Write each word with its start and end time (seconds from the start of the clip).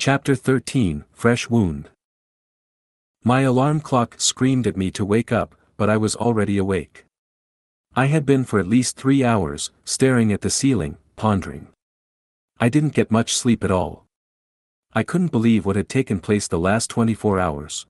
Chapter 0.00 0.34
13 0.34 1.04
Fresh 1.12 1.50
Wound 1.50 1.90
My 3.22 3.42
alarm 3.42 3.82
clock 3.82 4.14
screamed 4.16 4.66
at 4.66 4.74
me 4.74 4.90
to 4.92 5.04
wake 5.04 5.30
up, 5.30 5.54
but 5.76 5.90
I 5.90 5.98
was 5.98 6.16
already 6.16 6.56
awake. 6.56 7.04
I 7.94 8.06
had 8.06 8.24
been 8.24 8.46
for 8.46 8.58
at 8.58 8.66
least 8.66 8.96
three 8.96 9.22
hours, 9.22 9.70
staring 9.84 10.32
at 10.32 10.40
the 10.40 10.48
ceiling, 10.48 10.96
pondering. 11.16 11.66
I 12.58 12.70
didn't 12.70 12.94
get 12.94 13.10
much 13.10 13.34
sleep 13.34 13.62
at 13.62 13.70
all. 13.70 14.06
I 14.94 15.02
couldn't 15.02 15.32
believe 15.32 15.66
what 15.66 15.76
had 15.76 15.90
taken 15.90 16.18
place 16.18 16.48
the 16.48 16.58
last 16.58 16.88
24 16.88 17.38
hours. 17.38 17.84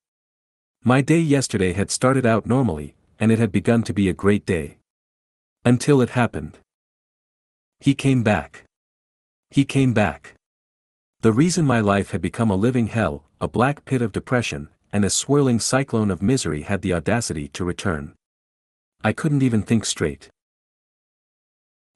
My 0.82 1.02
day 1.02 1.20
yesterday 1.20 1.74
had 1.74 1.92
started 1.92 2.26
out 2.26 2.44
normally, 2.44 2.96
and 3.20 3.30
it 3.30 3.38
had 3.38 3.52
begun 3.52 3.84
to 3.84 3.94
be 3.94 4.08
a 4.08 4.12
great 4.12 4.44
day. 4.44 4.78
Until 5.64 6.00
it 6.00 6.10
happened. 6.10 6.58
He 7.78 7.94
came 7.94 8.24
back. 8.24 8.64
He 9.50 9.64
came 9.64 9.92
back. 9.92 10.34
The 11.22 11.32
reason 11.32 11.66
my 11.66 11.80
life 11.80 12.12
had 12.12 12.22
become 12.22 12.50
a 12.50 12.56
living 12.56 12.86
hell, 12.86 13.24
a 13.42 13.48
black 13.48 13.84
pit 13.84 14.00
of 14.00 14.10
depression, 14.10 14.70
and 14.90 15.04
a 15.04 15.10
swirling 15.10 15.60
cyclone 15.60 16.10
of 16.10 16.22
misery 16.22 16.62
had 16.62 16.80
the 16.80 16.94
audacity 16.94 17.46
to 17.48 17.62
return. 17.62 18.14
I 19.04 19.12
couldn't 19.12 19.42
even 19.42 19.62
think 19.62 19.84
straight. 19.84 20.30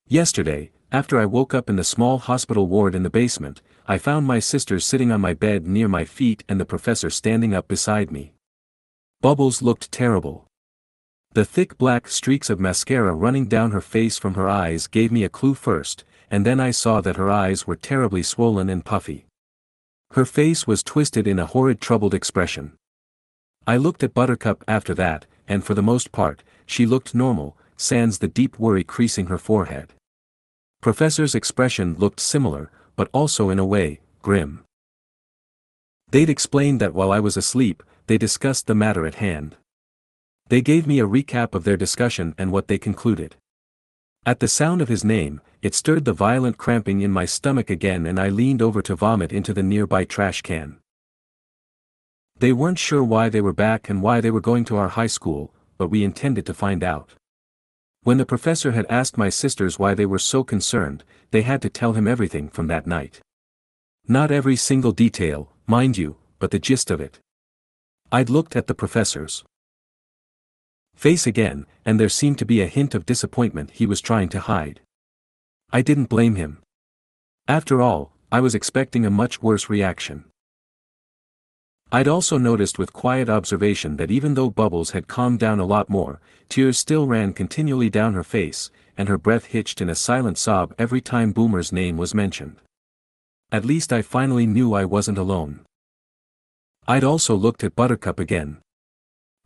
Yesterday, 0.07 0.73
after 0.93 1.19
I 1.19 1.25
woke 1.25 1.55
up 1.55 1.71
in 1.71 1.77
the 1.77 1.85
small 1.85 2.19
hospital 2.19 2.67
ward 2.67 2.95
in 2.95 3.03
the 3.03 3.09
basement, 3.09 3.63
I 3.87 3.97
found 3.97 4.27
my 4.27 4.41
sister 4.41 4.79
sitting 4.79 5.11
on 5.11 5.23
my 5.23 5.33
bed 5.33 5.67
near 5.67 5.89
my 5.89 6.05
feet 6.05 6.45
and 6.47 6.61
the 6.61 6.67
professor 6.67 7.09
standing 7.09 7.55
up 7.55 7.67
beside 7.67 8.11
me. 8.11 8.35
Bubbles 9.23 9.63
looked 9.63 9.91
terrible. 9.91 10.45
The 11.33 11.47
thick 11.47 11.79
black 11.79 12.09
streaks 12.09 12.51
of 12.51 12.61
mascara 12.61 13.15
running 13.15 13.47
down 13.47 13.71
her 13.71 13.81
face 13.81 14.19
from 14.19 14.35
her 14.35 14.51
eyes 14.51 14.87
gave 14.87 15.11
me 15.11 15.25
a 15.25 15.31
clue 15.31 15.55
first, 15.55 16.05
and 16.35 16.45
then 16.45 16.59
I 16.59 16.73
saw 16.73 17.01
that 17.01 17.15
her 17.15 17.31
eyes 17.31 17.65
were 17.65 17.77
terribly 17.77 18.25
swollen 18.25 18.69
and 18.69 18.85
puffy. 18.85 19.25
Her 20.15 20.25
face 20.25 20.67
was 20.67 20.83
twisted 20.83 21.29
in 21.29 21.39
a 21.39 21.47
horrid 21.47 21.81
troubled 21.81 22.13
expression. 22.13 22.73
I 23.69 23.77
looked 23.77 24.03
at 24.03 24.15
Buttercup 24.15 24.65
after 24.67 24.95
that, 24.95 25.27
and 25.47 25.63
for 25.63 25.75
the 25.75 25.89
most 25.93 26.11
part, 26.11 26.43
she 26.67 26.87
looked 26.87 27.15
normal, 27.15 27.57
sans 27.77 28.19
the 28.19 28.27
deep 28.27 28.59
worry 28.59 28.83
creasing 28.83 29.27
her 29.27 29.39
forehead. 29.39 29.93
Professor's 30.83 31.37
expression 31.37 31.95
looked 32.01 32.19
similar, 32.19 32.69
but 32.97 33.09
also 33.13 33.49
in 33.49 33.61
a 33.61 33.65
way, 33.65 34.01
grim. 34.21 34.65
They'd 36.11 36.29
explained 36.29 36.81
that 36.81 36.95
while 36.95 37.13
I 37.13 37.21
was 37.21 37.37
asleep, 37.37 37.81
they 38.09 38.19
discussed 38.19 38.67
the 38.67 38.75
matter 38.75 39.07
at 39.07 39.23
hand. 39.27 39.55
They 40.49 40.63
gave 40.63 40.85
me 40.85 40.99
a 40.99 41.07
recap 41.07 41.55
of 41.55 41.63
their 41.63 41.77
discussion 41.77 42.35
and 42.37 42.51
what 42.51 42.67
they 42.67 42.77
concluded. 42.77 43.37
At 44.27 44.41
the 44.41 44.49
sound 44.49 44.81
of 44.81 44.89
his 44.89 45.05
name, 45.05 45.43
it 45.61 45.75
stirred 45.75 46.07
the 46.07 46.15
violent 46.15 46.57
cramping 46.57 47.03
in 47.03 47.11
my 47.11 47.27
stomach 47.27 47.69
again 47.69 48.07
and 48.07 48.19
I 48.19 48.31
leaned 48.31 48.63
over 48.63 48.81
to 48.81 48.97
vomit 48.97 49.33
into 49.33 49.53
the 49.53 49.63
nearby 49.63 50.05
trash 50.05 50.41
can. 50.41 50.79
They 52.39 52.53
weren't 52.53 52.79
sure 52.79 53.05
why 53.05 53.29
they 53.29 53.43
were 53.43 53.53
back 53.53 53.91
and 53.91 54.01
why 54.01 54.23
they 54.23 54.31
were 54.31 54.41
going 54.41 54.65
to 54.67 54.77
our 54.77 54.89
high 54.89 55.09
school, 55.09 55.53
but 55.77 55.89
we 55.89 56.05
intended 56.05 56.47
to 56.47 56.55
find 56.55 56.83
out. 56.83 57.11
When 58.03 58.17
the 58.17 58.25
professor 58.25 58.73
had 58.73 58.87
asked 58.89 59.19
my 59.19 59.29
sisters 59.29 59.79
why 59.79 59.93
they 59.93 60.07
were 60.07 60.19
so 60.19 60.43
concerned, 60.43 61.05
they 61.31 61.43
had 61.43 61.61
to 61.61 61.69
tell 61.69 61.93
him 61.93 62.09
everything 62.09 62.49
from 62.49 62.67
that 62.69 62.87
night. 62.87 63.21
Not 64.09 64.31
every 64.31 64.57
single 64.57 64.93
detail, 64.93 65.53
mind 65.67 65.99
you, 65.99 66.17
but 66.39 66.51
the 66.51 66.59
gist 66.59 66.91
of 66.91 67.01
it. 67.01 67.19
I'd 68.11 68.31
looked 68.31 68.57
at 68.57 68.69
the 68.69 68.75
professors 68.75 69.45
face 70.95 71.27
again, 71.27 71.67
and 71.85 71.99
there 71.99 72.09
seemed 72.09 72.39
to 72.39 72.47
be 72.47 72.61
a 72.61 72.67
hint 72.67 72.95
of 72.95 73.07
disappointment 73.07 73.71
he 73.73 73.87
was 73.87 74.01
trying 74.01 74.29
to 74.31 74.41
hide. 74.41 74.81
I 75.73 75.83
didn't 75.83 76.07
blame 76.09 76.37
him. 76.37 76.63
After 77.47 77.83
all, 77.83 78.13
I 78.33 78.41
was 78.41 78.55
expecting 78.55 79.05
a 79.05 79.11
much 79.11 79.43
worse 79.43 79.69
reaction. 79.69 80.25
I'd 81.93 82.09
also 82.09 82.39
noticed 82.39 82.79
with 82.79 82.93
quiet 82.93 83.29
observation 83.29 83.97
that 83.97 84.11
even 84.11 84.35
though 84.35 84.51
Bubbles 84.51 84.91
had 84.91 85.07
calmed 85.07 85.39
down 85.39 85.61
a 85.61 85.67
lot 85.67 85.89
more, 85.89 86.21
tears 86.49 86.79
still 86.79 87.07
ran 87.07 87.33
continually 87.33 87.91
down 87.91 88.15
her 88.15 88.25
face, 88.25 88.71
and 88.97 89.09
her 89.09 89.19
breath 89.19 89.47
hitched 89.47 89.81
in 89.81 89.89
a 89.89 89.95
silent 89.95 90.39
sob 90.39 90.75
every 90.79 91.01
time 91.01 91.33
Boomer's 91.33 91.73
name 91.73 91.97
was 91.97 92.15
mentioned. 92.15 92.57
At 93.53 93.65
least 93.65 93.93
I 93.93 94.03
finally 94.03 94.47
knew 94.47 94.75
I 94.75 94.85
wasn't 94.85 95.19
alone. 95.19 95.61
I'd 96.89 97.05
also 97.05 97.35
looked 97.35 97.63
at 97.63 97.77
Buttercup 97.77 98.19
again. 98.19 98.59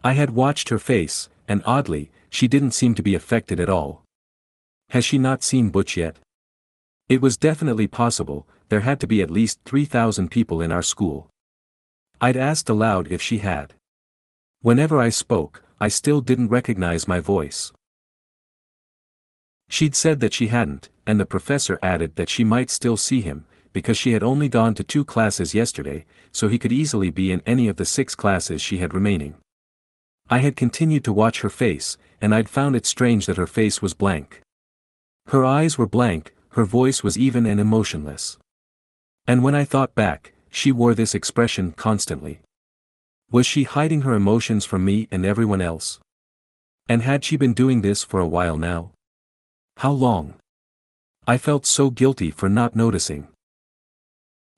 I 0.02 0.12
had 0.12 0.30
watched 0.30 0.70
her 0.70 0.78
face, 0.78 1.28
and 1.48 1.62
oddly, 1.64 2.10
she 2.30 2.46
didn't 2.46 2.72
seem 2.72 2.94
to 2.94 3.02
be 3.02 3.14
affected 3.14 3.58
at 3.58 3.70
all. 3.70 4.04
Has 4.90 5.04
she 5.04 5.18
not 5.18 5.42
seen 5.42 5.70
Butch 5.70 5.96
yet? 5.96 6.16
It 7.08 7.22
was 7.22 7.36
definitely 7.36 7.86
possible, 7.88 8.46
there 8.68 8.80
had 8.80 9.00
to 9.00 9.06
be 9.06 9.22
at 9.22 9.30
least 9.30 9.60
3,000 9.64 10.30
people 10.30 10.60
in 10.60 10.70
our 10.70 10.82
school. 10.82 11.28
I'd 12.20 12.36
asked 12.36 12.68
aloud 12.68 13.08
if 13.10 13.22
she 13.22 13.38
had. 13.38 13.74
Whenever 14.60 15.00
I 15.00 15.08
spoke, 15.08 15.62
I 15.80 15.88
still 15.88 16.20
didn't 16.20 16.48
recognize 16.48 17.08
my 17.08 17.20
voice. 17.20 17.72
She'd 19.70 19.94
said 19.94 20.20
that 20.20 20.34
she 20.34 20.48
hadn't, 20.48 20.88
and 21.06 21.18
the 21.18 21.26
professor 21.26 21.78
added 21.82 22.16
that 22.16 22.28
she 22.28 22.44
might 22.44 22.70
still 22.70 22.96
see 22.96 23.20
him, 23.20 23.46
because 23.72 23.96
she 23.96 24.12
had 24.12 24.22
only 24.22 24.48
gone 24.48 24.74
to 24.74 24.82
two 24.82 25.04
classes 25.04 25.54
yesterday, 25.54 26.04
so 26.32 26.48
he 26.48 26.58
could 26.58 26.72
easily 26.72 27.10
be 27.10 27.30
in 27.30 27.42
any 27.46 27.68
of 27.68 27.76
the 27.76 27.84
six 27.84 28.14
classes 28.14 28.60
she 28.60 28.78
had 28.78 28.92
remaining. 28.92 29.34
I 30.30 30.38
had 30.38 30.56
continued 30.56 31.04
to 31.04 31.12
watch 31.12 31.40
her 31.40 31.50
face, 31.50 31.96
and 32.20 32.34
I'd 32.34 32.48
found 32.48 32.76
it 32.76 32.84
strange 32.84 33.26
that 33.26 33.38
her 33.38 33.46
face 33.46 33.80
was 33.80 33.94
blank. 33.94 34.42
Her 35.28 35.44
eyes 35.44 35.78
were 35.78 35.86
blank, 35.86 36.34
her 36.50 36.64
voice 36.64 37.02
was 37.02 37.16
even 37.16 37.46
and 37.46 37.58
emotionless. 37.58 38.36
And 39.26 39.42
when 39.42 39.54
I 39.54 39.64
thought 39.64 39.94
back, 39.94 40.32
she 40.50 40.72
wore 40.72 40.94
this 40.94 41.14
expression 41.14 41.72
constantly. 41.72 42.40
Was 43.30 43.46
she 43.46 43.64
hiding 43.64 44.02
her 44.02 44.14
emotions 44.14 44.64
from 44.64 44.84
me 44.84 45.08
and 45.10 45.24
everyone 45.24 45.60
else? 45.60 45.98
And 46.88 47.02
had 47.02 47.24
she 47.24 47.36
been 47.36 47.54
doing 47.54 47.82
this 47.82 48.02
for 48.02 48.20
a 48.20 48.26
while 48.26 48.56
now? 48.56 48.92
How 49.78 49.92
long? 49.92 50.34
I 51.26 51.36
felt 51.36 51.66
so 51.66 51.90
guilty 51.90 52.30
for 52.30 52.48
not 52.48 52.74
noticing. 52.74 53.28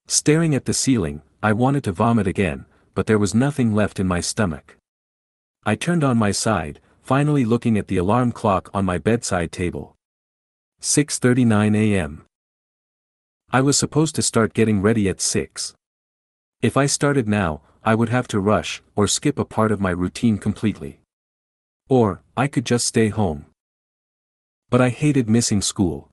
Staring 0.07 0.55
at 0.55 0.65
the 0.65 0.75
ceiling, 0.75 1.23
I 1.43 1.53
wanted 1.53 1.85
to 1.85 1.93
vomit 1.93 2.27
again, 2.27 2.67
but 2.95 3.07
there 3.07 3.19
was 3.19 3.35
nothing 3.35 3.75
left 3.75 3.99
in 4.01 4.07
my 4.07 4.21
stomach. 4.21 4.77
I 5.71 5.77
turned 5.77 6.03
on 6.03 6.19
my 6.19 6.33
side, 6.33 6.81
finally 7.01 7.45
looking 7.45 7.79
at 7.79 7.87
the 7.87 7.97
alarm 7.97 8.33
clock 8.33 8.71
on 8.75 8.85
my 8.85 8.99
bedside 8.99 9.53
table. 9.53 9.95
6.39 10.81 11.77
a.m. 11.77 12.25
I 13.53 13.61
was 13.61 13.79
supposed 13.79 14.17
to 14.17 14.23
start 14.23 14.53
getting 14.53 14.83
ready 14.83 15.09
at 15.09 15.21
6. 15.21 15.75
If 16.61 16.77
I 16.77 16.87
started 16.87 17.29
now, 17.29 17.63
I 17.85 17.95
would 17.95 18.09
have 18.09 18.27
to 18.33 18.41
rush, 18.41 18.83
or 18.97 19.07
skip 19.07 19.39
a 19.39 19.45
part 19.45 19.71
of 19.71 19.81
my 19.81 19.91
routine 19.91 20.39
completely. 20.39 21.03
Or, 21.89 22.21
I 22.37 22.49
could 22.49 22.67
just 22.67 22.85
stay 22.85 23.07
home. 23.11 23.47
But 24.71 24.81
I 24.81 24.89
hated 24.89 25.31
missing 25.31 25.63
school. 25.63 26.09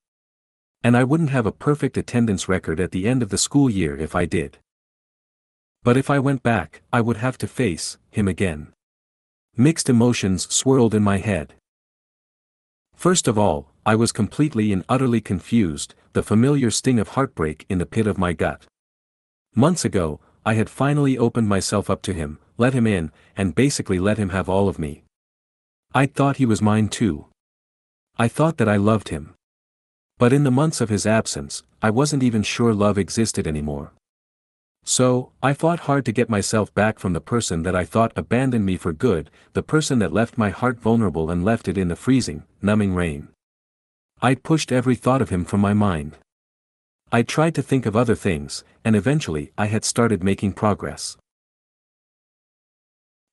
And 0.83 0.95
I 0.95 1.03
wouldn't 1.03 1.31
have 1.31 1.47
a 1.47 1.51
perfect 1.51 1.97
attendance 1.97 2.47
record 2.47 2.79
at 2.79 2.91
the 2.91 3.07
end 3.07 3.23
of 3.23 3.29
the 3.29 3.39
school 3.39 3.71
year 3.71 3.97
if 3.97 4.13
I 4.13 4.25
did. 4.25 4.59
But 5.81 5.97
if 5.97 6.11
I 6.11 6.19
went 6.19 6.43
back, 6.43 6.83
I 6.93 7.01
would 7.01 7.17
have 7.17 7.39
to 7.39 7.47
face 7.47 7.97
him 8.11 8.27
again. 8.27 8.73
Mixed 9.59 9.89
emotions 9.89 10.47
swirled 10.53 10.93
in 10.93 11.01
my 11.01 11.17
head. 11.17 11.55
First 12.93 13.27
of 13.27 13.39
all, 13.39 13.71
I 13.87 13.95
was 13.95 14.11
completely 14.11 14.71
and 14.71 14.85
utterly 14.87 15.19
confused, 15.19 15.95
the 16.13 16.21
familiar 16.21 16.69
sting 16.69 16.99
of 16.99 17.09
heartbreak 17.09 17.65
in 17.67 17.79
the 17.79 17.87
pit 17.87 18.05
of 18.05 18.19
my 18.19 18.33
gut. 18.33 18.67
Months 19.55 19.83
ago, 19.83 20.19
I 20.45 20.53
had 20.53 20.69
finally 20.69 21.17
opened 21.17 21.49
myself 21.49 21.89
up 21.89 22.03
to 22.03 22.13
him, 22.13 22.37
let 22.59 22.73
him 22.73 22.85
in, 22.85 23.11
and 23.35 23.55
basically 23.55 23.97
let 23.97 24.19
him 24.19 24.29
have 24.29 24.47
all 24.47 24.69
of 24.69 24.77
me. 24.77 25.01
I'd 25.91 26.13
thought 26.13 26.37
he 26.37 26.45
was 26.45 26.61
mine 26.61 26.87
too. 26.87 27.25
I 28.15 28.27
thought 28.27 28.57
that 28.57 28.69
I 28.69 28.77
loved 28.77 29.09
him. 29.09 29.33
But 30.19 30.33
in 30.33 30.43
the 30.43 30.51
months 30.51 30.81
of 30.81 30.89
his 30.89 31.07
absence, 31.07 31.63
I 31.81 31.89
wasn't 31.89 32.21
even 32.21 32.43
sure 32.43 32.75
love 32.75 32.99
existed 32.99 33.47
anymore. 33.47 33.91
So, 34.89 35.33
I 35.43 35.51
fought 35.53 35.81
hard 35.81 36.05
to 36.05 36.13
get 36.13 36.29
myself 36.29 36.73
back 36.73 36.97
from 36.97 37.11
the 37.11 37.19
person 37.19 37.63
that 37.63 37.75
I 37.75 37.83
thought 37.83 38.13
abandoned 38.15 38.65
me 38.65 38.77
for 38.77 38.93
good, 38.93 39.29
the 39.51 39.61
person 39.61 39.99
that 39.99 40.13
left 40.13 40.37
my 40.37 40.49
heart 40.49 40.79
vulnerable 40.79 41.29
and 41.29 41.43
left 41.43 41.67
it 41.67 41.77
in 41.77 41.89
the 41.89 41.97
freezing, 41.97 42.43
numbing 42.61 42.95
rain. 42.95 43.27
I'd 44.21 44.43
pushed 44.43 44.71
every 44.71 44.95
thought 44.95 45.21
of 45.21 45.27
him 45.29 45.43
from 45.43 45.59
my 45.59 45.73
mind. 45.73 46.15
I 47.11 47.21
tried 47.21 47.53
to 47.55 47.61
think 47.61 47.85
of 47.85 47.97
other 47.97 48.15
things, 48.15 48.63
and 48.85 48.95
eventually 48.95 49.51
I 49.57 49.65
had 49.65 49.83
started 49.83 50.23
making 50.23 50.53
progress. 50.53 51.17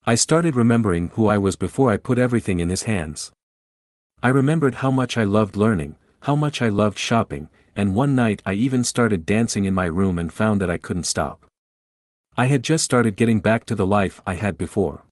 I 0.04 0.16
started 0.16 0.56
remembering 0.56 1.10
who 1.10 1.28
I 1.28 1.38
was 1.38 1.54
before 1.54 1.92
I 1.92 1.98
put 1.98 2.18
everything 2.18 2.58
in 2.58 2.68
his 2.68 2.82
hands. 2.82 3.30
I 4.24 4.30
remembered 4.30 4.76
how 4.76 4.90
much 4.90 5.16
I 5.16 5.22
loved 5.22 5.54
learning, 5.54 5.94
how 6.22 6.34
much 6.34 6.60
I 6.60 6.68
loved 6.68 6.98
shopping, 6.98 7.48
and 7.76 7.94
one 7.94 8.14
night 8.14 8.42
I 8.46 8.54
even 8.54 8.84
started 8.84 9.26
dancing 9.26 9.64
in 9.64 9.74
my 9.74 9.86
room 9.86 10.18
and 10.18 10.32
found 10.32 10.60
that 10.60 10.70
I 10.70 10.78
couldn't 10.78 11.04
stop. 11.04 11.46
I 12.36 12.46
had 12.46 12.62
just 12.62 12.84
started 12.84 13.16
getting 13.16 13.40
back 13.40 13.64
to 13.66 13.74
the 13.74 13.86
life 13.86 14.20
I 14.26 14.34
had 14.34 14.58
before. 14.58 15.04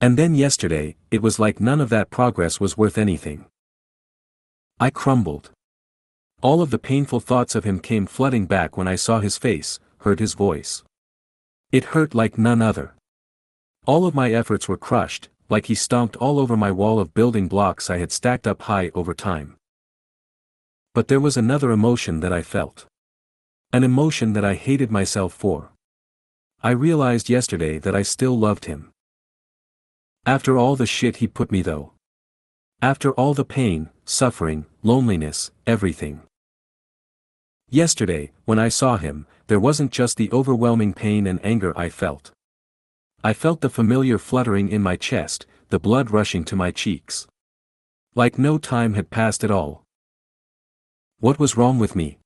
And 0.00 0.16
then 0.16 0.34
yesterday, 0.34 0.96
it 1.10 1.22
was 1.22 1.38
like 1.38 1.60
none 1.60 1.80
of 1.80 1.90
that 1.90 2.10
progress 2.10 2.58
was 2.58 2.76
worth 2.76 2.98
anything. 2.98 3.44
I 4.80 4.90
crumbled. 4.90 5.50
All 6.42 6.62
of 6.62 6.70
the 6.70 6.78
painful 6.78 7.20
thoughts 7.20 7.54
of 7.54 7.64
him 7.64 7.80
came 7.80 8.06
flooding 8.06 8.46
back 8.46 8.76
when 8.76 8.88
I 8.88 8.96
saw 8.96 9.20
his 9.20 9.36
face, 9.36 9.78
heard 9.98 10.18
his 10.18 10.34
voice. 10.34 10.82
It 11.70 11.92
hurt 11.92 12.14
like 12.14 12.38
none 12.38 12.62
other. 12.62 12.94
All 13.86 14.06
of 14.06 14.14
my 14.14 14.32
efforts 14.32 14.68
were 14.68 14.78
crushed, 14.78 15.28
like 15.50 15.66
he 15.66 15.74
stomped 15.74 16.16
all 16.16 16.38
over 16.38 16.56
my 16.56 16.70
wall 16.70 16.98
of 16.98 17.12
building 17.12 17.46
blocks 17.46 17.90
I 17.90 17.98
had 17.98 18.10
stacked 18.10 18.46
up 18.46 18.62
high 18.62 18.90
over 18.94 19.12
time. 19.12 19.56
But 20.92 21.06
there 21.06 21.20
was 21.20 21.36
another 21.36 21.70
emotion 21.70 22.20
that 22.20 22.32
I 22.32 22.42
felt. 22.42 22.86
An 23.72 23.84
emotion 23.84 24.32
that 24.32 24.44
I 24.44 24.54
hated 24.54 24.90
myself 24.90 25.32
for. 25.32 25.70
I 26.62 26.70
realized 26.70 27.30
yesterday 27.30 27.78
that 27.78 27.94
I 27.94 28.02
still 28.02 28.36
loved 28.36 28.64
him. 28.64 28.90
After 30.26 30.58
all 30.58 30.74
the 30.74 30.86
shit 30.86 31.16
he 31.16 31.28
put 31.28 31.52
me 31.52 31.62
though. 31.62 31.92
After 32.82 33.12
all 33.12 33.34
the 33.34 33.44
pain, 33.44 33.90
suffering, 34.04 34.66
loneliness, 34.82 35.52
everything. 35.66 36.22
Yesterday, 37.68 38.32
when 38.44 38.58
I 38.58 38.68
saw 38.68 38.96
him, 38.96 39.26
there 39.46 39.60
wasn't 39.60 39.92
just 39.92 40.16
the 40.16 40.32
overwhelming 40.32 40.92
pain 40.92 41.26
and 41.26 41.38
anger 41.44 41.72
I 41.78 41.88
felt. 41.88 42.32
I 43.22 43.32
felt 43.32 43.60
the 43.60 43.70
familiar 43.70 44.18
fluttering 44.18 44.68
in 44.70 44.82
my 44.82 44.96
chest, 44.96 45.46
the 45.68 45.78
blood 45.78 46.10
rushing 46.10 46.44
to 46.46 46.56
my 46.56 46.72
cheeks. 46.72 47.28
Like 48.16 48.38
no 48.38 48.58
time 48.58 48.94
had 48.94 49.10
passed 49.10 49.44
at 49.44 49.52
all. 49.52 49.84
What 51.20 51.38
was 51.38 51.54
wrong 51.54 51.78
with 51.78 51.94
me? 51.94 52.18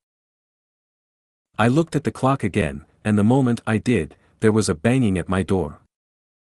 I 1.58 1.66
looked 1.66 1.96
at 1.96 2.04
the 2.04 2.12
clock 2.12 2.44
again, 2.44 2.84
and 3.04 3.18
the 3.18 3.24
moment 3.24 3.60
I 3.66 3.78
did, 3.78 4.14
there 4.38 4.52
was 4.52 4.68
a 4.68 4.74
banging 4.74 5.18
at 5.18 5.28
my 5.28 5.42
door. 5.42 5.80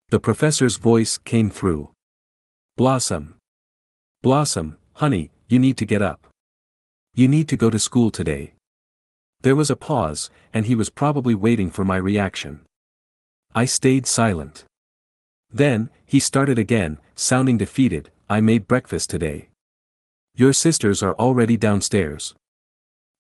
The 0.09 0.19
professor's 0.19 0.77
voice 0.77 1.17
came 1.17 1.49
through. 1.49 1.91
Blossom. 2.77 3.37
Blossom, 4.21 4.79
honey, 4.95 5.31
you 5.49 5.61
need 5.61 5.77
to 5.77 5.87
get 5.87 6.03
up. 6.03 6.27
You 7.15 7.29
need 7.29 7.49
to 7.51 7.57
go 7.57 7.71
to 7.71 7.79
school 7.79 8.11
today. 8.11 8.55
There 9.43 9.55
was 9.55 9.71
a 9.71 9.77
pause, 9.77 10.29
and 10.53 10.67
he 10.67 10.75
was 10.75 10.91
probably 10.91 11.37
waiting 11.37 11.71
for 11.71 11.85
my 11.85 11.97
reaction. 11.99 12.63
I 13.55 13.65
stayed 13.65 14.09
silent. 14.09 14.65
Then, 15.53 15.89
he 16.05 16.19
started 16.19 16.59
again, 16.59 16.99
sounding 17.15 17.59
defeated, 17.59 18.11
I 18.29 18.41
made 18.41 18.67
breakfast 18.67 19.09
today. 19.09 19.51
Your 20.37 20.53
sisters 20.53 21.01
are 21.01 21.15
already 21.15 21.57
downstairs. 21.57 22.35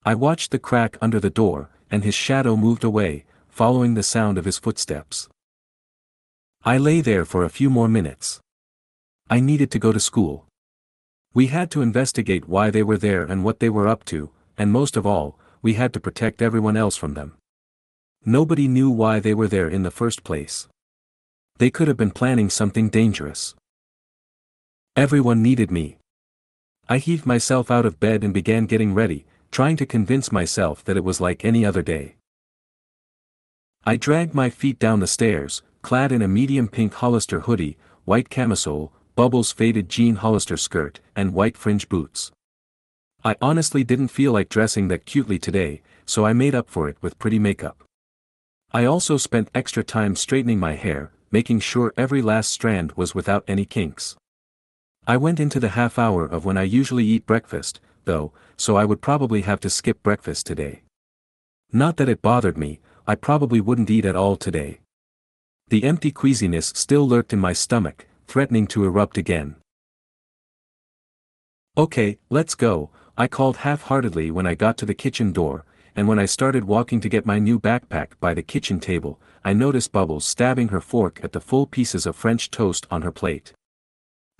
I 0.04 0.16
watched 0.16 0.50
the 0.50 0.58
crack 0.58 0.98
under 1.00 1.20
the 1.20 1.30
door, 1.30 1.70
and 1.88 2.02
his 2.02 2.14
shadow 2.14 2.56
moved 2.56 2.82
away, 2.82 3.24
following 3.48 3.94
the 3.94 4.02
sound 4.02 4.36
of 4.36 4.44
his 4.44 4.58
footsteps. 4.58 5.28
I 6.64 6.76
lay 6.76 7.00
there 7.00 7.24
for 7.24 7.44
a 7.44 7.50
few 7.50 7.70
more 7.70 7.86
minutes. 7.86 8.40
I 9.30 9.38
needed 9.38 9.70
to 9.70 9.78
go 9.78 9.92
to 9.92 10.00
school. 10.00 10.46
We 11.32 11.46
had 11.46 11.70
to 11.70 11.82
investigate 11.82 12.48
why 12.48 12.70
they 12.70 12.82
were 12.82 12.98
there 12.98 13.22
and 13.22 13.44
what 13.44 13.60
they 13.60 13.70
were 13.70 13.86
up 13.86 14.04
to, 14.06 14.30
and 14.58 14.72
most 14.72 14.96
of 14.96 15.06
all, 15.06 15.38
we 15.62 15.74
had 15.74 15.92
to 15.92 16.00
protect 16.00 16.42
everyone 16.42 16.76
else 16.76 16.96
from 16.96 17.14
them. 17.14 17.36
Nobody 18.24 18.66
knew 18.66 18.90
why 18.90 19.20
they 19.20 19.34
were 19.34 19.48
there 19.48 19.68
in 19.68 19.84
the 19.84 19.90
first 19.92 20.24
place. 20.24 20.66
They 21.58 21.70
could 21.70 21.86
have 21.86 21.96
been 21.96 22.10
planning 22.10 22.50
something 22.50 22.88
dangerous. 22.88 23.54
Everyone 24.96 25.42
needed 25.42 25.70
me. 25.70 25.98
I 26.88 26.98
heaved 26.98 27.24
myself 27.24 27.70
out 27.70 27.86
of 27.86 27.98
bed 27.98 28.22
and 28.22 28.34
began 28.34 28.66
getting 28.66 28.92
ready, 28.92 29.24
trying 29.50 29.76
to 29.78 29.86
convince 29.86 30.30
myself 30.30 30.84
that 30.84 30.96
it 30.96 31.04
was 31.04 31.20
like 31.20 31.44
any 31.44 31.64
other 31.64 31.80
day. 31.80 32.16
I 33.84 33.96
dragged 33.96 34.34
my 34.34 34.50
feet 34.50 34.78
down 34.78 35.00
the 35.00 35.06
stairs, 35.06 35.62
clad 35.80 36.12
in 36.12 36.22
a 36.22 36.28
medium 36.28 36.68
pink 36.68 36.94
Hollister 36.94 37.40
hoodie, 37.40 37.78
white 38.04 38.28
camisole, 38.28 38.92
Bubbles 39.14 39.52
faded 39.52 39.88
jean 39.88 40.16
Hollister 40.16 40.56
skirt, 40.56 41.00
and 41.14 41.32
white 41.32 41.56
fringe 41.56 41.88
boots. 41.88 42.32
I 43.22 43.36
honestly 43.40 43.84
didn't 43.84 44.08
feel 44.08 44.32
like 44.32 44.48
dressing 44.48 44.88
that 44.88 45.06
cutely 45.06 45.38
today, 45.38 45.82
so 46.04 46.26
I 46.26 46.32
made 46.32 46.54
up 46.54 46.68
for 46.68 46.88
it 46.88 46.98
with 47.00 47.18
pretty 47.18 47.38
makeup. 47.38 47.82
I 48.72 48.84
also 48.84 49.16
spent 49.16 49.50
extra 49.54 49.84
time 49.84 50.16
straightening 50.16 50.58
my 50.58 50.74
hair, 50.74 51.12
making 51.30 51.60
sure 51.60 51.94
every 51.96 52.20
last 52.20 52.50
strand 52.52 52.92
was 52.92 53.14
without 53.14 53.44
any 53.46 53.64
kinks. 53.64 54.16
I 55.06 55.18
went 55.18 55.38
into 55.38 55.60
the 55.60 55.70
half 55.70 55.98
hour 55.98 56.24
of 56.24 56.46
when 56.46 56.56
I 56.56 56.62
usually 56.62 57.04
eat 57.04 57.26
breakfast, 57.26 57.78
though, 58.04 58.32
so 58.56 58.76
I 58.76 58.86
would 58.86 59.02
probably 59.02 59.42
have 59.42 59.60
to 59.60 59.68
skip 59.68 60.02
breakfast 60.02 60.46
today. 60.46 60.82
Not 61.72 61.98
that 61.98 62.08
it 62.08 62.22
bothered 62.22 62.56
me, 62.56 62.80
I 63.06 63.14
probably 63.14 63.60
wouldn't 63.60 63.90
eat 63.90 64.06
at 64.06 64.16
all 64.16 64.36
today. 64.36 64.80
The 65.68 65.84
empty 65.84 66.10
queasiness 66.10 66.72
still 66.74 67.06
lurked 67.06 67.34
in 67.34 67.38
my 67.38 67.52
stomach, 67.52 68.06
threatening 68.26 68.66
to 68.68 68.84
erupt 68.84 69.18
again. 69.18 69.56
Okay, 71.76 72.18
let's 72.30 72.54
go, 72.54 72.90
I 73.18 73.26
called 73.26 73.58
half-heartedly 73.58 74.30
when 74.30 74.46
I 74.46 74.54
got 74.54 74.78
to 74.78 74.86
the 74.86 74.94
kitchen 74.94 75.32
door, 75.32 75.66
and 75.94 76.08
when 76.08 76.18
I 76.18 76.24
started 76.24 76.64
walking 76.64 77.00
to 77.00 77.10
get 77.10 77.26
my 77.26 77.38
new 77.38 77.60
backpack 77.60 78.12
by 78.20 78.32
the 78.32 78.42
kitchen 78.42 78.80
table, 78.80 79.20
I 79.44 79.52
noticed 79.52 79.92
Bubbles 79.92 80.24
stabbing 80.24 80.68
her 80.68 80.80
fork 80.80 81.20
at 81.22 81.32
the 81.32 81.40
full 81.40 81.66
pieces 81.66 82.06
of 82.06 82.16
French 82.16 82.50
toast 82.50 82.86
on 82.90 83.02
her 83.02 83.12
plate. 83.12 83.52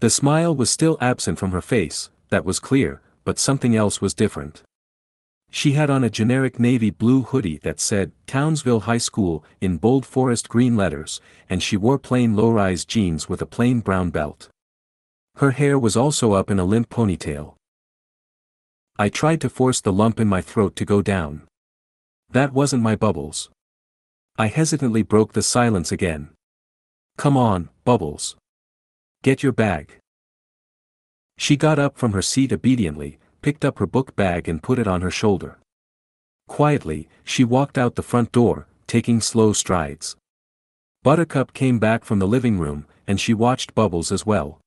The 0.00 0.10
smile 0.10 0.54
was 0.54 0.70
still 0.70 0.98
absent 1.00 1.38
from 1.38 1.52
her 1.52 1.62
face, 1.62 2.10
that 2.28 2.44
was 2.44 2.60
clear, 2.60 3.00
but 3.24 3.38
something 3.38 3.74
else 3.74 4.00
was 4.00 4.14
different. 4.14 4.62
She 5.50 5.72
had 5.72 5.88
on 5.88 6.02
a 6.02 6.10
generic 6.10 6.58
navy 6.58 6.90
blue 6.90 7.22
hoodie 7.22 7.58
that 7.58 7.78
said, 7.78 8.10
Townsville 8.26 8.80
High 8.80 8.98
School, 8.98 9.44
in 9.60 9.76
bold 9.76 10.04
forest 10.04 10.48
green 10.48 10.76
letters, 10.76 11.20
and 11.48 11.62
she 11.62 11.76
wore 11.76 11.98
plain 11.98 12.34
low-rise 12.34 12.84
jeans 12.84 13.28
with 13.28 13.40
a 13.40 13.46
plain 13.46 13.80
brown 13.80 14.10
belt. 14.10 14.48
Her 15.36 15.52
hair 15.52 15.78
was 15.78 15.96
also 15.96 16.32
up 16.32 16.50
in 16.50 16.58
a 16.58 16.64
limp 16.64 16.90
ponytail. 16.90 17.54
I 18.98 19.08
tried 19.08 19.40
to 19.42 19.48
force 19.48 19.80
the 19.80 19.92
lump 19.92 20.18
in 20.20 20.28
my 20.28 20.40
throat 20.40 20.76
to 20.76 20.84
go 20.84 21.02
down. 21.02 21.42
That 22.30 22.52
wasn't 22.52 22.82
my 22.82 22.96
bubbles. 22.96 23.50
I 24.36 24.48
hesitantly 24.48 25.02
broke 25.02 25.32
the 25.32 25.42
silence 25.42 25.92
again. 25.92 26.30
Come 27.16 27.36
on, 27.36 27.70
Bubbles. 27.84 28.36
Get 29.24 29.42
your 29.42 29.52
bag. 29.52 29.96
She 31.38 31.56
got 31.56 31.78
up 31.78 31.96
from 31.96 32.12
her 32.12 32.20
seat 32.20 32.52
obediently, 32.52 33.18
picked 33.40 33.64
up 33.64 33.78
her 33.78 33.86
book 33.86 34.14
bag 34.14 34.50
and 34.50 34.62
put 34.62 34.78
it 34.78 34.86
on 34.86 35.00
her 35.00 35.10
shoulder. 35.10 35.56
Quietly, 36.46 37.08
she 37.24 37.42
walked 37.42 37.78
out 37.78 37.94
the 37.94 38.02
front 38.02 38.32
door, 38.32 38.66
taking 38.86 39.22
slow 39.22 39.54
strides. 39.54 40.14
Buttercup 41.02 41.54
came 41.54 41.78
back 41.78 42.04
from 42.04 42.18
the 42.18 42.28
living 42.28 42.58
room, 42.58 42.84
and 43.06 43.18
she 43.18 43.32
watched 43.32 43.74
Bubbles 43.74 44.12
as 44.12 44.26
well. 44.26 44.60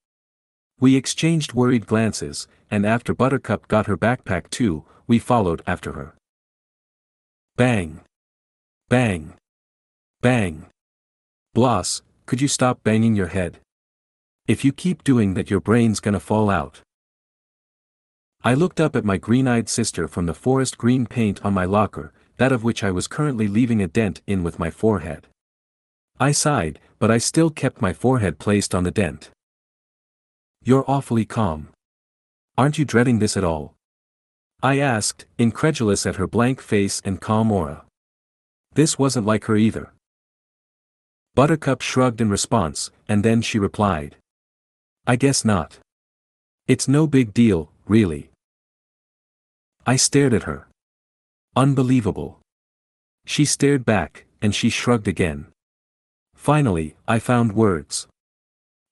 We 0.79 0.95
exchanged 0.95 1.53
worried 1.53 1.85
glances, 1.85 2.47
and 2.71 2.83
after 2.83 3.13
Buttercup 3.13 3.67
got 3.67 3.85
her 3.85 3.95
backpack 3.95 4.49
too, 4.49 4.83
we 5.05 5.19
followed 5.19 5.61
after 5.67 5.91
her. 5.91 6.15
Bang! 7.57 7.99
Bang! 8.89 9.35
Bang! 10.21 10.65
Bloss, 11.53 12.01
could 12.25 12.41
you 12.41 12.47
stop 12.47 12.83
banging 12.83 13.15
your 13.15 13.27
head? 13.27 13.59
If 14.47 14.63
you 14.63 14.71
keep 14.71 15.03
doing 15.03 15.33
that 15.33 15.49
your 15.49 15.59
brain's 15.59 15.99
gonna 15.99 16.21
fall 16.21 16.49
out. 16.49 16.79
I 18.45 18.53
looked 18.53 18.79
up 18.79 18.95
at 18.95 19.03
my 19.03 19.17
green-eyed 19.17 19.67
sister 19.67 20.07
from 20.07 20.25
the 20.25 20.33
forest 20.33 20.77
green 20.77 21.05
paint 21.05 21.43
on 21.43 21.53
my 21.53 21.65
locker, 21.65 22.13
that 22.37 22.53
of 22.53 22.63
which 22.63 22.81
I 22.81 22.91
was 22.91 23.09
currently 23.09 23.49
leaving 23.49 23.81
a 23.81 23.87
dent 23.87 24.21
in 24.25 24.43
with 24.43 24.57
my 24.57 24.71
forehead. 24.71 25.27
I 26.17 26.31
sighed, 26.31 26.79
but 26.97 27.11
I 27.11 27.17
still 27.17 27.49
kept 27.49 27.81
my 27.81 27.91
forehead 27.91 28.39
placed 28.39 28.73
on 28.73 28.85
the 28.85 28.91
dent. 28.91 29.31
You're 30.63 30.89
awfully 30.89 31.25
calm. 31.25 31.67
Aren't 32.57 32.77
you 32.77 32.85
dreading 32.85 33.19
this 33.19 33.35
at 33.35 33.43
all? 33.43 33.75
I 34.63 34.79
asked, 34.79 35.25
incredulous 35.37 36.05
at 36.05 36.15
her 36.15 36.25
blank 36.25 36.61
face 36.61 37.01
and 37.03 37.19
calm 37.19 37.51
aura. 37.51 37.83
This 38.73 38.97
wasn't 38.97 39.27
like 39.27 39.45
her 39.45 39.57
either. 39.57 39.91
Buttercup 41.35 41.81
shrugged 41.81 42.21
in 42.21 42.29
response, 42.29 42.91
and 43.09 43.25
then 43.25 43.41
she 43.41 43.59
replied. 43.59 44.15
I 45.09 45.15
guess 45.15 45.45
not. 45.45 45.79
It's 46.67 46.89
no 46.89 47.07
big 47.07 47.33
deal, 47.33 47.71
really. 47.87 48.29
I 49.85 49.95
stared 49.95 50.33
at 50.33 50.43
her. 50.43 50.67
Unbelievable. 51.55 52.41
She 53.25 53.45
stared 53.45 53.85
back, 53.85 54.25
and 54.41 54.53
she 54.53 54.69
shrugged 54.69 55.07
again. 55.07 55.47
Finally, 56.35 56.97
I 57.07 57.19
found 57.19 57.53
words. 57.53 58.07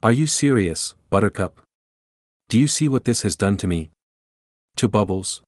Are 0.01 0.13
you 0.13 0.25
serious, 0.25 0.95
Buttercup? 1.09 1.59
Do 2.47 2.57
you 2.57 2.69
see 2.69 2.87
what 2.87 3.03
this 3.03 3.23
has 3.23 3.35
done 3.35 3.57
to 3.57 3.67
me? 3.67 3.91
To 4.77 4.87
Bubbles? 4.87 5.41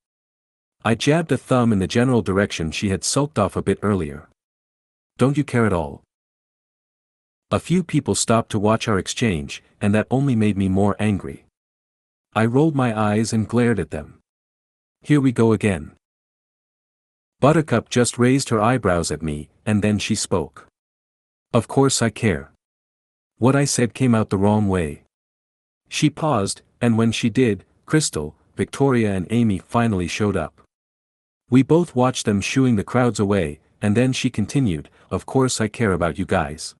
I 0.83 0.95
jabbed 0.95 1.31
a 1.31 1.38
thumb 1.38 1.71
in 1.71 1.79
the 1.79 1.88
general 1.88 2.21
direction 2.21 2.71
she 2.71 2.89
had 2.89 3.05
sulked 3.05 3.39
off 3.39 3.55
a 3.55 3.62
bit 3.62 3.79
earlier. 3.81 4.27
Don't 5.17 5.38
you 5.38 5.45
care 5.45 5.65
at 5.65 5.71
all? 5.71 6.03
A 7.50 7.60
few 7.60 7.82
people 7.82 8.13
stopped 8.13 8.51
to 8.51 8.60
watch 8.60 8.89
our 8.89 9.00
exchange, 9.00 9.63
and 9.80 9.96
that 9.96 10.08
only 10.12 10.36
made 10.36 10.58
me 10.58 10.68
more 10.68 10.98
angry. 11.00 11.46
I 12.36 12.46
rolled 12.46 12.75
my 12.75 12.98
eyes 12.98 13.32
and 13.32 13.48
glared 13.48 13.80
at 13.80 13.92
them. 13.92 14.20
Here 15.01 15.22
we 15.22 15.32
go 15.32 15.54
again. 15.54 15.94
Buttercup 17.39 17.89
just 17.89 18.20
raised 18.20 18.50
her 18.50 18.60
eyebrows 18.60 19.12
at 19.12 19.22
me, 19.22 19.48
and 19.66 19.82
then 19.82 19.98
she 19.98 20.13
spoke. 20.13 20.68
Of 21.54 21.70
course 21.70 22.01
I 22.01 22.10
care. 22.10 22.51
What 23.38 23.56
I 23.56 23.63
said 23.63 23.94
came 23.94 24.13
out 24.13 24.30
the 24.30 24.38
wrong 24.38 24.68
way. 24.68 25.04
She 25.88 26.10
paused, 26.10 26.63
and 26.82 26.98
when 26.98 27.13
she 27.13 27.30
did, 27.30 27.63
Crystal, 27.86 28.36
Victoria 28.58 29.13
and 29.13 29.25
Amy 29.30 29.60
finally 29.60 30.10
showed 30.10 30.36
up. 30.36 30.60
We 31.50 31.63
both 31.63 31.96
watched 31.96 32.25
them 32.25 32.42
shooing 32.42 32.75
the 32.75 32.84
crowds 32.84 33.22
away, 33.22 33.60
and 33.82 33.96
then 33.96 34.12
she 34.12 34.30
continued, 34.30 34.89
of 35.10 35.25
course 35.25 35.62
I 35.62 35.70
care 35.70 35.94
about 35.94 36.18
you 36.20 36.25
guys. 36.25 36.75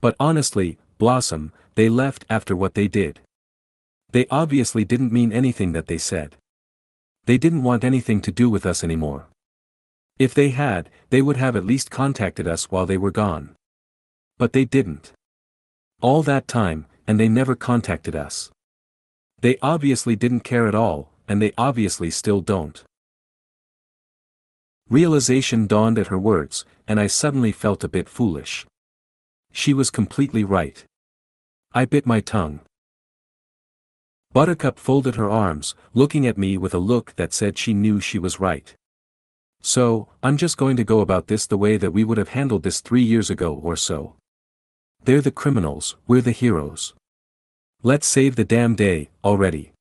But 0.00 0.16
honestly, 0.20 0.78
Blossom, 0.98 1.52
they 1.74 1.88
left 1.88 2.24
after 2.30 2.56
what 2.56 2.74
they 2.74 2.88
did. 2.88 3.20
They 4.12 4.26
obviously 4.30 4.84
didn't 4.84 5.12
mean 5.12 5.32
anything 5.32 5.72
that 5.72 5.86
they 5.86 5.98
said. 5.98 6.36
They 7.26 7.38
didn't 7.38 7.64
want 7.64 7.84
anything 7.84 8.20
to 8.22 8.30
do 8.30 8.48
with 8.48 8.64
us 8.64 8.84
anymore. 8.84 9.26
If 10.18 10.32
they 10.32 10.50
had, 10.50 10.88
they 11.10 11.20
would 11.20 11.36
have 11.36 11.56
at 11.56 11.66
least 11.66 11.90
contacted 11.90 12.46
us 12.46 12.70
while 12.70 12.86
they 12.86 12.96
were 12.96 13.10
gone. 13.10 13.54
But 14.38 14.52
they 14.52 14.64
didn't. 14.64 15.12
All 16.00 16.22
that 16.22 16.48
time, 16.48 16.86
and 17.06 17.20
they 17.20 17.28
never 17.28 17.54
contacted 17.54 18.14
us. 18.14 18.50
They 19.40 19.58
obviously 19.60 20.16
didn't 20.16 20.40
care 20.40 20.66
at 20.66 20.74
all, 20.74 21.10
and 21.28 21.42
they 21.42 21.52
obviously 21.58 22.10
still 22.10 22.40
don't. 22.40 22.82
Realization 24.88 25.66
dawned 25.66 25.98
at 25.98 26.06
her 26.06 26.18
words, 26.18 26.64
and 26.86 27.00
I 27.00 27.08
suddenly 27.08 27.52
felt 27.52 27.84
a 27.84 27.88
bit 27.88 28.08
foolish. 28.08 28.66
She 29.56 29.72
was 29.72 29.90
completely 29.90 30.44
right. 30.44 30.84
I 31.72 31.86
bit 31.86 32.04
my 32.04 32.20
tongue. 32.20 32.60
Buttercup 34.34 34.78
folded 34.78 35.14
her 35.16 35.30
arms, 35.30 35.74
looking 35.94 36.26
at 36.26 36.36
me 36.36 36.58
with 36.58 36.74
a 36.74 36.78
look 36.92 37.14
that 37.16 37.32
said 37.32 37.56
she 37.56 37.72
knew 37.72 37.98
she 37.98 38.18
was 38.18 38.38
right. 38.38 38.74
So, 39.62 40.08
I'm 40.22 40.36
just 40.36 40.58
going 40.58 40.76
to 40.76 40.84
go 40.84 41.00
about 41.00 41.28
this 41.28 41.46
the 41.46 41.56
way 41.56 41.78
that 41.78 41.92
we 41.92 42.04
would 42.04 42.18
have 42.18 42.36
handled 42.36 42.64
this 42.64 42.82
three 42.82 43.02
years 43.02 43.30
ago 43.30 43.58
or 43.64 43.76
so. 43.76 44.14
They're 45.04 45.22
the 45.22 45.30
criminals, 45.30 45.96
we're 46.06 46.20
the 46.20 46.32
heroes. 46.32 46.92
Let's 47.82 48.06
save 48.06 48.36
the 48.36 48.44
damn 48.44 48.74
day, 48.74 49.08
already. 49.24 49.72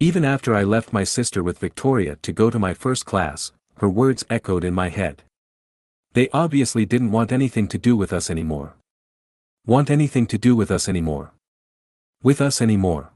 Even 0.00 0.24
after 0.24 0.52
I 0.52 0.64
left 0.64 0.92
my 0.92 1.04
sister 1.04 1.44
with 1.44 1.60
Victoria 1.60 2.16
to 2.22 2.32
go 2.32 2.50
to 2.50 2.58
my 2.58 2.74
first 2.74 3.06
class, 3.06 3.52
her 3.76 3.88
words 3.88 4.24
echoed 4.28 4.64
in 4.64 4.74
my 4.74 4.88
head. 4.88 5.22
They 6.16 6.30
obviously 6.32 6.86
didn't 6.86 7.10
want 7.10 7.30
anything 7.30 7.68
to 7.68 7.76
do 7.76 7.94
with 7.94 8.10
us 8.10 8.30
anymore. 8.30 8.76
Want 9.66 9.90
anything 9.90 10.26
to 10.28 10.38
do 10.38 10.56
with 10.56 10.70
us 10.70 10.88
anymore. 10.88 11.34
With 12.22 12.40
us 12.40 12.62
anymore. 12.62 13.12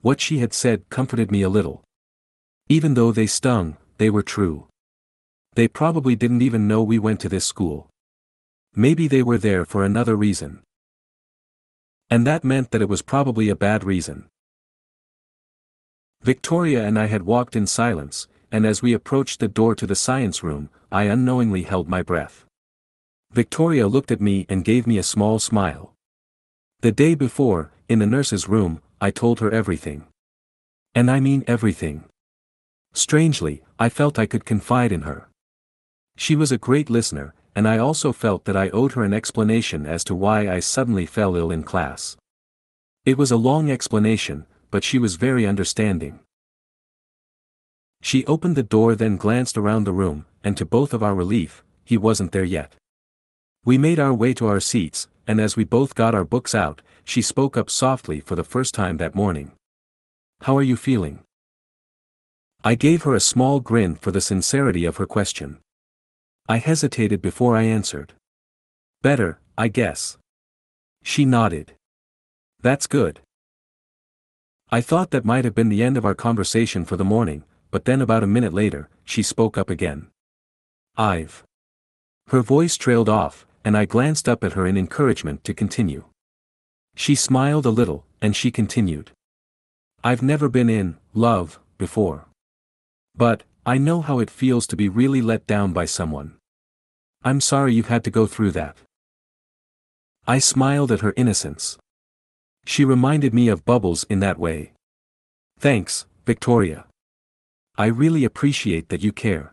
What 0.00 0.20
she 0.20 0.38
had 0.38 0.54
said 0.54 0.88
comforted 0.90 1.32
me 1.32 1.42
a 1.42 1.48
little. 1.48 1.82
Even 2.68 2.94
though 2.94 3.10
they 3.10 3.26
stung, 3.26 3.78
they 3.98 4.10
were 4.10 4.22
true. 4.22 4.68
They 5.54 5.66
probably 5.66 6.14
didn't 6.14 6.42
even 6.42 6.68
know 6.68 6.84
we 6.84 7.00
went 7.00 7.18
to 7.22 7.28
this 7.28 7.44
school. 7.44 7.90
Maybe 8.76 9.08
they 9.08 9.24
were 9.24 9.38
there 9.38 9.64
for 9.64 9.84
another 9.84 10.14
reason. 10.14 10.62
And 12.08 12.24
that 12.28 12.44
meant 12.44 12.70
that 12.70 12.82
it 12.82 12.88
was 12.88 13.02
probably 13.02 13.48
a 13.48 13.56
bad 13.56 13.82
reason. 13.82 14.28
Victoria 16.22 16.86
and 16.86 16.96
I 16.96 17.06
had 17.06 17.22
walked 17.22 17.56
in 17.56 17.66
silence, 17.66 18.28
and 18.52 18.64
as 18.64 18.82
we 18.82 18.92
approached 18.92 19.40
the 19.40 19.48
door 19.48 19.74
to 19.74 19.86
the 19.88 19.96
science 19.96 20.44
room, 20.44 20.70
I 20.96 21.02
unknowingly 21.02 21.64
held 21.64 21.90
my 21.90 22.00
breath. 22.00 22.46
Victoria 23.30 23.86
looked 23.86 24.10
at 24.10 24.22
me 24.28 24.46
and 24.48 24.64
gave 24.64 24.86
me 24.86 24.96
a 24.96 25.02
small 25.02 25.38
smile. 25.38 25.92
The 26.80 26.90
day 26.90 27.14
before, 27.14 27.70
in 27.86 27.98
the 27.98 28.06
nurse's 28.06 28.48
room, 28.48 28.80
I 28.98 29.10
told 29.10 29.40
her 29.40 29.50
everything. 29.50 30.06
And 30.94 31.10
I 31.10 31.20
mean 31.20 31.44
everything. 31.46 32.04
Strangely, 32.94 33.62
I 33.78 33.90
felt 33.90 34.18
I 34.18 34.24
could 34.24 34.46
confide 34.46 34.90
in 34.90 35.02
her. 35.02 35.28
She 36.16 36.34
was 36.34 36.50
a 36.50 36.56
great 36.56 36.88
listener, 36.88 37.34
and 37.54 37.68
I 37.68 37.76
also 37.76 38.10
felt 38.10 38.46
that 38.46 38.56
I 38.56 38.70
owed 38.70 38.92
her 38.92 39.04
an 39.04 39.12
explanation 39.12 39.84
as 39.84 40.02
to 40.04 40.14
why 40.14 40.48
I 40.48 40.60
suddenly 40.60 41.04
fell 41.04 41.36
ill 41.36 41.50
in 41.50 41.62
class. 41.62 42.16
It 43.04 43.18
was 43.18 43.30
a 43.30 43.36
long 43.36 43.70
explanation, 43.70 44.46
but 44.70 44.82
she 44.82 44.98
was 44.98 45.16
very 45.16 45.44
understanding. 45.44 46.20
She 48.06 48.24
opened 48.26 48.54
the 48.54 48.62
door 48.62 48.94
then 48.94 49.16
glanced 49.16 49.58
around 49.58 49.82
the 49.82 49.90
room, 49.90 50.26
and 50.44 50.56
to 50.56 50.64
both 50.64 50.94
of 50.94 51.02
our 51.02 51.12
relief, 51.12 51.64
he 51.84 51.96
wasn't 51.98 52.30
there 52.30 52.44
yet. 52.44 52.76
We 53.64 53.78
made 53.78 53.98
our 53.98 54.14
way 54.14 54.32
to 54.34 54.46
our 54.46 54.60
seats, 54.60 55.08
and 55.26 55.40
as 55.40 55.56
we 55.56 55.64
both 55.64 55.96
got 55.96 56.14
our 56.14 56.24
books 56.24 56.54
out, 56.54 56.82
she 57.02 57.20
spoke 57.20 57.56
up 57.56 57.68
softly 57.68 58.20
for 58.20 58.36
the 58.36 58.44
first 58.44 58.74
time 58.74 58.98
that 58.98 59.16
morning. 59.16 59.50
How 60.42 60.56
are 60.56 60.62
you 60.62 60.76
feeling? 60.76 61.24
I 62.62 62.76
gave 62.76 63.02
her 63.02 63.16
a 63.16 63.18
small 63.18 63.58
grin 63.58 63.96
for 63.96 64.12
the 64.12 64.20
sincerity 64.20 64.84
of 64.84 64.98
her 64.98 65.06
question. 65.06 65.58
I 66.48 66.58
hesitated 66.58 67.20
before 67.20 67.56
I 67.56 67.62
answered. 67.62 68.12
Better, 69.02 69.40
I 69.58 69.66
guess. 69.66 70.16
She 71.02 71.24
nodded. 71.24 71.72
That's 72.62 72.86
good. 72.86 73.18
I 74.70 74.80
thought 74.80 75.10
that 75.10 75.24
might 75.24 75.44
have 75.44 75.56
been 75.56 75.70
the 75.70 75.82
end 75.82 75.96
of 75.96 76.04
our 76.04 76.14
conversation 76.14 76.84
for 76.84 76.96
the 76.96 77.04
morning, 77.04 77.42
but 77.76 77.84
then 77.84 78.00
about 78.00 78.22
a 78.22 78.26
minute 78.26 78.54
later, 78.54 78.88
she 79.04 79.22
spoke 79.22 79.58
up 79.58 79.68
again. 79.68 80.06
I've. 80.96 81.44
Her 82.28 82.40
voice 82.40 82.74
trailed 82.78 83.10
off, 83.10 83.46
and 83.66 83.76
I 83.76 83.84
glanced 83.84 84.30
up 84.30 84.42
at 84.42 84.54
her 84.54 84.66
in 84.66 84.78
encouragement 84.78 85.44
to 85.44 85.52
continue. 85.52 86.04
She 86.94 87.14
smiled 87.14 87.66
a 87.66 87.76
little, 87.80 88.06
and 88.22 88.34
she 88.34 88.50
continued. 88.50 89.10
I've 90.02 90.22
never 90.22 90.48
been 90.48 90.70
in 90.70 90.96
love 91.12 91.60
before. 91.76 92.24
But, 93.14 93.42
I 93.66 93.76
know 93.76 94.00
how 94.00 94.20
it 94.20 94.30
feels 94.30 94.66
to 94.68 94.74
be 94.74 94.88
really 94.88 95.20
let 95.20 95.46
down 95.46 95.74
by 95.74 95.84
someone. 95.84 96.38
I'm 97.24 97.42
sorry 97.42 97.74
you've 97.74 97.88
had 97.88 98.04
to 98.04 98.10
go 98.10 98.24
through 98.26 98.52
that. 98.52 98.78
I 100.26 100.38
smiled 100.38 100.90
at 100.90 101.00
her 101.00 101.12
innocence. 101.14 101.76
She 102.64 102.86
reminded 102.86 103.34
me 103.34 103.48
of 103.48 103.66
Bubbles 103.66 104.04
in 104.08 104.20
that 104.20 104.38
way. 104.38 104.72
Thanks, 105.58 106.06
Victoria. 106.24 106.86
I 107.78 107.86
really 107.86 108.24
appreciate 108.24 108.88
that 108.88 109.02
you 109.02 109.12
care. 109.12 109.52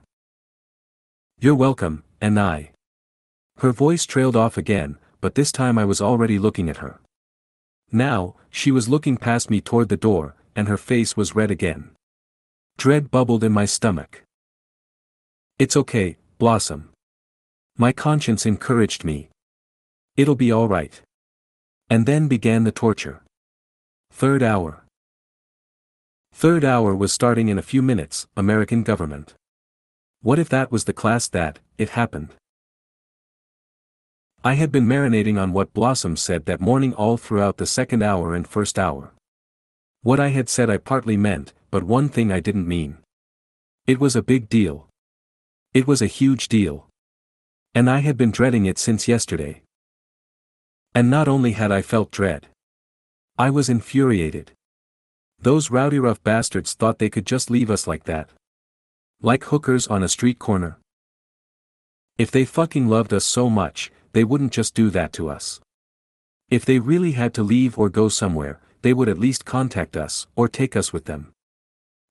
You're 1.39 1.55
welcome, 1.55 2.03
and 2.21 2.39
I. 2.39 2.71
Her 3.57 3.73
voice 3.73 4.05
trailed 4.05 4.37
off 4.37 4.57
again, 4.57 4.97
but 5.19 5.35
this 5.35 5.51
time 5.51 5.77
I 5.77 5.83
was 5.83 5.99
already 6.01 6.39
looking 6.39 6.69
at 6.69 6.77
her. 6.77 7.01
Now, 7.91 8.35
she 8.49 8.71
was 8.71 8.87
looking 8.87 9.17
past 9.17 9.49
me 9.49 9.59
toward 9.59 9.89
the 9.89 9.97
door, 9.97 10.35
and 10.55 10.69
her 10.69 10.77
face 10.77 11.17
was 11.17 11.35
red 11.35 11.51
again. 11.51 11.91
Dread 12.77 13.11
bubbled 13.11 13.43
in 13.43 13.51
my 13.51 13.65
stomach. 13.65 14.23
It's 15.59 15.75
okay, 15.75 16.17
Blossom. 16.37 16.89
My 17.77 17.91
conscience 17.91 18.45
encouraged 18.45 19.03
me. 19.03 19.29
It'll 20.15 20.35
be 20.35 20.51
all 20.51 20.69
right. 20.69 21.01
And 21.89 22.05
then 22.05 22.27
began 22.27 22.63
the 22.63 22.71
torture. 22.71 23.21
Third 24.11 24.41
hour. 24.41 24.82
Third 26.33 26.65
hour 26.65 26.95
was 26.95 27.13
starting 27.13 27.47
in 27.47 27.57
a 27.57 27.61
few 27.61 27.81
minutes, 27.81 28.27
American 28.35 28.83
government. 28.83 29.35
What 30.21 30.39
if 30.39 30.49
that 30.49 30.71
was 30.71 30.83
the 30.83 30.91
class 30.91 31.27
that, 31.29 31.59
it 31.77 31.89
happened? 31.91 32.29
I 34.43 34.55
had 34.55 34.71
been 34.71 34.85
marinating 34.85 35.39
on 35.39 35.53
what 35.53 35.73
Blossom 35.73 36.17
said 36.17 36.45
that 36.45 36.59
morning 36.59 36.93
all 36.95 37.15
throughout 37.15 37.57
the 37.57 37.65
second 37.65 38.03
hour 38.03 38.35
and 38.35 38.45
first 38.45 38.77
hour. 38.77 39.13
What 40.01 40.19
I 40.19 40.29
had 40.29 40.49
said 40.49 40.69
I 40.69 40.77
partly 40.77 41.15
meant, 41.15 41.53
but 41.71 41.83
one 41.83 42.09
thing 42.09 42.29
I 42.29 42.41
didn't 42.41 42.67
mean. 42.67 42.97
It 43.87 43.99
was 43.99 44.15
a 44.15 44.21
big 44.21 44.49
deal. 44.49 44.87
It 45.73 45.87
was 45.87 46.01
a 46.01 46.07
huge 46.07 46.49
deal. 46.49 46.87
And 47.73 47.89
I 47.89 47.99
had 47.99 48.17
been 48.17 48.31
dreading 48.31 48.65
it 48.65 48.77
since 48.77 49.07
yesterday. 49.07 49.61
And 50.93 51.09
not 51.09 51.29
only 51.29 51.53
had 51.53 51.71
I 51.71 51.81
felt 51.81 52.11
dread. 52.11 52.47
I 53.37 53.49
was 53.49 53.69
infuriated. 53.69 54.51
Those 55.43 55.67
Rowdyruff 55.67 56.23
bastards 56.23 56.73
thought 56.73 56.99
they 56.99 57.09
could 57.09 57.25
just 57.25 57.51
leave 57.51 57.69
us 57.69 57.85
like 57.85 58.05
that. 58.05 58.29
Like 59.21 59.43
hookers 59.43 59.87
on 59.87 60.01
a 60.01 60.07
street 60.07 60.39
corner. 60.39 60.77
If 62.17 62.31
they 62.31 62.45
fucking 62.45 62.87
loved 62.87 63.11
us 63.11 63.25
so 63.25 63.49
much, 63.49 63.91
they 64.13 64.23
wouldn't 64.23 64.53
just 64.53 64.73
do 64.73 64.89
that 64.91 65.11
to 65.13 65.27
us. 65.27 65.59
If 66.49 66.63
they 66.63 66.79
really 66.79 67.11
had 67.11 67.33
to 67.33 67.43
leave 67.43 67.77
or 67.77 67.89
go 67.89 68.07
somewhere, 68.07 68.61
they 68.83 68.93
would 68.93 69.09
at 69.09 69.19
least 69.19 69.43
contact 69.43 69.97
us, 69.97 70.27
or 70.37 70.47
take 70.47 70.77
us 70.77 70.93
with 70.93 71.05
them. 71.05 71.33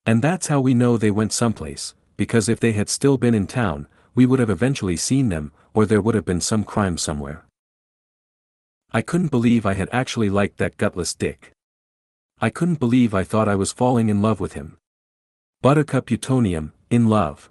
And 0.05 0.21
that's 0.21 0.49
how 0.49 0.61
we 0.61 0.75
know 0.75 0.99
they 0.99 1.11
went 1.11 1.33
someplace, 1.33 1.95
because 2.19 2.51
if 2.51 2.61
they 2.61 2.73
had 2.73 2.91
still 2.91 3.17
been 3.17 3.35
in 3.35 3.47
town, 3.47 3.89
we 4.15 4.27
would 4.27 4.41
have 4.41 4.51
eventually 4.51 4.99
seen 4.99 5.31
them, 5.31 5.53
or 5.73 5.87
there 5.87 6.03
would 6.03 6.15
have 6.15 6.27
been 6.27 6.43
some 6.43 6.65
crime 6.65 6.99
somewhere. 6.99 7.47
I 8.93 9.01
couldn't 9.01 9.31
believe 9.31 9.65
I 9.65 9.73
had 9.73 9.89
actually 9.91 10.29
liked 10.29 10.59
that 10.59 10.77
gutless 10.77 11.15
dick. 11.15 11.53
I 12.43 12.51
couldn't 12.51 12.81
believe 12.81 13.15
I 13.15 13.23
thought 13.23 13.49
I 13.49 13.55
was 13.55 13.71
falling 13.71 14.09
in 14.09 14.21
love 14.21 14.41
with 14.41 14.55
him. 14.55 14.77
Buttercup 15.61 16.07
Utonium, 16.07 16.73
in 16.91 17.09
love. 17.09 17.49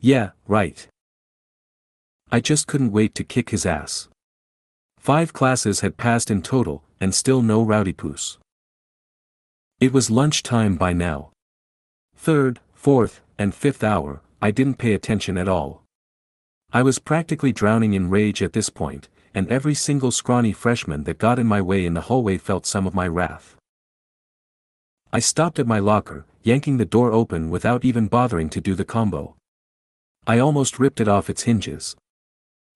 Yeah, 0.00 0.30
right. 0.46 0.88
I 2.32 2.40
just 2.40 2.66
couldn't 2.66 2.92
wait 2.92 3.14
to 3.16 3.22
kick 3.22 3.50
his 3.50 3.66
ass. 3.66 4.08
Five 4.98 5.34
classes 5.34 5.80
had 5.80 5.98
passed 5.98 6.30
in 6.30 6.40
total, 6.40 6.82
and 6.98 7.14
still 7.14 7.42
no 7.42 7.62
Rowdypoos. 7.62 8.38
It 9.78 9.92
was 9.92 10.10
lunchtime 10.10 10.76
by 10.76 10.94
now. 10.94 11.30
Third, 12.16 12.60
fourth, 12.72 13.20
and 13.38 13.54
fifth 13.54 13.84
hour, 13.84 14.22
I 14.40 14.52
didn't 14.52 14.78
pay 14.78 14.94
attention 14.94 15.36
at 15.36 15.48
all. 15.48 15.82
I 16.72 16.82
was 16.82 16.98
practically 16.98 17.52
drowning 17.52 17.92
in 17.92 18.08
rage 18.08 18.42
at 18.42 18.54
this 18.54 18.70
point, 18.70 19.10
and 19.34 19.46
every 19.48 19.74
single 19.74 20.12
scrawny 20.12 20.54
freshman 20.54 21.04
that 21.04 21.18
got 21.18 21.38
in 21.38 21.46
my 21.46 21.60
way 21.60 21.84
in 21.84 21.92
the 21.92 22.08
hallway 22.08 22.38
felt 22.38 22.64
some 22.64 22.86
of 22.86 22.94
my 22.94 23.06
wrath. 23.06 23.57
I 25.10 25.20
stopped 25.20 25.58
at 25.58 25.66
my 25.66 25.78
locker, 25.78 26.26
yanking 26.42 26.76
the 26.76 26.84
door 26.84 27.12
open 27.12 27.48
without 27.48 27.84
even 27.84 28.08
bothering 28.08 28.50
to 28.50 28.60
do 28.60 28.74
the 28.74 28.84
combo. 28.84 29.36
I 30.26 30.38
almost 30.38 30.78
ripped 30.78 31.00
it 31.00 31.08
off 31.08 31.30
its 31.30 31.44
hinges. 31.44 31.96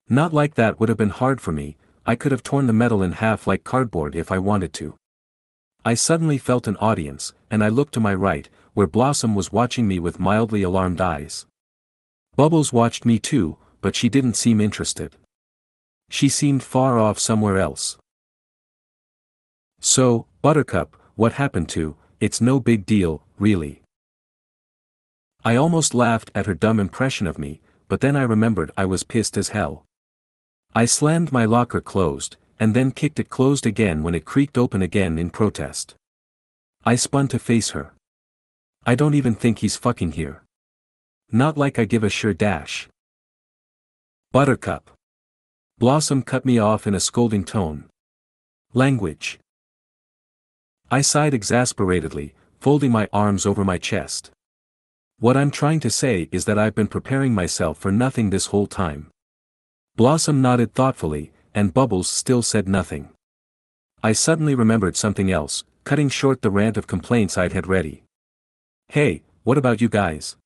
Not 0.08 0.32
like 0.32 0.54
that 0.54 0.80
would 0.80 0.88
have 0.88 0.96
been 0.96 1.10
hard 1.10 1.42
for 1.42 1.52
me, 1.52 1.76
I 2.06 2.16
could 2.16 2.32
have 2.32 2.42
torn 2.42 2.66
the 2.66 2.72
metal 2.72 3.02
in 3.02 3.12
half 3.12 3.46
like 3.46 3.64
cardboard 3.64 4.16
if 4.16 4.32
I 4.32 4.38
wanted 4.38 4.72
to. 4.74 4.94
I 5.84 5.92
suddenly 5.92 6.38
felt 6.38 6.66
an 6.66 6.76
audience, 6.76 7.34
and 7.50 7.62
I 7.62 7.68
looked 7.68 7.92
to 7.94 8.00
my 8.00 8.14
right, 8.14 8.48
where 8.72 8.86
Blossom 8.86 9.34
was 9.34 9.52
watching 9.52 9.86
me 9.86 9.98
with 9.98 10.18
mildly 10.18 10.62
alarmed 10.62 11.00
eyes. 11.00 11.44
Bubbles 12.34 12.72
watched 12.72 13.04
me 13.04 13.18
too, 13.18 13.58
but 13.82 13.94
she 13.94 14.08
didn't 14.08 14.34
seem 14.34 14.60
interested. 14.60 15.16
She 16.08 16.30
seemed 16.30 16.62
far 16.62 16.98
off 16.98 17.18
somewhere 17.18 17.58
else. 17.58 17.98
So, 19.80 20.26
Buttercup, 20.40 20.96
what 21.14 21.34
happened 21.34 21.68
to, 21.70 21.96
it's 22.22 22.40
no 22.40 22.60
big 22.60 22.86
deal, 22.86 23.24
really. 23.36 23.82
I 25.44 25.56
almost 25.56 25.92
laughed 25.92 26.30
at 26.36 26.46
her 26.46 26.54
dumb 26.54 26.78
impression 26.78 27.26
of 27.26 27.36
me, 27.36 27.60
but 27.88 28.00
then 28.00 28.14
I 28.14 28.22
remembered 28.22 28.70
I 28.76 28.84
was 28.84 29.02
pissed 29.02 29.36
as 29.36 29.48
hell. 29.48 29.84
I 30.72 30.84
slammed 30.84 31.32
my 31.32 31.44
locker 31.46 31.80
closed, 31.80 32.36
and 32.60 32.74
then 32.74 32.92
kicked 32.92 33.18
it 33.18 33.28
closed 33.28 33.66
again 33.66 34.04
when 34.04 34.14
it 34.14 34.24
creaked 34.24 34.56
open 34.56 34.82
again 34.82 35.18
in 35.18 35.30
protest. 35.30 35.96
I 36.84 36.94
spun 36.94 37.26
to 37.26 37.40
face 37.40 37.70
her. 37.70 37.92
I 38.86 38.94
don't 38.94 39.14
even 39.14 39.34
think 39.34 39.58
he's 39.58 39.76
fucking 39.76 40.12
here. 40.12 40.44
Not 41.32 41.58
like 41.58 41.76
I 41.76 41.86
give 41.86 42.04
a 42.04 42.08
sure 42.08 42.34
dash. 42.34 42.88
Buttercup. 44.30 44.92
Blossom 45.78 46.22
cut 46.22 46.44
me 46.44 46.56
off 46.56 46.86
in 46.86 46.94
a 46.94 47.00
scolding 47.00 47.42
tone. 47.42 47.90
Language. 48.74 49.40
I 50.92 51.00
sighed 51.00 51.32
exasperatedly, 51.32 52.34
folding 52.60 52.92
my 52.92 53.08
arms 53.14 53.46
over 53.46 53.64
my 53.64 53.78
chest. 53.78 54.30
What 55.18 55.38
I'm 55.38 55.50
trying 55.50 55.80
to 55.80 55.88
say 55.88 56.28
is 56.30 56.44
that 56.44 56.58
I've 56.58 56.74
been 56.74 56.86
preparing 56.86 57.32
myself 57.32 57.78
for 57.78 57.90
nothing 57.90 58.28
this 58.28 58.48
whole 58.48 58.66
time. 58.66 59.08
Blossom 59.96 60.42
nodded 60.42 60.74
thoughtfully, 60.74 61.32
and 61.54 61.72
Bubbles 61.72 62.10
still 62.10 62.42
said 62.42 62.68
nothing. 62.68 63.08
I 64.02 64.12
suddenly 64.12 64.54
remembered 64.54 64.94
something 64.94 65.30
else, 65.30 65.64
cutting 65.84 66.10
short 66.10 66.42
the 66.42 66.50
rant 66.50 66.76
of 66.76 66.86
complaints 66.86 67.38
I'd 67.38 67.54
had 67.54 67.66
ready. 67.66 68.02
Hey, 68.88 69.22
what 69.44 69.56
about 69.56 69.80
you 69.80 69.88
guys? 69.88 70.36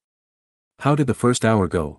How 0.79 0.95
did 0.95 1.09
the 1.09 1.15
first 1.15 1.45
hour 1.45 1.67
go? 1.67 1.99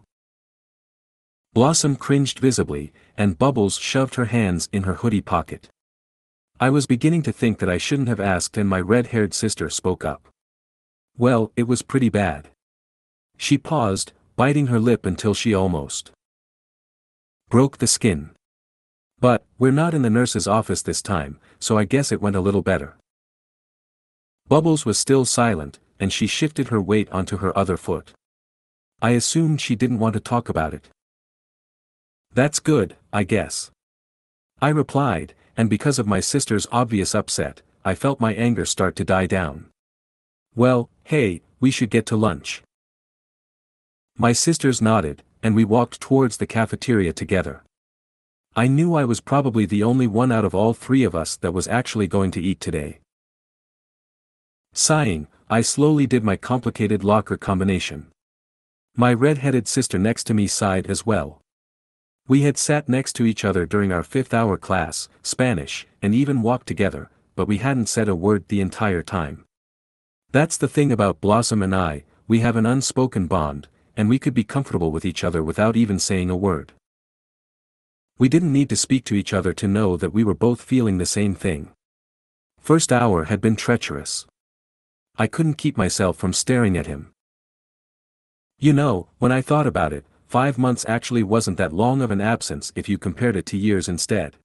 Blossom 1.52 1.98
cringed 1.98 2.40
visibly, 2.40 2.94
and 3.18 3.38
Bubbles 3.38 3.78
shoved 3.78 4.16
her 4.16 4.32
hands 4.32 4.70
in 4.72 4.84
her 4.84 4.94
hoodie 4.94 5.20
pocket. 5.20 5.68
I 6.60 6.72
was 6.72 6.88
beginning 6.88 7.22
to 7.24 7.32
think 7.32 7.60
that 7.60 7.70
I 7.70 7.78
shouldn't 7.78 8.08
have 8.08 8.20
asked 8.20 8.58
and 8.58 8.68
my 8.68 8.80
red-haired 8.80 9.36
sister 9.36 9.70
spoke 9.70 10.04
up. 10.04 10.28
Well, 11.16 11.52
it 11.56 11.68
was 11.68 11.84
pretty 11.84 12.10
bad. 12.10 12.50
She 13.38 13.60
paused, 13.60 14.14
biting 14.36 14.68
her 14.68 14.80
lip 14.80 15.06
until 15.06 15.36
she 15.36 15.54
almost 15.54 16.12
broke 17.50 17.78
the 17.78 17.86
skin. 17.86 18.32
But, 19.20 19.46
we're 19.60 19.72
not 19.72 19.94
in 19.94 20.02
the 20.02 20.10
nurse's 20.10 20.48
office 20.48 20.82
this 20.82 21.02
time, 21.02 21.40
so 21.60 21.78
I 21.78 21.86
guess 21.86 22.12
it 22.12 22.22
went 22.22 22.36
a 22.36 22.42
little 22.42 22.64
better. 22.64 22.98
Bubbles 24.48 24.84
was 24.84 24.98
still 24.98 25.26
silent, 25.26 25.80
and 26.00 26.12
she 26.12 26.26
shifted 26.26 26.70
her 26.70 26.82
weight 26.82 27.10
onto 27.12 27.38
her 27.38 27.56
other 27.58 27.78
foot. 27.78 28.14
I 29.00 29.12
assumed 29.12 29.62
she 29.62 29.76
didn't 29.76 30.00
want 30.00 30.14
to 30.14 30.20
talk 30.20 30.50
about 30.50 30.74
it. 30.74 30.90
That's 32.34 32.60
good, 32.60 32.96
I 33.14 33.24
guess. 33.24 33.70
I 34.60 34.70
replied, 34.70 35.36
and 35.58 35.70
because 35.70 35.98
of 35.98 36.08
my 36.08 36.20
sister's 36.20 36.68
obvious 36.72 37.16
upset, 37.16 37.64
I 37.84 37.96
felt 37.96 38.22
my 38.22 38.34
anger 38.36 38.66
start 38.66 38.96
to 38.98 39.04
die 39.04 39.26
down. 39.26 39.66
Well, 40.56 40.90
hey, 41.04 41.42
we 41.60 41.72
should 41.72 41.90
get 41.90 42.06
to 42.08 42.16
lunch. 42.16 42.62
My 44.16 44.32
sisters 44.32 44.82
nodded, 44.82 45.24
and 45.42 45.56
we 45.56 45.66
walked 45.66 46.00
towards 46.00 46.38
the 46.38 46.48
cafeteria 46.48 47.12
together. 47.14 47.64
I 48.56 48.68
knew 48.68 48.96
I 48.96 49.06
was 49.06 49.22
probably 49.22 49.66
the 49.66 49.84
only 49.84 50.08
one 50.08 50.32
out 50.32 50.46
of 50.46 50.56
all 50.56 50.74
three 50.74 51.04
of 51.04 51.16
us 51.16 51.36
that 51.38 51.54
was 51.54 51.68
actually 51.68 52.08
going 52.08 52.32
to 52.32 52.42
eat 52.42 52.60
today. 52.60 53.00
Sighing, 54.74 55.28
I 55.50 55.62
slowly 55.62 56.08
did 56.08 56.24
my 56.24 56.36
complicated 56.36 57.04
locker 57.04 57.38
combination. 57.38 58.08
My 58.96 59.14
red-headed 59.14 59.68
sister 59.68 59.98
next 60.00 60.26
to 60.26 60.34
me 60.34 60.48
sighed 60.48 60.88
as 60.88 61.06
well. 61.06 61.42
We 62.30 62.42
had 62.42 62.58
sat 62.58 62.90
next 62.90 63.14
to 63.14 63.26
each 63.26 63.46
other 63.46 63.66
during 63.66 63.94
our 63.94 64.04
fifth 64.04 64.34
hour 64.34 64.58
class, 64.58 65.08
Spanish, 65.24 65.88
and 66.02 66.14
even 66.14 66.42
walked 66.42 66.68
together, 66.68 67.10
but 67.36 67.48
we 67.48 67.60
hadn't 67.60 67.88
said 67.88 68.10
a 68.10 68.16
word 68.16 68.48
the 68.48 68.60
entire 68.60 69.02
time. 69.02 69.46
That's 70.32 70.58
the 70.58 70.68
thing 70.68 70.92
about 70.92 71.22
Blossom 71.22 71.64
and 71.64 71.74
I, 71.74 72.04
we 72.28 72.42
have 72.42 72.58
an 72.58 72.66
unspoken 72.66 73.28
bond, 73.28 73.70
and 73.96 74.10
we 74.10 74.20
could 74.20 74.34
be 74.34 74.44
comfortable 74.44 74.92
with 74.92 75.06
each 75.06 75.24
other 75.24 75.42
without 75.42 75.78
even 75.78 76.00
saying 76.00 76.30
a 76.30 76.36
word. 76.36 76.74
We 78.18 78.28
didn't 78.28 78.52
need 78.52 78.68
to 78.70 78.76
speak 78.76 79.06
to 79.06 79.16
each 79.16 79.32
other 79.32 79.54
to 79.54 79.68
know 79.68 79.96
that 79.96 80.14
we 80.14 80.26
were 80.26 80.34
both 80.34 80.62
feeling 80.62 80.98
the 80.98 81.06
same 81.06 81.34
thing. 81.34 81.72
First 82.60 82.92
hour 82.92 83.26
had 83.26 83.40
been 83.40 83.56
treacherous. 83.56 84.26
I 85.18 85.28
couldn't 85.28 85.58
keep 85.58 85.78
myself 85.78 86.18
from 86.18 86.34
staring 86.34 86.76
at 86.76 86.88
him. 86.88 87.14
You 88.60 88.74
know, 88.74 89.08
when 89.20 89.32
I 89.32 89.42
thought 89.42 89.68
about 89.68 89.94
it, 89.94 90.04
five 90.28 90.58
months 90.58 90.86
actually 90.88 91.24
wasn't 91.24 91.58
that 91.58 91.74
long 91.74 92.02
of 92.02 92.12
an 92.12 92.22
absence 92.22 92.72
if 92.76 92.88
you 92.88 92.98
compared 92.98 93.36
it 93.36 93.46
to 93.48 93.58
years 93.58 93.88
instead. 93.88 94.36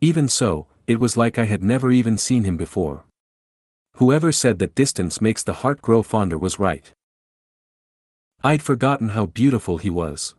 Even 0.00 0.28
so, 0.28 0.66
it 0.86 1.00
was 1.00 1.16
like 1.16 1.38
I 1.38 1.44
had 1.44 1.62
never 1.62 1.90
even 1.90 2.16
seen 2.16 2.44
him 2.44 2.56
before. 2.56 3.04
Whoever 3.96 4.32
said 4.32 4.58
that 4.58 4.74
distance 4.74 5.20
makes 5.20 5.42
the 5.42 5.52
heart 5.54 5.82
grow 5.82 6.02
fonder 6.02 6.38
was 6.38 6.58
right. 6.58 6.92
I'd 8.42 8.62
forgotten 8.62 9.10
how 9.10 9.26
beautiful 9.26 9.78
he 9.78 9.90
was. 9.90 10.34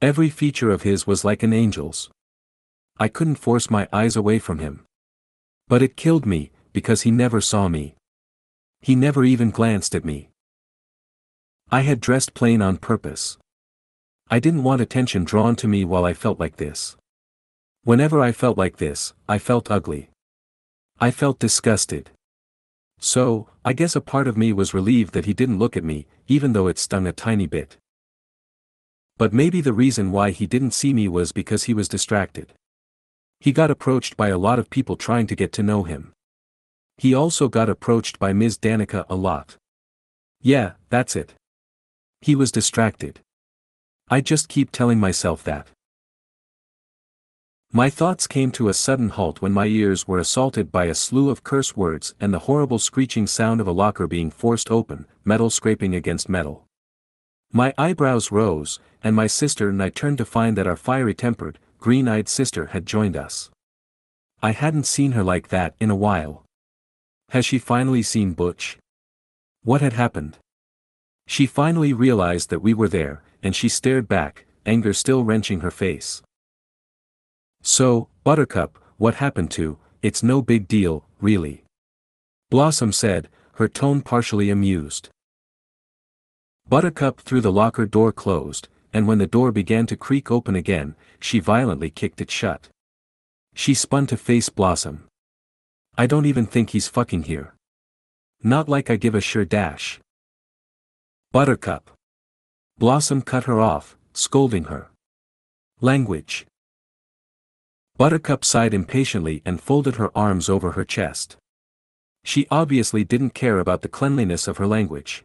Every 0.00 0.30
feature 0.30 0.70
of 0.70 0.82
his 0.82 1.06
was 1.06 1.24
like 1.24 1.42
an 1.42 1.52
angel's. 1.52 2.10
I 2.98 3.08
couldn't 3.08 3.36
force 3.36 3.70
my 3.70 3.88
eyes 3.92 4.16
away 4.16 4.38
from 4.38 4.58
him. 4.58 4.84
But 5.68 5.82
it 5.82 5.96
killed 5.96 6.24
me, 6.24 6.50
because 6.72 7.02
he 7.02 7.10
never 7.10 7.40
saw 7.40 7.68
me. 7.68 7.96
He 8.80 8.94
never 8.94 9.24
even 9.24 9.50
glanced 9.50 9.94
at 9.94 10.04
me. 10.04 10.30
I 11.70 11.82
had 11.82 12.00
dressed 12.00 12.34
plain 12.34 12.62
on 12.62 12.78
purpose. 12.78 13.36
I 14.32 14.38
didn't 14.38 14.62
want 14.62 14.80
attention 14.80 15.24
drawn 15.24 15.56
to 15.56 15.66
me 15.66 15.84
while 15.84 16.04
I 16.04 16.14
felt 16.14 16.38
like 16.38 16.56
this. 16.56 16.96
Whenever 17.82 18.20
I 18.20 18.30
felt 18.30 18.56
like 18.56 18.76
this, 18.76 19.12
I 19.28 19.38
felt 19.38 19.72
ugly. 19.72 20.10
I 21.00 21.10
felt 21.10 21.40
disgusted. 21.40 22.10
So, 23.00 23.48
I 23.64 23.72
guess 23.72 23.96
a 23.96 24.00
part 24.00 24.28
of 24.28 24.36
me 24.36 24.52
was 24.52 24.72
relieved 24.72 25.14
that 25.14 25.24
he 25.24 25.32
didn't 25.32 25.58
look 25.58 25.76
at 25.76 25.82
me, 25.82 26.06
even 26.28 26.52
though 26.52 26.68
it 26.68 26.78
stung 26.78 27.08
a 27.08 27.12
tiny 27.12 27.48
bit. 27.48 27.76
But 29.18 29.32
maybe 29.32 29.60
the 29.60 29.72
reason 29.72 30.12
why 30.12 30.30
he 30.30 30.46
didn't 30.46 30.74
see 30.74 30.94
me 30.94 31.08
was 31.08 31.32
because 31.32 31.64
he 31.64 31.74
was 31.74 31.88
distracted. 31.88 32.52
He 33.40 33.50
got 33.50 33.70
approached 33.70 34.16
by 34.16 34.28
a 34.28 34.38
lot 34.38 34.60
of 34.60 34.70
people 34.70 34.96
trying 34.96 35.26
to 35.26 35.34
get 35.34 35.52
to 35.54 35.62
know 35.64 35.82
him. 35.82 36.12
He 36.98 37.14
also 37.14 37.48
got 37.48 37.68
approached 37.68 38.20
by 38.20 38.32
Ms. 38.32 38.58
Danica 38.58 39.06
a 39.08 39.16
lot. 39.16 39.56
Yeah, 40.40 40.74
that's 40.88 41.16
it. 41.16 41.34
He 42.20 42.36
was 42.36 42.52
distracted. 42.52 43.18
I 44.12 44.20
just 44.20 44.48
keep 44.48 44.72
telling 44.72 44.98
myself 44.98 45.44
that. 45.44 45.68
My 47.72 47.88
thoughts 47.88 48.26
came 48.26 48.50
to 48.52 48.68
a 48.68 48.74
sudden 48.74 49.10
halt 49.10 49.40
when 49.40 49.52
my 49.52 49.66
ears 49.66 50.08
were 50.08 50.18
assaulted 50.18 50.72
by 50.72 50.86
a 50.86 50.96
slew 50.96 51.30
of 51.30 51.44
curse 51.44 51.76
words 51.76 52.16
and 52.18 52.34
the 52.34 52.40
horrible 52.40 52.80
screeching 52.80 53.28
sound 53.28 53.60
of 53.60 53.68
a 53.68 53.72
locker 53.72 54.08
being 54.08 54.32
forced 54.32 54.68
open, 54.68 55.06
metal 55.24 55.48
scraping 55.48 55.94
against 55.94 56.28
metal. 56.28 56.66
My 57.52 57.72
eyebrows 57.78 58.32
rose, 58.32 58.80
and 59.04 59.14
my 59.14 59.28
sister 59.28 59.68
and 59.68 59.80
I 59.80 59.90
turned 59.90 60.18
to 60.18 60.24
find 60.24 60.58
that 60.58 60.66
our 60.66 60.76
fiery-tempered, 60.76 61.60
green-eyed 61.78 62.28
sister 62.28 62.66
had 62.66 62.86
joined 62.86 63.16
us. 63.16 63.48
I 64.42 64.50
hadn't 64.50 64.86
seen 64.86 65.12
her 65.12 65.22
like 65.22 65.48
that 65.48 65.76
in 65.78 65.88
a 65.88 65.96
while. 65.96 66.42
Has 67.28 67.46
she 67.46 67.60
finally 67.60 68.02
seen 68.02 68.32
Butch? 68.32 68.76
What 69.62 69.80
had 69.80 69.92
happened? 69.92 70.38
She 71.28 71.46
finally 71.46 71.92
realized 71.92 72.50
that 72.50 72.62
we 72.62 72.74
were 72.74 72.88
there, 72.88 73.22
and 73.42 73.54
she 73.54 73.68
stared 73.68 74.08
back, 74.08 74.46
anger 74.66 74.92
still 74.92 75.24
wrenching 75.24 75.60
her 75.60 75.70
face. 75.70 76.22
So, 77.62 78.08
Buttercup, 78.24 78.78
what 78.96 79.16
happened 79.16 79.50
to, 79.52 79.78
it's 80.02 80.22
no 80.22 80.42
big 80.42 80.66
deal, 80.68 81.04
really. 81.20 81.64
Blossom 82.50 82.92
said, 82.92 83.28
her 83.54 83.68
tone 83.68 84.00
partially 84.00 84.50
amused. 84.50 85.08
Buttercup 86.68 87.20
threw 87.20 87.40
the 87.40 87.52
locker 87.52 87.86
door 87.86 88.12
closed, 88.12 88.68
and 88.92 89.06
when 89.06 89.18
the 89.18 89.26
door 89.26 89.52
began 89.52 89.86
to 89.86 89.96
creak 89.96 90.30
open 90.30 90.56
again, 90.56 90.94
she 91.20 91.40
violently 91.40 91.90
kicked 91.90 92.20
it 92.20 92.30
shut. 92.30 92.68
She 93.54 93.74
spun 93.74 94.06
to 94.06 94.16
face 94.16 94.48
Blossom. 94.48 95.06
I 95.96 96.06
don't 96.06 96.26
even 96.26 96.46
think 96.46 96.70
he's 96.70 96.88
fucking 96.88 97.24
here. 97.24 97.54
Not 98.42 98.68
like 98.68 98.88
I 98.88 98.96
give 98.96 99.14
a 99.14 99.20
sure 99.20 99.44
dash. 99.44 100.00
Buttercup. 101.32 101.90
Blossom 102.80 103.20
cut 103.20 103.44
her 103.44 103.60
off, 103.60 103.98
scolding 104.14 104.64
her. 104.64 104.88
Language. 105.82 106.46
Buttercup 107.98 108.42
sighed 108.42 108.72
impatiently 108.72 109.42
and 109.44 109.60
folded 109.60 109.96
her 109.96 110.10
arms 110.16 110.48
over 110.48 110.72
her 110.72 110.84
chest. 110.86 111.36
She 112.24 112.46
obviously 112.50 113.04
didn't 113.04 113.34
care 113.34 113.58
about 113.58 113.82
the 113.82 113.88
cleanliness 113.88 114.48
of 114.48 114.56
her 114.56 114.66
language. 114.66 115.22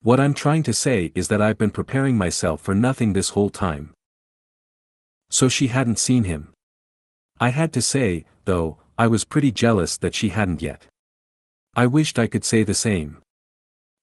What 0.00 0.18
I'm 0.18 0.32
trying 0.32 0.62
to 0.62 0.72
say 0.72 1.12
is 1.14 1.28
that 1.28 1.42
I've 1.42 1.58
been 1.58 1.70
preparing 1.70 2.16
myself 2.16 2.62
for 2.62 2.74
nothing 2.74 3.12
this 3.12 3.28
whole 3.36 3.50
time. 3.50 3.92
So 5.28 5.50
she 5.50 5.66
hadn't 5.66 5.98
seen 5.98 6.24
him. 6.24 6.54
I 7.38 7.50
had 7.50 7.74
to 7.74 7.82
say, 7.82 8.24
though, 8.46 8.78
I 8.96 9.08
was 9.08 9.26
pretty 9.26 9.52
jealous 9.52 9.98
that 9.98 10.14
she 10.14 10.30
hadn't 10.30 10.62
yet. 10.62 10.86
I 11.76 11.86
wished 11.86 12.18
I 12.18 12.28
could 12.28 12.46
say 12.46 12.62
the 12.62 12.72
same. 12.72 13.18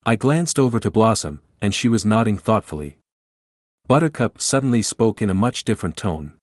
I 0.05 0.15
glanced 0.15 0.59
over 0.59 0.79
to 0.79 0.91
Blossom, 0.91 1.41
and 1.61 1.73
she 1.73 1.89
was 1.89 2.05
nodding 2.05 2.37
thoughtfully. 2.37 2.97
Buttercup 3.87 4.39
suddenly 4.39 4.81
spoke 4.81 5.21
in 5.21 5.29
a 5.29 5.33
much 5.33 5.63
different 5.63 5.97
tone. 5.97 6.33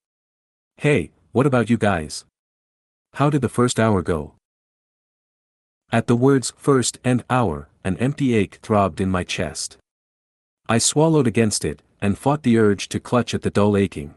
Hey, 0.78 1.12
what 1.32 1.46
about 1.46 1.70
you 1.70 1.76
guys? 1.76 2.24
How 3.14 3.30
did 3.30 3.40
the 3.40 3.48
first 3.48 3.78
hour 3.80 4.02
go? 4.02 4.34
At 5.90 6.06
the 6.06 6.16
words 6.16 6.52
first 6.56 6.98
and 7.04 7.24
hour, 7.30 7.68
an 7.84 7.96
empty 7.98 8.34
ache 8.34 8.58
throbbed 8.62 9.00
in 9.00 9.10
my 9.10 9.22
chest. 9.22 9.78
I 10.68 10.78
swallowed 10.78 11.26
against 11.26 11.64
it, 11.64 11.82
and 12.02 12.18
fought 12.18 12.42
the 12.42 12.58
urge 12.58 12.88
to 12.88 13.00
clutch 13.00 13.32
at 13.32 13.42
the 13.42 13.50
dull 13.50 13.76
aching. 13.76 14.14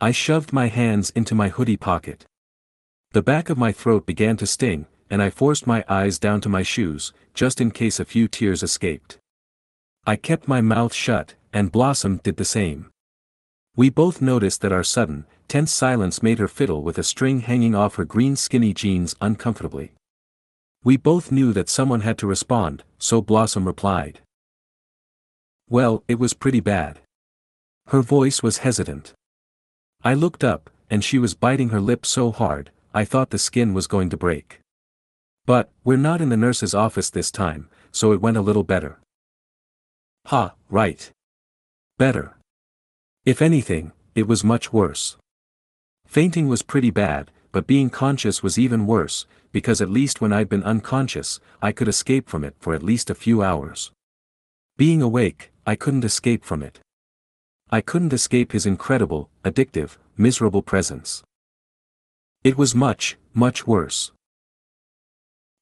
I 0.00 0.10
shoved 0.10 0.52
my 0.52 0.68
hands 0.68 1.10
into 1.10 1.34
my 1.34 1.50
hoodie 1.50 1.76
pocket. 1.76 2.24
The 3.12 3.22
back 3.22 3.50
of 3.50 3.58
my 3.58 3.70
throat 3.70 4.06
began 4.06 4.36
to 4.38 4.46
sting, 4.46 4.86
and 5.10 5.22
I 5.22 5.30
forced 5.30 5.66
my 5.66 5.84
eyes 5.88 6.18
down 6.18 6.40
to 6.40 6.48
my 6.48 6.62
shoes, 6.62 7.12
just 7.34 7.60
in 7.60 7.70
case 7.70 8.00
a 8.00 8.04
few 8.04 8.26
tears 8.26 8.62
escaped. 8.62 9.18
I 10.06 10.16
kept 10.16 10.48
my 10.48 10.60
mouth 10.60 10.94
shut, 10.94 11.34
and 11.52 11.70
Blossom 11.70 12.18
did 12.22 12.36
the 12.36 12.44
same. 12.44 12.90
We 13.76 13.90
both 13.90 14.22
noticed 14.22 14.62
that 14.62 14.72
our 14.72 14.82
sudden, 14.82 15.26
tense 15.46 15.72
silence 15.72 16.22
made 16.22 16.38
her 16.38 16.48
fiddle 16.48 16.82
with 16.82 16.98
a 16.98 17.02
string 17.02 17.40
hanging 17.40 17.74
off 17.74 17.96
her 17.96 18.04
green 18.04 18.34
skinny 18.36 18.72
jeans 18.72 19.14
uncomfortably. 19.20 19.92
We 20.82 20.96
both 20.96 21.30
knew 21.30 21.52
that 21.52 21.68
someone 21.68 22.00
had 22.00 22.16
to 22.18 22.26
respond, 22.26 22.82
so 22.98 23.20
Blossom 23.20 23.66
replied. 23.66 24.20
Well, 25.68 26.02
it 26.08 26.18
was 26.18 26.34
pretty 26.34 26.60
bad. 26.60 27.00
Her 27.88 28.00
voice 28.00 28.42
was 28.42 28.58
hesitant. 28.58 29.12
I 30.02 30.14
looked 30.14 30.42
up, 30.42 30.70
and 30.88 31.04
she 31.04 31.18
was 31.18 31.34
biting 31.34 31.68
her 31.68 31.80
lip 31.80 32.06
so 32.06 32.32
hard, 32.32 32.70
I 32.94 33.04
thought 33.04 33.30
the 33.30 33.38
skin 33.38 33.74
was 33.74 33.86
going 33.86 34.08
to 34.10 34.16
break. 34.16 34.60
But, 35.44 35.70
we're 35.84 35.96
not 35.96 36.20
in 36.20 36.30
the 36.30 36.36
nurse's 36.36 36.74
office 36.74 37.10
this 37.10 37.30
time, 37.30 37.68
so 37.92 38.12
it 38.12 38.20
went 38.20 38.36
a 38.36 38.42
little 38.42 38.64
better. 38.64 38.98
Ha, 40.26 40.54
right. 40.68 41.10
Better. 41.98 42.36
If 43.24 43.42
anything, 43.42 43.92
it 44.14 44.26
was 44.26 44.44
much 44.44 44.72
worse. 44.72 45.16
Fainting 46.06 46.48
was 46.48 46.62
pretty 46.62 46.90
bad, 46.90 47.30
but 47.52 47.66
being 47.66 47.90
conscious 47.90 48.42
was 48.42 48.58
even 48.58 48.86
worse, 48.86 49.26
because 49.52 49.80
at 49.80 49.90
least 49.90 50.20
when 50.20 50.32
I'd 50.32 50.48
been 50.48 50.62
unconscious, 50.62 51.40
I 51.60 51.72
could 51.72 51.88
escape 51.88 52.28
from 52.28 52.44
it 52.44 52.54
for 52.60 52.74
at 52.74 52.82
least 52.82 53.10
a 53.10 53.14
few 53.14 53.42
hours. 53.42 53.90
Being 54.76 55.02
awake, 55.02 55.50
I 55.66 55.76
couldn't 55.76 56.04
escape 56.04 56.44
from 56.44 56.62
it. 56.62 56.80
I 57.70 57.80
couldn't 57.80 58.12
escape 58.12 58.52
his 58.52 58.66
incredible, 58.66 59.30
addictive, 59.44 59.96
miserable 60.16 60.62
presence. 60.62 61.22
It 62.42 62.56
was 62.56 62.74
much, 62.74 63.16
much 63.34 63.66
worse. 63.66 64.12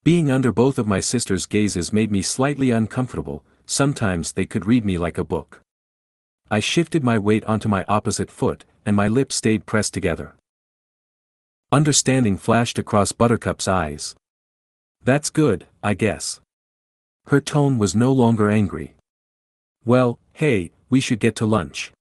Being 0.04 0.30
under 0.30 0.52
both 0.52 0.78
of 0.78 0.86
my 0.86 1.00
sister's 1.00 1.46
gazes 1.46 1.92
made 1.92 2.10
me 2.10 2.22
slightly 2.22 2.70
uncomfortable, 2.70 3.42
sometimes 3.68 4.32
they 4.32 4.46
could 4.46 4.66
read 4.66 4.84
me 4.84 4.98
like 4.98 5.18
a 5.18 5.24
book. 5.24 5.60
I 6.50 6.60
shifted 6.60 7.04
my 7.04 7.18
weight 7.18 7.44
onto 7.44 7.68
my 7.68 7.84
opposite 7.86 8.30
foot, 8.30 8.64
and 8.86 8.96
my 8.96 9.06
lips 9.06 9.36
stayed 9.36 9.66
pressed 9.66 9.92
together. 9.92 10.34
Understanding 11.70 12.38
flashed 12.38 12.78
across 12.78 13.12
Buttercup's 13.12 13.68
eyes. 13.68 14.16
That's 15.04 15.28
good, 15.28 15.66
I 15.82 15.92
guess. 15.92 16.40
Her 17.26 17.42
tone 17.42 17.76
was 17.76 17.94
no 17.94 18.10
longer 18.10 18.50
angry. 18.50 18.94
Well, 19.84 20.18
hey, 20.32 20.70
we 20.88 21.00
should 21.00 21.20
get 21.20 21.36
to 21.36 21.46
lunch. 21.46 21.92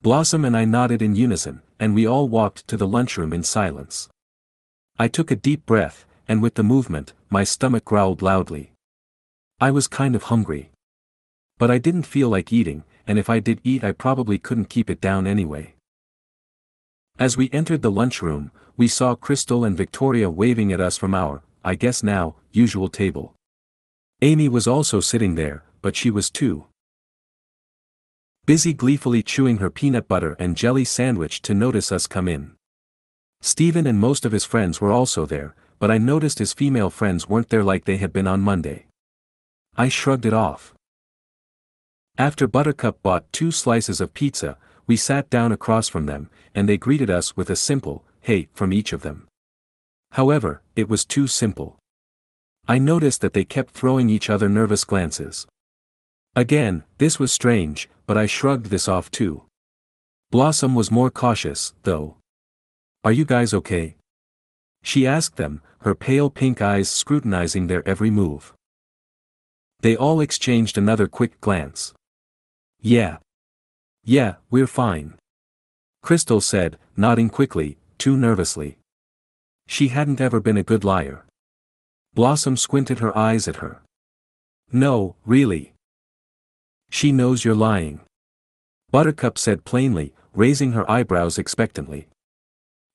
Blossom 0.00 0.46
and 0.46 0.56
I 0.56 0.64
nodded 0.64 1.02
in 1.02 1.14
unison, 1.14 1.60
and 1.78 1.94
we 1.94 2.06
all 2.06 2.28
walked 2.28 2.66
to 2.68 2.78
the 2.78 2.88
lunchroom 2.88 3.34
in 3.34 3.42
silence. 3.42 4.08
I 4.98 5.08
took 5.08 5.30
a 5.30 5.36
deep 5.36 5.66
breath, 5.66 6.06
and 6.26 6.40
with 6.40 6.54
the 6.54 6.62
movement, 6.62 7.12
my 7.28 7.44
stomach 7.44 7.84
growled 7.84 8.22
loudly. 8.22 8.72
I 9.60 9.72
was 9.72 9.88
kind 9.88 10.14
of 10.14 10.24
hungry. 10.24 10.70
But 11.58 11.68
I 11.68 11.78
didn't 11.78 12.04
feel 12.04 12.28
like 12.28 12.52
eating, 12.52 12.84
and 13.08 13.18
if 13.18 13.28
I 13.28 13.40
did 13.40 13.60
eat 13.64 13.82
I 13.82 13.90
probably 13.90 14.38
couldn't 14.38 14.70
keep 14.70 14.88
it 14.88 15.00
down 15.00 15.26
anyway. 15.26 15.74
As 17.18 17.36
we 17.36 17.50
entered 17.52 17.82
the 17.82 17.90
lunchroom, 17.90 18.52
we 18.76 18.86
saw 18.86 19.16
Crystal 19.16 19.64
and 19.64 19.76
Victoria 19.76 20.30
waving 20.30 20.72
at 20.72 20.80
us 20.80 20.96
from 20.96 21.12
our, 21.12 21.42
I 21.64 21.74
guess 21.74 22.04
now, 22.04 22.36
usual 22.52 22.88
table. 22.88 23.34
Amy 24.22 24.48
was 24.48 24.68
also 24.68 25.00
sitting 25.00 25.34
there, 25.34 25.64
but 25.82 25.96
she 25.96 26.10
was 26.10 26.30
too 26.30 26.66
busy 28.46 28.72
gleefully 28.72 29.22
chewing 29.22 29.58
her 29.58 29.70
peanut 29.70 30.06
butter 30.06 30.36
and 30.38 30.56
jelly 30.56 30.84
sandwich 30.84 31.42
to 31.42 31.52
notice 31.52 31.90
us 31.90 32.06
come 32.06 32.28
in. 32.28 32.52
Stephen 33.40 33.86
and 33.86 33.98
most 33.98 34.24
of 34.24 34.32
his 34.32 34.44
friends 34.44 34.80
were 34.80 34.92
also 34.92 35.26
there, 35.26 35.56
but 35.80 35.90
I 35.90 35.98
noticed 35.98 36.38
his 36.38 36.52
female 36.52 36.90
friends 36.90 37.28
weren't 37.28 37.48
there 37.48 37.64
like 37.64 37.84
they 37.84 37.96
had 37.96 38.12
been 38.12 38.28
on 38.28 38.40
Monday. 38.40 38.87
I 39.80 39.88
shrugged 39.88 40.26
it 40.26 40.32
off. 40.32 40.74
After 42.18 42.48
Buttercup 42.48 43.00
bought 43.00 43.32
two 43.32 43.52
slices 43.52 44.00
of 44.00 44.12
pizza, 44.12 44.58
we 44.88 44.96
sat 44.96 45.30
down 45.30 45.52
across 45.52 45.86
from 45.86 46.06
them, 46.06 46.30
and 46.52 46.68
they 46.68 46.76
greeted 46.76 47.08
us 47.08 47.36
with 47.36 47.48
a 47.48 47.54
simple, 47.54 48.04
hey, 48.20 48.48
from 48.52 48.72
each 48.72 48.92
of 48.92 49.02
them. 49.02 49.28
However, 50.10 50.62
it 50.74 50.88
was 50.88 51.04
too 51.04 51.28
simple. 51.28 51.78
I 52.66 52.78
noticed 52.78 53.20
that 53.20 53.34
they 53.34 53.44
kept 53.44 53.70
throwing 53.70 54.10
each 54.10 54.28
other 54.28 54.48
nervous 54.48 54.82
glances. 54.82 55.46
Again, 56.34 56.82
this 56.98 57.20
was 57.20 57.30
strange, 57.30 57.88
but 58.04 58.18
I 58.18 58.26
shrugged 58.26 58.66
this 58.66 58.88
off 58.88 59.12
too. 59.12 59.44
Blossom 60.32 60.74
was 60.74 60.90
more 60.90 61.10
cautious, 61.10 61.72
though. 61.84 62.16
Are 63.04 63.12
you 63.12 63.24
guys 63.24 63.54
okay? 63.54 63.94
She 64.82 65.06
asked 65.06 65.36
them, 65.36 65.62
her 65.82 65.94
pale 65.94 66.30
pink 66.30 66.60
eyes 66.60 66.90
scrutinizing 66.90 67.68
their 67.68 67.88
every 67.88 68.10
move. 68.10 68.54
They 69.80 69.96
all 69.96 70.20
exchanged 70.20 70.76
another 70.76 71.06
quick 71.06 71.40
glance. 71.40 71.94
Yeah, 72.80 73.18
yeah, 74.08 74.36
we're 74.50 74.66
fine. 74.66 75.18
Crystal 76.02 76.40
said, 76.40 76.78
nodding 76.96 77.28
quickly, 77.28 77.76
too 77.98 78.16
nervously. 78.16 78.78
She 79.66 79.88
hadn't 79.88 80.18
ever 80.18 80.40
been 80.40 80.56
a 80.56 80.62
good 80.62 80.82
liar. 80.82 81.26
Blossom 82.14 82.56
squinted 82.56 83.00
her 83.00 83.14
eyes 83.14 83.46
at 83.46 83.56
her. 83.56 83.82
No, 84.72 85.16
really. 85.26 85.74
She 86.88 87.12
knows 87.12 87.44
you're 87.44 87.54
lying. 87.54 88.00
Buttercup 88.90 89.36
said 89.36 89.66
plainly, 89.66 90.14
raising 90.32 90.72
her 90.72 90.90
eyebrows 90.90 91.36
expectantly. 91.36 92.08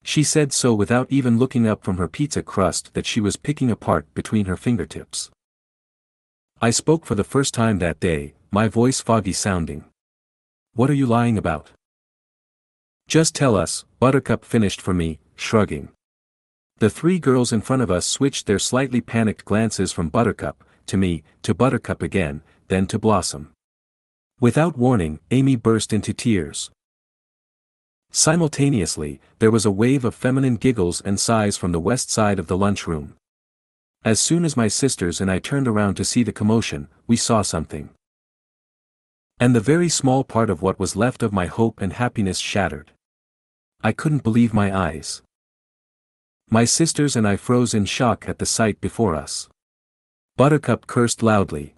She 0.03 0.23
said 0.23 0.51
so 0.51 0.73
without 0.73 1.11
even 1.11 1.37
looking 1.37 1.67
up 1.67 1.83
from 1.83 1.97
her 1.97 2.07
pizza 2.07 2.41
crust 2.41 2.95
that 2.95 3.05
she 3.05 3.21
was 3.21 3.37
picking 3.37 3.69
apart 3.69 4.11
between 4.15 4.47
her 4.47 4.57
fingertips. 4.57 5.29
I 6.63 6.69
spoke 6.69 7.05
for 7.05 7.15
the 7.15 7.25
first 7.25 7.53
time 7.53 7.79
that 7.79 7.99
day, 7.99 8.35
my 8.49 8.69
voice 8.69 9.01
foggy 9.01 9.33
sounding. 9.33 9.83
What 10.75 10.89
are 10.89 10.93
you 11.01 11.05
lying 11.05 11.37
about? 11.37 11.71
Just 13.05 13.35
tell 13.35 13.57
us, 13.57 13.83
Buttercup 13.99 14.45
finished 14.45 14.79
for 14.79 14.93
me, 14.93 15.19
shrugging. 15.35 15.89
The 16.77 16.89
three 16.89 17.19
girls 17.19 17.51
in 17.51 17.59
front 17.59 17.81
of 17.81 17.91
us 17.91 18.05
switched 18.05 18.45
their 18.45 18.59
slightly 18.59 19.01
panicked 19.01 19.43
glances 19.43 19.91
from 19.91 20.07
Buttercup, 20.07 20.63
to 20.85 20.95
me, 20.95 21.23
to 21.41 21.53
Buttercup 21.53 22.01
again, 22.01 22.41
then 22.69 22.87
to 22.87 22.97
Blossom. 22.97 23.51
Without 24.39 24.77
warning, 24.77 25.19
Amy 25.31 25.57
burst 25.57 25.91
into 25.91 26.13
tears. 26.13 26.71
Simultaneously, 28.09 29.19
there 29.39 29.51
was 29.51 29.65
a 29.65 29.77
wave 29.83 30.05
of 30.05 30.15
feminine 30.15 30.55
giggles 30.55 31.01
and 31.01 31.19
sighs 31.19 31.57
from 31.57 31.73
the 31.73 31.81
west 31.81 32.09
side 32.09 32.39
of 32.39 32.47
the 32.47 32.57
lunchroom. 32.57 33.17
As 34.05 34.19
soon 34.19 34.43
as 34.43 34.57
my 34.57 34.67
sisters 34.67 35.21
and 35.21 35.31
I 35.31 35.39
turned 35.39 35.65
around 35.65 35.95
to 35.95 36.03
see 36.03 36.23
the 36.23 36.33
commotion, 36.33 36.89
we 37.07 37.15
saw 37.15 37.41
something. 37.41 37.89
And 39.39 39.55
the 39.55 39.61
very 39.61 39.87
small 39.87 40.25
part 40.25 40.49
of 40.49 40.61
what 40.61 40.77
was 40.77 40.97
left 40.97 41.23
of 41.23 41.31
my 41.31 41.45
hope 41.45 41.79
and 41.79 41.93
happiness 41.93 42.37
shattered. 42.37 42.91
I 43.81 43.93
couldn't 43.93 44.23
believe 44.23 44.53
my 44.53 44.75
eyes. 44.75 45.21
My 46.49 46.65
sisters 46.65 47.15
and 47.15 47.25
I 47.25 47.37
froze 47.37 47.73
in 47.73 47.85
shock 47.85 48.27
at 48.27 48.39
the 48.39 48.45
sight 48.45 48.81
before 48.81 49.15
us. 49.15 49.47
Buttercup 50.35 50.85
cursed 50.85 51.23
loudly. 51.23 51.73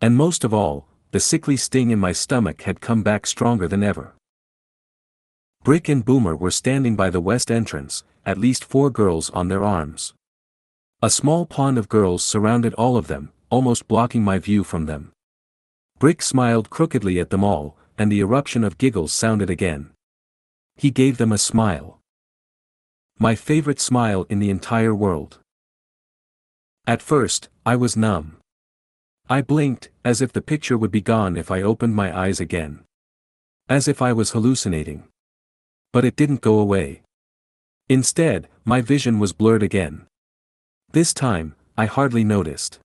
And 0.00 0.16
most 0.16 0.44
of 0.44 0.54
all, 0.54 0.86
the 1.10 1.18
sickly 1.18 1.56
sting 1.56 1.90
in 1.90 1.98
my 1.98 2.12
stomach 2.12 2.62
had 2.62 2.80
come 2.80 3.02
back 3.02 3.26
stronger 3.26 3.66
than 3.66 3.82
ever. 3.82 4.14
Brick 5.64 5.88
and 5.88 6.04
Boomer 6.04 6.36
were 6.36 6.52
standing 6.52 6.94
by 6.94 7.10
the 7.10 7.20
west 7.20 7.50
entrance, 7.50 8.04
at 8.24 8.38
least 8.38 8.64
four 8.64 8.90
girls 8.90 9.28
on 9.30 9.48
their 9.48 9.64
arms. 9.64 10.14
A 11.04 11.10
small 11.10 11.46
pond 11.46 11.78
of 11.78 11.88
girls 11.88 12.22
surrounded 12.22 12.74
all 12.74 12.96
of 12.96 13.08
them, 13.08 13.32
almost 13.50 13.88
blocking 13.88 14.22
my 14.22 14.38
view 14.38 14.62
from 14.62 14.86
them. 14.86 15.10
Brick 15.98 16.22
smiled 16.22 16.70
crookedly 16.70 17.18
at 17.18 17.30
them 17.30 17.42
all, 17.42 17.76
and 17.98 18.10
the 18.10 18.20
eruption 18.20 18.62
of 18.62 18.78
giggles 18.78 19.12
sounded 19.12 19.50
again. 19.50 19.90
He 20.76 20.92
gave 20.92 21.18
them 21.18 21.32
a 21.32 21.38
smile. 21.38 21.98
My 23.18 23.34
favorite 23.34 23.80
smile 23.80 24.26
in 24.28 24.38
the 24.38 24.48
entire 24.48 24.94
world. 24.94 25.40
At 26.86 27.02
first, 27.02 27.48
I 27.66 27.74
was 27.74 27.96
numb. 27.96 28.36
I 29.28 29.42
blinked, 29.42 29.90
as 30.04 30.22
if 30.22 30.32
the 30.32 30.40
picture 30.40 30.78
would 30.78 30.92
be 30.92 31.00
gone 31.00 31.36
if 31.36 31.50
I 31.50 31.62
opened 31.62 31.96
my 31.96 32.16
eyes 32.16 32.38
again. 32.38 32.84
As 33.68 33.88
if 33.88 34.00
I 34.00 34.12
was 34.12 34.30
hallucinating. 34.30 35.02
But 35.92 36.04
it 36.04 36.14
didn't 36.14 36.42
go 36.42 36.60
away. 36.60 37.02
Instead, 37.88 38.48
my 38.64 38.80
vision 38.80 39.18
was 39.18 39.32
blurred 39.32 39.64
again. 39.64 40.06
This 40.92 41.14
time, 41.14 41.54
I 41.74 41.86
hardly 41.86 42.22
noticed. 42.22 42.78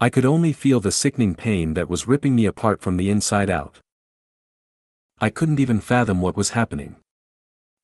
I 0.00 0.10
could 0.10 0.24
only 0.24 0.52
feel 0.52 0.80
the 0.80 0.90
sickening 0.90 1.36
pain 1.36 1.74
that 1.74 1.88
was 1.88 2.08
ripping 2.08 2.34
me 2.34 2.46
apart 2.46 2.80
from 2.80 2.96
the 2.96 3.10
inside 3.10 3.48
out. 3.48 3.78
I 5.20 5.30
couldn't 5.30 5.60
even 5.60 5.80
fathom 5.80 6.20
what 6.20 6.36
was 6.36 6.50
happening. 6.50 6.96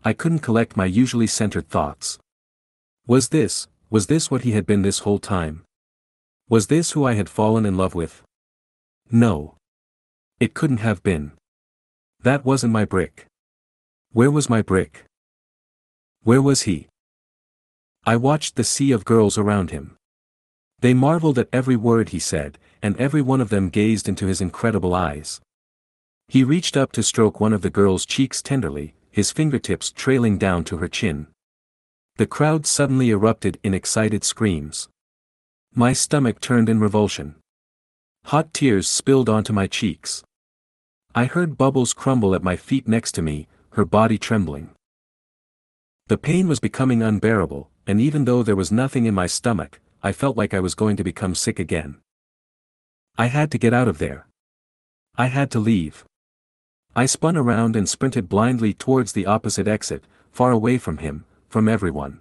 I 0.04 0.12
couldn't 0.12 0.40
collect 0.40 0.76
my 0.76 0.86
usually 0.86 1.28
centered 1.28 1.68
thoughts. 1.68 2.18
Was 3.06 3.28
this, 3.28 3.68
was 3.90 4.08
this 4.08 4.28
what 4.28 4.42
he 4.42 4.52
had 4.52 4.66
been 4.66 4.82
this 4.82 5.00
whole 5.00 5.20
time? 5.20 5.62
Was 6.48 6.66
this 6.66 6.90
who 6.90 7.04
I 7.04 7.14
had 7.14 7.28
fallen 7.28 7.64
in 7.64 7.76
love 7.76 7.94
with? 7.94 8.22
No. 9.08 9.54
It 10.40 10.52
couldn't 10.52 10.78
have 10.78 11.04
been. 11.04 11.30
That 12.24 12.44
wasn't 12.44 12.72
my 12.72 12.84
brick. 12.84 13.26
Where 14.10 14.32
was 14.32 14.50
my 14.50 14.62
brick? 14.62 15.04
Where 16.24 16.42
was 16.42 16.62
he? 16.62 16.88
I 18.08 18.16
watched 18.16 18.56
the 18.56 18.64
sea 18.64 18.90
of 18.92 19.04
girls 19.04 19.36
around 19.36 19.70
him. 19.70 19.98
They 20.80 20.94
marveled 20.94 21.38
at 21.38 21.50
every 21.52 21.76
word 21.76 22.08
he 22.08 22.18
said, 22.18 22.56
and 22.82 22.96
every 22.96 23.20
one 23.20 23.42
of 23.42 23.50
them 23.50 23.68
gazed 23.68 24.08
into 24.08 24.24
his 24.24 24.40
incredible 24.40 24.94
eyes. 24.94 25.42
He 26.26 26.42
reached 26.42 26.74
up 26.74 26.90
to 26.92 27.02
stroke 27.02 27.38
one 27.38 27.52
of 27.52 27.60
the 27.60 27.68
girl's 27.68 28.06
cheeks 28.06 28.40
tenderly, 28.40 28.94
his 29.10 29.30
fingertips 29.30 29.90
trailing 29.90 30.38
down 30.38 30.64
to 30.64 30.78
her 30.78 30.88
chin. 30.88 31.26
The 32.16 32.26
crowd 32.26 32.64
suddenly 32.64 33.10
erupted 33.10 33.58
in 33.62 33.74
excited 33.74 34.24
screams. 34.24 34.88
My 35.74 35.92
stomach 35.92 36.40
turned 36.40 36.70
in 36.70 36.80
revulsion. 36.80 37.34
Hot 38.24 38.54
tears 38.54 38.88
spilled 38.88 39.28
onto 39.28 39.52
my 39.52 39.66
cheeks. 39.66 40.24
I 41.14 41.26
heard 41.26 41.58
Bubbles 41.58 41.92
crumble 41.92 42.34
at 42.34 42.42
my 42.42 42.56
feet 42.56 42.88
next 42.88 43.12
to 43.16 43.20
me, 43.20 43.48
her 43.72 43.84
body 43.84 44.16
trembling. 44.16 44.70
The 46.06 46.16
pain 46.16 46.48
was 46.48 46.58
becoming 46.58 47.02
unbearable, 47.02 47.68
and 47.88 48.02
even 48.02 48.26
though 48.26 48.42
there 48.42 48.54
was 48.54 48.70
nothing 48.70 49.06
in 49.06 49.14
my 49.14 49.26
stomach, 49.26 49.80
I 50.02 50.12
felt 50.12 50.36
like 50.36 50.52
I 50.52 50.60
was 50.60 50.74
going 50.74 50.96
to 50.98 51.02
become 51.02 51.34
sick 51.34 51.58
again. 51.58 51.96
I 53.16 53.26
had 53.26 53.50
to 53.52 53.58
get 53.58 53.72
out 53.72 53.88
of 53.88 53.96
there. 53.96 54.28
I 55.16 55.26
had 55.26 55.50
to 55.52 55.58
leave. 55.58 56.04
I 56.94 57.06
spun 57.06 57.34
around 57.34 57.76
and 57.76 57.88
sprinted 57.88 58.28
blindly 58.28 58.74
towards 58.74 59.12
the 59.12 59.24
opposite 59.24 59.66
exit, 59.66 60.04
far 60.30 60.52
away 60.52 60.76
from 60.76 60.98
him, 60.98 61.24
from 61.48 61.66
everyone. 61.66 62.20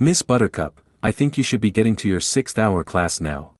Miss 0.00 0.22
Buttercup, 0.22 0.80
I 1.00 1.12
think 1.12 1.38
you 1.38 1.44
should 1.44 1.60
be 1.60 1.70
getting 1.70 1.94
to 1.96 2.08
your 2.08 2.20
sixth 2.20 2.58
hour 2.58 2.82
class 2.82 3.20
now. 3.20 3.52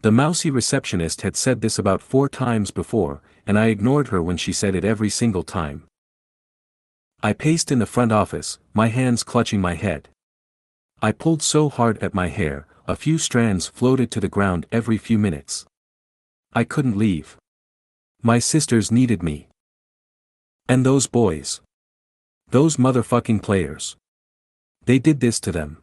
The 0.00 0.10
mousy 0.10 0.50
receptionist 0.50 1.22
had 1.22 1.36
said 1.36 1.60
this 1.60 1.78
about 1.78 2.02
four 2.02 2.28
times 2.28 2.72
before, 2.72 3.22
and 3.46 3.56
I 3.56 3.66
ignored 3.66 4.08
her 4.08 4.20
when 4.20 4.38
she 4.38 4.52
said 4.52 4.74
it 4.74 4.84
every 4.84 5.08
single 5.08 5.44
time. 5.44 5.84
I 7.22 7.32
paced 7.32 7.72
in 7.72 7.78
the 7.78 7.86
front 7.86 8.12
office, 8.12 8.58
my 8.74 8.88
hands 8.88 9.22
clutching 9.22 9.60
my 9.60 9.74
head. 9.74 10.08
I 11.00 11.12
pulled 11.12 11.42
so 11.42 11.68
hard 11.68 11.98
at 11.98 12.14
my 12.14 12.28
hair, 12.28 12.66
a 12.86 12.96
few 12.96 13.18
strands 13.18 13.66
floated 13.66 14.10
to 14.10 14.20
the 14.20 14.28
ground 14.28 14.66
every 14.70 14.98
few 14.98 15.18
minutes. 15.18 15.64
I 16.52 16.64
couldn't 16.64 16.98
leave. 16.98 17.36
My 18.22 18.38
sisters 18.38 18.92
needed 18.92 19.22
me. 19.22 19.48
And 20.68 20.84
those 20.84 21.06
boys. 21.06 21.60
Those 22.50 22.76
motherfucking 22.76 23.42
players. 23.42 23.96
They 24.84 24.98
did 24.98 25.20
this 25.20 25.40
to 25.40 25.52
them. 25.52 25.82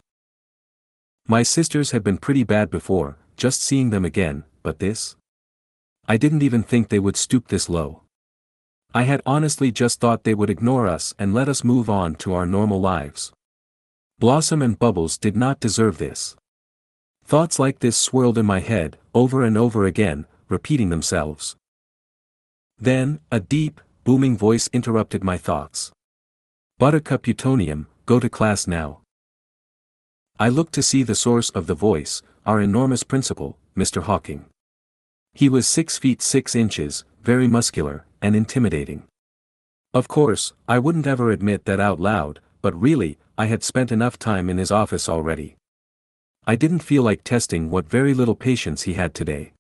My 1.28 1.44
sisters 1.44 1.92
had 1.92 2.04
been 2.04 2.18
pretty 2.18 2.44
bad 2.44 2.70
before, 2.70 3.18
just 3.36 3.62
seeing 3.62 3.90
them 3.90 4.06
again, 4.06 4.44
but 4.64 4.80
this? 4.80 5.16
I 6.08 6.18
didn't 6.18 6.44
even 6.44 6.64
think 6.64 6.90
they 6.90 7.00
would 7.00 7.18
stoop 7.18 7.48
this 7.48 7.70
low. 7.70 8.04
I 8.94 9.04
had 9.04 9.22
honestly 9.26 9.72
just 9.72 10.02
thought 10.02 10.24
they 10.24 10.34
would 10.34 10.50
ignore 10.50 10.86
us 10.86 11.14
and 11.18 11.34
let 11.34 11.48
us 11.48 11.64
move 11.64 11.90
on 11.90 12.16
to 12.16 12.34
our 12.34 12.46
normal 12.46 12.82
lives. 12.82 13.32
Blossom 14.20 14.62
and 14.62 14.78
Bubbles 14.78 15.18
did 15.18 15.36
not 15.36 15.62
deserve 15.62 15.98
this. 15.98 16.36
Thoughts 17.24 17.58
like 17.58 17.80
this 17.80 17.96
swirled 17.96 18.38
in 18.38 18.46
my 18.46 18.60
head, 18.60 18.98
over 19.14 19.44
and 19.44 19.58
over 19.58 19.86
again, 19.86 20.26
repeating 20.50 20.90
themselves. 20.90 21.56
Then, 22.78 23.22
a 23.32 23.40
deep, 23.40 23.80
booming 24.04 24.38
voice 24.38 24.70
interrupted 24.74 25.24
my 25.24 25.38
thoughts. 25.38 25.92
Buttercup 26.78 27.24
Utonium, 27.24 27.86
go 28.06 28.20
to 28.20 28.30
class 28.30 28.68
now. 28.68 29.02
I 30.38 30.50
looked 30.50 30.74
to 30.74 30.84
see 30.84 31.04
the 31.04 31.16
source 31.16 31.50
of 31.52 31.68
the 31.68 31.76
voice, 31.76 32.22
our 32.46 32.60
enormous 32.60 33.04
principal, 33.04 33.58
Mr. 33.78 34.04
Hawking. 34.04 34.46
He 35.34 35.48
was 35.48 35.66
six 35.68 35.98
feet 35.98 36.22
six 36.22 36.56
inches, 36.56 37.06
very 37.24 37.48
muscular, 37.48 38.06
and 38.22 38.36
intimidating. 38.36 39.04
Of 39.94 40.08
course, 40.08 40.54
I 40.68 40.80
wouldn't 40.80 41.08
ever 41.08 41.32
admit 41.32 41.66
that 41.66 41.80
out 41.80 42.00
loud, 42.00 42.40
but 42.62 42.80
really, 42.80 43.18
I 43.38 43.46
had 43.46 43.64
spent 43.64 43.92
enough 43.92 44.18
time 44.18 44.50
in 44.50 44.58
his 44.58 44.72
office 44.72 45.10
already. 45.10 45.56
I 46.48 46.56
didn't 46.56 46.80
feel 46.80 47.04
like 47.04 47.24
testing 47.24 47.70
what 47.70 47.90
very 47.90 48.14
little 48.14 48.36
patience 48.36 48.84
he 48.84 48.94
had 48.94 49.14
today. 49.14 49.54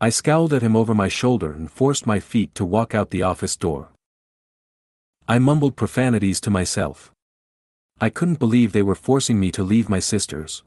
I 0.00 0.10
scowled 0.10 0.52
at 0.52 0.62
him 0.62 0.76
over 0.76 0.94
my 0.94 1.08
shoulder 1.08 1.52
and 1.52 1.70
forced 1.70 2.06
my 2.06 2.20
feet 2.20 2.54
to 2.56 2.64
walk 2.64 2.94
out 2.94 3.10
the 3.10 3.22
office 3.22 3.56
door. 3.56 3.88
I 5.26 5.38
mumbled 5.38 5.74
profanities 5.74 6.40
to 6.42 6.50
myself. 6.50 7.10
I 7.98 8.10
couldn't 8.10 8.38
believe 8.38 8.72
they 8.72 8.82
were 8.82 8.94
forcing 8.94 9.40
me 9.40 9.50
to 9.52 9.62
leave 9.62 9.88
my 9.88 10.00
sisters. 10.00 10.62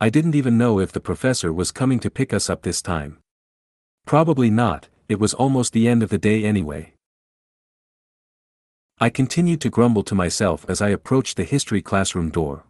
I 0.00 0.10
didn't 0.10 0.34
even 0.34 0.58
know 0.58 0.80
if 0.80 0.90
the 0.90 1.00
professor 1.00 1.52
was 1.52 1.70
coming 1.70 2.00
to 2.00 2.10
pick 2.10 2.32
us 2.32 2.50
up 2.50 2.62
this 2.62 2.82
time. 2.82 3.18
Probably 4.04 4.50
not, 4.50 4.88
it 5.08 5.20
was 5.20 5.34
almost 5.34 5.72
the 5.72 5.88
end 5.88 6.02
of 6.02 6.10
the 6.10 6.18
day 6.18 6.44
anyway. 6.44 6.94
I 8.98 9.10
continued 9.10 9.60
to 9.62 9.70
grumble 9.70 10.02
to 10.04 10.14
myself 10.14 10.64
as 10.68 10.80
I 10.80 10.90
approached 10.90 11.36
the 11.36 11.44
history 11.44 11.82
classroom 11.82 12.30
door. 12.30 12.64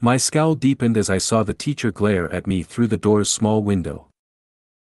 My 0.00 0.16
scowl 0.16 0.54
deepened 0.54 0.96
as 0.96 1.08
I 1.08 1.18
saw 1.18 1.42
the 1.42 1.54
teacher 1.54 1.90
glare 1.90 2.30
at 2.32 2.46
me 2.46 2.62
through 2.62 2.88
the 2.88 2.96
door's 2.96 3.30
small 3.30 3.62
window. 3.62 4.08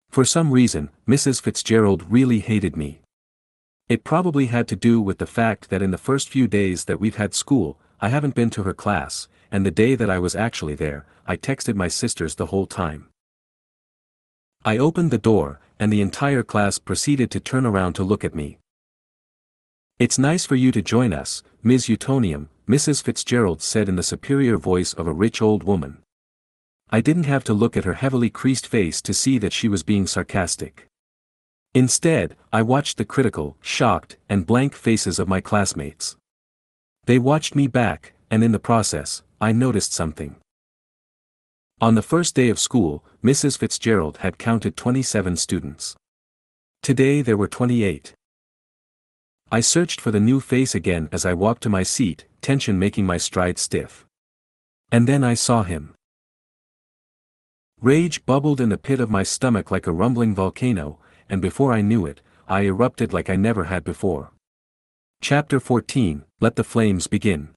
For 0.10 0.24
some 0.24 0.52
reason, 0.52 0.90
Mrs. 1.08 1.42
Fitzgerald 1.42 2.12
really 2.12 2.40
hated 2.40 2.76
me. 2.76 3.02
It 3.90 4.04
probably 4.04 4.46
had 4.46 4.68
to 4.70 4.76
do 4.76 5.02
with 5.02 5.18
the 5.18 5.26
fact 5.26 5.70
that 5.70 5.82
in 5.82 5.92
the 5.92 5.98
first 5.98 6.30
few 6.30 6.48
days 6.48 6.86
that 6.86 7.00
we've 7.00 7.18
had 7.18 7.34
school, 7.34 7.78
I 8.00 8.10
haven't 8.10 8.36
been 8.36 8.50
to 8.52 8.64
her 8.64 8.74
class, 8.74 9.28
and 9.52 9.66
the 9.66 9.72
day 9.72 9.96
that 9.96 10.10
I 10.10 10.18
was 10.18 10.36
actually 10.36 10.76
there, 10.76 11.06
I 11.28 11.36
texted 11.38 11.76
my 11.76 11.88
sisters 11.90 12.36
the 12.36 12.48
whole 12.48 12.66
time. 12.66 13.11
I 14.64 14.78
opened 14.78 15.10
the 15.10 15.18
door, 15.18 15.60
and 15.80 15.92
the 15.92 16.02
entire 16.02 16.44
class 16.44 16.78
proceeded 16.78 17.32
to 17.32 17.40
turn 17.40 17.66
around 17.66 17.94
to 17.94 18.04
look 18.04 18.24
at 18.24 18.36
me. 18.36 18.60
It's 19.98 20.20
nice 20.20 20.46
for 20.46 20.56
you 20.56 20.72
to 20.72 20.84
join 20.84 21.14
us, 21.14 21.42
Ms. 21.64 21.88
Utonium, 21.88 22.48
Mrs. 22.68 23.02
Fitzgerald 23.02 23.64
said 23.64 23.90
in 23.90 23.96
the 23.96 24.04
superior 24.04 24.58
voice 24.58 24.94
of 24.94 25.08
a 25.08 25.14
rich 25.14 25.42
old 25.42 25.64
woman. 25.64 25.98
I 26.92 27.02
didn't 27.02 27.24
have 27.24 27.44
to 27.46 27.54
look 27.54 27.76
at 27.76 27.86
her 27.86 27.96
heavily 27.96 28.30
creased 28.30 28.68
face 28.68 29.02
to 29.02 29.16
see 29.16 29.40
that 29.40 29.54
she 29.54 29.68
was 29.68 29.82
being 29.82 30.06
sarcastic. 30.06 30.86
Instead, 31.74 32.36
I 32.54 32.62
watched 32.62 32.98
the 32.98 33.06
critical, 33.06 33.58
shocked, 33.62 34.18
and 34.30 34.46
blank 34.46 34.76
faces 34.76 35.18
of 35.18 35.28
my 35.28 35.42
classmates. 35.42 36.18
They 37.06 37.18
watched 37.18 37.56
me 37.56 37.66
back, 37.66 38.14
and 38.30 38.44
in 38.44 38.52
the 38.52 38.60
process, 38.60 39.24
I 39.40 39.54
noticed 39.54 39.92
something. 39.92 40.36
On 41.82 41.96
the 41.96 42.04
first 42.04 42.36
day 42.36 42.50
of 42.50 42.60
school, 42.60 43.04
Mrs. 43.24 43.58
Fitzgerald 43.58 44.18
had 44.18 44.38
counted 44.38 44.78
27 44.78 45.36
students. 45.36 45.96
Today 46.84 47.24
there 47.24 47.36
were 47.36 47.48
28. 47.48 48.14
I 49.52 49.62
searched 49.62 50.00
for 50.00 50.12
the 50.12 50.20
new 50.20 50.40
face 50.40 50.76
again 50.76 51.10
as 51.12 51.26
I 51.26 51.34
walked 51.34 51.64
to 51.64 51.70
my 51.70 51.82
seat, 51.82 52.28
tension 52.40 52.78
making 52.78 53.08
my 53.08 53.18
stride 53.18 53.58
stiff. 53.58 54.06
And 54.92 55.08
then 55.08 55.24
I 55.24 55.34
saw 55.34 55.64
him. 55.64 55.96
Rage 57.82 58.28
bubbled 58.28 58.62
in 58.62 58.70
the 58.70 58.78
pit 58.78 59.00
of 59.00 59.10
my 59.10 59.24
stomach 59.24 59.72
like 59.72 59.88
a 59.88 59.92
rumbling 59.92 60.36
volcano, 60.36 61.00
and 61.28 61.42
before 61.42 61.74
I 61.74 61.82
knew 61.82 62.06
it, 62.06 62.22
I 62.48 62.62
erupted 62.62 63.12
like 63.12 63.28
I 63.28 63.36
never 63.36 63.64
had 63.64 63.84
before. 63.84 64.30
Chapter 65.20 65.60
14 65.60 66.26
Let 66.40 66.58
the 66.58 66.64
Flames 66.64 67.08
Begin. 67.08 67.50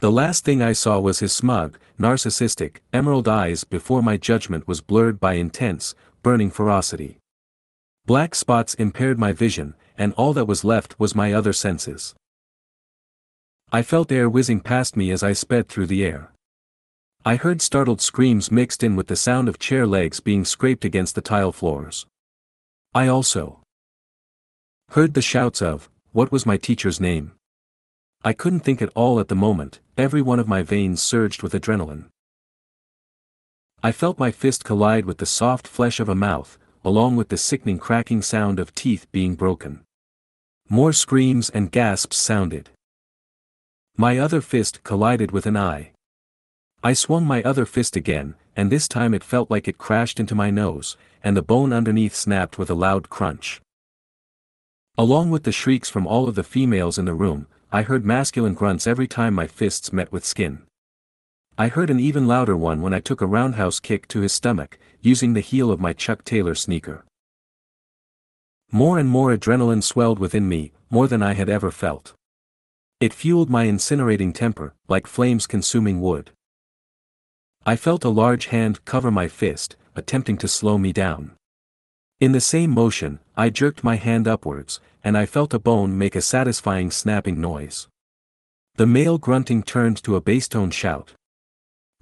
The 0.00 0.10
last 0.10 0.44
thing 0.44 0.60
I 0.60 0.72
saw 0.72 0.98
was 0.98 1.20
his 1.20 1.32
smug, 1.32 1.78
narcissistic, 1.98 2.78
emerald 2.92 3.28
eyes 3.28 3.64
before 3.64 4.02
my 4.02 4.16
judgment 4.16 4.68
was 4.68 4.80
blurred 4.80 5.18
by 5.18 5.34
intense, 5.34 5.94
burning 6.22 6.50
ferocity. 6.50 7.18
Black 8.06 8.34
spots 8.34 8.74
impaired 8.74 9.18
my 9.18 9.32
vision, 9.32 9.74
and 9.96 10.12
all 10.14 10.34
that 10.34 10.46
was 10.46 10.64
left 10.64 10.98
was 10.98 11.14
my 11.14 11.32
other 11.32 11.52
senses. 11.52 12.14
I 13.72 13.82
felt 13.82 14.12
air 14.12 14.28
whizzing 14.28 14.60
past 14.60 14.96
me 14.96 15.10
as 15.10 15.22
I 15.22 15.32
sped 15.32 15.68
through 15.68 15.86
the 15.86 16.04
air. 16.04 16.32
I 17.24 17.36
heard 17.36 17.62
startled 17.62 18.02
screams 18.02 18.50
mixed 18.50 18.82
in 18.82 18.96
with 18.96 19.06
the 19.06 19.16
sound 19.16 19.48
of 19.48 19.58
chair 19.58 19.86
legs 19.86 20.20
being 20.20 20.44
scraped 20.44 20.84
against 20.84 21.14
the 21.14 21.22
tile 21.22 21.52
floors. 21.52 22.04
I 22.94 23.08
also 23.08 23.60
heard 24.90 25.14
the 25.14 25.22
shouts 25.22 25.62
of, 25.62 25.88
what 26.12 26.30
was 26.30 26.44
my 26.44 26.58
teacher's 26.58 27.00
name? 27.00 27.32
I 28.26 28.32
couldn't 28.32 28.60
think 28.60 28.80
at 28.80 28.90
all 28.94 29.20
at 29.20 29.28
the 29.28 29.34
moment, 29.34 29.80
every 29.98 30.22
one 30.22 30.40
of 30.40 30.48
my 30.48 30.62
veins 30.62 31.02
surged 31.02 31.42
with 31.42 31.52
adrenaline. 31.52 32.06
I 33.82 33.92
felt 33.92 34.18
my 34.18 34.30
fist 34.30 34.64
collide 34.64 35.04
with 35.04 35.18
the 35.18 35.26
soft 35.26 35.68
flesh 35.68 36.00
of 36.00 36.08
a 36.08 36.14
mouth, 36.14 36.56
along 36.82 37.16
with 37.16 37.28
the 37.28 37.36
sickening 37.36 37.78
cracking 37.78 38.22
sound 38.22 38.58
of 38.58 38.74
teeth 38.74 39.06
being 39.12 39.34
broken. 39.34 39.82
More 40.70 40.94
screams 40.94 41.50
and 41.50 41.70
gasps 41.70 42.16
sounded. 42.16 42.70
My 43.94 44.16
other 44.16 44.40
fist 44.40 44.82
collided 44.84 45.30
with 45.30 45.44
an 45.44 45.58
eye. 45.58 45.92
I 46.82 46.94
swung 46.94 47.26
my 47.26 47.42
other 47.42 47.66
fist 47.66 47.94
again, 47.94 48.36
and 48.56 48.72
this 48.72 48.88
time 48.88 49.12
it 49.12 49.22
felt 49.22 49.50
like 49.50 49.68
it 49.68 49.76
crashed 49.76 50.18
into 50.18 50.34
my 50.34 50.50
nose, 50.50 50.96
and 51.22 51.36
the 51.36 51.42
bone 51.42 51.74
underneath 51.74 52.14
snapped 52.14 52.56
with 52.56 52.70
a 52.70 52.74
loud 52.74 53.10
crunch. 53.10 53.60
Along 54.96 55.30
with 55.30 55.42
the 55.42 55.52
shrieks 55.52 55.90
from 55.90 56.06
all 56.06 56.26
of 56.26 56.36
the 56.36 56.42
females 56.42 56.96
in 56.96 57.04
the 57.04 57.12
room, 57.12 57.48
I 57.74 57.82
heard 57.82 58.04
masculine 58.06 58.54
grunts 58.54 58.86
every 58.86 59.08
time 59.08 59.34
my 59.34 59.48
fists 59.48 59.92
met 59.92 60.12
with 60.12 60.24
skin. 60.24 60.62
I 61.58 61.66
heard 61.66 61.90
an 61.90 61.98
even 61.98 62.28
louder 62.28 62.56
one 62.56 62.80
when 62.82 62.94
I 62.94 63.00
took 63.00 63.20
a 63.20 63.26
roundhouse 63.26 63.80
kick 63.80 64.06
to 64.08 64.20
his 64.20 64.32
stomach, 64.32 64.78
using 65.00 65.32
the 65.32 65.40
heel 65.40 65.72
of 65.72 65.80
my 65.80 65.92
Chuck 65.92 66.22
Taylor 66.22 66.54
sneaker. 66.54 67.04
More 68.70 68.96
and 68.96 69.08
more 69.08 69.36
adrenaline 69.36 69.82
swelled 69.82 70.20
within 70.20 70.48
me, 70.48 70.70
more 70.88 71.08
than 71.08 71.20
I 71.20 71.32
had 71.32 71.48
ever 71.48 71.72
felt. 71.72 72.14
It 73.00 73.12
fueled 73.12 73.50
my 73.50 73.66
incinerating 73.66 74.32
temper, 74.32 74.76
like 74.86 75.08
flames 75.08 75.48
consuming 75.48 76.00
wood. 76.00 76.30
I 77.66 77.74
felt 77.74 78.04
a 78.04 78.08
large 78.08 78.46
hand 78.46 78.84
cover 78.84 79.10
my 79.10 79.26
fist, 79.26 79.74
attempting 79.96 80.38
to 80.38 80.46
slow 80.46 80.78
me 80.78 80.92
down. 80.92 81.32
In 82.24 82.32
the 82.32 82.40
same 82.40 82.70
motion, 82.70 83.20
I 83.36 83.50
jerked 83.50 83.84
my 83.84 83.96
hand 83.96 84.26
upwards, 84.26 84.80
and 85.04 85.14
I 85.14 85.26
felt 85.26 85.52
a 85.52 85.58
bone 85.58 85.98
make 85.98 86.16
a 86.16 86.22
satisfying 86.22 86.90
snapping 86.90 87.38
noise. 87.38 87.86
The 88.76 88.86
male 88.86 89.18
grunting 89.18 89.62
turned 89.62 90.02
to 90.04 90.16
a 90.16 90.22
bass-tone 90.22 90.70
shout. 90.70 91.12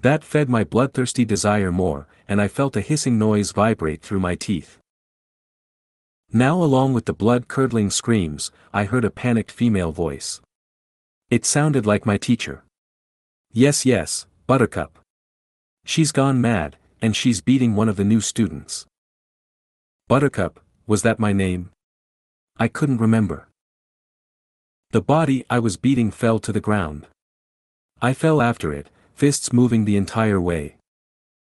That 0.00 0.22
fed 0.22 0.48
my 0.48 0.62
bloodthirsty 0.62 1.24
desire 1.24 1.72
more, 1.72 2.06
and 2.28 2.40
I 2.40 2.46
felt 2.46 2.76
a 2.76 2.80
hissing 2.80 3.18
noise 3.18 3.50
vibrate 3.50 4.00
through 4.00 4.20
my 4.20 4.36
teeth. 4.36 4.78
Now 6.32 6.62
along 6.62 6.92
with 6.92 7.06
the 7.06 7.12
blood-curdling 7.12 7.90
screams, 7.90 8.52
I 8.72 8.84
heard 8.84 9.04
a 9.04 9.10
panicked 9.10 9.50
female 9.50 9.90
voice. 9.90 10.40
It 11.30 11.44
sounded 11.44 11.84
like 11.84 12.06
my 12.06 12.16
teacher. 12.16 12.62
Yes 13.52 13.84
yes, 13.84 14.26
Buttercup. 14.46 15.00
She's 15.84 16.12
gone 16.12 16.40
mad, 16.40 16.76
and 17.00 17.16
she's 17.16 17.40
beating 17.40 17.74
one 17.74 17.88
of 17.88 17.96
the 17.96 18.04
new 18.04 18.20
students. 18.20 18.86
Buttercup, 20.08 20.60
was 20.86 21.02
that 21.02 21.18
my 21.18 21.32
name? 21.32 21.70
I 22.58 22.68
couldn't 22.68 22.98
remember. 22.98 23.48
The 24.90 25.00
body 25.00 25.44
I 25.48 25.58
was 25.58 25.76
beating 25.76 26.10
fell 26.10 26.38
to 26.40 26.52
the 26.52 26.60
ground. 26.60 27.06
I 28.00 28.12
fell 28.12 28.42
after 28.42 28.72
it, 28.72 28.88
fists 29.14 29.52
moving 29.52 29.84
the 29.84 29.96
entire 29.96 30.40
way. 30.40 30.76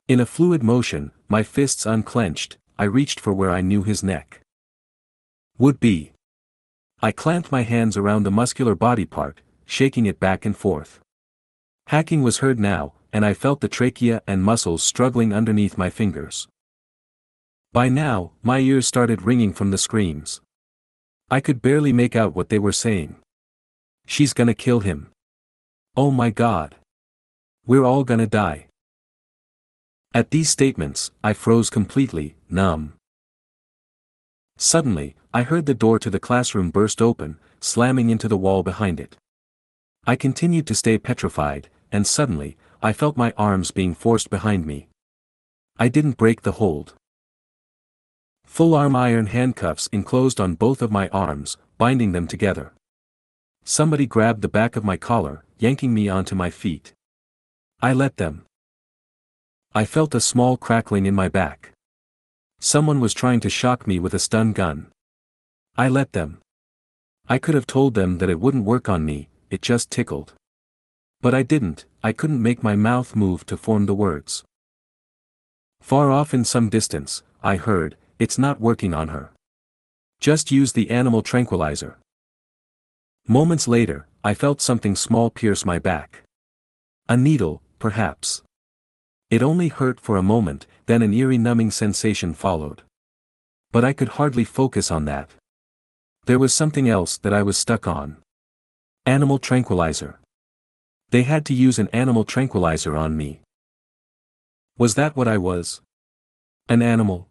In 0.07 0.19
a 0.19 0.25
fluid 0.25 0.63
motion, 0.63 1.11
my 1.27 1.43
fists 1.43 1.85
unclenched, 1.85 2.57
I 2.79 2.85
reached 2.85 3.19
for 3.19 3.33
where 3.33 3.51
I 3.51 3.61
knew 3.61 3.83
his 3.83 4.03
neck 4.03 4.41
would 5.57 5.79
be. 5.79 6.11
I 7.01 7.11
clamped 7.11 7.51
my 7.51 7.63
hands 7.63 7.97
around 7.97 8.23
the 8.23 8.31
muscular 8.31 8.75
body 8.75 9.05
part, 9.05 9.41
shaking 9.65 10.05
it 10.05 10.19
back 10.19 10.45
and 10.45 10.55
forth. 10.55 10.99
Hacking 11.87 12.21
was 12.21 12.39
heard 12.39 12.59
now, 12.59 12.93
and 13.11 13.25
I 13.25 13.33
felt 13.33 13.61
the 13.61 13.67
trachea 13.67 14.21
and 14.27 14.43
muscles 14.43 14.83
struggling 14.83 15.33
underneath 15.33 15.77
my 15.77 15.89
fingers. 15.89 16.47
By 17.77 17.89
now, 17.89 18.31
my 18.41 18.57
ears 18.57 18.87
started 18.87 19.21
ringing 19.21 19.53
from 19.53 19.69
the 19.69 19.77
screams. 19.77 20.41
I 21.29 21.39
could 21.39 21.61
barely 21.61 21.93
make 21.93 22.15
out 22.15 22.35
what 22.35 22.49
they 22.49 22.57
were 22.57 22.71
saying. 22.71 23.17
She's 24.07 24.33
gonna 24.33 24.55
kill 24.55 24.79
him. 24.79 25.11
Oh 25.95 26.09
my 26.09 26.31
god. 26.31 26.77
We're 27.67 27.85
all 27.85 28.03
gonna 28.03 28.25
die. 28.25 28.65
At 30.11 30.31
these 30.31 30.49
statements, 30.49 31.11
I 31.23 31.33
froze 31.33 31.69
completely, 31.69 32.35
numb. 32.49 32.93
Suddenly, 34.57 35.15
I 35.31 35.43
heard 35.43 35.67
the 35.67 35.75
door 35.75 35.99
to 35.99 36.09
the 36.09 36.25
classroom 36.27 36.71
burst 36.71 36.99
open, 36.99 37.37
slamming 37.59 38.09
into 38.09 38.27
the 38.27 38.41
wall 38.45 38.63
behind 38.63 38.99
it. 38.99 39.17
I 40.03 40.15
continued 40.15 40.65
to 40.65 40.73
stay 40.73 40.97
petrified, 40.97 41.69
and 41.91 42.07
suddenly, 42.07 42.57
I 42.81 42.91
felt 42.91 43.17
my 43.17 43.35
arms 43.37 43.69
being 43.69 43.93
forced 43.93 44.31
behind 44.31 44.65
me. 44.65 44.87
I 45.77 45.89
didn't 45.89 46.17
break 46.17 46.41
the 46.41 46.53
hold. 46.53 46.95
Full 48.47 48.73
arm 48.73 48.95
iron 48.95 49.27
handcuffs 49.27 49.87
enclosed 49.91 50.41
on 50.41 50.55
both 50.55 50.81
of 50.81 50.91
my 50.91 51.09
arms, 51.09 51.57
binding 51.77 52.13
them 52.13 52.27
together. 52.27 52.73
Somebody 53.63 54.07
grabbed 54.07 54.41
the 54.41 54.47
back 54.47 54.75
of 54.75 54.83
my 54.83 54.97
collar, 54.97 55.43
yanking 55.59 55.93
me 55.93 56.09
onto 56.09 56.33
my 56.33 56.49
feet. 56.49 56.93
I 57.81 57.93
let 57.93 58.17
them. 58.17 58.45
I 59.75 59.85
felt 59.85 60.15
a 60.15 60.19
small 60.19 60.57
crackling 60.57 61.05
in 61.05 61.13
my 61.13 61.27
back. 61.27 61.71
Someone 62.59 62.99
was 62.99 63.13
trying 63.13 63.41
to 63.41 63.49
shock 63.49 63.85
me 63.85 63.99
with 63.99 64.15
a 64.15 64.19
stun 64.19 64.53
gun. 64.53 64.87
I 65.77 65.87
let 65.89 66.13
them. 66.13 66.39
I 67.29 67.37
could 67.37 67.53
have 67.53 67.67
told 67.67 67.93
them 67.93 68.17
that 68.17 68.29
it 68.29 68.39
wouldn't 68.39 68.65
work 68.65 68.89
on 68.89 69.05
me, 69.05 69.29
it 69.51 69.61
just 69.61 69.91
tickled. 69.91 70.33
But 71.21 71.35
I 71.35 71.43
didn't, 71.43 71.85
I 72.01 72.13
couldn't 72.13 72.41
make 72.41 72.63
my 72.63 72.75
mouth 72.75 73.15
move 73.15 73.45
to 73.47 73.57
form 73.57 73.85
the 73.85 73.93
words. 73.93 74.43
Far 75.81 76.09
off 76.09 76.33
in 76.33 76.43
some 76.43 76.69
distance, 76.69 77.21
I 77.43 77.57
heard, 77.57 77.97
it's 78.19 78.37
not 78.37 78.59
working 78.59 78.93
on 78.93 79.09
her. 79.09 79.31
Just 80.19 80.51
use 80.51 80.73
the 80.73 80.89
animal 80.89 81.21
tranquilizer. 81.21 81.97
Moments 83.27 83.67
later, 83.67 84.07
I 84.23 84.33
felt 84.33 84.61
something 84.61 84.95
small 84.95 85.29
pierce 85.29 85.65
my 85.65 85.79
back. 85.79 86.23
A 87.07 87.15
needle, 87.15 87.61
perhaps. 87.79 88.41
It 89.29 89.43
only 89.43 89.67
hurt 89.67 89.99
for 89.99 90.17
a 90.17 90.23
moment, 90.23 90.65
then 90.85 91.01
an 91.01 91.13
eerie 91.13 91.37
numbing 91.37 91.71
sensation 91.71 92.33
followed. 92.33 92.81
But 93.71 93.83
I 93.83 93.93
could 93.93 94.09
hardly 94.17 94.45
focus 94.45 94.89
on 94.89 95.05
that. 95.05 95.29
There 96.25 96.39
was 96.39 96.53
something 96.53 96.89
else 96.89 97.17
that 97.17 97.33
I 97.33 97.43
was 97.43 97.57
stuck 97.57 97.87
on. 97.87 98.17
Animal 99.05 99.39
tranquilizer. 99.39 100.19
They 101.11 101.23
had 101.23 101.45
to 101.45 101.53
use 101.53 101.79
an 101.79 101.89
animal 101.93 102.25
tranquilizer 102.25 102.95
on 102.97 103.15
me. 103.15 103.41
Was 104.77 104.95
that 104.95 105.15
what 105.15 105.27
I 105.27 105.37
was? 105.37 105.81
An 106.67 106.81
animal? 106.81 107.27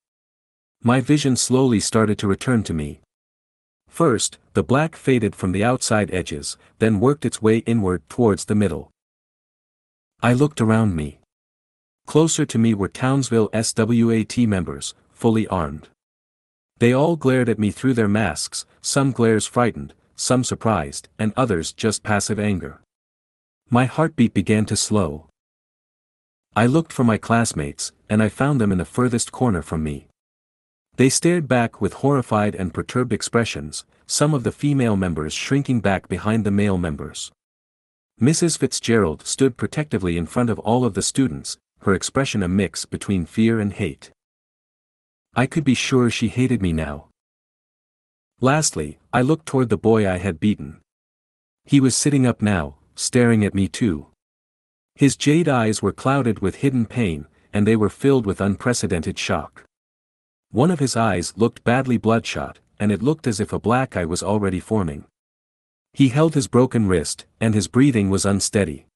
My 0.87 1.01
vision 1.01 1.35
slowly 1.35 1.81
started 1.81 2.17
to 2.19 2.29
return 2.29 2.63
to 2.63 2.73
me. 2.73 3.01
First, 3.89 4.39
the 4.53 4.63
black 4.63 4.95
faded 4.95 5.35
from 5.35 5.51
the 5.51 5.65
outside 5.65 6.15
edges, 6.15 6.57
then 6.79 7.01
worked 7.01 7.25
its 7.25 7.43
way 7.43 7.59
inward 7.67 8.09
towards 8.09 8.45
the 8.45 8.55
middle. 8.55 8.93
I 10.23 10.33
looked 10.33 10.61
around 10.61 10.95
me. 10.95 11.19
Closer 12.07 12.47
to 12.47 12.57
me 12.57 12.73
were 12.73 12.87
Townsville 12.87 13.51
SWAT 13.53 14.39
members, 14.47 14.95
fully 15.11 15.49
armed. 15.49 15.89
They 16.79 16.93
all 16.93 17.17
glared 17.17 17.49
at 17.49 17.59
me 17.59 17.73
through 17.73 17.95
their 17.95 18.07
masks, 18.07 18.65
some 18.81 19.11
glares 19.11 19.45
frightened, 19.45 19.93
some 20.15 20.45
surprised, 20.45 21.09
and 21.19 21.33
others 21.37 21.73
just 21.73 22.05
passive 22.05 22.39
anger. 22.39 22.81
My 23.69 23.87
heartbeat 23.87 24.35
began 24.35 24.67
to 24.67 24.77
slow. 24.77 25.27
I 26.55 26.67
looked 26.67 26.93
for 26.93 27.03
my 27.03 27.19
classmates, 27.19 27.91
and 28.09 28.23
I 28.23 28.29
found 28.29 28.61
them 28.61 28.71
in 28.71 28.79
the 28.79 28.85
furthest 28.85 29.33
corner 29.33 29.63
from 29.63 29.83
me. 29.83 30.07
They 30.97 31.11
stared 31.11 31.47
back 31.47 31.81
with 31.81 31.95
horrified 31.95 32.55
and 32.55 32.73
perturbed 32.73 33.13
expressions, 33.13 33.85
some 34.07 34.33
of 34.33 34.45
the 34.45 34.53
female 34.53 34.97
members 34.97 35.35
shrinking 35.35 35.81
back 35.81 36.09
behind 36.09 36.45
the 36.45 36.51
male 36.51 36.79
members. 36.79 37.31
Mrs. 38.19 38.57
Fitzgerald 38.57 39.27
stood 39.27 39.59
protectively 39.59 40.17
in 40.17 40.25
front 40.25 40.49
of 40.49 40.59
all 40.61 40.87
of 40.87 40.95
the 40.95 41.03
students, 41.03 41.59
her 41.81 41.93
expression 41.93 42.43
a 42.43 42.49
mix 42.49 42.87
between 42.87 43.27
fear 43.27 43.61
and 43.61 43.75
hate. 43.75 44.11
I 45.35 45.45
could 45.45 45.65
be 45.65 45.75
sure 45.75 46.09
she 46.09 46.29
hated 46.29 46.63
me 46.63 46.73
now. 46.73 47.09
Lastly, 48.41 48.99
I 49.13 49.21
looked 49.21 49.45
toward 49.45 49.69
the 49.69 49.77
boy 49.77 50.11
I 50.11 50.17
had 50.17 50.41
beaten. 50.41 50.81
He 51.67 51.79
was 51.79 51.95
sitting 51.95 52.27
up 52.27 52.41
now, 52.41 52.77
staring 52.95 53.45
at 53.45 53.55
me 53.55 53.69
too. 53.69 54.07
His 54.95 55.15
jade 55.15 55.47
eyes 55.47 55.83
were 55.83 55.93
clouded 55.93 56.39
with 56.39 56.57
hidden 56.57 56.87
pain, 56.87 57.27
and 57.53 57.67
they 57.67 57.77
were 57.77 57.91
filled 57.91 58.25
with 58.25 58.41
unprecedented 58.41 59.19
shock. 59.19 59.66
One 60.51 60.71
of 60.71 60.79
his 60.79 60.97
eyes 60.97 61.33
looked 61.37 61.65
badly 61.65 61.99
bloodshot, 61.99 62.59
and 62.79 62.93
it 62.93 63.03
looked 63.03 63.27
as 63.27 63.41
if 63.41 63.53
a 63.53 63.59
black 63.59 63.97
eye 63.97 64.05
was 64.05 64.23
already 64.23 64.61
forming. 64.61 65.05
He 65.93 66.09
held 66.09 66.35
his 66.35 66.49
broken 66.49 66.89
wrist, 66.89 67.27
and 67.41 67.55
his 67.55 67.69
breathing 67.69 68.11
was 68.11 68.27
unsteady. 68.27 68.87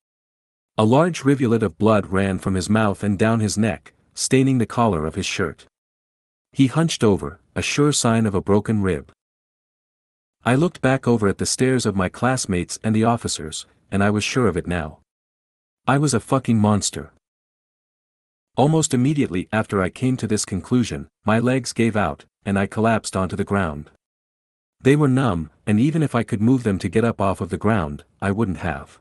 A 0.79 0.85
large 0.85 1.25
rivulet 1.25 1.63
of 1.63 1.79
blood 1.79 2.07
ran 2.07 2.39
from 2.39 2.55
his 2.55 2.71
mouth 2.71 3.03
and 3.03 3.19
down 3.19 3.41
his 3.41 3.59
neck, 3.59 3.93
staining 4.15 4.59
the 4.59 4.67
collar 4.67 5.07
of 5.07 5.15
his 5.15 5.27
shirt. 5.27 5.67
He 6.53 6.67
hunched 6.67 7.05
over, 7.05 7.41
a 7.55 7.63
sure 7.63 7.93
sign 7.93 8.27
of 8.27 8.35
a 8.35 8.41
broken 8.41 8.83
rib. 8.83 9.13
I 10.45 10.55
looked 10.55 10.81
back 10.81 11.07
over 11.07 11.29
at 11.29 11.39
the 11.39 11.47
stares 11.47 11.85
of 11.85 11.97
my 11.97 12.09
classmates 12.09 12.79
and 12.83 12.95
the 12.95 13.05
officers, 13.05 13.67
and 13.91 14.03
I 14.03 14.11
was 14.11 14.25
sure 14.25 14.47
of 14.47 14.57
it 14.57 14.67
now. 14.67 15.01
I 15.87 15.99
was 15.99 16.15
a 16.15 16.21
fucking 16.21 16.59
monster. 16.59 17.13
Almost 18.61 18.93
immediately 18.93 19.49
after 19.53 19.81
I 19.81 19.89
came 19.89 20.19
to 20.19 20.27
this 20.27 20.45
conclusion, 20.45 21.09
my 21.25 21.39
legs 21.39 21.73
gave 21.73 21.97
out, 21.97 22.27
and 22.45 22.59
I 22.59 22.67
collapsed 22.67 23.17
onto 23.17 23.35
the 23.35 23.43
ground. 23.43 23.91
They 24.83 24.97
were 24.97 25.09
numb, 25.09 25.49
and 25.67 25.81
even 25.81 26.03
if 26.03 26.15
I 26.15 26.25
could 26.25 26.43
move 26.43 26.63
them 26.63 26.79
to 26.81 26.91
get 26.91 27.03
up 27.03 27.23
off 27.23 27.41
of 27.41 27.49
the 27.49 27.57
ground, 27.57 28.05
I 28.21 28.33
wouldn't 28.33 28.59
have. 28.59 28.99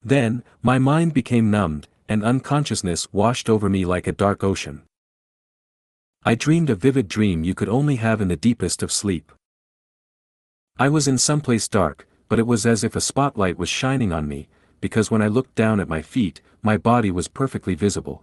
Then, 0.00 0.44
my 0.62 0.78
mind 0.78 1.12
became 1.12 1.50
numbed, 1.50 1.88
and 2.08 2.22
unconsciousness 2.22 3.12
washed 3.12 3.50
over 3.50 3.68
me 3.68 3.84
like 3.84 4.06
a 4.06 4.12
dark 4.12 4.44
ocean. 4.44 4.82
I 6.22 6.36
dreamed 6.36 6.70
a 6.70 6.76
vivid 6.76 7.08
dream 7.08 7.42
you 7.42 7.56
could 7.56 7.68
only 7.68 7.96
have 7.96 8.20
in 8.20 8.28
the 8.28 8.36
deepest 8.36 8.84
of 8.84 8.92
sleep. 8.92 9.32
I 10.78 10.88
was 10.88 11.08
in 11.08 11.18
someplace 11.18 11.66
dark, 11.66 12.06
but 12.28 12.38
it 12.38 12.46
was 12.46 12.64
as 12.64 12.84
if 12.84 12.94
a 12.94 13.00
spotlight 13.00 13.58
was 13.58 13.68
shining 13.68 14.12
on 14.12 14.28
me, 14.28 14.46
because 14.80 15.10
when 15.10 15.20
I 15.20 15.26
looked 15.26 15.56
down 15.56 15.80
at 15.80 15.88
my 15.88 16.00
feet, 16.00 16.40
my 16.62 16.76
body 16.76 17.10
was 17.10 17.26
perfectly 17.26 17.74
visible. 17.74 18.22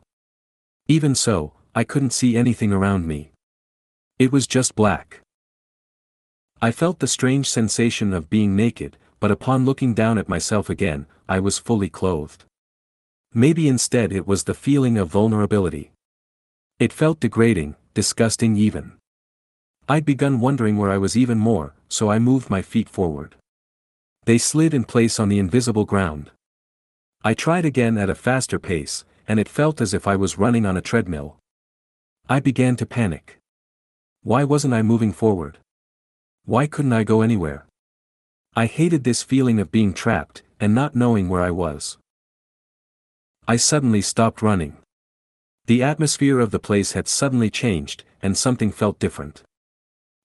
Even 0.87 1.15
so, 1.15 1.53
I 1.73 1.83
couldn't 1.83 2.13
see 2.13 2.37
anything 2.37 2.71
around 2.71 3.07
me. 3.07 3.31
It 4.19 4.31
was 4.31 4.45
just 4.45 4.75
black. 4.75 5.21
I 6.61 6.71
felt 6.71 6.99
the 6.99 7.07
strange 7.07 7.49
sensation 7.49 8.13
of 8.13 8.29
being 8.29 8.55
naked, 8.55 8.97
but 9.19 9.31
upon 9.31 9.65
looking 9.65 9.95
down 9.95 10.19
at 10.19 10.29
myself 10.29 10.69
again, 10.69 11.07
I 11.27 11.39
was 11.39 11.57
fully 11.57 11.89
clothed. 11.89 12.45
Maybe 13.33 13.67
instead 13.67 14.13
it 14.13 14.27
was 14.27 14.43
the 14.43 14.53
feeling 14.53 14.97
of 14.97 15.09
vulnerability. 15.09 15.91
It 16.79 16.93
felt 16.93 17.19
degrading, 17.19 17.75
disgusting 17.95 18.55
even. 18.55 18.93
I'd 19.89 20.05
begun 20.05 20.39
wondering 20.39 20.77
where 20.77 20.91
I 20.91 20.97
was 20.97 21.17
even 21.17 21.39
more, 21.39 21.73
so 21.89 22.11
I 22.11 22.19
moved 22.19 22.49
my 22.49 22.61
feet 22.61 22.89
forward. 22.89 23.35
They 24.25 24.37
slid 24.37 24.73
in 24.73 24.83
place 24.83 25.19
on 25.19 25.29
the 25.29 25.39
invisible 25.39 25.85
ground. 25.85 26.29
I 27.23 27.33
tried 27.33 27.65
again 27.65 27.97
at 27.97 28.09
a 28.09 28.15
faster 28.15 28.59
pace, 28.59 29.03
and 29.27 29.39
it 29.39 29.49
felt 29.49 29.81
as 29.81 29.93
if 29.93 30.07
I 30.07 30.15
was 30.15 30.37
running 30.37 30.65
on 30.65 30.77
a 30.77 30.81
treadmill. 30.81 31.37
I 32.27 32.39
began 32.39 32.75
to 32.77 32.85
panic. 32.85 33.39
Why 34.23 34.43
wasn't 34.43 34.73
I 34.73 34.81
moving 34.81 35.13
forward? 35.13 35.59
Why 36.45 36.67
couldn't 36.67 36.93
I 36.93 37.03
go 37.03 37.21
anywhere? 37.21 37.65
I 38.55 38.65
hated 38.67 39.03
this 39.03 39.21
feeling 39.21 39.59
of 39.59 39.71
being 39.71 39.93
trapped, 39.93 40.41
and 40.59 40.73
not 40.73 40.95
knowing 40.95 41.29
where 41.29 41.41
I 41.41 41.51
was. 41.51 41.97
I 43.47 43.57
suddenly 43.57 44.01
stopped 44.01 44.41
running. 44.41 44.77
The 45.65 45.83
atmosphere 45.83 46.39
of 46.39 46.51
the 46.51 46.59
place 46.59 46.93
had 46.93 47.07
suddenly 47.07 47.49
changed, 47.49 48.03
and 48.21 48.37
something 48.37 48.71
felt 48.71 48.99
different. 48.99 49.43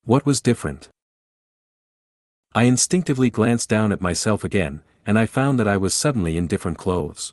What 0.05 0.24
was 0.24 0.40
different? 0.40 0.88
I 2.55 2.64
instinctively 2.64 3.30
glanced 3.30 3.68
down 3.68 3.92
at 3.92 4.01
myself 4.01 4.44
again, 4.44 4.82
and 5.07 5.18
I 5.18 5.26
found 5.26 5.59
that 5.59 5.68
I 5.68 5.76
was 5.76 5.94
suddenly 5.94 6.36
in 6.36 6.46
different 6.46 6.78
clothes. 6.78 7.32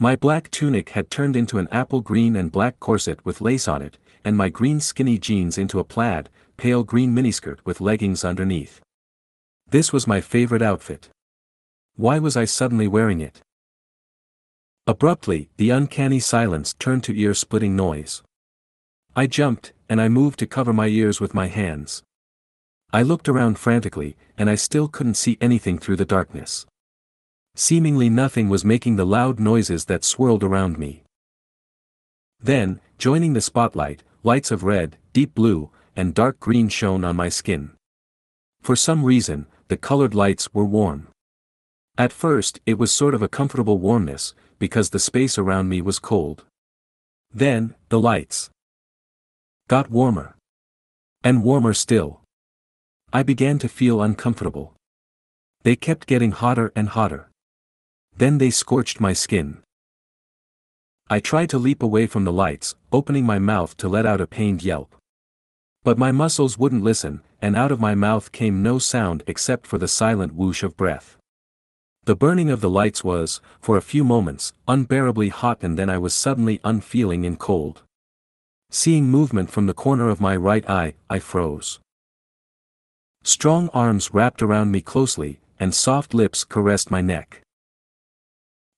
My 0.00 0.14
black 0.14 0.48
tunic 0.52 0.90
had 0.90 1.10
turned 1.10 1.34
into 1.34 1.58
an 1.58 1.66
apple 1.72 2.00
green 2.00 2.36
and 2.36 2.52
black 2.52 2.78
corset 2.78 3.24
with 3.24 3.40
lace 3.40 3.66
on 3.66 3.82
it, 3.82 3.98
and 4.24 4.36
my 4.36 4.48
green 4.48 4.78
skinny 4.78 5.18
jeans 5.18 5.58
into 5.58 5.80
a 5.80 5.84
plaid, 5.84 6.30
pale 6.56 6.84
green 6.84 7.12
miniskirt 7.12 7.58
with 7.64 7.80
leggings 7.80 8.24
underneath. 8.24 8.80
This 9.68 9.92
was 9.92 10.06
my 10.06 10.20
favorite 10.20 10.62
outfit. 10.62 11.08
Why 11.96 12.20
was 12.20 12.36
I 12.36 12.44
suddenly 12.44 12.86
wearing 12.86 13.20
it? 13.20 13.40
Abruptly, 14.86 15.50
the 15.56 15.70
uncanny 15.70 16.20
silence 16.20 16.74
turned 16.74 17.02
to 17.04 17.20
ear-splitting 17.20 17.74
noise. 17.74 18.22
I 19.16 19.26
jumped, 19.26 19.72
and 19.88 20.00
I 20.00 20.08
moved 20.08 20.38
to 20.38 20.46
cover 20.46 20.72
my 20.72 20.86
ears 20.86 21.20
with 21.20 21.34
my 21.34 21.48
hands. 21.48 22.04
I 22.92 23.02
looked 23.02 23.28
around 23.28 23.58
frantically, 23.58 24.16
and 24.38 24.48
I 24.48 24.54
still 24.54 24.86
couldn't 24.86 25.14
see 25.14 25.36
anything 25.40 25.76
through 25.76 25.96
the 25.96 26.04
darkness. 26.04 26.66
Seemingly 27.58 28.08
nothing 28.08 28.48
was 28.48 28.64
making 28.64 28.94
the 28.94 29.04
loud 29.04 29.40
noises 29.40 29.86
that 29.86 30.04
swirled 30.04 30.44
around 30.44 30.78
me. 30.78 31.02
Then, 32.38 32.80
joining 32.98 33.32
the 33.32 33.40
spotlight, 33.40 34.04
lights 34.22 34.52
of 34.52 34.62
red, 34.62 34.96
deep 35.12 35.34
blue, 35.34 35.68
and 35.96 36.14
dark 36.14 36.38
green 36.38 36.68
shone 36.68 37.02
on 37.02 37.16
my 37.16 37.28
skin. 37.28 37.72
For 38.62 38.76
some 38.76 39.04
reason, 39.04 39.48
the 39.66 39.76
colored 39.76 40.14
lights 40.14 40.54
were 40.54 40.64
warm. 40.64 41.08
At 41.98 42.12
first, 42.12 42.60
it 42.64 42.78
was 42.78 42.92
sort 42.92 43.12
of 43.12 43.22
a 43.22 43.28
comfortable 43.28 43.78
warmness, 43.78 44.34
because 44.60 44.90
the 44.90 45.00
space 45.00 45.36
around 45.36 45.68
me 45.68 45.82
was 45.82 45.98
cold. 45.98 46.44
Then, 47.34 47.74
the 47.88 47.98
lights 47.98 48.50
got 49.66 49.90
warmer. 49.90 50.36
And 51.24 51.42
warmer 51.42 51.74
still. 51.74 52.20
I 53.12 53.24
began 53.24 53.58
to 53.58 53.68
feel 53.68 54.00
uncomfortable. 54.00 54.74
They 55.64 55.74
kept 55.74 56.06
getting 56.06 56.30
hotter 56.30 56.70
and 56.76 56.90
hotter. 56.90 57.28
Then 58.18 58.38
they 58.38 58.50
scorched 58.50 59.00
my 59.00 59.12
skin. 59.12 59.58
I 61.08 61.20
tried 61.20 61.50
to 61.50 61.58
leap 61.58 61.84
away 61.84 62.08
from 62.08 62.24
the 62.24 62.32
lights, 62.32 62.74
opening 62.90 63.24
my 63.24 63.38
mouth 63.38 63.76
to 63.76 63.88
let 63.88 64.06
out 64.06 64.20
a 64.20 64.26
pained 64.26 64.64
yelp. 64.64 64.96
But 65.84 65.98
my 65.98 66.10
muscles 66.10 66.58
wouldn't 66.58 66.82
listen, 66.82 67.22
and 67.40 67.54
out 67.54 67.70
of 67.70 67.78
my 67.78 67.94
mouth 67.94 68.32
came 68.32 68.60
no 68.60 68.80
sound 68.80 69.22
except 69.28 69.68
for 69.68 69.78
the 69.78 69.86
silent 69.86 70.34
whoosh 70.34 70.64
of 70.64 70.76
breath. 70.76 71.16
The 72.06 72.16
burning 72.16 72.50
of 72.50 72.60
the 72.60 72.68
lights 72.68 73.04
was, 73.04 73.40
for 73.60 73.76
a 73.76 73.88
few 73.92 74.02
moments, 74.02 74.52
unbearably 74.66 75.28
hot 75.28 75.62
and 75.62 75.78
then 75.78 75.88
I 75.88 75.98
was 75.98 76.12
suddenly 76.12 76.58
unfeeling 76.64 77.24
and 77.24 77.38
cold. 77.38 77.82
Seeing 78.70 79.04
movement 79.04 79.52
from 79.52 79.66
the 79.66 79.74
corner 79.74 80.08
of 80.08 80.20
my 80.20 80.34
right 80.34 80.68
eye, 80.68 80.94
I 81.08 81.20
froze. 81.20 81.78
Strong 83.22 83.68
arms 83.72 84.12
wrapped 84.12 84.42
around 84.42 84.72
me 84.72 84.80
closely, 84.80 85.38
and 85.60 85.72
soft 85.72 86.14
lips 86.14 86.42
caressed 86.42 86.90
my 86.90 87.00
neck. 87.00 87.42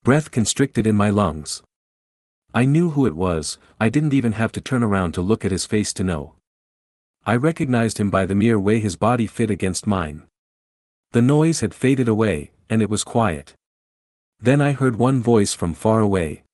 Breath 0.02 0.30
constricted 0.30 0.86
in 0.86 0.96
my 0.96 1.10
lungs. 1.10 1.62
I 2.54 2.64
knew 2.64 2.90
who 2.90 3.06
it 3.06 3.14
was, 3.14 3.58
I 3.78 3.90
didn't 3.90 4.14
even 4.14 4.32
have 4.32 4.50
to 4.52 4.60
turn 4.60 4.82
around 4.82 5.12
to 5.12 5.20
look 5.20 5.44
at 5.44 5.52
his 5.52 5.66
face 5.66 5.92
to 5.94 6.04
know. 6.04 6.34
I 7.26 7.36
recognized 7.36 7.98
him 7.98 8.08
by 8.08 8.24
the 8.24 8.34
mere 8.34 8.58
way 8.58 8.80
his 8.80 8.96
body 8.96 9.26
fit 9.26 9.50
against 9.50 9.86
mine. 9.86 10.22
The 11.12 11.20
noise 11.20 11.60
had 11.60 11.74
faded 11.74 12.08
away, 12.08 12.50
and 12.70 12.80
it 12.80 12.88
was 12.88 13.04
quiet. 13.04 13.52
Then 14.40 14.62
I 14.62 14.72
heard 14.72 14.96
one 14.96 15.22
voice 15.22 15.52
from 15.52 15.74
far 15.74 16.00
away. 16.00 16.44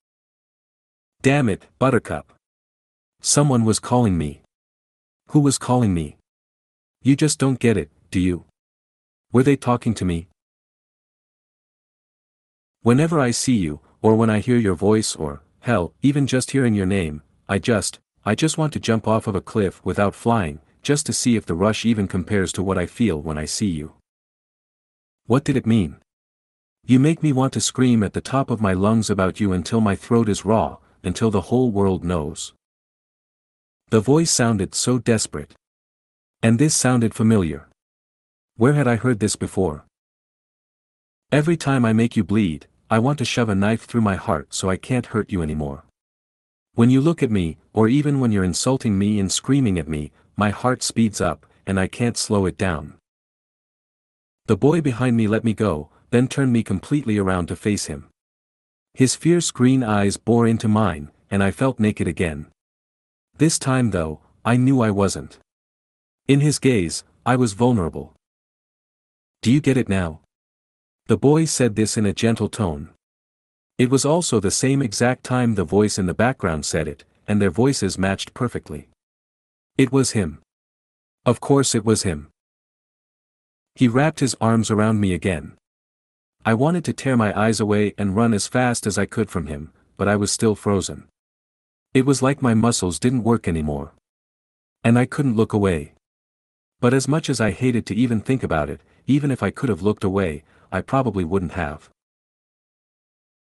Damn 1.23 1.49
it, 1.49 1.67
Buttercup. 1.79 2.33
Someone 3.21 3.65
was 3.65 3.79
calling 3.79 4.19
me. 4.19 4.43
Who 5.29 5.41
was 5.41 5.57
calling 5.57 5.95
me? 5.95 6.17
You 7.03 7.15
just 7.15 7.39
don't 7.39 7.61
get 7.61 7.77
it, 7.77 7.91
do 8.11 8.19
you? 8.19 8.45
Were 9.33 9.45
they 9.45 9.57
talking 9.57 9.95
to 9.95 10.05
me? 10.05 10.27
Whenever 12.87 13.19
I 13.19 13.33
see 13.33 13.57
you, 13.57 13.81
or 14.01 14.15
when 14.15 14.31
I 14.31 14.39
hear 14.39 14.59
your 14.59 14.77
voice 14.77 15.17
or, 15.17 15.43
Hell, 15.59 15.93
even 16.03 16.25
just 16.25 16.53
hearing 16.53 16.73
your 16.73 16.87
name, 16.87 17.21
I 17.49 17.59
just, 17.59 17.99
I 18.25 18.37
just 18.37 18.59
want 18.59 18.73
to 18.75 18.79
jump 18.79 19.09
off 19.09 19.27
of 19.27 19.35
a 19.35 19.41
cliff 19.41 19.85
without 19.85 20.15
flying, 20.15 20.61
just 20.83 21.05
to 21.07 21.13
see 21.13 21.35
if 21.35 21.45
the 21.45 21.57
rush 21.57 21.85
even 21.85 22.07
compares 22.07 22.53
to 22.53 22.63
what 22.63 22.79
I 22.79 22.87
feel 22.87 23.21
when 23.21 23.39
I 23.39 23.45
see 23.45 23.67
you. 23.67 23.95
What 25.27 25.43
did 25.43 25.57
it 25.57 25.67
mean? 25.67 25.97
You 26.85 27.01
make 27.01 27.25
me 27.25 27.33
want 27.33 27.53
to 27.55 27.61
scream 27.61 28.05
at 28.05 28.13
the 28.13 28.21
top 28.21 28.51
of 28.53 28.61
my 28.61 28.73
lungs 28.73 29.11
about 29.11 29.41
you 29.41 29.53
until 29.53 29.81
my 29.81 29.97
throat 29.97 30.29
is 30.29 30.45
raw, 30.45 30.77
until 31.03 31.33
the 31.33 31.49
whole 31.51 31.73
world 31.73 32.05
knows. 32.05 32.53
The 33.91 33.99
voice 33.99 34.31
sounded 34.31 34.77
so 34.77 35.01
desperate. 35.01 35.55
And 36.41 36.61
this 36.61 36.77
sounded 36.77 37.15
familiar. 37.15 37.67
Where 38.57 38.75
had 38.75 38.87
I 38.87 38.95
heard 38.95 39.19
this 39.19 39.35
before? 39.35 39.87
Every 41.33 41.57
time 41.57 41.85
I 41.85 41.93
make 41.93 42.17
you 42.17 42.23
bleed, 42.23 42.69
I 42.89 43.01
want 43.01 43.19
to 43.19 43.25
shove 43.25 43.49
a 43.49 43.55
knife 43.55 43.85
through 43.85 44.03
my 44.03 44.15
heart 44.15 44.55
so 44.55 44.71
I 44.71 44.77
can't 44.77 45.07
hurt 45.07 45.33
you 45.33 45.43
anymore. 45.43 45.85
When 46.75 46.89
you 46.89 47.01
look 47.01 47.23
at 47.23 47.31
me, 47.31 47.57
or 47.73 47.89
even 47.89 48.21
when 48.21 48.31
you're 48.31 48.45
insulting 48.45 48.97
me 48.97 49.19
and 49.19 49.33
screaming 49.33 49.79
at 49.79 49.89
me, 49.89 50.13
my 50.37 50.51
heart 50.51 50.83
speeds 50.83 51.21
up, 51.21 51.47
and 51.67 51.81
I 51.81 51.89
can't 51.89 52.17
slow 52.17 52.47
it 52.47 52.57
down. 52.57 52.95
The 54.47 54.57
boy 54.57 54.81
behind 54.81 55.17
me 55.17 55.27
let 55.27 55.43
me 55.43 55.53
go, 55.53 55.89
then 56.11 56.29
turned 56.29 56.53
me 56.53 56.63
completely 56.63 57.19
around 57.19 57.49
to 57.49 57.57
face 57.57 57.87
him. 57.87 58.09
His 58.95 59.17
fierce 59.17 59.51
green 59.51 59.83
eyes 59.83 60.17
bore 60.17 60.47
into 60.47 60.69
mine, 60.69 61.11
and 61.31 61.43
I 61.43 61.51
felt 61.51 61.81
naked 61.81 62.07
again. 62.07 62.47
This 63.39 63.59
time 63.59 63.91
though, 63.91 64.21
I 64.45 64.57
knew 64.57 64.81
I 64.81 64.91
wasn't. 64.91 65.39
In 66.29 66.41
his 66.41 66.61
gaze, 66.61 67.03
I 67.25 67.35
was 67.35 67.53
vulnerable. 67.55 68.15
Do 69.43 69.51
you 69.53 69.61
get 69.61 69.77
it 69.77 69.89
now? 69.89 70.21
The 71.09 71.17
boy 71.17 71.45
said 71.45 71.77
this 71.77 71.97
in 71.97 72.05
a 72.05 72.13
gentle 72.13 72.49
tone. 72.49 72.91
It 73.79 73.91
was 73.91 74.05
also 74.05 74.41
the 74.41 74.51
same 74.51 74.83
exact 74.83 75.23
time 75.23 75.55
the 75.55 75.63
voice 75.63 75.99
in 75.99 76.07
the 76.07 76.15
background 76.15 76.67
said 76.67 76.89
it, 76.89 77.05
and 77.29 77.41
their 77.41 77.51
voices 77.51 77.97
matched 77.97 78.35
perfectly. 78.35 78.89
It 79.79 79.93
was 79.93 80.13
him. 80.13 80.41
Of 81.25 81.39
course 81.39 81.77
it 81.77 81.85
was 81.85 82.03
him. 82.03 82.29
He 83.77 83.87
wrapped 83.87 84.19
his 84.19 84.35
arms 84.41 84.69
around 84.69 84.99
me 84.99 85.15
again. 85.15 85.57
I 86.45 86.55
wanted 86.55 86.85
to 86.87 86.93
tear 86.93 87.17
my 87.17 87.39
eyes 87.39 87.61
away 87.61 87.95
and 87.97 88.17
run 88.17 88.35
as 88.35 88.49
fast 88.49 88.85
as 88.85 88.99
I 88.99 89.07
could 89.07 89.31
from 89.31 89.47
him, 89.47 89.73
but 89.97 90.09
I 90.09 90.17
was 90.17 90.33
still 90.33 90.57
frozen. 90.57 91.07
It 91.95 92.05
was 92.05 92.21
like 92.21 92.43
my 92.43 92.55
muscles 92.55 92.99
didn't 92.99 93.23
work 93.23 93.47
anymore. 93.47 93.93
And 94.83 94.99
I 94.99 95.07
couldn't 95.07 95.37
look 95.37 95.53
away. 95.53 95.93
But 96.81 96.95
as 96.95 97.07
much 97.07 97.31
as 97.31 97.41
I 97.41 97.53
hated 97.53 97.87
to 97.87 97.95
even 97.95 98.21
think 98.21 98.43
about 98.43 98.69
it, 98.69 98.81
even 99.07 99.31
if 99.31 99.43
I 99.43 99.51
could 99.51 99.69
have 99.69 99.83
looked 99.83 100.03
away, 100.03 100.43
I 100.73 100.81
probably 100.81 101.25
wouldn't 101.25 101.53
have. 101.53 101.91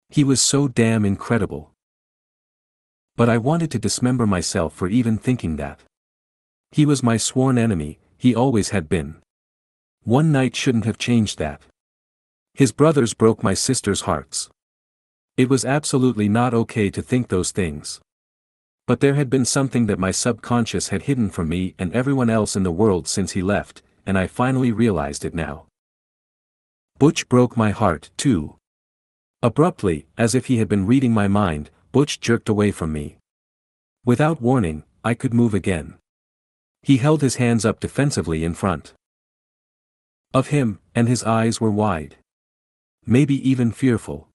He 0.09 0.25
was 0.25 0.41
so 0.41 0.67
damn 0.67 1.05
incredible. 1.05 1.71
But 3.17 3.29
I 3.29 3.39
wanted 3.39 3.71
to 3.73 3.79
dismember 3.79 4.27
myself 4.27 4.75
for 4.75 4.89
even 4.89 5.19
thinking 5.19 5.57
that. 5.57 5.81
He 6.73 6.87
was 6.87 7.03
my 7.03 7.17
sworn 7.17 7.59
enemy, 7.59 7.99
he 8.17 8.35
always 8.35 8.71
had 8.71 8.89
been. 8.89 9.17
One 10.03 10.33
night 10.33 10.57
shouldn't 10.57 10.85
have 10.85 10.99
changed 10.99 11.39
that. 11.39 11.63
His 12.55 12.73
brothers 12.73 13.15
broke 13.15 13.43
my 13.43 13.55
sister's 13.55 14.03
hearts. 14.03 14.49
It 15.37 15.49
was 15.49 15.65
absolutely 15.65 16.29
not 16.29 16.55
okay 16.55 16.91
to 16.91 17.03
think 17.03 17.29
those 17.29 17.53
things. 17.53 18.01
But 18.87 19.01
there 19.01 19.15
had 19.15 19.31
been 19.31 19.45
something 19.45 19.87
that 19.87 19.99
my 19.99 20.11
subconscious 20.11 20.89
had 20.89 21.03
hidden 21.03 21.31
from 21.31 21.49
me 21.49 21.75
and 21.79 21.93
everyone 21.93 22.29
else 22.29 22.57
in 22.57 22.65
the 22.65 22.73
world 22.73 23.07
since 23.07 23.33
he 23.33 23.43
left, 23.43 23.83
and 24.05 24.19
I 24.19 24.27
finally 24.27 24.73
realized 24.73 25.25
it 25.25 25.35
now. 25.35 25.67
Butch 27.01 27.31
broke 27.31 27.57
my 27.57 27.71
heart, 27.71 28.11
too. 28.19 28.57
Abruptly, 29.43 30.07
as 30.19 30.35
if 30.35 30.47
he 30.47 30.59
had 30.59 30.69
been 30.69 30.85
reading 30.85 31.15
my 31.15 31.29
mind, 31.29 31.71
Butch 31.93 32.21
jerked 32.21 32.51
away 32.51 32.71
from 32.73 32.93
me. 32.93 33.17
Without 34.05 34.43
warning, 34.43 34.85
I 35.03 35.15
could 35.15 35.33
move 35.33 35.55
again. 35.55 35.95
He 36.83 36.99
held 36.99 37.23
his 37.23 37.37
hands 37.37 37.65
up 37.65 37.81
defensively 37.81 38.45
in 38.45 38.53
front 38.53 38.93
of 40.35 40.49
him, 40.49 40.79
and 40.95 41.09
his 41.09 41.25
eyes 41.25 41.59
were 41.59 41.71
wide. 41.71 42.17
Maybe 43.07 43.49
even 43.49 43.73
fearful. 43.73 44.29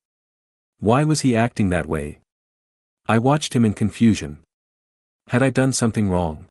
Why 0.80 1.04
was 1.04 1.22
he 1.22 1.36
acting 1.36 1.70
that 1.70 1.86
way? 1.86 2.18
I 3.06 3.20
watched 3.20 3.54
him 3.54 3.64
in 3.64 3.76
confusion. 3.76 4.40
Had 5.28 5.44
I 5.44 5.52
done 5.52 5.72
something 5.72 6.10
wrong? 6.10 6.48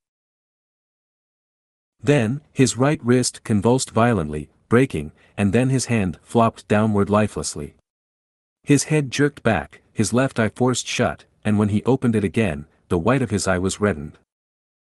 Then, 2.01 2.41
his 2.53 2.77
right 2.77 3.01
wrist 3.03 3.43
convulsed 3.43 3.91
violently, 3.91 4.49
breaking, 4.69 5.13
and 5.37 5.53
then 5.53 5.71
his 5.71 5.87
hand 5.87 6.19
flopped 6.23 6.67
downward 6.69 7.11
lifelessly. 7.11 7.75
His 8.63 8.85
head 8.85 9.11
jerked 9.11 9.43
back, 9.43 9.83
his 9.93 10.13
left 10.13 10.39
eye 10.39 10.49
forced 10.49 10.87
shut, 10.87 11.25
and 11.45 11.59
when 11.59 11.69
he 11.69 11.83
opened 11.85 12.17
it 12.17 12.25
again, 12.25 12.67
the 12.89 12.99
white 12.99 13.23
of 13.23 13.31
his 13.31 13.47
eye 13.47 13.59
was 13.59 13.81
reddened. 13.81 14.19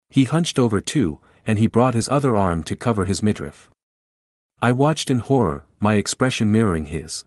He 0.09 0.23
hunched 0.23 0.57
over 0.57 0.79
too, 0.81 1.19
and 1.45 1.59
he 1.59 1.67
brought 1.67 1.93
his 1.93 2.09
other 2.09 2.35
arm 2.35 2.63
to 2.63 2.75
cover 2.75 3.05
his 3.05 3.23
midriff. 3.23 3.69
I 4.61 4.71
watched 4.71 5.11
in 5.11 5.19
horror, 5.19 5.65
my 5.79 5.95
expression 5.95 6.51
mirroring 6.51 6.87
his. 6.87 7.25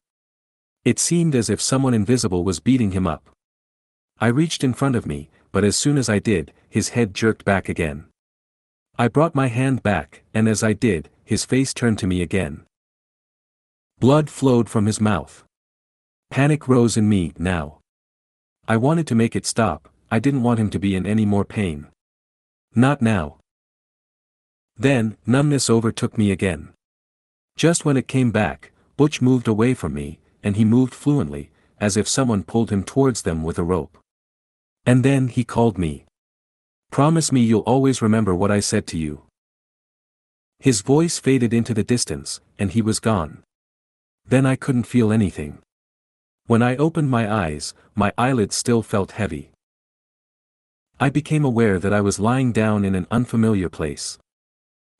It 0.84 0.99
seemed 0.99 1.34
as 1.34 1.51
if 1.51 1.61
someone 1.61 1.95
invisible 1.95 2.43
was 2.43 2.59
beating 2.59 2.93
him 2.93 3.07
up. 3.07 3.30
I 4.18 4.28
reached 4.28 4.64
in 4.64 4.74
front 4.74 4.97
of 4.97 5.07
me, 5.07 5.30
but 5.53 5.64
as 5.64 5.76
soon 5.76 5.99
as 5.99 6.09
I 6.09 6.18
did, 6.18 6.53
his 6.68 6.91
head 6.91 7.14
jerked 7.14 7.45
back 7.45 7.68
again. 7.68 8.07
I 8.99 9.09
brought 9.09 9.34
my 9.34 9.49
hand 9.49 9.82
back, 9.82 10.22
and 10.34 10.49
as 10.49 10.62
I 10.62 10.72
did, 10.72 11.09
his 11.31 11.45
face 11.45 11.72
turned 11.72 11.97
to 11.97 12.09
me 12.09 12.22
again. 12.22 12.64
Blood 14.01 14.28
flowed 14.28 14.68
from 14.68 14.87
his 14.87 15.01
mouth. 15.01 15.45
Panic 16.28 16.66
rose 16.66 16.97
in 16.97 17.09
me, 17.09 17.33
now. 17.39 17.78
I 18.66 18.76
wanted 18.76 19.07
to 19.07 19.14
make 19.14 19.37
it 19.37 19.47
stop, 19.47 19.89
I 20.11 20.18
didn't 20.18 20.43
want 20.43 20.59
him 20.59 20.70
to 20.70 20.81
be 20.81 20.97
in 20.97 21.07
any 21.07 21.24
more 21.24 21.45
pain. 21.45 21.87
Not 22.74 23.01
now. 23.01 23.37
Then, 24.76 25.16
numbness 25.24 25.70
overtook 25.70 26.18
me 26.18 26.33
again. 26.33 26.70
Just 27.57 27.85
when 27.85 27.97
it 27.97 28.09
came 28.09 28.33
back, 28.33 28.72
Butch 28.97 29.22
moved 29.22 29.47
away 29.47 29.72
from 29.72 29.95
me, 29.95 30.18
and 30.43 30.57
he 30.57 30.64
moved 30.64 30.95
fluently, 30.95 31.53
as 31.78 31.97
if 31.97 32.09
someone 32.09 32.43
pulled 32.43 32.70
him 32.70 32.83
towards 32.83 33.22
them 33.22 33.45
with 33.45 33.57
a 33.57 33.62
rope. 33.62 33.97
And 34.85 35.05
then 35.05 35.28
he 35.28 35.45
called 35.45 35.78
me. 35.78 36.07
Promise 36.91 37.31
me 37.31 37.41
you'll 37.41 37.70
always 37.74 38.03
remember 38.03 38.35
what 38.35 38.51
I 38.51 38.59
said 38.59 38.89
to 38.89 38.99
you. 38.99 39.30
His 40.61 40.82
voice 40.82 41.18
faded 41.18 41.54
into 41.54 41.72
the 41.72 41.82
distance, 41.82 42.40
and 42.58 42.70
he 42.70 42.82
was 42.82 43.00
gone. 43.00 43.42
Then 44.26 44.44
I 44.44 44.56
couldn't 44.56 44.84
feel 44.84 45.11
anything. 45.11 45.58
When 46.46 46.62
I 46.62 46.76
opened 46.76 47.11
my 47.11 47.32
eyes, 47.32 47.72
my 47.94 48.12
eyelids 48.18 48.54
still 48.54 48.82
felt 48.82 49.12
heavy. 49.12 49.52
I 51.00 51.08
became 51.08 51.46
aware 51.46 51.78
that 51.78 51.94
I 51.94 52.02
was 52.02 52.18
lying 52.18 52.52
down 52.52 52.84
in 52.84 52.94
an 52.94 53.06
unfamiliar 53.11 53.70
place. 53.70 54.18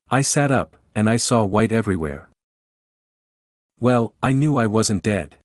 I 0.09 0.23
sat 0.23 0.51
up, 0.51 0.75
and 0.95 1.07
I 1.07 1.17
saw 1.17 1.43
white 1.45 1.71
everywhere. 1.71 2.27
Well, 3.79 4.15
I 4.23 4.31
knew 4.31 4.57
I 4.57 4.65
wasn't 4.65 5.03
dead. 5.03 5.37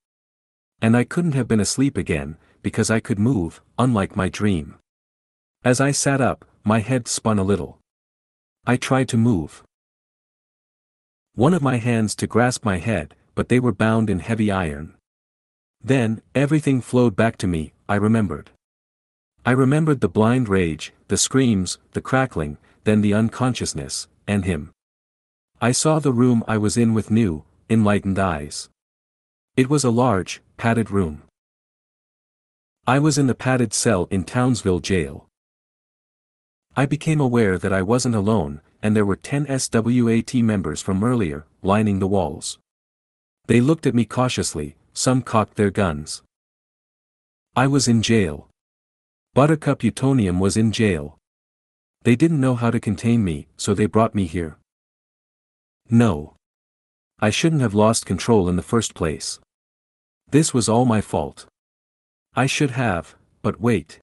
And 0.80 0.96
I 0.96 1.04
couldn't 1.04 1.34
have 1.34 1.46
been 1.46 1.60
asleep 1.60 1.98
again, 1.98 2.38
because 2.62 2.90
I 2.90 3.00
could 3.00 3.18
move, 3.18 3.60
unlike 3.78 4.16
my 4.16 4.30
dream. 4.30 4.76
As 5.62 5.78
I 5.78 5.90
sat 5.90 6.22
up, 6.22 6.46
my 6.64 6.80
head 6.80 7.06
spun 7.06 7.38
a 7.38 7.44
little. 7.44 7.78
I 8.66 8.76
tried 8.76 9.08
to 9.10 9.18
move. 9.18 9.62
One 11.37 11.53
of 11.53 11.61
my 11.61 11.76
hands 11.76 12.14
to 12.16 12.26
grasp 12.26 12.64
my 12.64 12.78
head, 12.78 13.14
but 13.34 13.51
they 13.51 13.61
were 13.61 13.70
bound 13.70 14.09
in 14.09 14.20
heavy 14.20 14.51
iron. 14.51 14.95
Then, 15.84 16.22
everything 16.34 16.80
flowed 16.80 17.14
back 17.14 17.37
to 17.37 17.47
me, 17.47 17.74
I 17.87 17.97
remembered. 17.97 18.49
I 19.45 19.51
remembered 19.51 20.01
the 20.01 20.09
blind 20.09 20.49
rage, 20.49 20.95
the 21.09 21.18
screams, 21.18 21.76
the 21.93 22.01
crackling, 22.01 22.57
then 22.84 23.03
the 23.03 23.12
unconsciousness, 23.12 24.09
and 24.26 24.47
him. 24.47 24.70
I 25.61 25.72
saw 25.72 25.99
the 25.99 26.11
room 26.11 26.43
I 26.49 26.57
was 26.57 26.78
in 26.78 26.95
with 26.95 27.11
new, 27.11 27.45
enlightened 27.68 28.18
eyes. 28.18 28.70
It 29.59 29.68
was 29.68 29.84
a 29.84 29.91
large, 29.91 30.41
padded 30.57 30.91
room. 30.91 31.22
I 32.87 32.99
was 32.99 33.18
in 33.18 33.26
the 33.26 33.34
padded 33.34 33.74
cell 33.74 34.09
in 34.11 34.24
Townsville 34.24 34.80
jail. 34.80 35.26
I 36.74 36.87
became 36.87 37.20
aware 37.20 37.59
that 37.59 37.74
I 37.74 37.82
wasn't 37.82 38.14
alone, 38.14 38.62
and 38.82 38.94
there 38.94 39.06
were 39.06 39.16
10 39.16 39.46
SWAT 39.58 40.34
members 40.34 40.82
from 40.82 41.02
earlier, 41.02 41.46
lining 41.62 41.98
the 41.98 42.06
walls. 42.06 42.58
They 43.46 43.60
looked 43.60 43.86
at 43.86 43.94
me 43.94 44.04
cautiously, 44.04 44.76
some 44.92 45.22
cocked 45.22 45.56
their 45.56 45.70
guns. 45.70 46.22
I 47.54 47.66
was 47.66 47.88
in 47.88 48.02
jail. 48.02 48.48
Buttercup 49.34 49.80
Utonium 49.80 50.38
was 50.40 50.56
in 50.56 50.72
jail. 50.72 51.18
They 52.02 52.16
didn't 52.16 52.40
know 52.40 52.54
how 52.54 52.70
to 52.70 52.80
contain 52.80 53.24
me, 53.24 53.46
so 53.56 53.74
they 53.74 53.86
brought 53.86 54.14
me 54.14 54.26
here. 54.26 54.58
No. 55.90 56.34
I 57.18 57.30
shouldn't 57.30 57.62
have 57.62 57.74
lost 57.74 58.06
control 58.06 58.48
in 58.48 58.56
the 58.56 58.62
first 58.62 58.94
place. 58.94 59.40
This 60.30 60.52
was 60.52 60.68
all 60.68 60.84
my 60.84 61.00
fault. 61.00 61.46
I 62.34 62.46
should 62.46 62.72
have, 62.72 63.14
but 63.42 63.60
wait. 63.60 64.00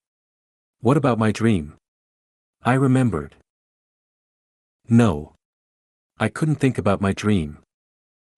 What 0.82 0.98
about 0.98 1.20
my 1.20 1.32
dream? 1.32 1.74
I 2.64 2.74
remembered. 2.74 3.36
No. 4.90 5.36
I 6.20 6.30
couldn't 6.30 6.56
think 6.56 6.78
about 6.78 7.02
my 7.02 7.14
dream. 7.14 7.60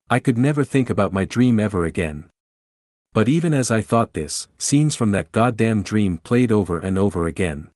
I 0.09 0.19
could 0.19 0.37
never 0.37 0.63
think 0.63 0.89
about 0.89 1.13
my 1.13 1.25
dream 1.25 1.59
ever 1.59 1.85
again. 1.85 2.29
But 3.13 3.27
even 3.27 3.53
as 3.53 3.71
I 3.71 3.81
thought 3.81 4.13
this, 4.13 4.47
scenes 4.57 4.95
from 4.95 5.11
that 5.11 5.31
goddamn 5.31 5.83
dream 5.83 6.19
played 6.19 6.51
over 6.51 6.79
and 6.79 6.97
over 6.97 7.27
again. 7.27 7.69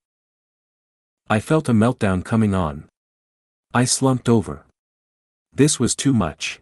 I 1.30 1.40
felt 1.40 1.70
a 1.70 1.74
meltdown 1.74 2.24
coming 2.24 2.54
on. 2.54 2.90
I 3.74 3.86
slumped 3.86 4.30
over. 4.30 4.66
This 5.54 5.80
was 5.80 5.96
too 5.96 6.14
much. 6.14 6.60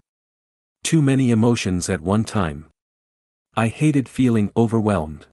Too 0.83 1.01
many 1.01 1.31
emotions 1.31 1.89
at 1.89 2.01
one 2.01 2.23
time. 2.23 2.67
I 3.55 3.67
hated 3.67 4.07
feeling 4.07 4.51
overwhelmed. 4.55 5.25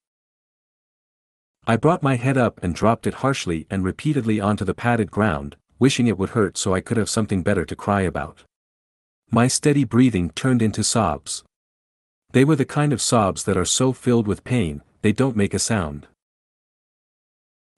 I 1.66 1.76
brought 1.76 2.02
my 2.02 2.16
head 2.16 2.36
up 2.36 2.62
and 2.62 2.74
dropped 2.74 3.06
it 3.06 3.14
harshly 3.14 3.66
and 3.70 3.84
repeatedly 3.84 4.40
onto 4.40 4.64
the 4.64 4.74
padded 4.74 5.10
ground, 5.10 5.56
wishing 5.78 6.06
it 6.06 6.18
would 6.18 6.30
hurt 6.30 6.56
so 6.56 6.74
I 6.74 6.80
could 6.80 6.96
have 6.96 7.10
something 7.10 7.42
better 7.42 7.64
to 7.64 7.76
cry 7.76 8.02
about. 8.02 8.44
My 9.30 9.48
steady 9.48 9.84
breathing 9.84 10.30
turned 10.30 10.62
into 10.62 10.84
sobs. 10.84 11.42
They 12.32 12.44
were 12.44 12.56
the 12.56 12.64
kind 12.64 12.92
of 12.92 13.02
sobs 13.02 13.44
that 13.44 13.56
are 13.56 13.64
so 13.64 13.92
filled 13.92 14.26
with 14.26 14.44
pain, 14.44 14.82
they 15.02 15.12
don't 15.12 15.36
make 15.36 15.54
a 15.54 15.58
sound. 15.58 16.06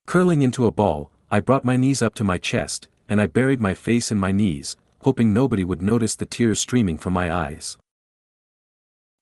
Curling 0.07 0.43
into 0.43 0.67
a 0.67 0.71
ball, 0.71 1.11
I 1.31 1.41
brought 1.41 1.65
my 1.65 1.77
knees 1.77 2.03
up 2.03 2.15
to 2.17 2.25
my 2.25 2.39
chest, 2.39 2.89
and 3.09 3.21
I 3.21 3.27
buried 3.27 3.61
my 3.61 3.75
face 3.75 4.13
in 4.13 4.19
my 4.19 4.33
knees, 4.33 4.77
hoping 5.03 5.33
nobody 5.33 5.65
would 5.65 5.83
notice 5.83 6.15
the 6.15 6.27
tears 6.27 6.61
streaming 6.61 6.99
from 6.99 7.13
my 7.13 7.33
eyes. 7.33 7.77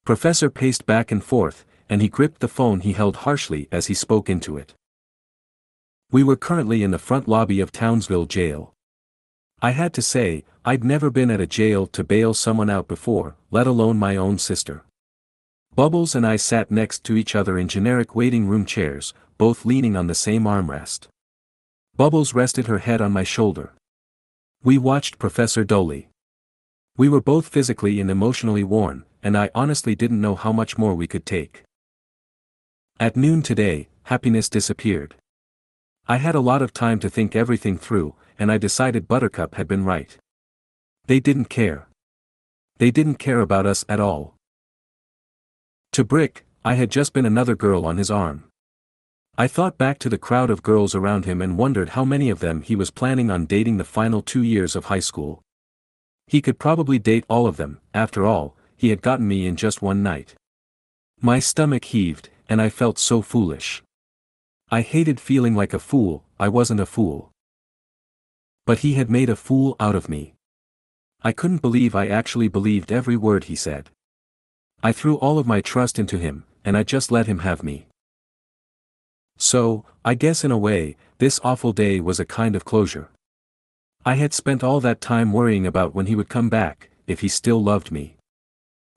Professor 0.05 0.51
paced 0.51 0.85
back 0.87 1.11
and 1.11 1.25
forth, 1.25 1.65
and 1.89 2.03
he 2.03 2.09
gripped 2.09 2.41
the 2.41 2.49
phone 2.49 2.81
he 2.81 2.93
held 2.93 3.17
harshly 3.17 3.69
as 3.73 3.87
he 3.87 3.95
spoke 3.95 4.29
into 4.29 4.57
it. 4.57 4.75
We 6.15 6.23
were 6.23 6.37
currently 6.37 6.85
in 6.85 6.93
the 6.93 7.01
front 7.01 7.27
lobby 7.27 7.59
of 7.59 7.73
Townsville 7.73 8.27
jail. 8.27 8.73
I 9.61 9.73
had 9.73 9.93
to 9.95 10.01
say, 10.01 10.45
I'd 10.65 10.85
never 10.85 11.11
been 11.11 11.29
at 11.29 11.41
a 11.41 11.47
jail 11.61 11.89
to 11.89 12.05
bail 12.05 12.35
someone 12.35 12.71
out 12.71 12.87
before, 12.87 13.35
let 13.51 13.67
alone 13.67 13.99
my 13.99 14.15
own 14.15 14.39
sister. 14.39 14.85
Bubbles 15.75 16.15
and 16.15 16.25
I 16.25 16.37
sat 16.37 16.71
next 16.71 17.03
to 17.03 17.17
each 17.17 17.35
other 17.35 17.59
in 17.59 17.67
generic 17.67 18.15
waiting 18.15 18.47
room 18.47 18.65
chairs, 18.65 19.13
both 19.39 19.65
leaning 19.65 19.97
on 19.97 20.07
the 20.07 20.15
same 20.15 20.45
armrest. 20.45 21.09
Bubbles 21.97 22.33
rested 22.33 22.69
her 22.69 22.79
head 22.79 23.01
on 23.01 23.11
my 23.11 23.25
shoulder. 23.25 23.73
We 24.63 24.79
watched 24.79 25.19
Professor 25.19 25.65
Doley. 25.65 26.07
We 26.97 27.09
were 27.09 27.21
both 27.21 27.49
physically 27.49 28.01
and 28.01 28.09
emotionally 28.09 28.63
worn, 28.63 29.05
and 29.21 29.37
I 29.37 29.51
honestly 29.53 29.97
didn't 29.97 30.21
know 30.21 30.37
how 30.37 30.53
much 30.53 30.79
more 30.79 30.95
we 30.95 31.09
could 31.09 31.27
take. 31.27 31.65
At 33.01 33.17
noon 33.17 33.43
today, 33.43 33.89
happiness 34.05 34.49
disappeared. 34.49 35.17
I 36.07 36.19
had 36.19 36.35
a 36.35 36.41
lot 36.41 36.61
of 36.61 36.75
time 36.75 36.99
to 37.01 37.09
think 37.09 37.35
everything 37.35 37.79
through, 37.79 38.15
and 38.39 38.53
I 38.53 38.59
decided 38.59 39.09
Buttercup 39.09 39.55
had 39.55 39.67
been 39.67 39.85
right. 39.85 40.17
They 41.07 41.19
didn't 41.19 41.47
care. 41.47 41.89
They 42.77 42.91
didn't 42.91 43.15
care 43.15 43.41
about 43.41 43.65
us 43.65 43.87
at 43.89 44.01
all. 44.01 44.35
To 45.93 46.05
Brick, 46.05 46.45
I 46.63 46.75
had 46.75 46.91
just 46.91 47.15
been 47.15 47.25
another 47.25 47.57
girl 47.57 47.87
on 47.87 47.97
his 47.97 48.11
arm. 48.11 48.45
I 49.39 49.49
thought 49.49 49.79
back 49.79 49.99
to 50.01 50.11
the 50.11 50.19
crowd 50.19 50.51
of 50.51 50.63
girls 50.63 50.95
around 50.95 51.25
him 51.25 51.41
and 51.41 51.57
wondered 51.57 51.91
how 51.91 52.05
many 52.05 52.29
of 52.29 52.41
them 52.41 52.61
he 52.61 52.77
was 52.77 52.91
planning 52.91 53.31
on 53.31 53.47
dating 53.47 53.79
the 53.79 53.85
final 53.85 54.21
two 54.21 54.43
years 54.43 54.77
of 54.77 54.87
high 54.87 55.01
school. 55.01 55.41
He 56.27 56.43
could 56.43 56.59
probably 56.59 56.99
date 56.99 57.25
all 57.31 57.47
of 57.47 57.57
them, 57.57 57.81
after 57.95 58.27
all, 58.27 58.57
he 58.77 58.91
had 58.91 59.01
gotten 59.01 59.27
me 59.27 59.47
in 59.47 59.57
just 59.57 59.81
one 59.81 60.03
night. 60.03 60.35
My 61.21 61.39
stomach 61.39 61.87
heaved, 61.87 62.29
and 62.49 62.61
I 62.61 62.69
felt 62.69 62.99
so 62.99 63.23
foolish. 63.23 63.83
I 64.75 64.81
hated 64.81 65.21
feeling 65.21 65.55
like 65.55 65.73
a 65.73 65.79
fool, 65.79 66.25
I 66.37 66.49
wasn't 66.49 66.81
a 66.81 66.87
fool. 66.95 67.31
But 68.67 68.81
he 68.81 68.95
had 68.95 69.09
made 69.09 69.31
a 69.31 69.37
fool 69.37 69.77
out 69.79 69.95
of 69.95 70.09
me. 70.09 70.35
I 71.23 71.31
couldn't 71.31 71.63
believe 71.63 71.95
I 71.95 72.09
actually 72.09 72.49
believed 72.49 72.91
every 72.91 73.17
word 73.17 73.45
he 73.45 73.55
said. 73.55 73.91
I 74.83 74.91
threw 74.91 75.15
all 75.19 75.39
of 75.39 75.47
my 75.47 75.61
trust 75.61 75.97
into 75.97 76.19
him, 76.19 76.43
and 76.65 76.77
I 76.77 76.83
just 76.83 77.13
let 77.13 77.29
him 77.29 77.39
have 77.39 77.63
me. 77.63 77.87
So, 79.39 79.85
I 80.05 80.15
guess 80.15 80.43
in 80.43 80.51
a 80.51 80.59
way, 80.59 80.97
this 81.19 81.39
awful 81.45 81.73
day 81.73 82.01
was 82.01 82.19
a 82.19 82.25
kind 82.25 82.57
of 82.57 82.65
closure. 82.65 83.11
I 84.05 84.15
had 84.15 84.35
spent 84.35 84.65
all 84.65 84.81
that 84.81 85.01
time 85.01 85.33
worrying 85.33 85.69
about 85.69 85.95
when 85.95 86.07
he 86.07 86.17
would 86.17 86.29
come 86.29 86.49
back, 86.49 86.91
if 87.07 87.21
he 87.21 87.29
still 87.29 87.63
loved 87.63 87.93
me. 87.93 88.17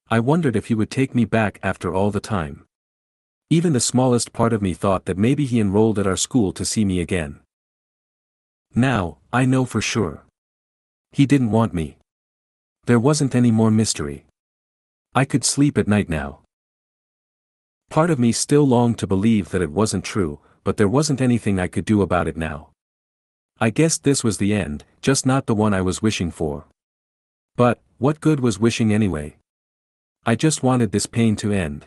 I 0.10 0.22
wondered 0.22 0.56
if 0.56 0.70
he 0.70 0.74
would 0.74 0.90
take 0.90 1.14
me 1.14 1.26
back 1.26 1.60
after 1.62 1.94
all 1.94 2.10
the 2.10 2.20
time. 2.20 2.67
Even 3.50 3.72
the 3.72 3.80
smallest 3.80 4.34
part 4.34 4.52
of 4.52 4.62
me 4.62 4.74
thought 4.74 5.06
that 5.06 5.18
maybe 5.18 5.46
he 5.46 5.60
enrolled 5.60 5.98
at 5.98 6.08
our 6.08 6.18
school 6.18 6.52
to 6.52 6.66
see 6.66 6.84
me 6.84 7.00
again. 7.00 7.40
Now, 8.76 9.20
I 9.32 9.46
know 9.46 9.64
for 9.64 9.80
sure. 9.80 10.26
He 11.14 11.26
didn't 11.26 11.52
want 11.52 11.74
me. 11.74 11.98
There 12.86 13.00
wasn't 13.00 13.36
any 13.36 13.52
more 13.52 13.72
mystery. 13.72 14.26
I 15.16 15.24
could 15.24 15.46
sleep 15.46 15.78
at 15.78 15.88
night 15.88 16.10
now. 16.10 16.40
Part 17.90 18.12
of 18.12 18.20
me 18.20 18.34
still 18.34 18.68
longed 18.68 19.00
to 19.00 19.08
believe 19.08 19.50
that 19.50 19.62
it 19.62 19.72
wasn't 19.72 20.04
true, 20.04 20.40
but 20.66 20.76
there 20.76 20.90
wasn't 20.90 21.22
anything 21.22 21.58
I 21.58 21.68
could 21.68 21.86
do 21.86 22.02
about 22.02 22.28
it 22.28 22.36
now. 22.36 22.72
I 23.62 23.70
guessed 23.70 24.04
this 24.04 24.26
was 24.26 24.38
the 24.38 24.54
end, 24.54 24.84
just 25.02 25.26
not 25.26 25.46
the 25.46 25.56
one 25.56 25.74
I 25.74 25.82
was 25.82 26.02
wishing 26.02 26.32
for. 26.32 26.66
But, 27.56 27.80
what 27.98 28.20
good 28.20 28.42
was 28.42 28.60
wishing 28.60 28.94
anyway? 28.94 29.38
I 30.26 30.36
just 30.36 30.64
wanted 30.64 30.92
this 30.92 31.06
pain 31.06 31.38
to 31.38 31.54
end. 31.54 31.86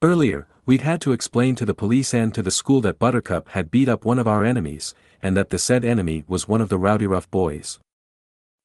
Earlier, 0.00 0.46
we'd 0.64 0.82
had 0.82 1.00
to 1.00 1.12
explain 1.12 1.56
to 1.56 1.64
the 1.64 1.74
police 1.74 2.14
and 2.14 2.32
to 2.32 2.40
the 2.40 2.52
school 2.52 2.80
that 2.82 3.00
Buttercup 3.00 3.48
had 3.48 3.70
beat 3.70 3.88
up 3.88 4.04
one 4.04 4.20
of 4.20 4.28
our 4.28 4.44
enemies, 4.44 4.94
and 5.20 5.36
that 5.36 5.50
the 5.50 5.58
said 5.58 5.84
enemy 5.84 6.24
was 6.28 6.46
one 6.46 6.60
of 6.60 6.68
the 6.68 6.78
Rowdyruff 6.78 7.28
Boys. 7.32 7.80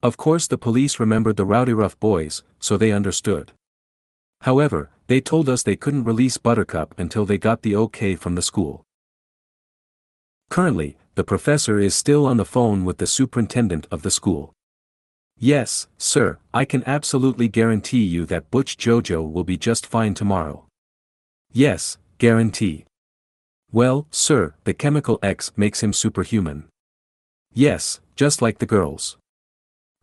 Of 0.03 0.15
course 0.15 0.45
the 0.45 0.59
police 0.59 0.99
remembered 0.99 1.37
the 1.37 1.45
Rowdyruff 1.45 1.99
Boys, 1.99 2.43
so 2.59 2.77
they 2.77 2.91
understood. 2.91 3.51
However, 4.41 4.91
they 5.07 5.21
told 5.21 5.49
us 5.49 5.63
they 5.63 5.75
couldn't 5.75 6.03
release 6.03 6.37
Buttercup 6.37 6.93
until 6.99 7.25
they 7.25 7.39
got 7.39 7.63
the 7.63 7.75
okay 7.77 8.15
from 8.15 8.35
the 8.35 8.41
school. 8.43 8.83
Currently, 10.51 10.97
the 11.15 11.23
professor 11.23 11.79
is 11.79 11.95
still 11.95 12.27
on 12.27 12.37
the 12.37 12.45
phone 12.45 12.85
with 12.85 12.99
the 12.99 13.07
superintendent 13.07 13.87
of 13.89 14.03
the 14.03 14.11
school. 14.11 14.53
Yes, 15.39 15.87
sir, 15.97 16.37
I 16.53 16.63
can 16.65 16.83
absolutely 16.85 17.47
guarantee 17.47 18.03
you 18.03 18.27
that 18.27 18.51
Butch 18.51 18.77
Jojo 18.77 19.31
will 19.31 19.43
be 19.43 19.57
just 19.57 19.87
fine 19.87 20.13
tomorrow. 20.13 20.67
Yes, 21.55 21.99
guarantee. 22.17 22.85
Well, 23.71 24.07
sir, 24.09 24.55
the 24.63 24.73
chemical 24.73 25.19
X 25.21 25.51
makes 25.55 25.83
him 25.83 25.93
superhuman. 25.93 26.65
Yes, 27.53 28.01
just 28.15 28.41
like 28.41 28.57
the 28.57 28.65
girls. 28.65 29.17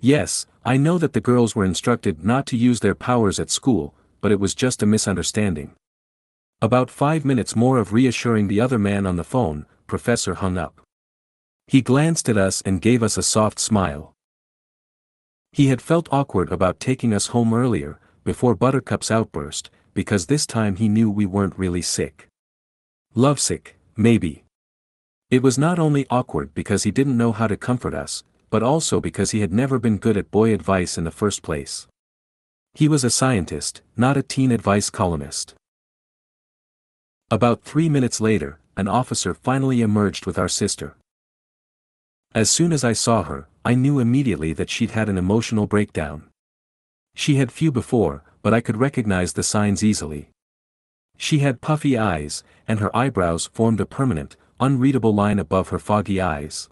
Yes, 0.00 0.46
I 0.64 0.76
know 0.76 0.96
that 0.98 1.12
the 1.12 1.20
girls 1.20 1.56
were 1.56 1.64
instructed 1.64 2.24
not 2.24 2.46
to 2.46 2.56
use 2.56 2.78
their 2.80 2.94
powers 2.94 3.40
at 3.40 3.50
school, 3.50 3.94
but 4.20 4.30
it 4.30 4.38
was 4.38 4.54
just 4.54 4.80
a 4.82 4.86
misunderstanding. 4.86 5.74
About 6.62 6.88
five 6.88 7.24
minutes 7.24 7.56
more 7.56 7.78
of 7.78 7.92
reassuring 7.92 8.46
the 8.46 8.60
other 8.60 8.78
man 8.78 9.04
on 9.04 9.16
the 9.16 9.24
phone, 9.24 9.66
Professor 9.88 10.34
hung 10.34 10.56
up. 10.56 10.80
He 11.66 11.82
glanced 11.82 12.28
at 12.28 12.36
us 12.36 12.62
and 12.62 12.80
gave 12.80 13.02
us 13.02 13.16
a 13.16 13.24
soft 13.24 13.58
smile. 13.58 14.12
He 15.50 15.66
had 15.66 15.82
felt 15.82 16.08
awkward 16.12 16.52
about 16.52 16.78
taking 16.78 17.12
us 17.12 17.28
home 17.28 17.52
earlier, 17.52 17.98
before 18.22 18.54
Buttercup's 18.54 19.10
outburst, 19.10 19.70
because 19.94 20.26
this 20.26 20.46
time 20.46 20.76
he 20.76 20.88
knew 20.88 21.10
we 21.10 21.26
weren't 21.26 21.58
really 21.58 21.82
sick. 21.82 22.28
Lovesick, 23.14 23.76
maybe. 23.96 24.44
It 25.30 25.42
was 25.42 25.58
not 25.58 25.78
only 25.78 26.06
awkward 26.10 26.54
because 26.54 26.82
he 26.82 26.90
didn't 26.90 27.16
know 27.16 27.32
how 27.32 27.46
to 27.46 27.56
comfort 27.56 27.94
us, 27.94 28.24
but 28.50 28.62
also 28.62 29.00
because 29.00 29.30
he 29.30 29.40
had 29.40 29.52
never 29.52 29.78
been 29.78 29.98
good 29.98 30.16
at 30.16 30.30
boy 30.30 30.52
advice 30.52 30.98
in 30.98 31.04
the 31.04 31.10
first 31.10 31.42
place. 31.42 31.86
He 32.74 32.88
was 32.88 33.04
a 33.04 33.10
scientist, 33.10 33.82
not 33.96 34.16
a 34.16 34.22
teen 34.22 34.52
advice 34.52 34.90
columnist. 34.90 35.54
About 37.30 37.62
three 37.62 37.88
minutes 37.88 38.20
later, 38.20 38.58
an 38.76 38.88
officer 38.88 39.34
finally 39.34 39.82
emerged 39.82 40.26
with 40.26 40.38
our 40.38 40.48
sister. 40.48 40.96
As 42.34 42.50
soon 42.50 42.72
as 42.72 42.84
I 42.84 42.92
saw 42.92 43.24
her, 43.24 43.48
I 43.64 43.74
knew 43.74 43.98
immediately 43.98 44.52
that 44.54 44.70
she'd 44.70 44.92
had 44.92 45.08
an 45.08 45.18
emotional 45.18 45.66
breakdown. 45.66 46.29
She 47.14 47.36
had 47.36 47.52
few 47.52 47.70
before, 47.70 48.22
but 48.42 48.54
I 48.54 48.60
could 48.60 48.76
recognize 48.76 49.32
the 49.32 49.42
signs 49.42 49.84
easily. 49.84 50.30
She 51.16 51.40
had 51.40 51.60
puffy 51.60 51.98
eyes, 51.98 52.42
and 52.66 52.80
her 52.80 52.94
eyebrows 52.96 53.50
formed 53.52 53.80
a 53.80 53.86
permanent, 53.86 54.36
unreadable 54.58 55.14
line 55.14 55.38
above 55.38 55.68
her 55.68 55.78
foggy 55.78 56.20
eyes. 56.20 56.68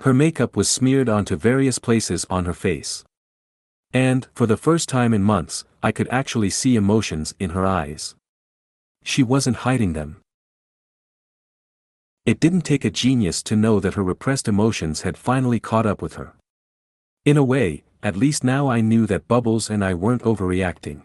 Her 0.00 0.12
makeup 0.12 0.56
was 0.56 0.68
smeared 0.68 1.08
onto 1.08 1.36
various 1.36 1.78
places 1.78 2.26
on 2.28 2.44
her 2.44 2.52
face. 2.52 3.04
And, 3.92 4.26
for 4.34 4.46
the 4.46 4.56
first 4.56 4.88
time 4.88 5.14
in 5.14 5.22
months, 5.22 5.64
I 5.82 5.92
could 5.92 6.08
actually 6.08 6.50
see 6.50 6.76
emotions 6.76 7.34
in 7.38 7.50
her 7.50 7.64
eyes. 7.64 8.14
She 9.04 9.22
wasn't 9.22 9.58
hiding 9.58 9.92
them. 9.92 10.20
It 12.26 12.40
didn't 12.40 12.62
take 12.62 12.84
a 12.84 12.90
genius 12.90 13.42
to 13.44 13.54
know 13.54 13.80
that 13.80 13.94
her 13.94 14.02
repressed 14.02 14.48
emotions 14.48 15.02
had 15.02 15.16
finally 15.16 15.60
caught 15.60 15.86
up 15.86 16.02
with 16.02 16.14
her. 16.14 16.34
In 17.24 17.36
a 17.36 17.44
way, 17.44 17.84
at 18.04 18.16
least 18.16 18.44
now 18.44 18.68
I 18.68 18.82
knew 18.82 19.06
that 19.06 19.26
Bubbles 19.26 19.70
and 19.70 19.82
I 19.82 19.94
weren't 19.94 20.22
overreacting. 20.22 21.02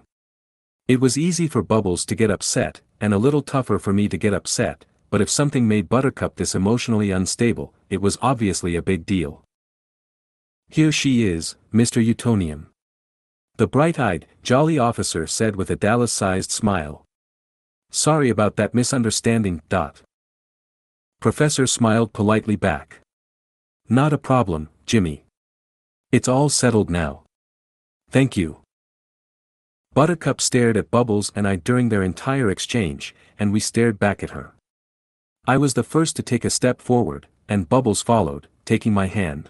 It 0.89 0.99
was 0.99 1.17
easy 1.17 1.47
for 1.47 1.63
Bubbles 1.63 2.05
to 2.05 2.13
get 2.13 2.29
upset, 2.29 2.81
and 2.99 3.13
a 3.13 3.17
little 3.17 3.41
tougher 3.41 3.79
for 3.79 3.93
me 3.93 4.09
to 4.09 4.17
get 4.17 4.33
upset, 4.33 4.85
but 5.09 5.21
if 5.21 5.29
something 5.29 5.65
made 5.65 5.87
Buttercup 5.87 6.35
this 6.35 6.53
emotionally 6.53 7.09
unstable, 7.09 7.73
it 7.89 8.01
was 8.01 8.17
obviously 8.21 8.75
a 8.75 8.81
big 8.81 9.05
deal. 9.05 9.43
Here 10.67 10.91
she 10.91 11.25
is, 11.25 11.55
Mr. 11.73 12.05
Utonium. 12.05 12.65
The 13.55 13.67
bright-eyed, 13.67 14.27
jolly 14.43 14.77
officer 14.77 15.25
said 15.25 15.55
with 15.55 15.69
a 15.69 15.77
Dallas-sized 15.77 16.51
smile. 16.51 17.05
Sorry 17.91 18.29
about 18.29 18.57
that 18.57 18.73
misunderstanding, 18.73 19.61
Dot. 19.69 20.01
Professor 21.21 21.65
smiled 21.65 22.11
politely 22.11 22.55
back. 22.57 22.99
Not 23.87 24.13
a 24.13 24.17
problem, 24.17 24.69
Jimmy. 24.85 25.25
It's 26.11 26.27
all 26.27 26.49
settled 26.49 26.89
now. 26.89 27.23
Thank 28.09 28.35
you. 28.35 28.61
Buttercup 29.93 30.41
stared 30.41 30.75
at 30.75 30.89
Bubbles 30.89 31.31
and 31.35 31.47
I 31.47 31.55
during 31.55 31.89
their 31.89 32.01
entire 32.01 32.49
exchange, 32.49 33.13
and 33.37 33.53
we 33.53 33.59
stared 33.59 33.99
back 33.99 34.23
at 34.23 34.31
her. 34.31 34.53
I 35.45 35.57
was 35.57 35.75
the 35.75 35.83
first 35.83 36.15
to 36.15 36.23
take 36.23 36.43
a 36.43 36.49
step 36.49 36.81
forward, 36.81 37.27
and 37.47 37.69
Bubbles 37.69 38.01
followed, 38.01 38.47
taking 38.65 38.91
my 38.91 39.05
hand. 39.05 39.49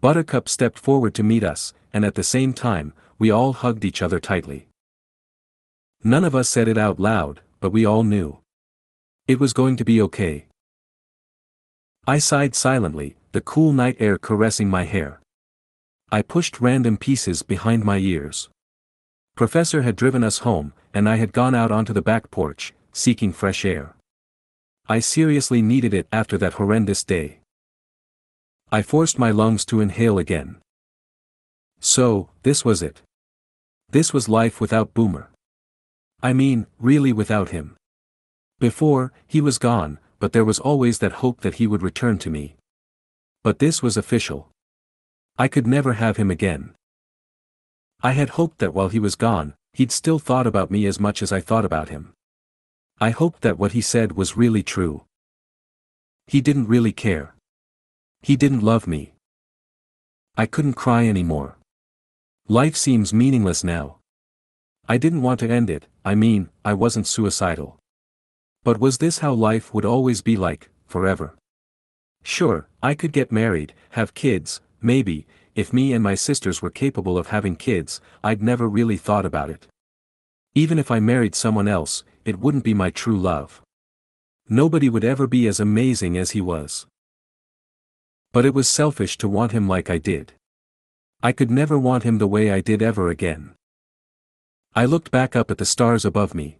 Buttercup 0.00 0.48
stepped 0.48 0.78
forward 0.78 1.14
to 1.14 1.22
meet 1.22 1.44
us, 1.44 1.72
and 1.92 2.04
at 2.04 2.16
the 2.16 2.24
same 2.24 2.52
time, 2.52 2.92
we 3.18 3.30
all 3.30 3.52
hugged 3.52 3.84
each 3.84 4.02
other 4.02 4.18
tightly. 4.18 4.66
None 6.02 6.24
of 6.24 6.34
us 6.34 6.48
said 6.48 6.66
it 6.66 6.78
out 6.78 6.98
loud, 6.98 7.42
but 7.60 7.70
we 7.70 7.84
all 7.84 8.02
knew. 8.02 8.38
It 9.28 9.38
was 9.38 9.52
going 9.52 9.76
to 9.76 9.84
be 9.84 10.02
okay. 10.02 10.46
I 12.08 12.18
sighed 12.18 12.56
silently, 12.56 13.14
the 13.30 13.40
cool 13.40 13.72
night 13.72 13.96
air 14.00 14.18
caressing 14.18 14.68
my 14.68 14.82
hair. 14.82 15.19
I 16.12 16.22
pushed 16.22 16.60
random 16.60 16.96
pieces 16.96 17.44
behind 17.44 17.84
my 17.84 17.98
ears. 17.98 18.48
Professor 19.36 19.82
had 19.82 19.94
driven 19.94 20.24
us 20.24 20.38
home, 20.38 20.72
and 20.92 21.08
I 21.08 21.16
had 21.16 21.32
gone 21.32 21.54
out 21.54 21.70
onto 21.70 21.92
the 21.92 22.02
back 22.02 22.32
porch, 22.32 22.74
seeking 22.92 23.32
fresh 23.32 23.64
air. 23.64 23.94
I 24.88 24.98
seriously 24.98 25.62
needed 25.62 25.94
it 25.94 26.08
after 26.12 26.36
that 26.38 26.54
horrendous 26.54 27.04
day. 27.04 27.38
I 28.72 28.82
forced 28.82 29.20
my 29.20 29.30
lungs 29.30 29.64
to 29.66 29.80
inhale 29.80 30.18
again. 30.18 30.56
So, 31.78 32.30
this 32.42 32.64
was 32.64 32.82
it. 32.82 33.02
This 33.90 34.12
was 34.12 34.28
life 34.28 34.60
without 34.60 34.94
Boomer. 34.94 35.30
I 36.20 36.32
mean, 36.32 36.66
really 36.80 37.12
without 37.12 37.50
him. 37.50 37.76
Before, 38.58 39.12
he 39.28 39.40
was 39.40 39.58
gone, 39.58 40.00
but 40.18 40.32
there 40.32 40.44
was 40.44 40.58
always 40.58 40.98
that 40.98 41.22
hope 41.22 41.42
that 41.42 41.54
he 41.54 41.68
would 41.68 41.82
return 41.82 42.18
to 42.18 42.30
me. 42.30 42.56
But 43.44 43.60
this 43.60 43.80
was 43.80 43.96
official. 43.96 44.49
I 45.40 45.48
could 45.48 45.66
never 45.66 45.94
have 45.94 46.18
him 46.18 46.30
again. 46.30 46.74
I 48.02 48.12
had 48.12 48.36
hoped 48.36 48.58
that 48.58 48.74
while 48.74 48.90
he 48.90 48.98
was 48.98 49.14
gone, 49.16 49.54
he'd 49.72 49.90
still 49.90 50.18
thought 50.18 50.46
about 50.46 50.70
me 50.70 50.84
as 50.84 51.00
much 51.00 51.22
as 51.22 51.32
I 51.32 51.40
thought 51.40 51.64
about 51.64 51.88
him. 51.88 52.12
I 53.00 53.08
hoped 53.08 53.40
that 53.40 53.58
what 53.58 53.72
he 53.72 53.80
said 53.80 54.12
was 54.12 54.36
really 54.36 54.62
true. 54.62 55.06
He 56.26 56.42
didn't 56.42 56.68
really 56.68 56.92
care. 56.92 57.34
He 58.20 58.36
didn't 58.36 58.60
love 58.60 58.86
me. 58.86 59.14
I 60.36 60.44
couldn't 60.44 60.74
cry 60.74 61.08
anymore. 61.08 61.56
Life 62.46 62.76
seems 62.76 63.14
meaningless 63.14 63.64
now. 63.64 63.96
I 64.90 64.98
didn't 64.98 65.22
want 65.22 65.40
to 65.40 65.48
end 65.48 65.70
it, 65.70 65.86
I 66.04 66.16
mean, 66.16 66.50
I 66.66 66.74
wasn't 66.74 67.06
suicidal. 67.06 67.78
But 68.62 68.78
was 68.78 68.98
this 68.98 69.20
how 69.20 69.32
life 69.32 69.72
would 69.72 69.86
always 69.86 70.20
be 70.20 70.36
like, 70.36 70.68
forever? 70.86 71.34
Sure, 72.22 72.68
I 72.82 72.92
could 72.94 73.12
get 73.12 73.32
married, 73.32 73.72
have 73.92 74.12
kids, 74.12 74.60
maybe, 74.82 75.26
if 75.54 75.72
me 75.72 75.92
and 75.92 76.02
my 76.02 76.14
sisters 76.14 76.62
were 76.62 76.70
capable 76.70 77.18
of 77.18 77.28
having 77.28 77.56
kids, 77.56 78.00
I'd 78.22 78.42
never 78.42 78.68
really 78.68 78.96
thought 78.96 79.26
about 79.26 79.50
it. 79.50 79.66
Even 80.54 80.78
if 80.78 80.90
I 80.90 81.00
married 81.00 81.34
someone 81.34 81.68
else, 81.68 82.04
it 82.24 82.38
wouldn't 82.38 82.64
be 82.64 82.74
my 82.74 82.90
true 82.90 83.18
love. 83.18 83.62
Nobody 84.48 84.88
would 84.88 85.04
ever 85.04 85.26
be 85.26 85.46
as 85.46 85.60
amazing 85.60 86.18
as 86.18 86.32
he 86.32 86.40
was. 86.40 86.86
But 88.32 88.44
it 88.44 88.54
was 88.54 88.68
selfish 88.68 89.16
to 89.18 89.28
want 89.28 89.52
him 89.52 89.68
like 89.68 89.90
I 89.90 89.98
did. 89.98 90.32
I 91.22 91.32
could 91.32 91.50
never 91.50 91.78
want 91.78 92.04
him 92.04 92.18
the 92.18 92.26
way 92.26 92.50
I 92.50 92.60
did 92.60 92.82
ever 92.82 93.08
again. 93.10 93.54
I 94.74 94.84
looked 94.84 95.10
back 95.10 95.34
up 95.34 95.50
at 95.50 95.58
the 95.58 95.64
stars 95.64 96.04
above 96.04 96.34
me. 96.34 96.58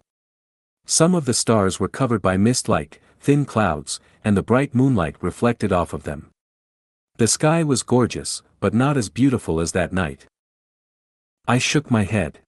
Some 0.84 1.14
of 1.14 1.24
the 1.24 1.34
stars 1.34 1.78
were 1.78 1.88
covered 1.88 2.22
by 2.22 2.36
mist-like, 2.36 3.00
thin 3.20 3.44
clouds, 3.44 4.00
and 4.24 4.36
the 4.36 4.42
bright 4.42 4.74
moonlight 4.74 5.16
reflected 5.20 5.72
off 5.72 5.92
of 5.92 6.02
them. 6.02 6.29
The 7.20 7.28
sky 7.28 7.62
was 7.62 7.82
gorgeous, 7.82 8.42
but 8.60 8.72
not 8.72 8.96
as 8.96 9.10
beautiful 9.10 9.60
as 9.60 9.72
that 9.72 9.92
night. 9.92 10.24
I 11.46 11.58
shook 11.58 11.90
my 11.90 12.04
head. 12.04 12.38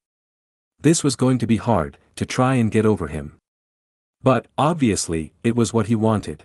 This 0.81 1.05
was 1.05 1.15
going 1.15 1.37
to 1.41 1.47
be 1.47 1.59
hard, 1.59 1.99
to 2.17 2.25
try 2.25 2.55
and 2.55 2.71
get 2.71 2.87
over 2.87 3.09
him. 3.09 3.37
But, 4.23 4.47
obviously, 4.57 5.35
it 5.45 5.55
was 5.55 5.75
what 5.75 5.89
he 5.89 5.95
wanted. 5.95 6.45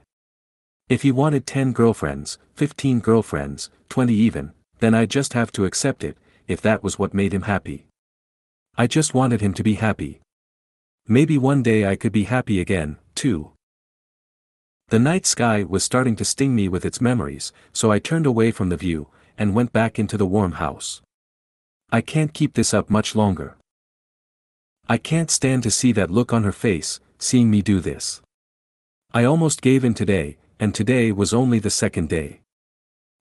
If 0.89 1.03
he 1.03 1.11
wanted 1.13 1.47
10 1.47 1.71
girlfriends, 1.71 2.37
15 2.55 2.99
girlfriends, 2.99 3.69
20 3.87 4.13
even, 4.13 4.51
then 4.79 4.93
I'd 4.93 5.09
just 5.09 5.31
have 5.31 5.53
to 5.53 5.63
accept 5.63 6.03
it, 6.03 6.17
if 6.49 6.59
that 6.63 6.83
was 6.83 6.99
what 6.99 7.13
made 7.13 7.33
him 7.33 7.43
happy. 7.43 7.85
I 8.77 8.87
just 8.87 9.13
wanted 9.13 9.39
him 9.39 9.53
to 9.53 9.63
be 9.63 9.75
happy. 9.75 10.19
Maybe 11.07 11.37
one 11.37 11.63
day 11.63 11.87
I 11.87 11.95
could 11.95 12.11
be 12.11 12.25
happy 12.25 12.59
again, 12.59 12.97
too. 13.15 13.53
The 14.89 14.99
night 14.99 15.25
sky 15.25 15.63
was 15.63 15.83
starting 15.83 16.15
to 16.15 16.23
sting 16.23 16.55
me 16.55 16.69
with 16.69 16.85
its 16.85 17.01
memories, 17.01 17.51
so 17.73 17.91
I 17.91 17.99
turned 17.99 18.25
away 18.25 18.51
from 18.51 18.69
the 18.69 18.77
view, 18.77 19.09
and 19.37 19.53
went 19.53 19.73
back 19.73 19.99
into 19.99 20.15
the 20.15 20.25
warm 20.25 20.53
house. 20.53 21.01
I 21.91 21.99
can't 21.99 22.33
keep 22.33 22.53
this 22.53 22.73
up 22.73 22.89
much 22.89 23.13
longer. 23.13 23.57
I 24.87 24.97
can't 24.97 25.29
stand 25.29 25.63
to 25.63 25.71
see 25.71 25.91
that 25.91 26.09
look 26.09 26.31
on 26.31 26.45
her 26.45 26.53
face, 26.53 27.01
seeing 27.19 27.51
me 27.51 27.61
do 27.61 27.81
this. 27.81 28.21
I 29.13 29.25
almost 29.25 29.61
gave 29.61 29.83
in 29.83 29.93
today, 29.93 30.37
and 30.57 30.73
today 30.73 31.11
was 31.11 31.33
only 31.33 31.59
the 31.59 31.69
second 31.69 32.07
day. 32.07 32.39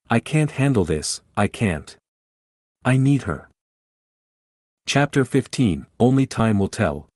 I 0.09 0.21
can't 0.21 0.53
handle 0.53 0.85
this, 0.85 1.21
I 1.37 1.49
can't. 1.49 1.97
I 2.85 2.97
need 2.97 3.23
her. 3.23 3.49
Chapter 4.87 5.25
15 5.25 5.87
Only 5.99 6.27
Time 6.27 6.61
Will 6.61 6.69
Tell. 6.69 7.09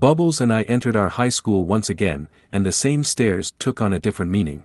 Bubbles 0.00 0.40
and 0.40 0.50
I 0.50 0.62
entered 0.62 0.96
our 0.96 1.10
high 1.10 1.28
school 1.28 1.66
once 1.66 1.90
again, 1.90 2.28
and 2.50 2.64
the 2.64 2.72
same 2.72 3.04
stares 3.04 3.52
took 3.58 3.82
on 3.82 3.92
a 3.92 4.00
different 4.00 4.32
meaning. 4.32 4.62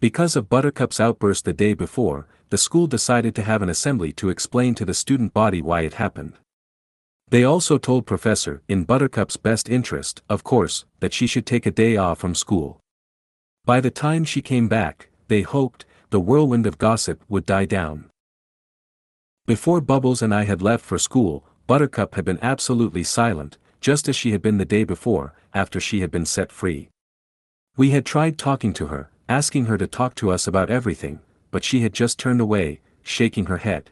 Because 0.00 0.36
of 0.36 0.48
Buttercup's 0.48 0.98
outburst 0.98 1.44
the 1.44 1.52
day 1.52 1.74
before, 1.74 2.26
the 2.48 2.56
school 2.56 2.86
decided 2.86 3.34
to 3.34 3.42
have 3.42 3.60
an 3.60 3.68
assembly 3.68 4.10
to 4.14 4.30
explain 4.30 4.74
to 4.76 4.86
the 4.86 4.94
student 4.94 5.34
body 5.34 5.60
why 5.60 5.82
it 5.82 5.94
happened. 5.94 6.32
They 7.28 7.44
also 7.44 7.76
told 7.76 8.06
Professor, 8.06 8.62
in 8.68 8.84
Buttercup's 8.84 9.36
best 9.36 9.68
interest, 9.68 10.22
of 10.30 10.44
course, 10.44 10.86
that 11.00 11.12
she 11.12 11.26
should 11.26 11.44
take 11.44 11.66
a 11.66 11.70
day 11.70 11.98
off 11.98 12.18
from 12.18 12.34
school. 12.34 12.80
By 13.66 13.82
the 13.82 13.90
time 13.90 14.24
she 14.24 14.40
came 14.40 14.66
back, 14.66 15.10
they 15.28 15.42
hoped, 15.42 15.84
the 16.08 16.20
whirlwind 16.20 16.66
of 16.66 16.78
gossip 16.78 17.22
would 17.28 17.44
die 17.44 17.66
down. 17.66 18.08
Before 19.44 19.82
Bubbles 19.82 20.22
and 20.22 20.34
I 20.34 20.44
had 20.44 20.62
left 20.62 20.86
for 20.86 20.98
school, 20.98 21.44
Buttercup 21.66 22.14
had 22.14 22.24
been 22.24 22.38
absolutely 22.40 23.04
silent, 23.04 23.58
just 23.84 24.08
as 24.08 24.16
she 24.16 24.32
had 24.32 24.40
been 24.40 24.56
the 24.56 24.64
day 24.64 24.82
before, 24.82 25.34
after 25.52 25.78
she 25.78 26.00
had 26.00 26.10
been 26.10 26.24
set 26.24 26.50
free. 26.50 26.88
We 27.76 27.90
had 27.90 28.06
tried 28.06 28.38
talking 28.38 28.72
to 28.72 28.86
her, 28.86 29.10
asking 29.28 29.66
her 29.66 29.76
to 29.76 29.86
talk 29.86 30.14
to 30.14 30.30
us 30.30 30.46
about 30.46 30.70
everything, 30.70 31.20
but 31.50 31.64
she 31.64 31.82
had 31.82 31.92
just 31.92 32.18
turned 32.18 32.40
away, 32.40 32.80
shaking 33.02 33.44
her 33.44 33.58
head. 33.58 33.90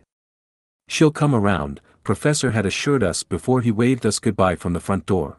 She'll 0.89 1.11
come 1.11 1.35
around, 1.35 1.83
Professor 2.05 2.53
had 2.53 2.65
assured 2.65 3.03
us 3.03 3.23
before 3.23 3.61
he 3.61 3.71
waved 3.71 4.07
us 4.07 4.19
goodbye 4.19 4.57
from 4.57 4.73
the 4.73 4.81
front 4.81 5.05
door. 5.05 5.37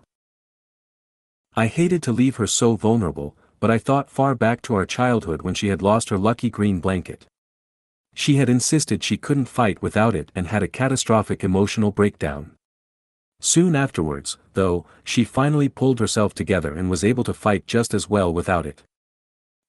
I 1.56 1.66
hated 1.66 2.04
to 2.04 2.12
leave 2.12 2.36
her 2.36 2.46
so 2.46 2.76
vulnerable, 2.76 3.36
but 3.60 3.72
I 3.72 3.80
thought 3.80 4.12
far 4.12 4.36
back 4.36 4.62
to 4.64 4.76
our 4.76 4.86
childhood 4.86 5.42
when 5.42 5.56
she 5.56 5.70
had 5.70 5.82
lost 5.82 6.10
her 6.10 6.18
lucky 6.20 6.52
green 6.52 6.80
blanket. 6.80 7.26
She 8.14 8.36
had 8.36 8.50
insisted 8.50 9.04
she 9.04 9.18
couldn't 9.18 9.46
fight 9.46 9.82
without 9.82 10.14
it 10.14 10.32
and 10.36 10.50
had 10.50 10.62
a 10.62 10.68
catastrophic 10.68 11.44
emotional 11.44 11.90
breakdown. 11.90 12.52
Soon 13.46 13.76
afterwards, 13.76 14.38
though, 14.54 14.86
she 15.04 15.26
finally 15.26 15.68
pulled 15.68 16.00
herself 16.00 16.34
together 16.34 16.74
and 16.74 16.90
was 16.90 17.04
able 17.04 17.26
to 17.26 17.34
fight 17.34 17.68
just 17.68 17.94
as 17.94 18.10
well 18.10 18.34
without 18.34 18.66
it. 18.66 18.84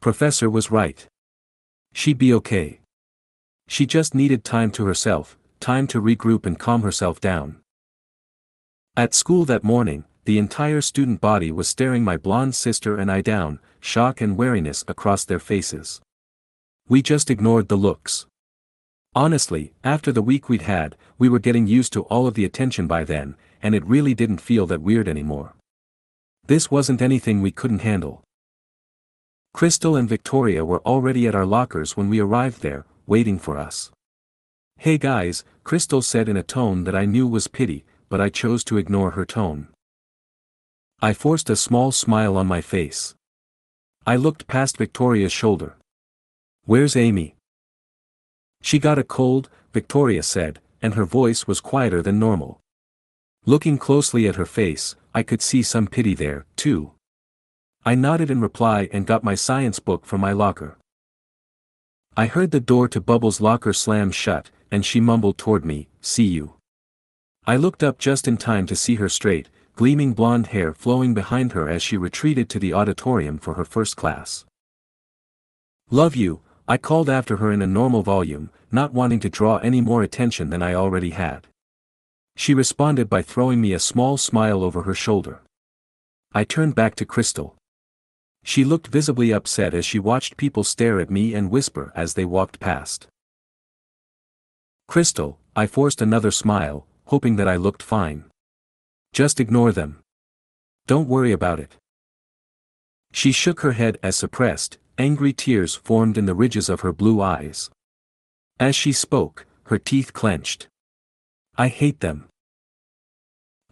Professor 0.01 0.49
was 0.49 0.71
right. 0.71 1.09
She'd 1.93 2.17
be 2.17 2.33
okay. 2.35 2.79
She 3.67 3.85
just 3.85 4.15
needed 4.15 4.45
time 4.45 4.71
to 4.73 4.87
herself, 4.87 5.37
time 5.59 5.89
to 5.89 6.01
regroup 6.01 6.47
and 6.47 6.57
calm 6.57 6.83
herself 6.83 7.21
down. 7.21 7.57
At 8.97 9.13
school 9.13 9.45
that 9.47 9.65
morning, 9.65 10.05
the 10.25 10.39
entire 10.39 10.81
student 10.81 11.21
body 11.21 11.51
was 11.51 11.67
staring 11.67 12.05
my 12.05 12.17
blonde 12.17 12.55
sister 12.55 12.97
and 12.97 13.11
I 13.11 13.23
down, 13.23 13.59
shock 13.81 14.21
and 14.21 14.37
wariness 14.39 14.85
across 14.87 15.25
their 15.25 15.41
faces. 15.41 16.01
We 16.89 17.03
just 17.03 17.29
ignored 17.29 17.67
the 17.67 17.77
looks. 17.77 18.27
Honestly, 19.17 19.73
after 19.83 20.13
the 20.13 20.23
week 20.23 20.49
we'd 20.49 20.63
had, 20.63 20.97
we 21.19 21.29
were 21.29 21.41
getting 21.41 21.67
used 21.67 21.93
to 21.95 22.03
all 22.03 22.29
of 22.29 22.35
the 22.35 22.45
attention 22.45 22.87
by 22.87 23.03
then, 23.03 23.37
and 23.65 23.75
it 23.75 23.85
really 23.87 24.15
didn't 24.15 24.43
feel 24.43 24.67
that 24.67 24.83
weird 24.83 25.09
anymore. 25.09 25.55
This 26.47 26.71
wasn't 26.71 27.01
anything 27.01 27.41
we 27.41 27.51
couldn't 27.51 27.79
handle. 27.79 28.23
Crystal 29.55 29.97
and 29.97 30.07
Victoria 30.07 30.65
were 30.67 30.83
already 30.83 31.27
at 31.27 31.35
our 31.35 31.47
lockers 31.47 31.97
when 31.97 32.11
we 32.11 32.21
arrived 32.21 32.61
there, 32.61 32.85
waiting 33.07 33.39
for 33.39 33.57
us. 33.57 33.91
Hey 34.79 34.99
guys, 34.99 35.45
Crystal 35.63 36.03
said 36.03 36.29
in 36.29 36.37
a 36.37 36.43
tone 36.43 36.85
that 36.85 36.95
I 36.95 37.07
knew 37.07 37.27
was 37.27 37.49
pity, 37.49 37.87
but 38.11 38.21
I 38.21 38.29
chose 38.29 38.65
to 38.65 38.77
ignore 38.77 39.13
her 39.13 39.25
tone. 39.25 39.69
I 41.01 41.15
forced 41.15 41.49
a 41.49 41.57
small 41.57 41.91
smile 41.91 42.37
on 42.37 42.47
my 42.47 42.61
face. 42.61 43.15
I 44.07 44.17
looked 44.17 44.47
past 44.47 44.77
Victoria's 44.77 45.33
shoulder. 45.33 45.77
Where's 46.67 46.97
Amy? 46.97 47.35
She 48.61 48.79
got 48.79 48.99
a 48.99 49.05
cold, 49.05 49.49
Victoria 49.73 50.23
said, 50.23 50.61
and 50.83 50.95
her 50.95 51.07
voice 51.07 51.47
was 51.47 51.61
quieter 51.63 52.03
than 52.03 52.19
normal. 52.19 52.61
Looking 53.47 53.77
closely 53.77 54.27
at 54.27 54.37
her 54.37 54.47
face, 54.47 54.97
I 55.15 55.23
could 55.23 55.43
see 55.43 55.63
some 55.63 55.87
pity 55.87 56.15
there, 56.15 56.47
too. 56.57 56.93
I 57.85 57.95
nodded 57.95 58.31
in 58.31 58.41
reply 58.41 58.89
and 58.91 59.07
got 59.07 59.23
my 59.23 59.35
science 59.35 59.79
book 59.79 60.07
from 60.07 60.23
my 60.23 60.33
locker. 60.33 60.79
I 62.17 62.27
heard 62.27 62.53
the 62.53 62.61
door 62.61 62.89
to 62.89 63.03
Bubbles' 63.03 63.43
locker 63.43 63.75
slam 63.75 64.11
shut, 64.13 64.51
and 64.71 64.83
she 64.83 64.99
mumbled 64.99 65.37
toward 65.37 65.63
me, 65.63 65.89
see 66.01 66.25
you. 66.25 66.55
I 67.47 67.57
looked 67.57 67.83
up 67.83 67.99
just 67.99 68.27
in 68.27 68.39
time 68.39 68.65
to 68.67 68.77
see 68.77 68.95
her 68.95 69.11
straight, 69.11 69.51
gleaming 69.77 70.15
blonde 70.15 70.47
hair 70.47 70.73
flowing 70.73 71.13
behind 71.13 71.53
her 71.53 71.69
as 71.69 71.83
she 71.83 71.99
retreated 71.99 72.49
to 72.49 72.59
the 72.59 72.73
auditorium 72.73 73.37
for 73.37 73.55
her 73.55 73.65
first 73.67 73.95
class. 73.95 74.47
Love 75.91 76.17
you, 76.17 76.41
I 76.67 76.79
called 76.79 77.11
after 77.11 77.37
her 77.37 77.53
in 77.53 77.61
a 77.61 77.67
normal 77.67 78.03
volume, 78.03 78.49
not 78.73 78.95
wanting 78.95 79.21
to 79.21 79.29
draw 79.29 79.59
any 79.59 79.83
more 79.83 80.03
attention 80.03 80.49
than 80.49 80.63
I 80.63 80.73
already 80.73 81.11
had. 81.11 81.47
She 82.37 82.55
responded 82.55 83.09
by 83.09 83.23
throwing 83.23 83.61
me 83.61 83.73
a 83.73 83.79
small 83.79 84.17
smile 84.17 84.63
over 84.63 84.83
her 84.83 84.95
shoulder. 84.95 85.43
I 86.33 86.45
turned 86.45 86.75
back 86.75 86.95
to 86.97 87.07
Crystal. 87.07 87.57
She 88.43 88.65
looked 88.65 88.89
visibly 88.89 89.33
upset 89.33 89.73
as 89.73 89.87
she 89.87 89.99
watched 89.99 90.37
people 90.37 90.65
stare 90.65 91.01
at 91.01 91.11
me 91.11 91.35
and 91.35 91.51
whisper 91.51 91.93
as 91.95 92.15
they 92.15 92.25
walked 92.25 92.61
past. 92.61 93.07
Crystal, 94.89 95.39
I 95.57 95.67
forced 95.67 96.03
another 96.03 96.31
smile, 96.31 96.87
hoping 97.07 97.37
that 97.37 97.49
I 97.49 97.57
looked 97.57 97.83
fine. 97.83 98.25
Just 99.13 99.41
ignore 99.41 99.73
them. 99.73 100.01
Don't 100.87 101.09
worry 101.09 101.33
about 101.33 101.61
it. 101.61 101.77
She 103.13 103.33
shook 103.33 103.61
her 103.61 103.73
head 103.73 103.97
as 104.03 104.17
suppressed, 104.17 104.79
angry 104.99 105.33
tears 105.33 105.75
formed 105.77 106.19
in 106.19 106.27
the 106.27 106.35
ridges 106.35 106.69
of 106.69 106.81
her 106.81 106.93
blue 106.93 107.23
eyes. 107.23 107.71
As 108.59 108.75
she 108.75 108.93
spoke, 108.93 109.47
her 109.65 109.79
teeth 109.79 110.13
clenched. 110.13 110.69
I 111.57 111.69
hate 111.69 112.01
them. 112.01 112.29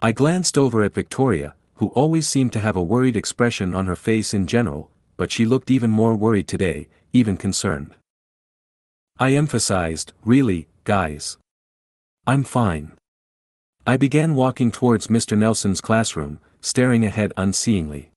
I 0.00 0.12
glanced 0.12 0.56
over 0.56 0.84
at 0.84 0.94
Victoria, 0.94 1.54
who 1.74 1.88
always 1.88 2.28
seemed 2.28 2.52
to 2.52 2.60
have 2.60 2.76
a 2.76 2.82
worried 2.82 3.16
expression 3.16 3.74
on 3.74 3.86
her 3.86 3.96
face 3.96 4.32
in 4.32 4.46
general, 4.46 4.88
but 5.16 5.32
she 5.32 5.44
looked 5.44 5.68
even 5.68 5.90
more 5.90 6.14
worried 6.14 6.46
today, 6.46 6.88
even 7.12 7.36
concerned. 7.36 7.94
I 9.18 9.32
emphasized, 9.34 10.12
really, 10.24 10.68
guys. 10.84 11.38
I'm 12.24 12.44
fine. 12.44 12.92
I 13.84 13.96
began 13.96 14.36
walking 14.36 14.70
towards 14.70 15.08
Mr. 15.08 15.36
Nelson's 15.36 15.80
classroom, 15.80 16.38
staring 16.60 17.04
ahead 17.04 17.32
unseeingly. 17.36 18.10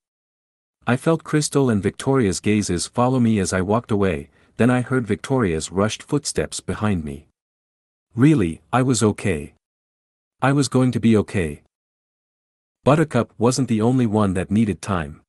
I 0.86 0.96
felt 0.96 1.24
Crystal 1.24 1.68
and 1.70 1.82
Victoria's 1.82 2.38
gazes 2.38 2.86
follow 2.86 3.18
me 3.18 3.40
as 3.40 3.52
I 3.52 3.62
walked 3.62 3.90
away, 3.90 4.30
then 4.58 4.70
I 4.70 4.82
heard 4.82 5.08
Victoria's 5.08 5.72
rushed 5.72 6.04
footsteps 6.04 6.60
behind 6.60 7.04
me. 7.04 7.26
Really, 8.14 8.60
I 8.72 8.82
was 8.82 9.02
okay. 9.02 9.54
I 10.42 10.52
was 10.52 10.68
going 10.68 10.92
to 10.92 11.00
be 11.00 11.16
okay. 11.16 11.62
Buttercup 12.84 13.32
wasn't 13.38 13.68
the 13.68 13.80
only 13.80 14.04
one 14.04 14.34
that 14.34 14.50
needed 14.50 14.82
time. 14.82 15.22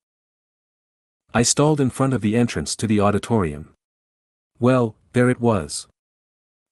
I 1.34 1.43
stalled 1.43 1.80
in 1.80 1.89
front 1.89 2.14
of 2.14 2.20
the 2.20 2.36
entrance 2.36 2.76
to 2.76 2.88
the 2.88 2.99
auditorium. 2.99 3.74
Well, 4.60 4.95
there 5.14 5.30
it 5.30 5.39
was. 5.39 5.88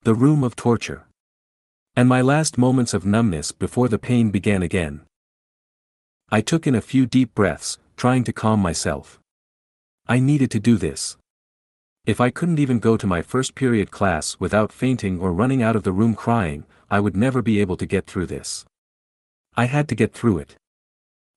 The 0.03 0.13
room 0.13 0.43
of 0.43 0.57
torture. 0.57 1.05
And 1.95 2.09
my 2.09 2.19
last 2.19 2.57
moments 2.57 2.93
of 2.93 3.05
numbness 3.05 3.53
before 3.53 3.87
the 3.87 3.97
pain 3.97 4.31
began 4.31 4.61
again. 4.61 5.05
I 6.29 6.41
took 6.41 6.67
in 6.67 6.75
a 6.75 6.81
few 6.81 7.05
deep 7.05 7.33
breaths, 7.33 7.77
trying 7.95 8.25
to 8.25 8.33
calm 8.33 8.59
myself. 8.59 9.17
I 10.07 10.19
needed 10.19 10.51
to 10.51 10.59
do 10.59 10.75
this. 10.75 11.15
If 12.05 12.19
I 12.19 12.31
couldn't 12.31 12.59
even 12.59 12.79
go 12.79 12.97
to 12.97 13.07
my 13.07 13.21
first 13.21 13.55
period 13.55 13.91
class 13.91 14.35
without 14.41 14.73
fainting 14.73 15.21
or 15.21 15.31
running 15.31 15.63
out 15.63 15.77
of 15.77 15.83
the 15.83 15.93
room 15.93 16.15
crying, 16.15 16.65
I 16.95 17.01
would 17.01 17.17
never 17.17 17.41
be 17.41 17.59
able 17.59 17.75
to 17.75 17.85
get 17.85 18.07
through 18.07 18.27
this. 18.27 18.63
I 19.57 19.65
had 19.65 19.89
to 19.89 19.95
get 19.95 20.13
through 20.13 20.37
it. 20.37 20.55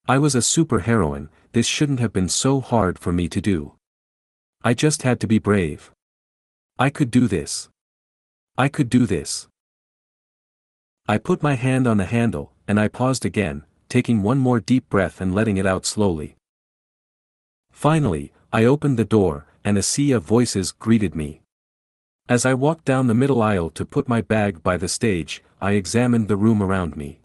I 0.07 0.17
was 0.17 0.37
a 0.37 0.39
superheroine, 0.39 1.31
this 1.51 1.67
shouldn't 1.67 1.99
have 1.99 2.13
been 2.13 2.29
so 2.29 2.61
hard 2.61 2.97
for 2.97 3.13
me 3.13 3.29
to 3.29 3.41
do. 3.41 3.73
I 4.63 4.73
just 4.75 5.03
had 5.03 5.19
to 5.19 5.27
be 5.27 5.41
brave. 5.41 5.91
I 6.79 6.91
could 6.91 7.11
do 7.11 7.27
this. 7.27 7.69
I 8.57 8.69
could 8.69 8.89
do 8.89 9.05
this. 9.05 9.49
I 11.09 11.19
put 11.19 11.43
my 11.43 11.55
hand 11.55 11.89
on 11.89 11.97
the 11.97 12.05
handle, 12.05 12.53
and 12.69 12.79
I 12.79 12.87
paused 12.87 13.25
again, 13.25 13.65
taking 13.89 14.23
one 14.23 14.39
more 14.39 14.61
deep 14.61 14.89
breath 14.89 15.21
and 15.21 15.35
letting 15.35 15.57
it 15.57 15.67
out 15.67 15.85
slowly. 15.85 16.37
Finally, 17.73 18.31
I 18.53 18.63
opened 18.63 18.97
the 18.97 19.05
door, 19.05 19.49
and 19.65 19.77
a 19.77 19.83
sea 19.83 20.13
of 20.13 20.23
voices 20.23 20.71
greeted 20.71 21.17
me. 21.17 21.41
As 22.29 22.47
I 22.47 22.55
walked 22.55 22.85
down 22.85 23.09
the 23.09 23.23
middle 23.23 23.43
aisle 23.43 23.71
to 23.71 23.85
put 23.85 24.07
my 24.07 24.21
bag 24.21 24.63
by 24.63 24.77
the 24.77 24.87
stage, 24.87 25.43
I 25.61 25.73
examined 25.73 26.29
the 26.29 26.37
room 26.37 26.63
around 26.63 26.97
me. 26.97 27.21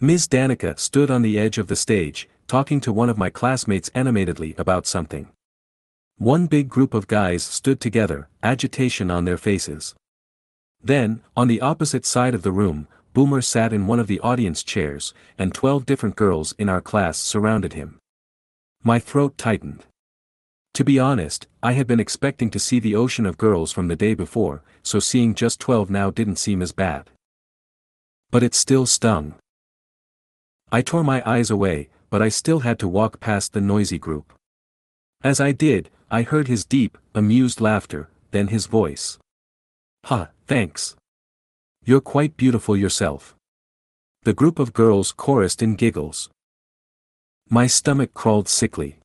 Ms. 0.00 0.26
Danica 0.26 0.78
stood 0.78 1.10
on 1.10 1.22
the 1.22 1.38
edge 1.38 1.58
of 1.58 1.66
the 1.66 1.76
stage, 1.76 2.28
talking 2.46 2.80
to 2.80 2.92
one 2.92 3.08
of 3.08 3.18
my 3.18 3.30
classmates 3.30 3.90
animatedly 3.94 4.54
about 4.58 4.86
something. 4.86 5.28
One 6.16 6.46
big 6.46 6.68
group 6.68 6.94
of 6.94 7.06
guys 7.06 7.42
stood 7.42 7.80
together, 7.80 8.28
agitation 8.42 9.10
on 9.10 9.24
their 9.24 9.36
faces. 9.36 9.94
Then, 10.82 11.22
on 11.36 11.48
the 11.48 11.60
opposite 11.60 12.06
side 12.06 12.34
of 12.34 12.42
the 12.42 12.52
room, 12.52 12.88
Boomer 13.12 13.42
sat 13.42 13.72
in 13.72 13.86
one 13.86 14.00
of 14.00 14.06
the 14.06 14.20
audience 14.20 14.62
chairs, 14.62 15.14
and 15.38 15.54
twelve 15.54 15.86
different 15.86 16.16
girls 16.16 16.54
in 16.58 16.68
our 16.68 16.80
class 16.80 17.18
surrounded 17.18 17.72
him. 17.74 17.98
My 18.82 18.98
throat 18.98 19.38
tightened. 19.38 19.84
To 20.74 20.84
be 20.84 20.98
honest, 20.98 21.46
I 21.62 21.72
had 21.72 21.86
been 21.86 22.00
expecting 22.00 22.50
to 22.50 22.58
see 22.58 22.80
the 22.80 22.96
ocean 22.96 23.26
of 23.26 23.38
girls 23.38 23.70
from 23.70 23.86
the 23.86 23.94
day 23.94 24.14
before, 24.14 24.64
so 24.82 24.98
seeing 24.98 25.34
just 25.34 25.60
twelve 25.60 25.88
now 25.88 26.10
didn't 26.10 26.36
seem 26.36 26.60
as 26.60 26.72
bad. 26.72 27.10
But 28.32 28.42
it 28.42 28.54
still 28.54 28.84
stung. 28.84 29.36
I 30.72 30.82
tore 30.82 31.04
my 31.04 31.22
eyes 31.24 31.48
away, 31.48 31.90
but 32.10 32.20
I 32.20 32.28
still 32.28 32.60
had 32.60 32.80
to 32.80 32.88
walk 32.88 33.20
past 33.20 33.52
the 33.52 33.60
noisy 33.60 33.98
group. 33.98 34.32
As 35.22 35.40
I 35.40 35.52
did, 35.52 35.90
I 36.10 36.22
heard 36.22 36.48
his 36.48 36.64
deep, 36.64 36.98
amused 37.14 37.60
laughter, 37.60 38.10
then 38.32 38.48
his 38.48 38.66
voice. 38.66 39.18
Ha, 40.06 40.30
thanks. 40.48 40.96
You're 41.84 42.00
quite 42.00 42.36
beautiful 42.36 42.76
yourself. 42.76 43.36
The 44.24 44.34
group 44.34 44.58
of 44.58 44.72
girls 44.72 45.12
chorused 45.12 45.62
in 45.62 45.76
giggles. 45.76 46.30
My 47.48 47.68
stomach 47.68 48.12
crawled 48.12 48.48
sickly. 48.48 48.98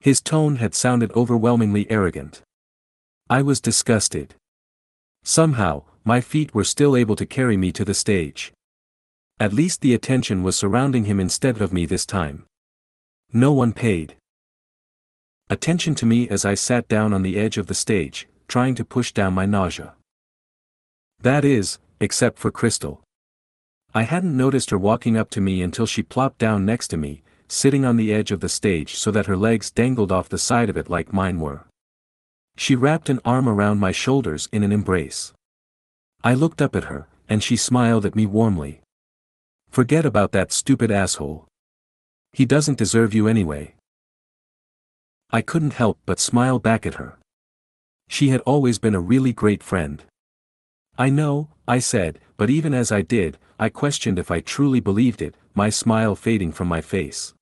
His 0.00 0.22
tone 0.22 0.56
had 0.56 0.74
sounded 0.74 1.12
overwhelmingly 1.12 1.90
arrogant. 1.90 2.40
I 3.28 3.42
was 3.42 3.60
disgusted. 3.60 4.34
Somehow, 5.22 5.84
my 6.04 6.22
feet 6.22 6.54
were 6.54 6.64
still 6.64 6.96
able 6.96 7.16
to 7.16 7.26
carry 7.26 7.58
me 7.58 7.70
to 7.72 7.84
the 7.84 7.92
stage. 7.94 8.52
At 9.38 9.52
least 9.52 9.82
the 9.82 9.92
attention 9.94 10.42
was 10.42 10.56
surrounding 10.56 11.04
him 11.04 11.20
instead 11.20 11.60
of 11.60 11.72
me 11.72 11.84
this 11.84 12.06
time. 12.06 12.46
No 13.32 13.52
one 13.52 13.72
paid 13.72 14.16
attention 15.50 15.94
to 15.96 16.06
me 16.06 16.28
as 16.28 16.44
I 16.44 16.54
sat 16.54 16.88
down 16.88 17.12
on 17.12 17.22
the 17.22 17.38
edge 17.38 17.58
of 17.58 17.66
the 17.66 17.74
stage, 17.74 18.26
trying 18.48 18.74
to 18.76 18.84
push 18.84 19.12
down 19.12 19.34
my 19.34 19.46
nausea. 19.46 19.94
That 21.20 21.44
is, 21.44 21.78
except 22.00 22.38
for 22.38 22.50
Crystal. 22.50 23.02
I 23.92 24.02
hadn't 24.02 24.36
noticed 24.36 24.70
her 24.70 24.78
walking 24.78 25.16
up 25.16 25.28
to 25.30 25.40
me 25.40 25.60
until 25.60 25.86
she 25.86 26.02
plopped 26.02 26.38
down 26.38 26.64
next 26.64 26.88
to 26.88 26.96
me, 26.96 27.22
sitting 27.50 27.84
on 27.84 27.96
the 27.96 28.14
edge 28.14 28.30
of 28.30 28.38
the 28.38 28.48
stage 28.48 28.94
so 28.94 29.10
that 29.10 29.26
her 29.26 29.36
legs 29.36 29.72
dangled 29.72 30.12
off 30.12 30.28
the 30.28 30.38
side 30.38 30.70
of 30.70 30.76
it 30.76 30.88
like 30.88 31.12
mine 31.12 31.40
were. 31.40 31.66
She 32.56 32.76
wrapped 32.76 33.08
an 33.08 33.18
arm 33.24 33.48
around 33.48 33.80
my 33.80 33.90
shoulders 33.90 34.48
in 34.52 34.62
an 34.62 34.70
embrace. 34.70 35.32
I 36.22 36.34
looked 36.34 36.62
up 36.62 36.76
at 36.76 36.84
her, 36.84 37.08
and 37.28 37.42
she 37.42 37.56
smiled 37.56 38.06
at 38.06 38.14
me 38.14 38.24
warmly. 38.24 38.82
Forget 39.68 40.06
about 40.06 40.30
that 40.32 40.52
stupid 40.52 40.92
asshole. 40.92 41.48
He 42.32 42.44
doesn't 42.44 42.78
deserve 42.78 43.14
you 43.14 43.26
anyway. 43.26 43.74
I 45.32 45.42
couldn't 45.42 45.74
help 45.74 45.98
but 46.06 46.20
smile 46.20 46.60
back 46.60 46.86
at 46.86 46.94
her. 46.94 47.18
She 48.08 48.28
had 48.28 48.40
always 48.42 48.78
been 48.78 48.94
a 48.94 49.00
really 49.00 49.32
great 49.32 49.62
friend. 49.62 50.04
I 50.96 51.08
know, 51.08 51.48
I 51.66 51.80
said, 51.80 52.20
but 52.36 52.50
even 52.50 52.74
as 52.74 52.92
I 52.92 53.02
did, 53.02 53.38
I 53.58 53.70
questioned 53.70 54.18
if 54.18 54.30
I 54.30 54.40
truly 54.40 54.80
believed 54.80 55.20
it, 55.20 55.34
my 55.54 55.68
smile 55.68 56.14
fading 56.14 56.52
from 56.52 56.68
my 56.68 56.80
face. 56.80 57.34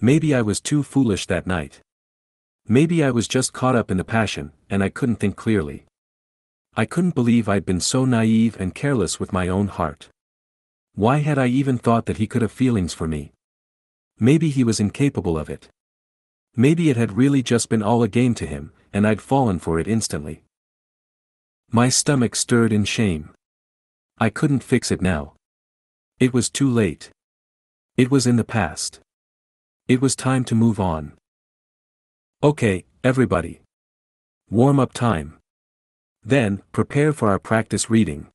Maybe 0.00 0.34
I 0.34 0.42
was 0.42 0.60
too 0.60 0.82
foolish 0.82 1.26
that 1.26 1.46
night. 1.46 1.80
Maybe 2.68 3.02
I 3.02 3.10
was 3.10 3.26
just 3.26 3.54
caught 3.54 3.76
up 3.76 3.90
in 3.90 3.96
the 3.96 4.04
passion, 4.04 4.52
and 4.68 4.82
I 4.82 4.90
couldn't 4.90 5.16
think 5.16 5.36
clearly. 5.36 5.86
I 6.76 6.84
couldn't 6.84 7.14
believe 7.14 7.48
I'd 7.48 7.64
been 7.64 7.80
so 7.80 8.04
naive 8.04 8.56
and 8.60 8.74
careless 8.74 9.18
with 9.18 9.32
my 9.32 9.48
own 9.48 9.68
heart. 9.68 10.08
Why 10.94 11.18
had 11.18 11.38
I 11.38 11.46
even 11.46 11.78
thought 11.78 12.04
that 12.06 12.18
he 12.18 12.26
could 12.26 12.42
have 12.42 12.52
feelings 12.52 12.92
for 12.92 13.08
me? 13.08 13.32
Maybe 14.18 14.50
he 14.50 14.64
was 14.64 14.80
incapable 14.80 15.38
of 15.38 15.48
it. 15.48 15.68
Maybe 16.54 16.90
it 16.90 16.96
had 16.96 17.16
really 17.16 17.42
just 17.42 17.70
been 17.70 17.82
all 17.82 18.02
a 18.02 18.08
game 18.08 18.34
to 18.34 18.46
him, 18.46 18.72
and 18.92 19.06
I'd 19.06 19.22
fallen 19.22 19.58
for 19.58 19.78
it 19.78 19.88
instantly. 19.88 20.42
My 21.70 21.88
stomach 21.88 22.36
stirred 22.36 22.72
in 22.72 22.84
shame. 22.84 23.30
I 24.18 24.28
couldn't 24.28 24.62
fix 24.62 24.90
it 24.90 25.00
now. 25.00 25.34
It 26.18 26.34
was 26.34 26.50
too 26.50 26.70
late. 26.70 27.10
It 27.96 28.10
was 28.10 28.26
in 28.26 28.36
the 28.36 28.44
past. 28.44 29.00
It 29.88 30.00
was 30.00 30.16
time 30.16 30.42
to 30.46 30.56
move 30.56 30.80
on. 30.80 31.12
Okay, 32.42 32.84
everybody. 33.04 33.60
Warm 34.50 34.80
up 34.80 34.92
time. 34.92 35.38
Then, 36.24 36.62
prepare 36.72 37.12
for 37.12 37.30
our 37.30 37.38
practice 37.38 37.88
reading. 37.88 38.26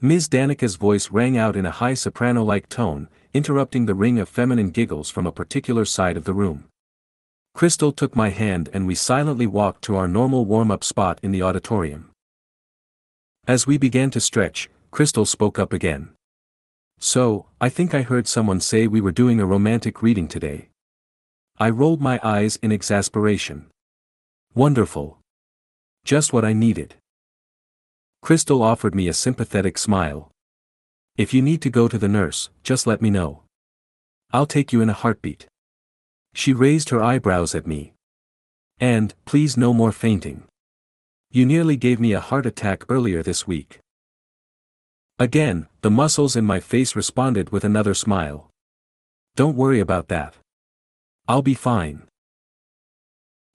Ms. 0.00 0.28
Danica's 0.28 0.76
voice 0.76 1.10
rang 1.10 1.36
out 1.36 1.56
in 1.56 1.66
a 1.66 1.70
high 1.70 1.92
soprano-like 1.92 2.70
tone, 2.70 3.10
interrupting 3.34 3.84
the 3.84 3.94
ring 3.94 4.18
of 4.18 4.30
feminine 4.30 4.70
giggles 4.70 5.10
from 5.10 5.26
a 5.26 5.32
particular 5.32 5.84
side 5.84 6.16
of 6.16 6.24
the 6.24 6.32
room. 6.32 6.64
Crystal 7.52 7.92
took 7.92 8.16
my 8.16 8.30
hand 8.30 8.70
and 8.72 8.86
we 8.86 8.94
silently 8.94 9.46
walked 9.46 9.82
to 9.82 9.96
our 9.96 10.08
normal 10.08 10.46
warm-up 10.46 10.82
spot 10.82 11.18
in 11.22 11.32
the 11.32 11.42
auditorium. 11.42 12.08
As 13.46 13.66
we 13.66 13.76
began 13.76 14.10
to 14.12 14.20
stretch, 14.20 14.70
Crystal 14.90 15.26
spoke 15.26 15.58
up 15.58 15.74
again. 15.74 16.14
So, 17.04 17.46
I 17.60 17.68
think 17.68 17.94
I 17.94 18.02
heard 18.02 18.28
someone 18.28 18.60
say 18.60 18.86
we 18.86 19.00
were 19.00 19.10
doing 19.10 19.40
a 19.40 19.44
romantic 19.44 20.02
reading 20.02 20.28
today. 20.28 20.68
I 21.58 21.68
rolled 21.68 22.00
my 22.00 22.20
eyes 22.22 22.60
in 22.62 22.70
exasperation. 22.70 23.66
Wonderful. 24.54 25.18
Just 26.04 26.32
what 26.32 26.44
I 26.44 26.52
needed. 26.52 26.94
Crystal 28.22 28.62
offered 28.62 28.94
me 28.94 29.08
a 29.08 29.12
sympathetic 29.12 29.78
smile. 29.78 30.30
If 31.16 31.34
you 31.34 31.42
need 31.42 31.60
to 31.62 31.70
go 31.70 31.88
to 31.88 31.98
the 31.98 32.06
nurse, 32.06 32.50
just 32.62 32.86
let 32.86 33.02
me 33.02 33.10
know. 33.10 33.42
I'll 34.32 34.46
take 34.46 34.72
you 34.72 34.80
in 34.80 34.88
a 34.88 35.00
heartbeat. 35.02 35.48
She 36.34 36.52
raised 36.52 36.90
her 36.90 37.02
eyebrows 37.02 37.52
at 37.52 37.66
me. 37.66 37.94
And, 38.78 39.12
please 39.24 39.56
no 39.56 39.74
more 39.74 39.90
fainting. 39.90 40.44
You 41.32 41.46
nearly 41.46 41.76
gave 41.76 41.98
me 41.98 42.12
a 42.12 42.20
heart 42.20 42.46
attack 42.46 42.84
earlier 42.88 43.24
this 43.24 43.44
week. 43.44 43.81
Again, 45.18 45.68
the 45.82 45.90
muscles 45.90 46.36
in 46.36 46.44
my 46.44 46.60
face 46.60 46.96
responded 46.96 47.50
with 47.50 47.64
another 47.64 47.94
smile. 47.94 48.50
Don't 49.36 49.56
worry 49.56 49.80
about 49.80 50.08
that. 50.08 50.34
I'll 51.28 51.42
be 51.42 51.54
fine. 51.54 52.02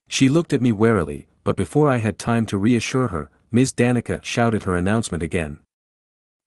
She 0.08 0.28
looked 0.28 0.52
at 0.52 0.62
me 0.62 0.72
warily, 0.72 1.28
but 1.44 1.56
before 1.56 1.90
I 1.90 1.98
had 1.98 2.18
time 2.18 2.46
to 2.46 2.58
reassure 2.58 3.08
her, 3.08 3.30
Ms. 3.50 3.72
Danica 3.72 4.22
shouted 4.22 4.64
her 4.64 4.76
announcement 4.76 5.22
again. 5.22 5.58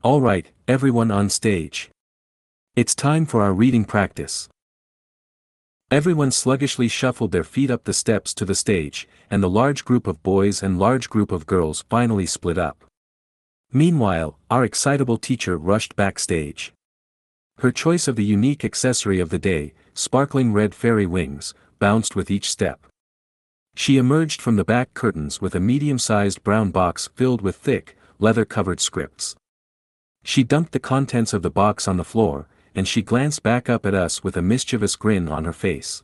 All 0.03 0.21
right, 0.21 0.47
everyone 0.67 1.11
on 1.11 1.29
stage. 1.29 1.89
It's 2.75 2.95
time 2.95 3.25
for 3.25 3.43
our 3.43 3.53
reading 3.53 3.85
practice. 3.85 4.49
Everyone 5.91 6.31
sluggishly 6.31 6.87
shuffled 6.87 7.31
their 7.31 7.43
feet 7.43 7.69
up 7.69 7.83
the 7.83 7.93
steps 7.93 8.33
to 8.35 8.45
the 8.45 8.55
stage, 8.55 9.07
and 9.29 9.43
the 9.43 9.49
large 9.49 9.83
group 9.83 10.07
of 10.07 10.23
boys 10.23 10.63
and 10.63 10.79
large 10.79 11.09
group 11.09 11.31
of 11.31 11.45
girls 11.45 11.83
finally 11.89 12.25
split 12.25 12.57
up. 12.57 12.85
Meanwhile, 13.73 14.37
our 14.49 14.65
excitable 14.65 15.17
teacher 15.17 15.57
rushed 15.57 15.95
backstage. 15.95 16.73
Her 17.59 17.71
choice 17.71 18.07
of 18.07 18.17
the 18.17 18.25
unique 18.25 18.65
accessory 18.65 19.21
of 19.21 19.29
the 19.29 19.39
day, 19.39 19.73
sparkling 19.93 20.51
red 20.51 20.75
fairy 20.75 21.05
wings, 21.05 21.53
bounced 21.79 22.15
with 22.15 22.29
each 22.29 22.49
step. 22.49 22.85
She 23.73 23.97
emerged 23.97 24.41
from 24.41 24.57
the 24.57 24.65
back 24.65 24.93
curtains 24.93 25.39
with 25.39 25.55
a 25.55 25.61
medium-sized 25.61 26.43
brown 26.43 26.71
box 26.71 27.09
filled 27.15 27.41
with 27.41 27.55
thick, 27.55 27.95
leather-covered 28.19 28.81
scripts. 28.81 29.35
She 30.23 30.43
dumped 30.43 30.73
the 30.73 30.79
contents 30.79 31.33
of 31.33 31.41
the 31.41 31.49
box 31.49 31.87
on 31.87 31.95
the 31.95 32.03
floor, 32.03 32.47
and 32.75 32.87
she 32.87 33.01
glanced 33.01 33.41
back 33.41 33.69
up 33.69 33.85
at 33.85 33.93
us 33.93 34.21
with 34.21 34.35
a 34.35 34.41
mischievous 34.41 34.97
grin 34.97 35.29
on 35.29 35.45
her 35.45 35.53
face. 35.53 36.03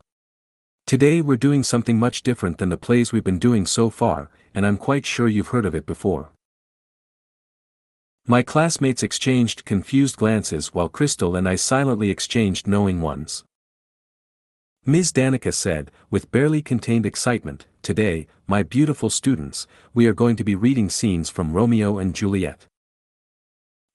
Today 0.86 1.22
we're 1.22 1.36
doing 1.36 1.64
something 1.64 2.00
much 2.00 2.24
different 2.24 2.60
than 2.60 2.70
the 2.70 2.78
plays 2.78 3.12
we've 3.12 3.26
been 3.26 3.40
doing 3.40 3.66
so 3.66 3.90
far, 3.90 4.30
and 4.56 4.66
I'm 4.66 4.78
quite 4.78 5.06
sure 5.06 5.28
you've 5.28 5.50
heard 5.50 5.66
of 5.66 5.76
it 5.76 5.86
before. 5.86 6.30
My 8.30 8.44
classmates 8.44 9.04
exchanged 9.04 9.64
confused 9.64 10.18
glances 10.18 10.74
while 10.74 10.90
Crystal 10.90 11.38
and 11.38 11.48
I 11.48 11.56
silently 11.56 12.10
exchanged 12.10 12.68
knowing 12.68 13.00
ones. 13.00 13.46
Ms. 14.86 15.14
Danica 15.14 15.54
said, 15.54 15.92
with 16.12 16.30
barely 16.30 16.62
contained 16.62 17.06
excitement, 17.06 17.68
Today, 17.82 18.28
my 18.46 18.64
beautiful 18.64 19.10
students, 19.10 19.66
we 19.94 20.08
are 20.08 20.14
going 20.14 20.36
to 20.36 20.44
be 20.44 20.56
reading 20.56 20.90
scenes 20.90 21.30
from 21.30 21.54
Romeo 21.54 22.00
and 22.00 22.14
Juliet. 22.14 22.66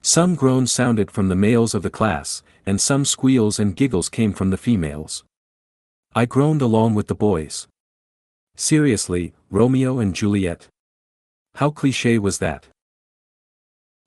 Some 0.00 0.34
groans 0.34 0.72
sounded 0.72 1.10
from 1.10 1.28
the 1.28 1.36
males 1.36 1.74
of 1.74 1.82
the 1.82 1.90
class, 1.90 2.42
and 2.64 2.80
some 2.80 3.04
squeals 3.04 3.58
and 3.58 3.76
giggles 3.76 4.08
came 4.08 4.32
from 4.32 4.48
the 4.48 4.56
females. 4.56 5.24
I 6.14 6.24
groaned 6.24 6.62
along 6.62 6.94
with 6.94 7.08
the 7.08 7.14
boys. 7.14 7.68
Seriously, 8.56 9.34
Romeo 9.50 9.98
and 9.98 10.14
Juliet? 10.14 10.68
How 11.56 11.68
cliché 11.68 12.18
was 12.18 12.38
that? 12.38 12.68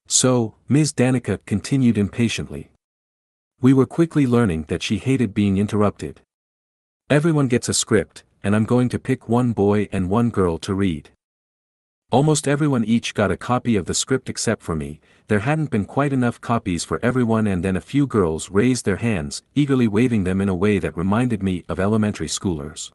So, 0.07 0.55
Ms. 0.69 0.93
Danica 0.93 1.39
continued 1.45 1.97
impatiently. 1.97 2.69
We 3.61 3.73
were 3.73 3.85
quickly 3.87 4.27
learning 4.27 4.65
that 4.67 4.83
she 4.83 4.99
hated 4.99 5.33
being 5.33 5.57
interrupted. 5.57 6.21
Everyone 7.09 7.47
gets 7.47 7.69
a 7.69 7.73
script, 7.73 8.23
and 8.43 8.55
I'm 8.55 8.65
going 8.65 8.89
to 8.89 8.99
pick 8.99 9.27
one 9.27 9.53
boy 9.53 9.89
and 9.91 10.09
one 10.09 10.29
girl 10.29 10.57
to 10.59 10.73
read. 10.73 11.09
Almost 12.11 12.47
everyone 12.47 12.85
each 12.85 13.15
got 13.15 13.31
a 13.31 13.37
copy 13.37 13.75
of 13.75 13.87
the 13.87 13.95
script 13.95 14.29
except 14.29 14.61
for 14.61 14.75
me, 14.75 14.99
there 15.27 15.39
hadn't 15.39 15.71
been 15.71 15.85
quite 15.85 16.13
enough 16.13 16.39
copies 16.39 16.83
for 16.83 16.99
everyone 17.03 17.47
and 17.47 17.63
then 17.63 17.75
a 17.75 17.81
few 17.81 18.05
girls 18.05 18.51
raised 18.51 18.85
their 18.85 18.97
hands, 18.97 19.41
eagerly 19.55 19.87
waving 19.87 20.23
them 20.23 20.39
in 20.39 20.47
a 20.47 20.55
way 20.55 20.77
that 20.77 20.95
reminded 20.95 21.41
me 21.41 21.63
of 21.67 21.79
elementary 21.79 22.27
schoolers. 22.27 22.91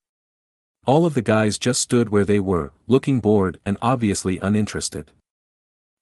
All 0.86 1.04
of 1.04 1.14
the 1.14 1.22
guys 1.22 1.58
just 1.58 1.80
stood 1.80 2.11
where 2.11 2.24
they 2.24 2.38
were, 2.38 2.72
looking 2.86 3.18
bored 3.18 3.58
and 3.66 3.76
obviously 3.82 4.38
uninterested. 4.38 5.11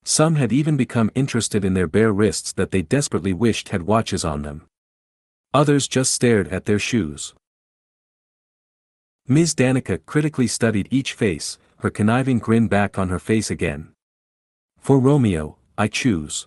Some 0.08 0.36
had 0.36 0.54
even 0.54 0.78
become 0.78 1.10
interested 1.14 1.66
in 1.66 1.74
their 1.74 1.86
bare 1.86 2.14
wrists 2.14 2.54
that 2.54 2.70
they 2.70 2.80
desperately 2.80 3.34
wished 3.34 3.68
had 3.68 3.82
watches 3.82 4.24
on 4.24 4.40
them. 4.40 4.64
Others 5.52 5.86
just 5.86 6.14
stared 6.14 6.48
at 6.48 6.64
their 6.64 6.78
shoes. 6.78 7.34
Ms. 9.26 9.54
Danica 9.54 9.98
critically 10.06 10.46
studied 10.46 10.88
each 10.90 11.12
face, 11.12 11.58
her 11.80 11.90
conniving 11.90 12.38
grin 12.38 12.68
back 12.68 12.98
on 12.98 13.10
her 13.10 13.18
face 13.18 13.50
again. 13.50 13.90
For 14.78 14.98
Romeo, 14.98 15.58
I 15.76 15.88
choose. 15.88 16.46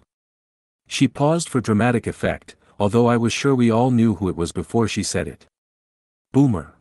She 0.87 1.07
paused 1.07 1.47
for 1.47 1.61
dramatic 1.61 2.07
effect, 2.07 2.55
although 2.79 3.05
I 3.05 3.17
was 3.17 3.31
sure 3.31 3.53
we 3.53 3.69
all 3.69 3.91
knew 3.91 4.15
who 4.15 4.27
it 4.27 4.35
was 4.35 4.51
before 4.51 4.87
she 4.87 5.03
said 5.03 5.27
it. 5.27 5.45
Boomer. 6.31 6.73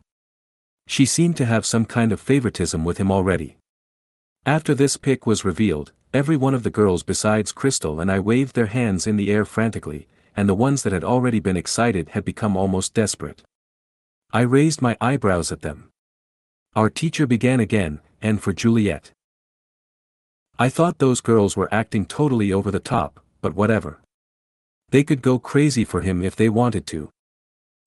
She 0.87 1.05
seemed 1.05 1.37
to 1.37 1.45
have 1.45 1.63
some 1.63 1.85
kind 1.85 2.11
of 2.11 2.19
favoritism 2.19 2.83
with 2.83 2.97
him 2.97 3.11
already. 3.11 3.57
After 4.47 4.73
this 4.73 4.97
pick 4.97 5.27
was 5.27 5.45
revealed, 5.45 5.91
every 6.13 6.37
one 6.37 6.53
of 6.53 6.63
the 6.63 6.69
girls 6.69 7.03
besides 7.03 7.51
Crystal 7.51 7.99
and 7.99 8.11
I 8.11 8.19
waved 8.19 8.55
their 8.55 8.67
hands 8.67 9.07
in 9.07 9.17
the 9.17 9.31
air 9.31 9.45
frantically, 9.45 10.07
and 10.35 10.47
the 10.47 10.55
ones 10.55 10.83
that 10.83 10.93
had 10.93 11.03
already 11.03 11.39
been 11.39 11.57
excited 11.57 12.09
had 12.09 12.25
become 12.25 12.55
almost 12.55 12.93
desperate. 12.93 13.41
I 14.33 14.41
raised 14.41 14.81
my 14.81 14.97
eyebrows 15.01 15.51
at 15.51 15.61
them. 15.61 15.89
Our 16.75 16.89
teacher 16.89 17.27
began 17.27 17.59
again, 17.59 17.99
and 18.21 18.41
for 18.41 18.53
Juliet. 18.53 19.11
I 20.57 20.69
thought 20.69 20.99
those 20.99 21.21
girls 21.21 21.57
were 21.57 21.73
acting 21.73 22.05
totally 22.05 22.53
over 22.53 22.71
the 22.71 22.79
top, 22.79 23.19
but 23.41 23.55
whatever. 23.55 23.99
They 24.89 25.03
could 25.03 25.21
go 25.21 25.39
crazy 25.39 25.83
for 25.83 26.01
him 26.01 26.23
if 26.23 26.35
they 26.35 26.49
wanted 26.49 26.85
to. 26.87 27.09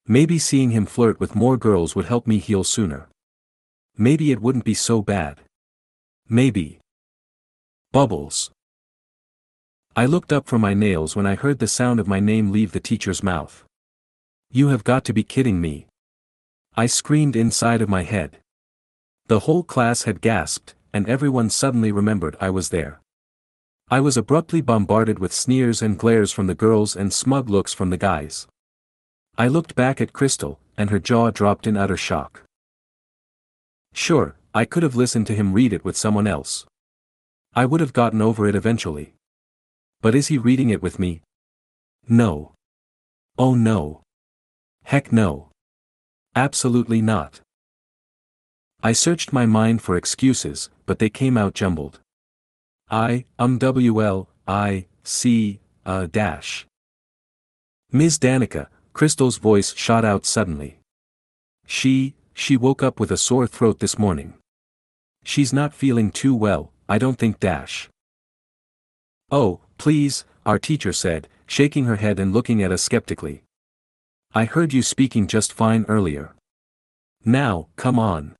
Maybe 0.06 0.38
seeing 0.38 0.70
him 0.70 0.84
flirt 0.84 1.18
with 1.18 1.34
more 1.34 1.56
girls 1.56 1.94
would 1.94 2.06
help 2.06 2.26
me 2.26 2.38
heal 2.38 2.64
sooner. 2.64 3.08
Maybe 3.96 4.32
it 4.32 4.42
wouldn't 4.42 4.64
be 4.64 4.74
so 4.74 5.00
bad. 5.00 5.40
Maybe. 6.28 6.80
Bubbles. 7.94 8.50
I 9.94 10.04
looked 10.06 10.32
up 10.32 10.48
from 10.48 10.60
my 10.60 10.74
nails 10.74 11.14
when 11.14 11.26
I 11.26 11.36
heard 11.36 11.60
the 11.60 11.68
sound 11.68 12.00
of 12.00 12.08
my 12.08 12.18
name 12.18 12.50
leave 12.50 12.72
the 12.72 12.80
teacher's 12.80 13.22
mouth. 13.22 13.64
You 14.50 14.70
have 14.70 14.82
got 14.82 15.04
to 15.04 15.12
be 15.12 15.22
kidding 15.22 15.60
me. 15.60 15.86
I 16.76 16.86
screamed 16.86 17.36
inside 17.36 17.80
of 17.80 17.88
my 17.88 18.02
head. 18.02 18.38
The 19.28 19.38
whole 19.46 19.62
class 19.62 20.02
had 20.02 20.20
gasped, 20.20 20.74
and 20.92 21.08
everyone 21.08 21.50
suddenly 21.50 21.92
remembered 21.92 22.36
I 22.40 22.50
was 22.50 22.70
there. 22.70 23.00
I 23.88 24.00
was 24.00 24.16
abruptly 24.16 24.60
bombarded 24.60 25.20
with 25.20 25.32
sneers 25.32 25.80
and 25.80 25.96
glares 25.96 26.32
from 26.32 26.48
the 26.48 26.56
girls 26.56 26.96
and 26.96 27.12
smug 27.12 27.48
looks 27.48 27.72
from 27.72 27.90
the 27.90 27.96
guys. 27.96 28.48
I 29.38 29.46
looked 29.46 29.76
back 29.76 30.00
at 30.00 30.12
Crystal, 30.12 30.58
and 30.76 30.90
her 30.90 30.98
jaw 30.98 31.30
dropped 31.30 31.64
in 31.64 31.76
utter 31.76 31.96
shock. 31.96 32.42
Sure, 33.92 34.34
I 34.52 34.64
could 34.64 34.82
have 34.82 34.96
listened 34.96 35.28
to 35.28 35.34
him 35.36 35.52
read 35.52 35.72
it 35.72 35.84
with 35.84 35.96
someone 35.96 36.26
else. 36.26 36.66
I 37.56 37.66
would 37.66 37.80
have 37.80 37.92
gotten 37.92 38.20
over 38.20 38.48
it 38.48 38.56
eventually. 38.56 39.14
But 40.00 40.14
is 40.14 40.26
he 40.26 40.38
reading 40.38 40.70
it 40.70 40.82
with 40.82 40.98
me? 40.98 41.22
No. 42.08 42.52
Oh 43.38 43.54
no. 43.54 44.02
Heck 44.84 45.12
no. 45.12 45.50
Absolutely 46.34 47.00
not. 47.00 47.40
I 48.82 48.92
searched 48.92 49.32
my 49.32 49.46
mind 49.46 49.82
for 49.82 49.96
excuses, 49.96 50.68
but 50.84 50.98
they 50.98 51.08
came 51.08 51.38
out 51.38 51.54
jumbled. 51.54 52.00
I, 52.90 53.24
um 53.38 53.58
WL, 53.58 54.26
I, 54.48 54.86
C, 55.04 55.60
uh 55.86 56.06
dash. 56.10 56.66
Ms. 57.92 58.18
Danica, 58.18 58.66
Crystal's 58.92 59.38
voice 59.38 59.72
shot 59.74 60.04
out 60.04 60.26
suddenly. 60.26 60.80
She, 61.66 62.14
she 62.34 62.56
woke 62.56 62.82
up 62.82 62.98
with 62.98 63.12
a 63.12 63.16
sore 63.16 63.46
throat 63.46 63.78
this 63.78 63.96
morning. 63.96 64.34
She's 65.22 65.52
not 65.52 65.72
feeling 65.72 66.10
too 66.10 66.34
well, 66.34 66.72
I 66.88 66.98
don't 66.98 67.18
think 67.18 67.40
dash. 67.40 67.88
Oh, 69.30 69.60
please, 69.78 70.24
our 70.44 70.58
teacher 70.58 70.92
said, 70.92 71.28
shaking 71.46 71.84
her 71.84 71.96
head 71.96 72.18
and 72.18 72.32
looking 72.32 72.62
at 72.62 72.72
us 72.72 72.82
skeptically. 72.82 73.42
I 74.34 74.44
heard 74.44 74.72
you 74.72 74.82
speaking 74.82 75.26
just 75.26 75.52
fine 75.52 75.84
earlier. 75.88 76.34
Now, 77.24 77.68
come 77.76 77.98
on. 77.98 78.36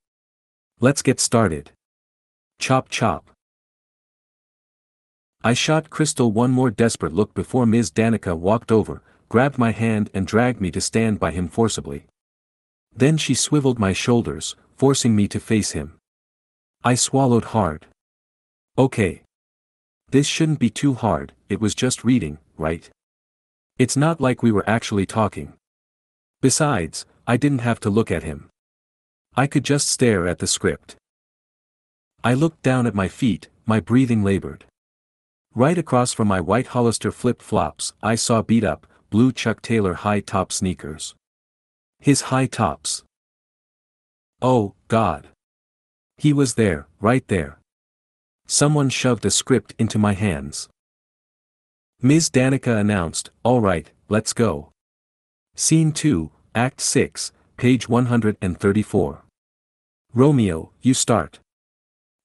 Let's 0.80 1.02
get 1.02 1.20
started. 1.20 1.70
Chop 2.58 2.88
chop. 2.88 3.30
I 5.42 5.54
shot 5.54 5.90
Crystal 5.90 6.32
one 6.32 6.50
more 6.50 6.70
desperate 6.70 7.12
look 7.12 7.34
before 7.34 7.66
Ms. 7.66 7.90
Danica 7.90 8.36
walked 8.36 8.72
over, 8.72 9.02
grabbed 9.28 9.58
my 9.58 9.72
hand 9.72 10.10
and 10.12 10.26
dragged 10.26 10.60
me 10.60 10.70
to 10.70 10.80
stand 10.80 11.18
by 11.18 11.30
him 11.30 11.48
forcibly. 11.48 12.06
Then 12.94 13.16
she 13.16 13.34
swiveled 13.34 13.78
my 13.78 13.92
shoulders, 13.92 14.56
forcing 14.76 15.16
me 15.16 15.28
to 15.28 15.40
face 15.40 15.72
him. 15.72 15.98
I 16.82 16.94
swallowed 16.94 17.44
hard. 17.46 17.86
Okay. 18.76 19.22
This 20.10 20.26
shouldn't 20.26 20.58
be 20.58 20.70
too 20.70 20.94
hard, 20.94 21.32
it 21.48 21.60
was 21.60 21.74
just 21.74 22.02
reading, 22.02 22.38
right? 22.56 22.90
It's 23.78 23.96
not 23.96 24.20
like 24.20 24.42
we 24.42 24.50
were 24.50 24.68
actually 24.68 25.06
talking. 25.06 25.52
Besides, 26.42 27.06
I 27.26 27.36
didn't 27.36 27.60
have 27.60 27.80
to 27.80 27.90
look 27.90 28.10
at 28.10 28.24
him. 28.24 28.50
I 29.36 29.46
could 29.46 29.64
just 29.64 29.88
stare 29.88 30.26
at 30.26 30.40
the 30.40 30.46
script. 30.46 30.96
I 32.22 32.34
looked 32.34 32.62
down 32.62 32.86
at 32.86 32.94
my 32.94 33.08
feet, 33.08 33.48
my 33.64 33.80
breathing 33.80 34.24
labored. 34.24 34.64
Right 35.54 35.78
across 35.78 36.12
from 36.12 36.26
my 36.26 36.40
white 36.40 36.68
Hollister 36.68 37.12
flip-flops, 37.12 37.92
I 38.02 38.16
saw 38.16 38.42
beat-up, 38.42 38.86
blue 39.10 39.30
Chuck 39.32 39.62
Taylor 39.62 39.94
high-top 39.94 40.50
sneakers. 40.50 41.14
His 42.00 42.22
high 42.22 42.46
tops. 42.46 43.04
Oh, 44.42 44.74
God. 44.88 45.28
He 46.16 46.32
was 46.32 46.54
there, 46.54 46.88
right 47.00 47.26
there. 47.28 47.58
Someone 48.46 48.90
shoved 48.90 49.24
a 49.24 49.30
script 49.30 49.74
into 49.78 49.98
my 49.98 50.12
hands. 50.12 50.68
Ms. 52.02 52.28
Danica 52.28 52.78
announced, 52.78 53.30
All 53.42 53.60
right, 53.60 53.90
let's 54.08 54.32
go. 54.32 54.70
Scene 55.56 55.92
2, 55.92 56.30
Act 56.54 56.80
6, 56.80 57.32
page 57.56 57.88
134. 57.88 59.24
Romeo, 60.12 60.70
you 60.82 60.94
start. 60.94 61.40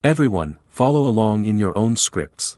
Everyone, 0.03 0.57
follow 0.67 1.07
along 1.07 1.45
in 1.45 1.57
your 1.57 1.77
own 1.77 1.95
scripts. 1.95 2.57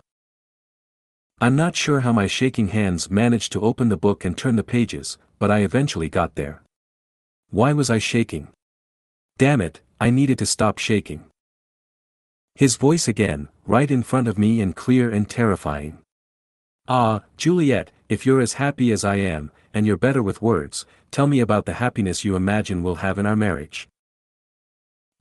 I'm 1.39 1.55
not 1.55 1.75
sure 1.75 2.01
how 2.01 2.11
my 2.11 2.27
shaking 2.27 2.67
hands 2.67 3.09
managed 3.09 3.51
to 3.53 3.61
open 3.61 3.89
the 3.89 3.97
book 3.97 4.25
and 4.25 4.37
turn 4.37 4.57
the 4.57 4.63
pages, 4.63 5.17
but 5.39 5.49
I 5.49 5.59
eventually 5.59 6.09
got 6.09 6.35
there. 6.35 6.61
Why 7.49 7.73
was 7.73 7.89
I 7.89 7.97
shaking? 7.97 8.49
Damn 9.37 9.61
it, 9.61 9.81
I 9.99 10.09
needed 10.09 10.37
to 10.39 10.45
stop 10.45 10.77
shaking. 10.77 11.25
His 12.55 12.75
voice 12.75 13.07
again, 13.07 13.47
right 13.65 13.89
in 13.89 14.03
front 14.03 14.27
of 14.27 14.37
me 14.37 14.61
and 14.61 14.75
clear 14.75 15.09
and 15.09 15.29
terrifying. 15.29 15.99
Ah, 16.87 17.21
Juliet, 17.37 17.91
if 18.09 18.25
you're 18.25 18.41
as 18.41 18.53
happy 18.53 18.91
as 18.91 19.03
I 19.03 19.15
am, 19.15 19.51
and 19.73 19.85
you're 19.85 19.97
better 19.97 20.21
with 20.21 20.41
words, 20.41 20.85
tell 21.11 21.27
me 21.27 21.39
about 21.39 21.65
the 21.65 21.73
happiness 21.73 22.25
you 22.25 22.35
imagine 22.35 22.83
we'll 22.83 22.95
have 22.95 23.17
in 23.17 23.25
our 23.25 23.35
marriage. 23.35 23.87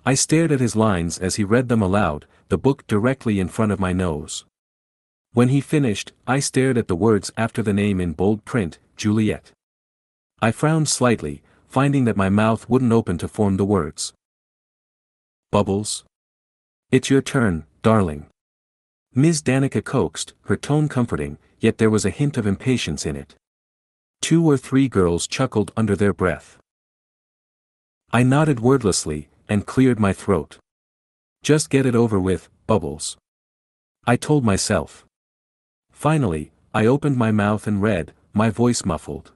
I 0.04 0.14
stared 0.14 0.50
at 0.50 0.60
his 0.60 0.74
lines 0.74 1.18
as 1.18 1.36
he 1.36 1.44
read 1.44 1.68
them 1.68 1.82
aloud, 1.82 2.26
the 2.48 2.58
book 2.58 2.86
directly 2.86 3.38
in 3.38 3.48
front 3.48 3.70
of 3.70 3.78
my 3.78 3.92
nose. 3.92 4.44
When 5.32 5.50
he 5.50 5.60
finished, 5.60 6.12
I 6.26 6.40
stared 6.40 6.76
at 6.76 6.88
the 6.88 6.96
words 6.96 7.30
after 7.36 7.62
the 7.62 7.72
name 7.72 8.00
in 8.00 8.14
bold 8.14 8.44
print, 8.44 8.78
Juliet. 8.96 9.52
I 10.42 10.50
frowned 10.50 10.88
slightly, 10.88 11.42
finding 11.68 12.04
that 12.06 12.16
my 12.16 12.28
mouth 12.28 12.68
wouldn't 12.68 12.92
open 12.92 13.18
to 13.18 13.28
form 13.28 13.56
the 13.56 13.64
words. 13.64 14.12
Bubbles? 15.52 16.04
It's 16.92 17.08
your 17.08 17.22
turn, 17.22 17.66
darling. 17.82 18.26
Ms. 19.14 19.42
Danica 19.42 19.84
coaxed, 19.84 20.32
her 20.46 20.56
tone 20.56 20.88
comforting, 20.88 21.38
yet 21.60 21.78
there 21.78 21.88
was 21.88 22.04
a 22.04 22.10
hint 22.10 22.36
of 22.36 22.48
impatience 22.48 23.06
in 23.06 23.14
it. 23.14 23.36
Two 24.20 24.44
or 24.44 24.56
three 24.56 24.88
girls 24.88 25.28
chuckled 25.28 25.70
under 25.76 25.94
their 25.94 26.12
breath. 26.12 26.58
I 28.12 28.24
nodded 28.24 28.58
wordlessly, 28.58 29.28
and 29.48 29.68
cleared 29.68 30.00
my 30.00 30.12
throat. 30.12 30.58
Just 31.44 31.70
get 31.70 31.86
it 31.86 31.94
over 31.94 32.18
with, 32.18 32.48
Bubbles. 32.66 33.16
I 34.04 34.16
told 34.16 34.44
myself. 34.44 35.04
Finally, 35.92 36.50
I 36.74 36.86
opened 36.86 37.16
my 37.16 37.30
mouth 37.30 37.68
and 37.68 37.80
read, 37.80 38.14
my 38.32 38.50
voice 38.50 38.84
muffled. 38.84 39.30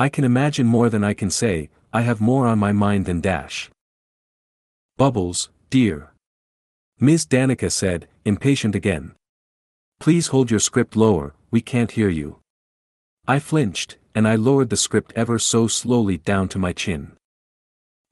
I 0.00 0.08
can 0.08 0.24
imagine 0.24 0.66
more 0.66 0.90
than 0.90 1.04
I 1.04 1.14
can 1.14 1.30
say, 1.30 1.70
I 1.92 2.00
have 2.00 2.20
more 2.20 2.48
on 2.48 2.58
my 2.58 2.72
mind 2.72 3.06
than 3.06 3.20
Dash. 3.20 3.70
Bubbles, 4.96 5.48
dear. 5.70 6.10
Ms. 6.98 7.26
Danica 7.26 7.70
said, 7.70 8.08
impatient 8.24 8.74
again. 8.74 9.14
Please 10.00 10.28
hold 10.28 10.50
your 10.50 10.60
script 10.60 10.96
lower, 10.96 11.34
we 11.50 11.60
can't 11.60 11.90
hear 11.90 12.08
you. 12.08 12.38
I 13.28 13.38
flinched, 13.38 13.98
and 14.14 14.26
I 14.26 14.36
lowered 14.36 14.70
the 14.70 14.78
script 14.78 15.12
ever 15.14 15.38
so 15.38 15.66
slowly 15.66 16.16
down 16.16 16.48
to 16.48 16.58
my 16.58 16.72
chin. 16.72 17.12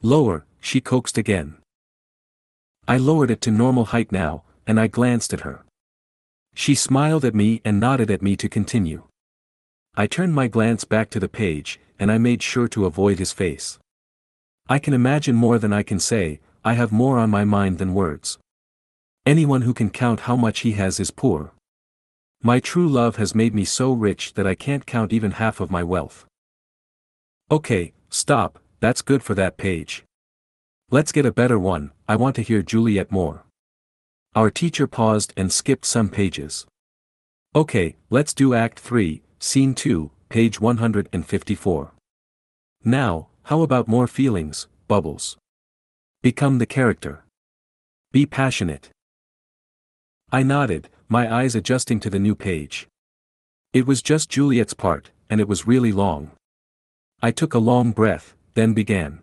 Lower, 0.03 0.45
she 0.61 0.83
coaxed 0.83 1.17
again. 1.17 1.57
I 2.87 2.99
lowered 2.99 3.31
it 3.31 3.41
to 3.43 3.51
normal 3.51 3.87
height 3.87 4.13
now, 4.13 4.45
and 4.67 4.79
I 4.79 4.89
glanced 4.89 5.33
at 5.33 5.41
her. 5.41 5.65
She 6.55 6.75
smiled 6.75 7.25
at 7.25 7.35
me 7.35 7.63
and 7.65 7.81
nodded 7.81 8.11
at 8.11 8.21
me 8.21 8.37
to 8.37 8.51
continue. 8.51 9.05
I 9.95 10.07
turned 10.07 10.35
my 10.35 10.47
glance 10.47 10.85
back 10.85 11.09
to 11.11 11.21
the 11.21 11.29
page, 11.29 11.81
and 11.99 12.13
I 12.13 12.19
made 12.19 12.43
sure 12.43 12.69
to 12.69 12.85
avoid 12.85 13.19
his 13.19 13.33
face. 13.33 13.79
I 14.69 14.79
can 14.79 14.93
imagine 14.93 15.37
more 15.37 15.59
than 15.59 15.73
I 15.73 15.83
can 15.83 16.01
say, 16.01 16.41
I 16.63 16.75
have 16.75 16.93
more 16.93 17.19
on 17.19 17.31
my 17.31 17.45
mind 17.45 17.79
than 17.79 17.95
words. 17.95 18.39
Anyone 19.27 19.63
who 19.63 19.73
can 19.73 19.89
count 19.89 20.21
how 20.21 20.37
much 20.37 20.61
he 20.61 20.73
has 20.73 21.01
is 21.01 21.11
poor. 21.11 21.53
My 22.43 22.61
true 22.61 22.87
love 22.87 23.17
has 23.17 23.35
made 23.35 23.55
me 23.55 23.65
so 23.65 23.91
rich 23.91 24.35
that 24.35 24.47
I 24.47 24.55
can't 24.55 24.85
count 24.85 25.15
even 25.15 25.31
half 25.31 25.61
of 25.61 25.71
my 25.71 25.83
wealth. 25.83 26.27
Okay, 27.51 27.95
stop, 28.11 28.59
that's 28.81 29.01
good 29.01 29.23
for 29.23 29.35
that 29.35 29.57
page. 29.57 30.05
Let's 30.91 31.11
get 31.11 31.25
a 31.25 31.33
better 31.33 31.59
one, 31.59 31.93
I 32.07 32.17
want 32.17 32.37
to 32.37 32.43
hear 32.43 32.61
Juliet 32.61 33.11
more. 33.11 33.45
Our 34.35 34.51
teacher 34.51 34.87
paused 34.87 35.33
and 35.39 35.51
skipped 35.51 35.87
some 35.87 36.11
pages. 36.11 36.67
Okay, 37.55 37.97
let's 38.11 38.35
do 38.35 38.53
Act 38.53 38.79
3, 38.79 39.23
Scene 39.39 39.75
2, 39.75 40.11
page 40.29 40.61
154. 40.61 41.93
Now, 42.85 43.29
how 43.45 43.63
about 43.63 43.89
more 43.89 44.07
feelings, 44.07 44.69
Bubbles? 44.87 45.39
Become 46.21 46.59
the 46.59 46.67
character. 46.67 47.25
Be 48.13 48.27
passionate. 48.27 48.91
I 50.35 50.43
nodded, 50.43 50.89
my 51.09 51.33
eyes 51.33 51.55
adjusting 51.55 52.01
to 52.01 52.11
the 52.11 52.19
new 52.19 52.35
page. 52.35 52.89
It 53.73 53.87
was 53.87 54.03
just 54.03 54.31
Juliet's 54.31 54.75
part, 54.75 55.13
and 55.31 55.41
it 55.41 55.47
was 55.47 55.69
really 55.69 55.93
long. 55.93 56.33
I 57.23 57.31
took 57.31 57.55
a 57.55 57.61
long 57.61 57.93
breath, 57.93 58.35
then 58.55 58.75
began. 58.75 59.23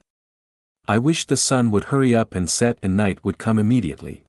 I 0.88 1.00
wish 1.00 1.26
the 1.26 1.36
sun 1.36 1.70
would 1.70 1.92
hurry 1.92 2.16
up 2.16 2.34
and 2.34 2.50
set 2.50 2.78
and 2.82 2.96
night 2.96 3.26
would 3.26 3.38
come 3.38 3.60
immediately. 3.60 4.24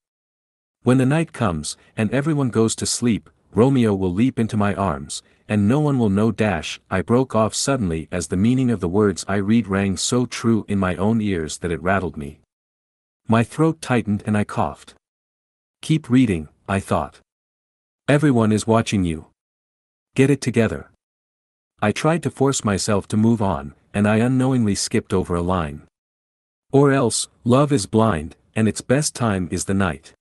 When 0.82 0.98
the 0.98 1.06
night 1.06 1.32
comes, 1.32 1.76
and 1.96 2.10
everyone 2.10 2.50
goes 2.50 2.74
to 2.74 2.84
sleep, 2.84 3.30
Romeo 3.54 3.94
will 3.94 4.12
leap 4.12 4.40
into 4.40 4.56
my 4.56 4.74
arms, 4.74 5.22
and 5.48 5.68
no 5.68 5.78
one 5.78 6.00
will 6.00 6.10
know 6.10 6.32
dash, 6.32 6.80
I 6.90 7.00
broke 7.00 7.36
off 7.36 7.54
suddenly 7.54 8.08
as 8.10 8.26
the 8.26 8.36
meaning 8.36 8.72
of 8.72 8.80
the 8.80 8.88
words 8.88 9.24
I 9.28 9.36
read 9.36 9.68
rang 9.68 9.96
so 9.96 10.26
true 10.26 10.64
in 10.66 10.80
my 10.80 10.96
own 10.96 11.20
ears 11.20 11.58
that 11.58 11.70
it 11.70 11.80
rattled 11.80 12.16
me. 12.16 12.40
My 13.28 13.44
throat 13.44 13.80
tightened 13.80 14.24
and 14.26 14.36
I 14.36 14.42
coughed. 14.42 14.96
Keep 15.80 16.10
reading, 16.10 16.48
I 16.68 16.80
thought. 16.80 17.20
Everyone 18.08 18.52
is 18.52 18.66
watching 18.66 19.04
you. 19.04 19.26
Get 20.14 20.30
it 20.30 20.40
together. 20.40 20.90
I 21.80 21.92
tried 21.92 22.22
to 22.22 22.30
force 22.30 22.64
myself 22.64 23.08
to 23.08 23.16
move 23.16 23.42
on, 23.42 23.74
and 23.92 24.06
I 24.06 24.16
unknowingly 24.16 24.74
skipped 24.74 25.12
over 25.12 25.34
a 25.34 25.42
line. 25.42 25.82
Or 26.70 26.92
else, 26.92 27.28
love 27.44 27.72
is 27.72 27.86
blind, 27.86 28.36
and 28.54 28.68
its 28.68 28.80
best 28.80 29.14
time 29.14 29.48
is 29.50 29.64
the 29.64 29.74
night. 29.74 30.12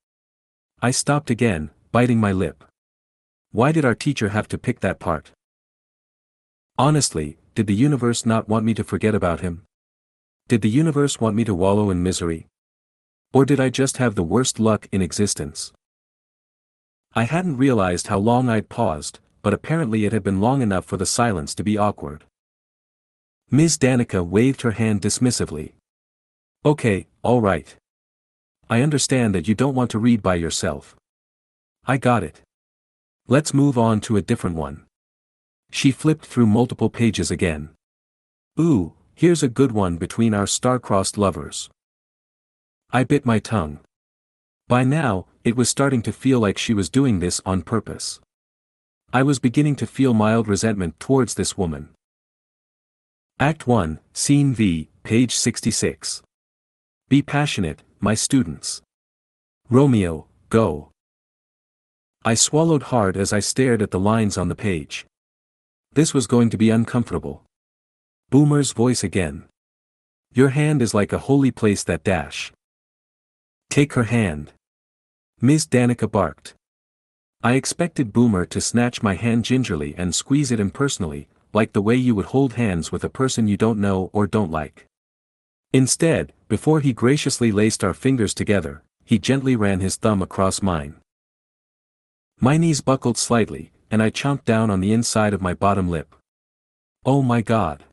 I 0.82 0.92
stopped 0.92 1.30
again, 1.30 1.70
biting 1.92 2.20
my 2.20 2.32
lip. 2.32 2.64
Why 3.52 3.72
did 3.72 3.86
our 3.86 3.96
teacher 3.96 4.30
have 4.30 4.48
to 4.50 4.58
pick 4.58 4.80
that 4.80 5.00
part? 5.00 5.32
Honestly, 6.78 7.38
did 7.54 7.68
the 7.68 7.76
universe 7.76 8.26
not 8.26 8.50
want 8.50 8.66
me 8.66 8.74
to 8.74 8.84
forget 8.84 9.14
about 9.14 9.42
him? 9.42 9.64
Did 10.48 10.62
the 10.62 10.70
universe 10.70 11.22
want 11.22 11.36
me 11.36 11.44
to 11.44 11.54
wallow 11.54 11.90
in 11.92 12.02
misery? 12.02 12.48
Or 13.34 13.46
did 13.46 13.60
I 13.60 13.70
just 13.70 13.98
have 13.98 14.16
the 14.16 14.24
worst 14.24 14.60
luck 14.60 14.88
in 14.92 15.02
existence? 15.02 15.72
I 17.14 17.24
hadn't 17.24 17.58
realized 17.58 18.08
how 18.08 18.20
long 18.20 18.48
I'd 18.48 18.70
paused, 18.70 19.20
but 19.42 19.54
apparently 19.54 20.06
it 20.06 20.14
had 20.14 20.24
been 20.24 20.40
long 20.40 20.62
enough 20.62 20.86
for 20.86 20.98
the 20.98 21.06
silence 21.06 21.54
to 21.56 21.64
be 21.64 21.78
awkward. 21.78 22.24
Ms. 23.50 23.78
Danica 23.78 24.26
waved 24.26 24.62
her 24.62 24.72
hand 24.72 25.02
dismissively. 25.02 25.74
Okay, 26.64 27.08
all 27.22 27.42
right. 27.42 27.76
I 28.70 28.82
understand 28.82 29.36
that 29.36 29.48
you 29.48 29.56
don't 29.56 29.76
want 29.76 29.92
to 29.92 30.00
read 30.00 30.22
by 30.22 30.36
yourself. 30.36 30.96
I 31.86 31.98
got 31.98 32.24
it. 32.24 32.42
Let's 33.28 33.54
move 33.54 33.78
on 33.78 34.00
to 34.02 34.16
a 34.16 34.22
different 34.22 34.56
one. 34.56 34.86
She 35.72 35.92
flipped 35.92 36.26
through 36.26 36.46
multiple 36.46 36.90
pages 36.90 37.30
again. 37.30 37.72
Ooh, 38.58 38.94
here's 39.16 39.44
a 39.44 39.50
good 39.50 39.74
one 39.74 39.98
between 39.98 40.34
our 40.34 40.48
star-crossed 40.48 41.18
lovers. 41.18 41.70
I 42.92 43.04
bit 43.04 43.26
my 43.26 43.40
tongue. 43.40 43.80
By 44.72 44.86
now, 44.86 45.26
it 45.44 45.58
was 45.58 45.68
starting 45.68 46.02
to 46.04 46.14
feel 46.14 46.40
like 46.40 46.58
she 46.58 46.74
was 46.74 46.90
doing 46.90 47.20
this 47.20 47.42
on 47.46 47.62
purpose. 47.62 48.22
I 49.12 49.22
was 49.22 49.38
beginning 49.38 49.76
to 49.76 49.86
feel 49.86 50.14
mild 50.14 50.48
resentment 50.48 50.98
towards 50.98 51.34
this 51.34 51.58
woman. 51.58 51.90
Act 53.38 53.68
1, 53.68 54.00
Scene 54.14 54.54
V, 54.54 54.88
page 55.04 55.36
66. 55.36 56.24
Be 57.10 57.22
passionate, 57.22 57.84
my 58.00 58.14
students. 58.14 58.82
Romeo, 59.70 60.28
go. 60.48 60.92
I 62.24 62.36
swallowed 62.36 62.84
hard 62.84 63.18
as 63.18 63.34
I 63.34 63.42
stared 63.42 63.82
at 63.82 63.92
the 63.92 64.00
lines 64.00 64.38
on 64.38 64.48
the 64.48 64.56
page. 64.56 65.06
This 65.92 66.14
was 66.14 66.28
going 66.28 66.50
to 66.50 66.58
be 66.58 66.70
uncomfortable. 66.70 67.44
Boomer's 68.30 68.72
voice 68.72 69.04
again. 69.04 69.44
Your 70.34 70.52
hand 70.52 70.82
is 70.82 70.94
like 70.94 71.12
a 71.12 71.26
holy 71.28 71.52
place 71.52 71.84
that 71.84 72.06
dash. 72.06 72.54
Take 73.70 73.96
her 73.96 74.04
hand. 74.04 74.54
Ms. 75.44 75.66
Danica 75.66 76.10
barked. 76.10 76.54
I 77.42 77.54
expected 77.54 78.14
Boomer 78.14 78.46
to 78.46 78.62
snatch 78.62 79.02
my 79.02 79.16
hand 79.16 79.44
gingerly 79.44 79.96
and 79.98 80.14
squeeze 80.14 80.52
it 80.52 80.60
impersonally, 80.60 81.28
like 81.52 81.74
the 81.74 81.82
way 81.82 81.96
you 81.96 82.14
would 82.14 82.28
hold 82.28 82.54
hands 82.54 82.92
with 82.92 83.04
a 83.04 83.10
person 83.10 83.48
you 83.48 83.58
don't 83.58 83.82
know 83.82 84.12
or 84.14 84.28
don't 84.28 84.52
like. 84.52 84.86
Instead, 85.74 86.32
before 86.48 86.80
he 86.80 86.94
graciously 86.94 87.52
laced 87.52 87.84
our 87.84 87.96
fingers 87.96 88.36
together, 88.36 88.84
he 89.04 89.18
gently 89.18 89.56
ran 89.56 89.80
his 89.80 89.96
thumb 89.96 90.22
across 90.22 90.62
mine. 90.62 90.98
My 92.40 92.58
knees 92.58 92.82
buckled 92.82 93.18
slightly, 93.18 93.72
and 93.90 94.04
I 94.04 94.12
chomped 94.12 94.46
down 94.46 94.70
on 94.70 94.80
the 94.80 94.94
inside 94.94 95.34
of 95.34 95.42
my 95.42 95.56
bottom 95.56 95.90
lip. 95.90 96.14
Oh 97.04 97.24
my 97.24 97.42
god. 97.42 97.84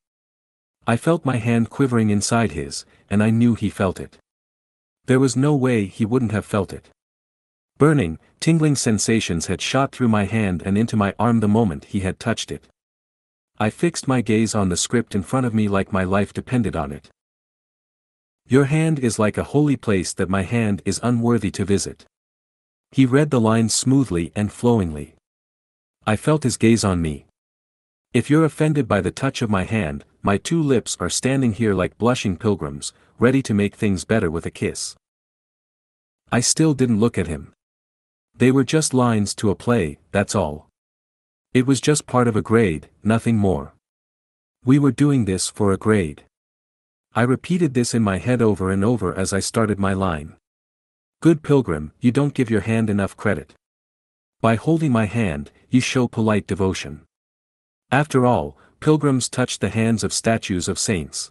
I 0.86 0.98
felt 0.98 1.24
my 1.24 1.36
hand 1.36 1.70
quivering 1.70 2.10
inside 2.10 2.52
his, 2.52 2.84
and 3.08 3.22
I 3.22 3.30
knew 3.30 3.54
he 3.54 3.70
felt 3.70 3.98
it. 3.98 4.18
There 5.06 5.18
was 5.18 5.34
no 5.34 5.56
way 5.56 5.86
he 5.86 6.04
wouldn't 6.04 6.32
have 6.32 6.44
felt 6.44 6.74
it. 6.74 6.90
Burning, 7.78 8.18
tingling 8.40 8.74
sensations 8.74 9.46
had 9.46 9.62
shot 9.62 9.92
through 9.92 10.08
my 10.08 10.24
hand 10.24 10.62
and 10.66 10.76
into 10.76 10.96
my 10.96 11.14
arm 11.16 11.38
the 11.38 11.46
moment 11.46 11.84
he 11.84 12.00
had 12.00 12.18
touched 12.18 12.50
it. 12.50 12.66
I 13.56 13.70
fixed 13.70 14.08
my 14.08 14.20
gaze 14.20 14.52
on 14.52 14.68
the 14.68 14.76
script 14.76 15.14
in 15.14 15.22
front 15.22 15.46
of 15.46 15.54
me 15.54 15.68
like 15.68 15.92
my 15.92 16.02
life 16.02 16.32
depended 16.32 16.74
on 16.74 16.90
it. 16.90 17.08
Your 18.48 18.64
hand 18.64 18.98
is 18.98 19.20
like 19.20 19.38
a 19.38 19.44
holy 19.44 19.76
place 19.76 20.12
that 20.14 20.28
my 20.28 20.42
hand 20.42 20.82
is 20.84 20.98
unworthy 21.04 21.52
to 21.52 21.64
visit. 21.64 22.04
He 22.90 23.06
read 23.06 23.30
the 23.30 23.40
lines 23.40 23.74
smoothly 23.74 24.32
and 24.34 24.52
flowingly. 24.52 25.14
I 26.04 26.16
felt 26.16 26.42
his 26.42 26.56
gaze 26.56 26.82
on 26.82 27.00
me. 27.00 27.26
If 28.12 28.28
you're 28.28 28.44
offended 28.44 28.88
by 28.88 29.02
the 29.02 29.12
touch 29.12 29.40
of 29.40 29.50
my 29.50 29.62
hand, 29.62 30.04
my 30.20 30.36
two 30.36 30.60
lips 30.60 30.96
are 30.98 31.10
standing 31.10 31.52
here 31.52 31.74
like 31.74 31.98
blushing 31.98 32.36
pilgrims, 32.36 32.92
ready 33.20 33.40
to 33.42 33.54
make 33.54 33.76
things 33.76 34.04
better 34.04 34.32
with 34.32 34.46
a 34.46 34.50
kiss. 34.50 34.96
I 36.32 36.40
still 36.40 36.74
didn't 36.74 36.98
look 36.98 37.16
at 37.16 37.28
him. 37.28 37.52
They 38.38 38.52
were 38.52 38.62
just 38.62 38.94
lines 38.94 39.34
to 39.34 39.50
a 39.50 39.56
play, 39.56 39.98
that's 40.12 40.36
all. 40.36 40.68
It 41.52 41.66
was 41.66 41.80
just 41.80 42.06
part 42.06 42.28
of 42.28 42.36
a 42.36 42.42
grade, 42.42 42.88
nothing 43.02 43.36
more. 43.36 43.74
We 44.64 44.78
were 44.78 44.92
doing 44.92 45.24
this 45.24 45.48
for 45.48 45.72
a 45.72 45.76
grade. 45.76 46.22
I 47.16 47.22
repeated 47.22 47.74
this 47.74 47.94
in 47.94 48.02
my 48.04 48.18
head 48.18 48.40
over 48.40 48.70
and 48.70 48.84
over 48.84 49.12
as 49.12 49.32
I 49.32 49.40
started 49.40 49.80
my 49.80 49.92
line. 49.92 50.36
Good 51.20 51.42
pilgrim, 51.42 51.90
you 51.98 52.12
don't 52.12 52.32
give 52.32 52.48
your 52.48 52.60
hand 52.60 52.88
enough 52.88 53.16
credit. 53.16 53.54
By 54.40 54.54
holding 54.54 54.92
my 54.92 55.06
hand, 55.06 55.50
you 55.68 55.80
show 55.80 56.06
polite 56.06 56.46
devotion. 56.46 57.02
After 57.90 58.24
all, 58.24 58.56
pilgrims 58.78 59.28
touch 59.28 59.58
the 59.58 59.70
hands 59.70 60.04
of 60.04 60.12
statues 60.12 60.68
of 60.68 60.78
saints. 60.78 61.28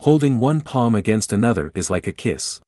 Holding 0.00 0.38
one 0.38 0.60
palm 0.60 0.94
against 0.94 1.32
another 1.32 1.72
is 1.74 1.88
like 1.88 2.06
a 2.06 2.12
kiss. 2.12 2.60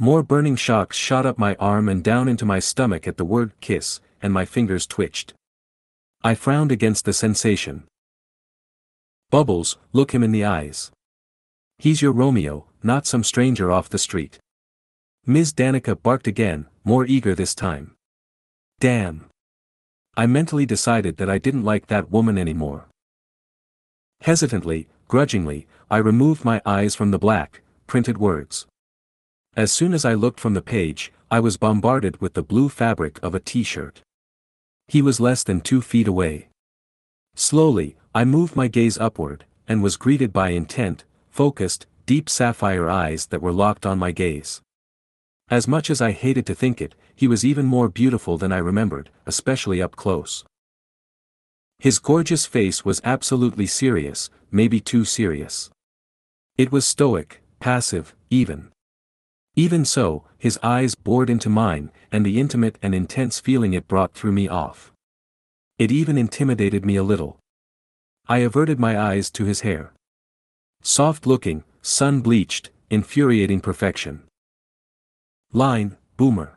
More 0.00 0.22
burning 0.22 0.54
shocks 0.54 0.96
shot 0.96 1.26
up 1.26 1.38
my 1.38 1.56
arm 1.56 1.88
and 1.88 2.04
down 2.04 2.28
into 2.28 2.44
my 2.44 2.60
stomach 2.60 3.08
at 3.08 3.16
the 3.16 3.24
word 3.24 3.52
kiss, 3.60 4.00
and 4.22 4.32
my 4.32 4.44
fingers 4.44 4.86
twitched. 4.86 5.34
I 6.22 6.36
frowned 6.36 6.70
against 6.70 7.04
the 7.04 7.12
sensation. 7.12 7.82
Bubbles, 9.30 9.76
look 9.92 10.12
him 10.12 10.22
in 10.22 10.30
the 10.30 10.44
eyes. 10.44 10.92
He's 11.78 12.00
your 12.00 12.12
Romeo, 12.12 12.66
not 12.80 13.08
some 13.08 13.24
stranger 13.24 13.72
off 13.72 13.88
the 13.88 13.98
street. 13.98 14.38
Ms. 15.26 15.52
Danica 15.52 16.00
barked 16.00 16.28
again, 16.28 16.66
more 16.84 17.04
eager 17.04 17.34
this 17.34 17.54
time. 17.54 17.96
Damn. 18.78 19.26
I 20.16 20.26
mentally 20.26 20.64
decided 20.64 21.16
that 21.16 21.28
I 21.28 21.38
didn't 21.38 21.64
like 21.64 21.88
that 21.88 22.10
woman 22.10 22.38
anymore. 22.38 22.86
Hesitantly, 24.20 24.88
grudgingly, 25.08 25.66
I 25.90 25.96
removed 25.96 26.44
my 26.44 26.62
eyes 26.64 26.94
from 26.94 27.10
the 27.10 27.18
black, 27.18 27.62
printed 27.88 28.18
words. 28.18 28.66
As 29.58 29.72
soon 29.72 29.92
as 29.92 30.04
I 30.04 30.14
looked 30.14 30.38
from 30.38 30.54
the 30.54 30.62
page, 30.62 31.12
I 31.32 31.40
was 31.40 31.56
bombarded 31.56 32.20
with 32.20 32.34
the 32.34 32.44
blue 32.44 32.68
fabric 32.68 33.18
of 33.24 33.34
a 33.34 33.40
t-shirt. 33.40 34.02
He 34.86 35.02
was 35.02 35.18
less 35.18 35.42
than 35.42 35.62
two 35.62 35.82
feet 35.82 36.06
away. 36.06 36.46
Slowly, 37.34 37.96
I 38.14 38.24
moved 38.24 38.54
my 38.54 38.68
gaze 38.68 38.96
upward, 38.98 39.46
and 39.66 39.82
was 39.82 39.96
greeted 39.96 40.32
by 40.32 40.50
intent, 40.50 41.02
focused, 41.28 41.88
deep 42.06 42.28
sapphire 42.28 42.88
eyes 42.88 43.26
that 43.26 43.42
were 43.42 43.50
locked 43.50 43.84
on 43.84 43.98
my 43.98 44.12
gaze. 44.12 44.62
As 45.50 45.66
much 45.66 45.90
as 45.90 46.00
I 46.00 46.12
hated 46.12 46.46
to 46.46 46.54
think 46.54 46.80
it, 46.80 46.94
he 47.16 47.26
was 47.26 47.44
even 47.44 47.66
more 47.66 47.88
beautiful 47.88 48.38
than 48.38 48.52
I 48.52 48.58
remembered, 48.58 49.10
especially 49.26 49.82
up 49.82 49.96
close. 49.96 50.44
His 51.80 51.98
gorgeous 51.98 52.46
face 52.46 52.84
was 52.84 53.00
absolutely 53.02 53.66
serious, 53.66 54.30
maybe 54.52 54.78
too 54.78 55.04
serious. 55.04 55.68
It 56.56 56.70
was 56.70 56.86
stoic, 56.86 57.42
passive, 57.58 58.14
even. 58.30 58.70
Even 59.58 59.84
so, 59.84 60.22
his 60.38 60.56
eyes 60.62 60.94
bored 60.94 61.28
into 61.28 61.50
mine, 61.50 61.90
and 62.12 62.24
the 62.24 62.38
intimate 62.38 62.78
and 62.80 62.94
intense 62.94 63.40
feeling 63.40 63.72
it 63.72 63.88
brought 63.88 64.14
threw 64.14 64.30
me 64.30 64.46
off. 64.46 64.92
It 65.80 65.90
even 65.90 66.16
intimidated 66.16 66.84
me 66.84 66.94
a 66.94 67.02
little. 67.02 67.40
I 68.28 68.38
averted 68.38 68.78
my 68.78 68.96
eyes 68.96 69.32
to 69.32 69.46
his 69.46 69.62
hair. 69.62 69.92
Soft 70.80 71.26
looking, 71.26 71.64
sun 71.82 72.20
bleached, 72.20 72.70
infuriating 72.88 73.58
perfection. 73.60 74.22
Line, 75.52 75.96
Boomer. 76.16 76.56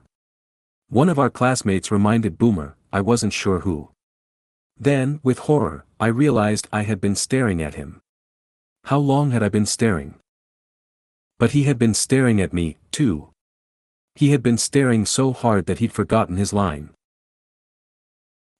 One 0.89 1.09
of 1.09 1.17
our 1.17 1.31
classmates 1.31 1.89
reminded 1.89 2.37
Boomer, 2.37 2.75
I 2.93 3.01
wasn't 3.01 3.33
sure 3.33 3.61
who. 3.61 3.89
Then, 4.79 5.19
with 5.23 5.39
horror, 5.49 5.85
I 5.99 6.05
realized 6.05 6.67
I 6.71 6.83
had 6.83 7.01
been 7.01 7.15
staring 7.15 7.63
at 7.63 7.73
him. 7.73 7.99
How 8.83 8.99
long 8.99 9.31
had 9.31 9.41
I 9.41 9.49
been 9.49 9.65
staring? 9.65 10.20
But 11.41 11.53
he 11.53 11.63
had 11.63 11.79
been 11.79 11.95
staring 11.95 12.39
at 12.39 12.53
me, 12.53 12.77
too. 12.91 13.29
He 14.13 14.29
had 14.29 14.43
been 14.43 14.59
staring 14.59 15.07
so 15.07 15.33
hard 15.33 15.65
that 15.65 15.79
he'd 15.79 15.91
forgotten 15.91 16.37
his 16.37 16.53
line. 16.53 16.91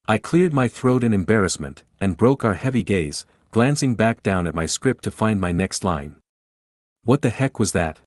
I 0.07 0.17
cleared 0.17 0.51
my 0.51 0.67
throat 0.67 1.03
in 1.03 1.13
embarrassment, 1.13 1.83
and 1.99 2.17
broke 2.17 2.43
our 2.43 2.55
heavy 2.55 2.81
gaze, 2.81 3.27
glancing 3.51 3.93
back 3.93 4.23
down 4.23 4.47
at 4.47 4.55
my 4.55 4.65
script 4.65 5.03
to 5.03 5.11
find 5.11 5.39
my 5.39 5.51
next 5.51 5.83
line. 5.83 6.15
What 7.03 7.21
the 7.21 7.29
heck 7.29 7.59
was 7.59 7.71
that? 7.73 7.99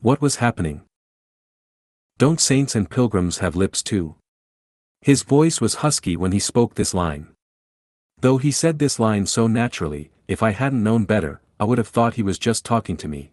What 0.00 0.22
was 0.22 0.36
happening? 0.36 0.80
Don't 2.16 2.40
saints 2.40 2.74
and 2.74 2.88
pilgrims 2.88 3.40
have 3.40 3.56
lips 3.56 3.82
too? 3.82 4.14
His 5.02 5.22
voice 5.22 5.60
was 5.60 5.82
husky 5.84 6.16
when 6.16 6.32
he 6.32 6.38
spoke 6.38 6.76
this 6.76 6.94
line. 6.94 7.28
Though 8.22 8.38
he 8.38 8.52
said 8.52 8.78
this 8.78 8.98
line 8.98 9.26
so 9.26 9.46
naturally, 9.46 10.10
if 10.28 10.42
I 10.42 10.52
hadn't 10.52 10.82
known 10.82 11.04
better, 11.04 11.42
I 11.60 11.64
would 11.64 11.76
have 11.76 11.88
thought 11.88 12.14
he 12.14 12.22
was 12.22 12.38
just 12.38 12.64
talking 12.64 12.96
to 12.96 13.06
me. 13.06 13.32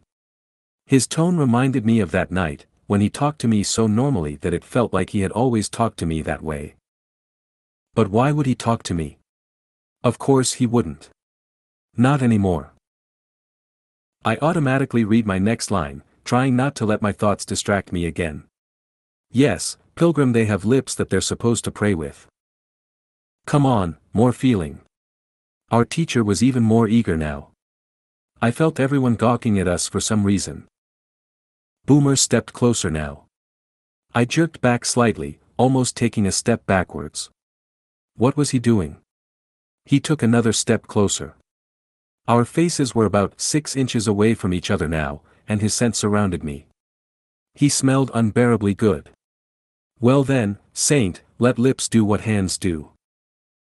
His 0.90 1.06
tone 1.06 1.38
reminded 1.38 1.86
me 1.86 1.99
of 1.99 2.10
that 2.10 2.32
night, 2.32 2.66
when 2.88 2.99
he 2.99 3.11
talked 3.11 3.40
to 3.41 3.48
me 3.48 3.61
so 3.61 3.86
normally 3.86 4.38
that 4.38 4.56
it 4.56 4.64
felt 4.64 4.91
like 4.91 5.11
he 5.11 5.20
had 5.20 5.32
always 5.32 5.70
talked 5.70 5.99
to 5.99 6.07
me 6.07 6.24
that 6.24 6.41
way. 6.41 6.74
But 7.94 8.07
why 8.07 8.32
would 8.32 8.48
he 8.48 8.56
talk 8.56 8.82
to 8.84 8.95
me? 8.95 9.20
Of 10.03 10.18
course 10.18 10.53
he 10.53 10.66
wouldn't. 10.66 11.10
Not 11.95 12.24
anymore. 12.24 12.74
I 14.26 14.38
automatically 14.38 15.03
read 15.03 15.28
my 15.28 15.38
next 15.38 15.70
line, 15.70 16.02
trying 16.26 16.56
not 16.56 16.74
to 16.78 16.88
let 16.88 17.03
my 17.03 17.11
thoughts 17.11 17.45
distract 17.45 17.91
me 17.91 18.07
again. 18.07 18.45
Yes, 19.30 19.78
pilgrim 19.94 20.34
they 20.34 20.45
have 20.45 20.66
lips 20.66 20.95
that 20.95 21.11
they're 21.11 21.22
supposed 21.22 21.66
to 21.66 21.72
pray 21.72 21.94
with. 21.94 22.26
Come 23.45 23.64
on, 23.64 23.98
more 24.11 24.34
feeling. 24.34 24.82
Our 25.70 25.86
teacher 25.86 26.24
was 26.24 26.41
even 26.41 26.64
more 26.64 26.88
eager 26.88 27.16
now. 27.16 27.49
I 28.41 28.49
felt 28.49 28.80
everyone 28.80 29.18
gawking 29.18 29.60
at 29.60 29.68
us 29.68 29.88
for 29.88 30.02
some 30.02 30.24
reason. 30.24 30.66
Boomer 31.86 32.16
stepped 32.16 32.54
closer 32.54 32.90
now. 32.90 33.26
I 34.14 34.26
jerked 34.26 34.62
back 34.62 34.86
slightly, 34.86 35.40
almost 35.58 35.96
taking 35.96 36.26
a 36.26 36.32
step 36.32 36.66
backwards. 36.66 37.30
What 38.16 38.38
was 38.38 38.52
he 38.52 38.60
doing? 38.60 38.98
He 39.86 40.00
took 40.00 40.22
another 40.22 40.54
step 40.54 40.88
closer. 40.88 41.36
Our 42.28 42.46
faces 42.46 42.94
were 42.94 43.06
about 43.06 43.42
six 43.42 43.76
inches 43.76 44.08
away 44.08 44.36
from 44.36 44.54
each 44.54 44.70
other 44.70 44.88
now, 44.88 45.22
and 45.48 45.62
his 45.62 45.74
scent 45.74 45.96
surrounded 45.96 46.44
me. 46.44 46.68
He 47.56 47.70
smelled 47.70 48.12
unbearably 48.14 48.76
good. 48.76 49.10
Well 50.00 50.24
then, 50.24 50.60
Saint, 50.74 51.24
let 51.40 51.58
lips 51.58 51.90
do 51.90 52.06
what 52.06 52.22
hands 52.22 52.58
do. 52.58 52.92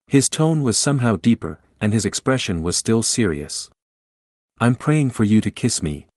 His 0.07 0.27
tone 0.27 0.61
was 0.61 0.77
somehow 0.77 1.15
deeper, 1.15 1.60
and 1.80 1.94
his 1.94 2.06
expression 2.06 2.61
was 2.61 2.76
still 2.76 3.02
serious. 3.02 3.69
I'm 4.60 4.76
praying 4.76 5.11
for 5.11 5.23
you 5.23 5.40
to 5.40 5.52
kiss 5.52 5.81
me. 5.81 6.07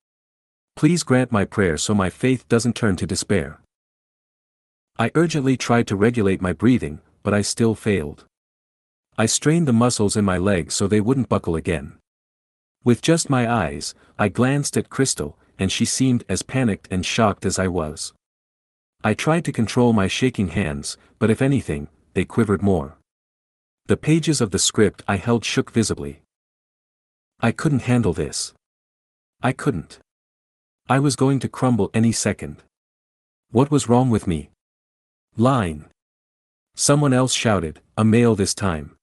Please 0.76 1.02
grant 1.02 1.30
my 1.30 1.44
prayer 1.44 1.76
so 1.76 1.94
my 1.94 2.10
faith 2.10 2.48
doesn't 2.48 2.74
turn 2.74 2.96
to 2.96 3.06
despair. 3.06 3.60
I 4.98 5.10
urgently 5.14 5.56
tried 5.56 5.86
to 5.88 5.96
regulate 5.96 6.42
my 6.42 6.52
breathing, 6.52 7.00
but 7.22 7.32
I 7.32 7.42
still 7.42 7.74
failed. 7.74 8.24
I 9.16 9.26
strained 9.26 9.68
the 9.68 9.72
muscles 9.72 10.16
in 10.16 10.24
my 10.24 10.38
legs 10.38 10.74
so 10.74 10.86
they 10.86 11.00
wouldn't 11.00 11.28
buckle 11.28 11.56
again. 11.56 11.98
With 12.84 13.02
just 13.02 13.30
my 13.30 13.50
eyes, 13.50 13.94
I 14.18 14.28
glanced 14.28 14.76
at 14.76 14.90
Crystal, 14.90 15.38
and 15.58 15.70
she 15.70 15.84
seemed 15.84 16.24
as 16.28 16.42
panicked 16.42 16.88
and 16.90 17.06
shocked 17.06 17.46
as 17.46 17.58
I 17.58 17.68
was. 17.68 18.12
I 19.04 19.14
tried 19.14 19.44
to 19.44 19.52
control 19.52 19.92
my 19.92 20.08
shaking 20.08 20.48
hands, 20.48 20.96
but 21.18 21.30
if 21.30 21.42
anything, 21.42 21.88
they 22.14 22.24
quivered 22.24 22.62
more. 22.62 22.96
The 23.86 23.96
pages 23.96 24.40
of 24.40 24.50
the 24.50 24.58
script 24.58 25.02
I 25.06 25.16
held 25.16 25.44
shook 25.44 25.70
visibly. 25.70 26.22
I 27.40 27.52
couldn't 27.52 27.82
handle 27.82 28.12
this. 28.12 28.52
I 29.42 29.52
couldn't. 29.52 29.98
I 30.92 30.98
was 30.98 31.16
going 31.16 31.38
to 31.38 31.48
crumble 31.48 31.90
any 31.94 32.12
second. 32.12 32.56
What 33.50 33.70
was 33.70 33.88
wrong 33.88 34.10
with 34.10 34.26
me? 34.26 34.50
Line. 35.38 35.86
Someone 36.74 37.14
else 37.14 37.32
shouted, 37.32 37.80
a 37.96 38.04
male 38.04 38.34
this 38.34 38.52
time. 38.52 38.94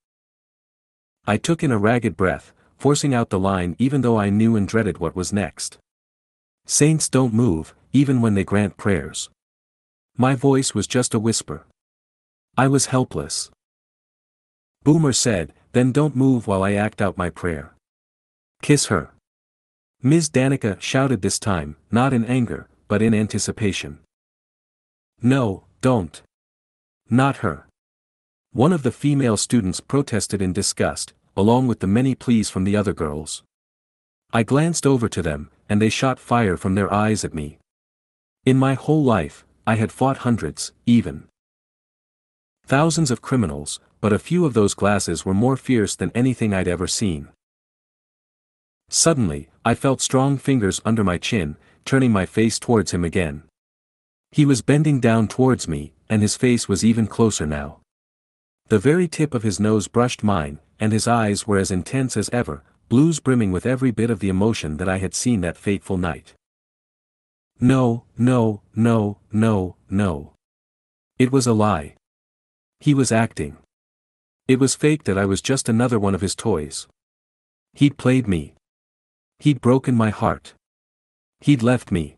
I 1.26 1.38
took 1.38 1.64
in 1.64 1.72
a 1.72 1.80
ragged 1.80 2.16
breath, 2.16 2.54
forcing 2.78 3.16
out 3.16 3.32
the 3.32 3.40
line 3.40 3.76
even 3.80 4.02
though 4.02 4.20
I 4.20 4.30
knew 4.30 4.56
and 4.56 4.68
dreaded 4.68 5.00
what 5.00 5.16
was 5.16 5.34
next. 5.34 5.80
Saints 6.68 7.10
don't 7.10 7.34
move, 7.34 7.74
even 7.92 8.22
when 8.22 8.36
they 8.36 8.44
grant 8.44 8.78
prayers. 8.78 9.32
My 10.16 10.36
voice 10.36 10.76
was 10.76 10.86
just 10.86 11.16
a 11.16 11.20
whisper. 11.20 11.66
I 12.56 12.68
was 12.68 12.94
helpless. 12.94 13.50
Boomer 14.84 15.14
said, 15.14 15.54
then 15.72 15.92
don't 15.92 16.16
move 16.16 16.46
while 16.46 16.62
I 16.62 16.74
act 16.74 17.02
out 17.02 17.18
my 17.18 17.32
prayer. 17.32 17.74
Kiss 18.62 18.86
her. 18.94 19.10
Ms. 20.02 20.30
Danica 20.30 20.80
shouted 20.80 21.22
this 21.22 21.38
time, 21.38 21.76
not 21.92 22.14
in 22.14 22.24
anger, 22.24 22.70
but 22.88 23.02
in 23.02 23.14
anticipation. 23.14 24.00
No, 25.22 25.66
don't. 25.82 26.22
Not 27.10 27.38
her. 27.38 27.68
One 28.54 28.72
of 28.72 28.84
the 28.84 28.94
female 28.94 29.36
students 29.36 29.82
protested 29.82 30.42
in 30.42 30.54
disgust, 30.54 31.12
along 31.36 31.68
with 31.68 31.82
the 31.82 31.88
many 31.88 32.16
pleas 32.16 32.50
from 32.50 32.64
the 32.64 32.78
other 32.78 32.94
girls. 32.94 33.44
I 34.32 34.44
glanced 34.44 34.88
over 34.88 35.10
to 35.10 35.22
them, 35.22 35.52
and 35.68 35.82
they 35.82 35.90
shot 35.90 36.18
fire 36.18 36.56
from 36.56 36.76
their 36.76 36.92
eyes 36.94 37.26
at 37.26 37.34
me. 37.34 37.58
In 38.46 38.58
my 38.58 38.76
whole 38.76 39.04
life, 39.04 39.46
I 39.68 39.76
had 39.76 39.92
fought 39.92 40.20
hundreds, 40.20 40.72
even 40.86 41.28
thousands 42.66 43.12
of 43.12 43.22
criminals, 43.22 43.82
but 44.00 44.14
a 44.14 44.20
few 44.20 44.46
of 44.46 44.54
those 44.54 44.76
glasses 44.76 45.26
were 45.26 45.34
more 45.34 45.58
fierce 45.58 45.96
than 45.96 46.12
anything 46.16 46.54
I'd 46.54 46.70
ever 46.70 46.88
seen. 46.88 47.28
Suddenly, 48.90 49.50
I 49.70 49.76
felt 49.76 50.02
strong 50.02 50.40
fingers 50.40 50.82
under 50.84 51.04
my 51.04 51.20
chin, 51.20 51.56
turning 51.86 52.12
my 52.12 52.26
face 52.26 52.58
towards 52.58 52.90
him 52.90 53.04
again. 53.04 53.44
He 54.32 54.44
was 54.44 54.64
bending 54.64 55.00
down 55.00 55.28
towards 55.28 55.68
me, 55.68 55.94
and 56.10 56.24
his 56.24 56.36
face 56.36 56.68
was 56.68 56.84
even 56.84 57.06
closer 57.06 57.46
now. 57.46 57.78
The 58.70 58.80
very 58.80 59.08
tip 59.08 59.36
of 59.36 59.44
his 59.44 59.60
nose 59.60 59.88
brushed 59.88 60.24
mine, 60.24 60.58
and 60.80 60.92
his 60.92 61.08
eyes 61.08 61.46
were 61.46 61.60
as 61.60 61.70
intense 61.70 62.18
as 62.18 62.32
ever, 62.34 62.64
blues 62.88 63.20
brimming 63.20 63.52
with 63.52 63.68
every 63.68 63.92
bit 63.92 64.10
of 64.10 64.22
the 64.22 64.30
emotion 64.30 64.78
that 64.78 64.90
I 64.90 64.98
had 64.98 65.14
seen 65.14 65.42
that 65.42 65.56
fateful 65.56 65.98
night. 65.98 66.34
No, 67.60 68.06
no, 68.18 68.64
no, 68.76 69.20
no, 69.32 69.76
no. 69.88 70.34
It 71.20 71.32
was 71.32 71.46
a 71.46 71.54
lie. 71.54 71.94
He 72.80 72.96
was 72.96 73.12
acting. 73.12 73.58
It 74.48 74.60
was 74.60 74.74
fake 74.74 75.04
that 75.04 75.20
I 75.20 75.26
was 75.26 75.44
just 75.44 75.70
another 75.70 76.00
one 76.00 76.16
of 76.16 76.22
his 76.22 76.34
toys. 76.34 76.88
He'd 77.74 78.00
played 78.00 78.28
me. 78.28 78.56
He'd 79.40 79.62
broken 79.62 79.96
my 79.96 80.10
heart. 80.10 80.54
He'd 81.40 81.64
left 81.64 81.92
me. 81.92 82.18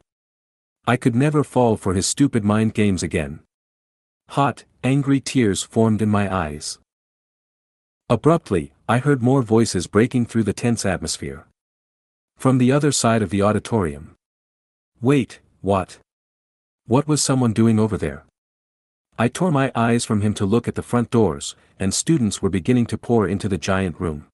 I 0.88 0.98
could 0.98 1.15
never 1.15 1.43
fall 1.43 1.77
for 1.77 1.93
his 1.93 2.07
stupid 2.07 2.43
mind 2.43 2.73
games 2.73 3.03
again. 3.03 3.41
Hot, 4.30 4.64
angry 4.84 5.19
tears 5.19 5.61
formed 5.61 6.02
in 6.02 6.10
my 6.10 6.34
eyes. 6.34 6.80
Abruptly, 8.10 8.73
I 8.89 8.98
heard 8.98 9.22
more 9.22 9.43
voices 9.43 9.88
breaking 9.88 10.26
through 10.26 10.43
the 10.43 10.53
tense 10.53 10.85
atmosphere. 10.85 11.45
From 12.38 12.57
the 12.57 12.72
other 12.72 12.91
side 12.91 13.22
of 13.22 13.30
the 13.30 13.43
auditorium. 13.43 14.15
Wait, 14.99 15.39
what? 15.61 15.99
What 16.88 17.07
was 17.07 17.22
someone 17.22 17.53
doing 17.53 17.80
over 17.80 17.98
there? 17.98 18.26
I 19.19 19.27
tore 19.27 19.52
my 19.52 19.72
eyes 19.76 20.03
from 20.03 20.22
him 20.22 20.34
to 20.35 20.45
look 20.45 20.68
at 20.68 20.73
the 20.73 20.81
front 20.81 21.11
doors, 21.11 21.56
and 21.80 21.93
students 21.93 22.41
were 22.41 22.49
beginning 22.49 22.88
to 22.88 22.98
pour 22.98 23.27
into 23.27 23.48
the 23.48 23.57
giant 23.57 23.99
room. 23.99 24.26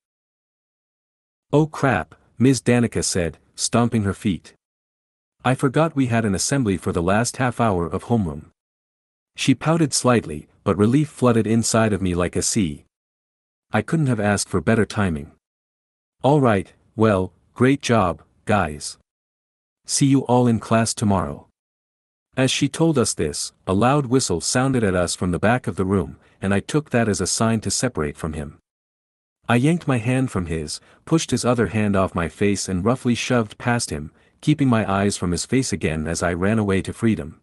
Oh 1.52 1.68
crap, 1.68 2.16
Ms. 2.40 2.62
Danica 2.62 3.04
said, 3.04 3.40
stomping 3.56 4.04
her 4.04 4.14
feet. 4.14 4.54
I 5.44 5.56
forgot 5.56 5.96
we 5.96 6.08
had 6.08 6.24
an 6.24 6.36
assembly 6.36 6.78
for 6.78 6.92
the 6.92 7.02
last 7.02 7.38
half 7.38 7.60
hour 7.60 7.88
of 7.88 8.06
homeroom. 8.06 8.52
She 9.36 9.56
pouted 9.56 9.94
slightly, 9.94 10.48
but 10.64 10.78
relief 10.78 11.10
flooded 11.10 11.48
inside 11.48 11.94
of 11.94 12.02
me 12.02 12.14
like 12.14 12.36
a 12.36 12.42
sea. 12.42 12.86
I 13.72 13.82
couldn't 13.82 14.08
have 14.08 14.20
asked 14.20 14.50
for 14.50 14.62
better 14.62 14.86
timing. 14.86 15.32
Alright, 16.24 16.74
well, 16.96 17.34
great 17.54 17.82
job, 17.82 18.22
guys. 18.46 18.98
See 19.86 20.06
you 20.06 20.22
all 20.22 20.48
in 20.48 20.60
class 20.60 20.94
tomorrow. 20.94 21.48
As 22.36 22.52
she 22.52 22.70
told 22.70 23.00
us 23.00 23.16
this, 23.16 23.52
a 23.66 23.74
loud 23.74 24.06
whistle 24.06 24.42
sounded 24.42 24.84
at 24.84 24.94
us 24.94 25.16
from 25.16 25.32
the 25.32 25.40
back 25.40 25.66
of 25.66 25.76
the 25.76 25.86
room, 25.86 26.18
and 26.40 26.54
I 26.54 26.60
took 26.60 26.92
that 26.92 27.10
as 27.10 27.20
a 27.20 27.26
sign 27.26 27.62
to 27.62 27.72
separate 27.72 28.16
from 28.16 28.34
him. 28.34 28.60
I 29.50 29.56
yanked 29.56 29.88
my 29.88 29.98
hand 29.98 30.30
from 30.30 30.48
his, 30.48 30.82
pushed 31.06 31.32
his 31.32 31.46
other 31.46 31.68
hand 31.68 31.96
off 31.96 32.14
my 32.14 32.28
face 32.28 32.68
and 32.68 32.84
roughly 32.84 33.16
shoved 33.16 33.58
past 33.58 33.90
him, 33.90 34.12
keeping 34.42 34.68
my 34.68 34.90
eyes 34.92 35.16
from 35.16 35.32
his 35.32 35.46
face 35.46 35.72
again 35.72 36.06
as 36.06 36.22
I 36.22 36.34
ran 36.34 36.60
away 36.60 36.82
to 36.82 36.92
freedom. 36.92 37.42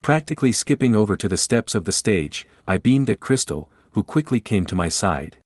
Practically 0.00 0.52
skipping 0.52 0.94
over 0.94 1.16
to 1.16 1.28
the 1.28 1.36
steps 1.36 1.74
of 1.74 1.84
the 1.84 1.92
stage, 1.92 2.46
I 2.68 2.78
beamed 2.78 3.10
at 3.10 3.18
Crystal, 3.18 3.68
who 3.92 4.04
quickly 4.04 4.38
came 4.38 4.64
to 4.66 4.76
my 4.76 4.88
side. 4.88 5.38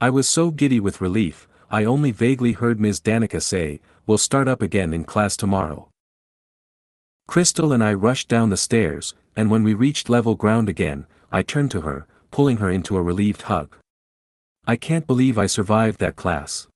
I 0.00 0.08
was 0.08 0.26
so 0.26 0.50
giddy 0.50 0.80
with 0.80 1.02
relief, 1.02 1.46
I 1.70 1.84
only 1.84 2.10
vaguely 2.10 2.52
heard 2.52 2.80
Ms. 2.80 3.00
Danica 3.00 3.42
say, 3.42 3.80
We'll 4.06 4.16
start 4.16 4.48
up 4.48 4.62
again 4.62 4.94
in 4.94 5.04
class 5.04 5.36
tomorrow. 5.36 5.90
Crystal 7.26 7.74
and 7.74 7.84
I 7.84 7.92
rushed 7.92 8.28
down 8.28 8.48
the 8.48 8.56
stairs, 8.56 9.14
and 9.36 9.50
when 9.50 9.64
we 9.64 9.74
reached 9.74 10.08
level 10.08 10.34
ground 10.34 10.70
again, 10.70 11.06
I 11.30 11.42
turned 11.42 11.70
to 11.72 11.82
her, 11.82 12.06
pulling 12.30 12.56
her 12.56 12.70
into 12.70 12.96
a 12.96 13.02
relieved 13.02 13.42
hug. 13.42 13.76
I 14.68 14.76
can't 14.76 15.06
believe 15.06 15.38
I 15.38 15.46
survived 15.46 15.98
that 16.00 16.14
class. 16.14 16.68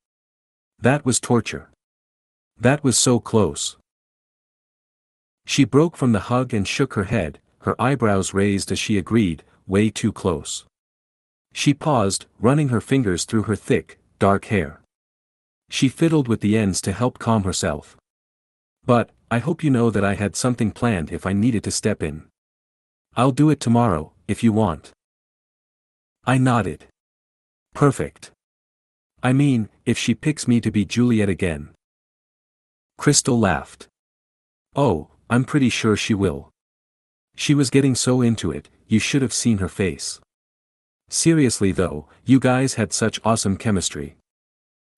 That 0.81 1.05
was 1.05 1.21
torture. 1.21 1.69
That 2.59 2.83
was 2.83 2.97
so 2.97 3.21
close. 3.21 3.77
She 5.45 5.65
broke 5.65 5.99
from 5.99 6.13
the 6.13 6.27
hug 6.31 6.55
and 6.55 6.67
shook 6.67 6.95
her 6.95 7.05
head, 7.05 7.39
her 7.61 7.77
eyebrows 7.79 8.33
raised 8.33 8.73
as 8.73 8.79
she 8.79 8.97
agreed, 8.97 9.45
way 9.67 9.91
too 9.91 10.11
close. 10.11 10.65
She 11.53 11.75
paused, 11.75 12.25
running 12.41 12.71
her 12.71 12.81
fingers 12.81 13.27
through 13.27 13.43
her 13.43 13.57
thick, 13.57 13.99
dark 14.19 14.47
hair. 14.47 14.81
She 15.69 15.91
fiddled 15.91 16.29
with 16.29 16.41
the 16.41 16.57
ends 16.57 16.81
to 16.83 16.93
help 16.93 17.19
calm 17.19 17.45
herself. 17.45 17.99
But, 18.87 19.11
I 19.31 19.39
hope 19.39 19.63
you 19.63 19.69
know 19.69 19.91
that 19.91 20.05
I 20.05 20.15
had 20.15 20.35
something 20.35 20.71
planned 20.71 21.13
if 21.13 21.27
I 21.27 21.35
needed 21.35 21.63
to 21.65 21.71
step 21.71 22.03
in. 22.03 22.25
I'll 23.17 23.33
do 23.33 23.51
it 23.51 23.61
tomorrow, 23.61 24.13
if 24.27 24.43
you 24.43 24.51
want. 24.51 24.93
I 26.25 26.39
nodded. 26.39 26.87
Perfect. 27.75 28.31
I 29.23 29.33
mean, 29.33 29.69
if 29.87 29.97
she 29.97 30.15
picks 30.15 30.49
me 30.49 30.61
to 30.61 30.71
be 30.71 30.85
Juliet 30.85 31.29
again. 31.29 31.71
Crystal 32.99 33.39
laughed. 33.39 33.89
Oh, 34.75 35.09
I'm 35.31 35.45
pretty 35.45 35.69
sure 35.69 35.97
she 35.97 36.15
will. 36.15 36.51
She 37.35 37.55
was 37.55 37.71
getting 37.71 37.95
so 37.95 38.21
into 38.21 38.51
it, 38.51 38.69
you 38.87 38.99
should 38.99 39.23
have 39.23 39.33
seen 39.33 39.59
her 39.59 39.69
face. 39.69 40.21
Seriously 41.09 41.73
though, 41.73 42.07
you 42.25 42.39
guys 42.41 42.75
had 42.75 42.93
such 42.93 43.21
awesome 43.25 43.57
chemistry. 43.57 44.17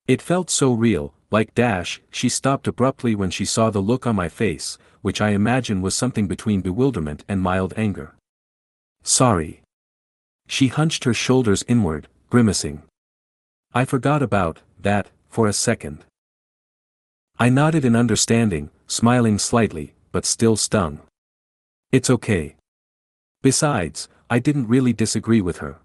It 0.06 0.22
felt 0.22 0.50
so 0.50 0.72
real, 0.72 1.14
like 1.30 1.54
Dash, 1.54 2.00
she 2.10 2.28
stopped 2.28 2.68
abruptly 2.68 3.14
when 3.14 3.30
she 3.30 3.44
saw 3.44 3.70
the 3.70 3.80
look 3.80 4.06
on 4.06 4.16
my 4.16 4.28
face, 4.28 4.78
which 5.02 5.20
I 5.20 5.30
imagine 5.30 5.82
was 5.82 5.94
something 5.94 6.26
between 6.26 6.60
bewilderment 6.60 7.24
and 7.28 7.40
mild 7.40 7.74
anger. 7.76 8.14
Sorry. 9.02 9.62
She 10.46 10.68
hunched 10.68 11.04
her 11.04 11.14
shoulders 11.14 11.64
inward, 11.68 12.08
grimacing. 12.34 12.82
I 13.72 13.84
forgot 13.84 14.20
about 14.20 14.58
that, 14.80 15.08
for 15.28 15.46
a 15.46 15.52
second. 15.52 16.04
I 17.38 17.48
nodded 17.48 17.84
in 17.84 17.94
understanding, 17.94 18.70
smiling 18.88 19.38
slightly, 19.38 19.94
but 20.10 20.26
still 20.26 20.56
stung. 20.56 20.98
It's 21.92 22.10
okay. 22.10 22.56
Besides, 23.40 24.08
I 24.28 24.40
didn't 24.40 24.66
really 24.66 24.92
disagree 24.92 25.40
with 25.40 25.58
her. 25.58 25.78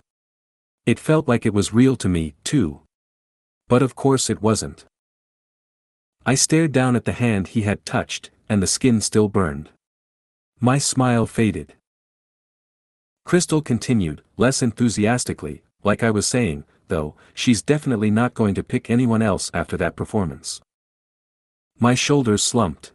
It 0.87 0.97
felt 0.97 1.27
like 1.27 1.45
it 1.45 1.53
was 1.53 1.71
real 1.71 1.95
to 1.97 2.09
me, 2.09 2.33
too. 2.43 2.81
But 3.67 3.83
of 3.83 3.93
course 3.93 4.27
it 4.27 4.41
wasn't. 4.41 4.85
I 6.25 6.33
stared 6.33 6.71
down 6.71 6.95
at 6.95 7.05
the 7.05 7.19
hand 7.25 7.49
he 7.49 7.61
had 7.61 7.85
touched, 7.85 8.31
and 8.49 8.59
the 8.59 8.73
skin 8.75 9.01
still 9.01 9.29
burned. 9.29 9.69
My 10.59 10.79
smile 10.79 11.27
faded. 11.27 11.75
Crystal 13.23 13.61
continued, 13.61 14.23
less 14.35 14.63
enthusiastically, 14.63 15.61
like 15.83 16.03
I 16.03 16.11
was 16.11 16.27
saying, 16.27 16.65
though, 16.87 17.15
she's 17.33 17.61
definitely 17.61 18.11
not 18.11 18.33
going 18.33 18.55
to 18.55 18.63
pick 18.63 18.89
anyone 18.89 19.21
else 19.21 19.49
after 19.53 19.77
that 19.77 19.95
performance. 19.95 20.61
My 21.79 21.95
shoulders 21.95 22.43
slumped. 22.43 22.91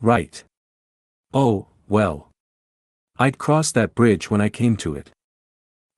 Right. 0.00 0.42
Oh, 1.34 1.66
well. 1.88 2.30
I'd 3.18 3.36
crossed 3.36 3.74
that 3.74 3.94
bridge 3.94 4.30
when 4.30 4.40
I 4.40 4.48
came 4.48 4.76
to 4.78 4.94
it. 4.94 5.10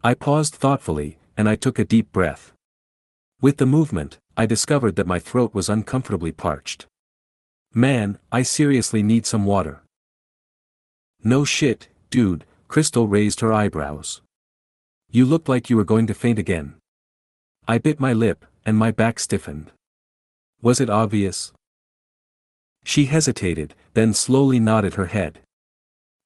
I 0.03 0.15
paused 0.15 0.57
thoughtfully, 0.57 1.19
and 1.37 1.49
I 1.49 1.55
took 1.55 1.79
a 1.79 1.85
deep 1.85 2.11
breath. 2.11 2.53
With 3.41 3.59
the 3.59 3.67
movement, 3.67 4.19
I 4.37 4.47
discovered 4.47 4.97
that 4.97 5.07
my 5.07 5.21
throat 5.21 5.55
was 5.55 5.69
uncomfortably 5.69 6.33
parched. 6.33 6.87
Man, 7.73 8.19
I 8.33 8.43
seriously 8.43 9.03
need 9.03 9.25
some 9.25 9.45
water. 9.45 9.83
No 11.23 11.45
shit, 11.45 11.89
dude, 12.11 12.45
Crystal 12.67 13.07
raised 13.07 13.41
her 13.41 13.53
eyebrows. 13.53 14.23
You 15.15 15.27
looked 15.27 15.47
like 15.47 15.69
you 15.69 15.77
were 15.77 15.85
going 15.85 16.07
to 16.07 16.15
faint 16.15 16.39
again. 16.39 16.77
I 17.69 17.77
bit 17.77 18.01
my 18.01 18.15
lip, 18.15 18.47
and 18.65 18.79
my 18.79 18.91
back 18.91 19.21
stiffened. 19.21 19.71
Was 20.63 20.81
it 20.81 20.89
obvious? 20.89 21.53
She 22.83 23.05
hesitated, 23.05 23.75
then 23.93 24.15
slowly 24.15 24.59
nodded 24.59 24.95
her 24.95 25.07
head. 25.07 25.41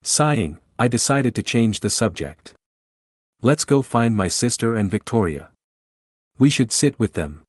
Sighing, 0.02 0.60
I 0.78 0.86
decided 0.86 1.34
to 1.34 1.42
change 1.42 1.80
the 1.80 1.90
subject. 1.90 2.54
Let's 3.42 3.64
go 3.64 3.82
find 3.82 4.16
my 4.16 4.28
sister 4.28 4.76
and 4.76 4.88
Victoria. 4.88 5.50
We 6.38 6.48
should 6.48 6.70
sit 6.70 6.96
with 6.96 7.14
them. 7.14 7.42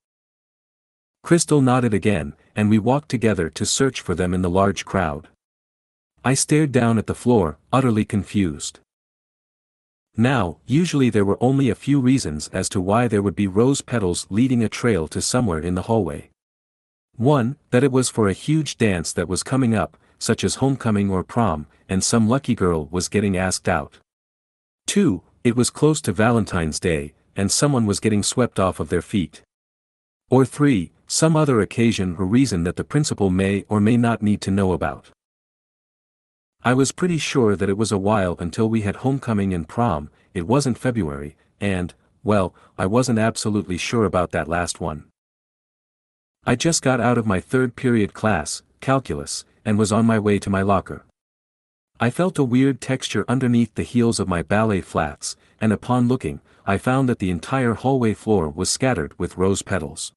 Crystal 1.22 1.62
nodded 1.62 1.94
again, 1.94 2.34
and 2.56 2.68
we 2.68 2.80
walked 2.80 3.10
together 3.10 3.48
to 3.52 3.64
search 3.64 4.02
for 4.02 4.16
them 4.16 4.34
in 4.34 4.42
the 4.42 4.50
large 4.50 4.86
crowd. 4.86 5.28
I 6.26 6.34
stared 6.34 6.72
down 6.72 6.98
at 6.98 7.06
the 7.06 7.14
floor, 7.14 7.60
utterly 7.72 8.06
confused. 8.06 8.80
Now, 10.20 10.58
usually 10.66 11.12
there 11.12 11.24
were 11.24 11.38
only 11.40 11.70
a 11.70 11.76
few 11.76 12.00
reasons 12.00 12.50
as 12.52 12.68
to 12.70 12.82
why 12.82 13.08
there 13.08 13.22
would 13.22 13.36
be 13.36 13.46
rose 13.46 13.82
petals 13.82 14.26
leading 14.32 14.64
a 14.64 14.70
trail 14.70 15.08
to 15.10 15.22
somewhere 15.22 15.60
in 15.60 15.76
the 15.76 15.84
hallway. 15.84 16.32
One, 17.16 17.58
that 17.70 17.84
it 17.84 17.92
was 17.92 18.10
for 18.10 18.28
a 18.28 18.34
huge 18.34 18.78
dance 18.78 19.14
that 19.14 19.28
was 19.28 19.44
coming 19.44 19.76
up, 19.76 19.96
such 20.18 20.44
as 20.44 20.56
homecoming 20.56 21.12
or 21.12 21.24
prom, 21.24 21.68
and 21.88 22.04
some 22.04 22.28
lucky 22.28 22.56
girl 22.56 22.88
was 22.90 23.10
getting 23.10 23.38
asked 23.38 23.70
out. 23.70 24.00
Two, 24.88 25.22
it 25.44 25.56
was 25.56 25.70
close 25.70 26.02
to 26.02 26.12
Valentine's 26.12 26.80
Day, 26.80 27.14
and 27.36 27.52
someone 27.52 27.86
was 27.86 28.00
getting 28.00 28.24
swept 28.24 28.60
off 28.60 28.80
of 28.80 28.90
their 28.90 29.04
feet. 29.04 29.44
Or 30.32 30.46
three, 30.46 30.92
some 31.06 31.36
other 31.36 31.62
occasion 31.62 32.16
or 32.18 32.26
reason 32.26 32.64
that 32.64 32.76
the 32.76 32.84
principal 32.84 33.30
may 33.30 33.66
or 33.70 33.80
may 33.80 33.98
not 33.98 34.24
need 34.24 34.42
to 34.42 34.52
know 34.52 34.74
about. 34.74 35.12
I 36.64 36.74
was 36.74 36.92
pretty 36.92 37.18
sure 37.18 37.56
that 37.56 37.70
it 37.70 37.78
was 37.78 37.92
a 37.92 37.98
while 37.98 38.36
until 38.40 38.70
we 38.70 38.82
had 38.82 38.98
homecoming 38.98 39.54
and 39.54 39.68
prom, 39.68 40.10
it 40.34 40.48
wasn't 40.48 40.78
February, 40.78 41.36
and, 41.62 41.94
well, 42.24 42.54
I 42.78 42.86
wasn't 42.86 43.20
absolutely 43.20 43.78
sure 43.78 44.06
about 44.06 44.32
that 44.32 44.48
last 44.48 44.82
one. 44.82 45.06
I 46.46 46.56
just 46.56 46.82
got 46.82 47.00
out 47.00 47.18
of 47.18 47.28
my 47.28 47.40
third 47.40 47.76
period 47.76 48.14
class, 48.14 48.64
calculus, 48.82 49.46
and 49.66 49.78
was 49.78 49.92
on 49.92 50.06
my 50.06 50.18
way 50.18 50.40
to 50.40 50.50
my 50.50 50.62
locker. 50.62 51.06
I 52.00 52.10
felt 52.10 52.38
a 52.38 52.44
weird 52.44 52.80
texture 52.80 53.26
underneath 53.28 53.76
the 53.76 53.84
heels 53.84 54.20
of 54.20 54.28
my 54.28 54.44
ballet 54.44 54.82
flats, 54.82 55.36
and 55.60 55.74
upon 55.74 56.08
looking, 56.08 56.42
I 56.66 56.78
found 56.78 57.10
that 57.10 57.20
the 57.20 57.32
entire 57.32 57.74
hallway 57.74 58.14
floor 58.14 58.50
was 58.50 58.70
scattered 58.70 59.18
with 59.18 59.38
rose 59.38 59.62
petals. 59.62 60.12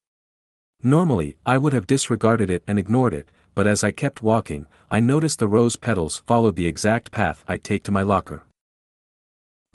Normally, 0.82 1.36
I 1.46 1.58
would 1.58 1.72
have 1.72 1.86
disregarded 1.86 2.50
it 2.50 2.62
and 2.66 2.78
ignored 2.78 3.14
it, 3.14 3.28
but 3.54 3.66
as 3.66 3.84
I 3.84 3.90
kept 3.90 4.22
walking, 4.22 4.66
I 4.90 5.00
noticed 5.00 5.38
the 5.38 5.48
rose 5.48 5.76
petals 5.76 6.22
followed 6.26 6.56
the 6.56 6.66
exact 6.66 7.10
path 7.10 7.44
I'd 7.46 7.64
take 7.64 7.82
to 7.84 7.92
my 7.92 8.02
locker. 8.02 8.44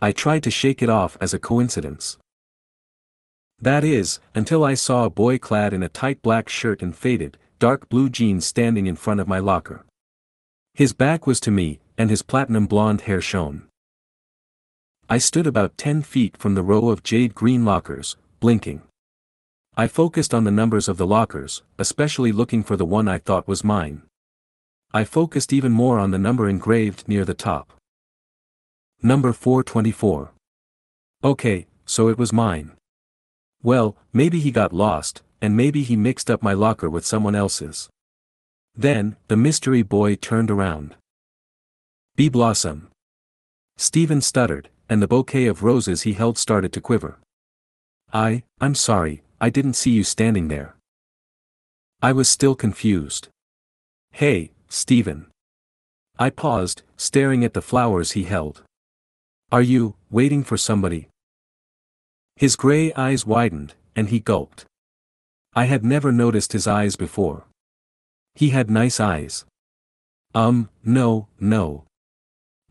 I 0.02 0.12
tried 0.12 0.44
to 0.44 0.52
shake 0.52 0.82
it 0.82 0.90
off 0.90 1.18
as 1.22 1.34
a 1.34 1.40
coincidence. 1.40 2.18
That 3.60 3.84
is, 3.84 4.20
until 4.34 4.64
I 4.64 4.74
saw 4.74 5.06
a 5.06 5.10
boy 5.10 5.38
clad 5.38 5.74
in 5.74 5.82
a 5.82 5.90
tight 5.90 6.22
black 6.22 6.50
shirt 6.50 6.82
and 6.82 6.96
faded, 6.96 7.38
dark 7.60 7.88
blue 7.88 8.10
jeans 8.10 8.46
standing 8.46 8.86
in 8.86 8.98
front 8.98 9.22
of 9.22 9.28
my 9.28 9.40
locker. 9.40 9.86
His 10.74 10.92
back 10.92 11.26
was 11.26 11.40
to 11.42 11.52
me, 11.52 11.80
and 11.98 12.10
his 12.10 12.22
platinum 12.22 12.68
blonde 12.68 13.02
hair 13.02 13.22
shone. 13.22 13.68
I 15.08 15.20
stood 15.20 15.48
about 15.48 15.78
ten 15.78 16.02
feet 16.02 16.36
from 16.36 16.56
the 16.56 16.64
row 16.64 16.90
of 16.90 17.04
jade 17.04 17.34
green 17.34 17.64
lockers, 17.64 18.18
blinking. 18.40 18.82
I 19.78 19.88
focused 19.88 20.34
on 20.34 20.46
the 20.46 20.52
numbers 20.52 20.88
of 20.88 20.96
the 20.96 21.06
lockers, 21.06 21.62
especially 21.78 22.32
looking 22.32 22.64
for 22.64 22.78
the 22.78 22.86
one 22.86 23.10
I 23.10 23.18
thought 23.18 23.46
was 23.46 23.62
mine. 23.62 24.04
I 24.94 25.04
focused 25.04 25.52
even 25.52 25.74
more 25.74 26.00
on 26.00 26.12
the 26.12 26.18
number 26.18 26.48
engraved 26.48 27.10
near 27.10 27.26
the 27.26 27.34
top. 27.34 27.74
Number 29.04 29.34
424. 29.34 30.32
Okay, 31.26 31.68
so 31.86 32.08
it 32.08 32.18
was 32.18 32.32
mine. 32.32 32.72
Well, 33.62 33.98
maybe 34.14 34.40
he 34.40 34.50
got 34.50 34.72
lost, 34.72 35.24
and 35.42 35.58
maybe 35.58 35.84
he 35.84 35.98
mixed 35.98 36.32
up 36.32 36.42
my 36.42 36.54
locker 36.54 36.90
with 36.90 37.06
someone 37.06 37.36
else's. 37.36 37.90
Then, 38.78 39.18
the 39.28 39.36
mystery 39.36 39.82
boy 39.82 40.16
turned 40.16 40.50
around. 40.50 40.96
Bee 42.16 42.30
Blossom. 42.30 42.88
Stephen 43.76 44.22
stuttered, 44.22 44.70
and 44.88 45.02
the 45.02 45.08
bouquet 45.08 45.48
of 45.48 45.64
roses 45.64 46.04
he 46.04 46.14
held 46.14 46.38
started 46.38 46.72
to 46.72 46.80
quiver. 46.80 47.20
I, 48.14 48.44
I'm 48.62 48.76
sorry, 48.76 49.22
I 49.46 49.52
didn't 49.52 49.76
see 49.76 49.92
you 49.92 50.04
standing 50.04 50.48
there. 50.48 50.76
I 52.02 52.14
was 52.14 52.28
still 52.28 52.56
confused. 52.56 53.28
Hey, 54.12 54.50
Stephen. 54.70 55.28
I 56.18 56.32
paused, 56.32 56.82
staring 56.98 57.44
at 57.44 57.54
the 57.54 57.62
flowers 57.62 58.14
he 58.14 58.24
held. 58.24 58.64
Are 59.52 59.62
you, 59.62 59.98
waiting 60.10 60.44
for 60.44 60.58
somebody? 60.58 61.10
His 62.36 62.56
gray 62.56 62.92
eyes 62.94 63.28
widened, 63.28 63.76
and 63.96 64.10
he 64.10 64.20
gulped. 64.20 64.66
I 65.54 65.66
had 65.66 65.86
never 65.86 66.12
noticed 66.12 66.54
his 66.54 66.66
eyes 66.66 66.96
before. 66.96 67.46
He 68.34 68.50
had 68.50 68.68
nice 68.72 69.00
eyes. 69.00 69.46
Um, 70.34 70.70
no, 70.84 71.28
no. 71.40 71.84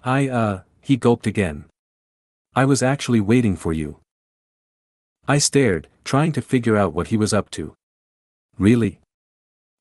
I, 0.03 0.27
uh, 0.27 0.63
he 0.81 0.97
gulped 0.97 1.29
again. 1.29 1.67
I 2.57 2.65
was 2.65 2.83
actually 2.83 3.21
waiting 3.21 3.55
for 3.55 3.73
you. 3.73 4.01
I 5.27 5.39
stared, 5.39 5.89
trying 6.05 6.33
to 6.33 6.43
figure 6.43 6.77
out 6.77 6.93
what 6.93 7.09
he 7.09 7.17
was 7.17 7.33
up 7.33 7.51
to. 7.51 7.75
Really? 8.59 9.01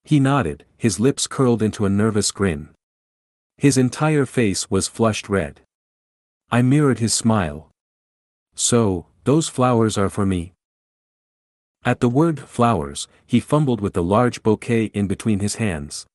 He 0.04 0.20
nodded, 0.20 0.66
his 0.78 1.00
lips 1.00 1.28
curled 1.28 1.62
into 1.62 1.86
a 1.86 1.90
nervous 1.90 2.32
grin. 2.32 2.70
His 3.58 3.78
entire 3.78 4.26
face 4.26 4.70
was 4.72 4.88
flushed 4.88 5.30
red. 5.30 5.62
I 6.50 6.62
mirrored 6.62 7.00
his 7.00 7.14
smile. 7.14 7.70
So, 8.56 9.08
those 9.26 9.50
flowers 9.50 9.98
are 9.98 10.10
for 10.10 10.26
me. 10.26 10.54
At 11.86 12.00
the 12.00 12.10
word 12.10 12.40
flowers, 12.40 13.08
he 13.26 13.40
fumbled 13.40 13.82
with 13.82 13.94
the 13.94 14.04
large 14.04 14.44
bouquet 14.44 14.86
in 14.94 15.08
between 15.08 15.40
his 15.40 15.56
hands. 15.56 16.06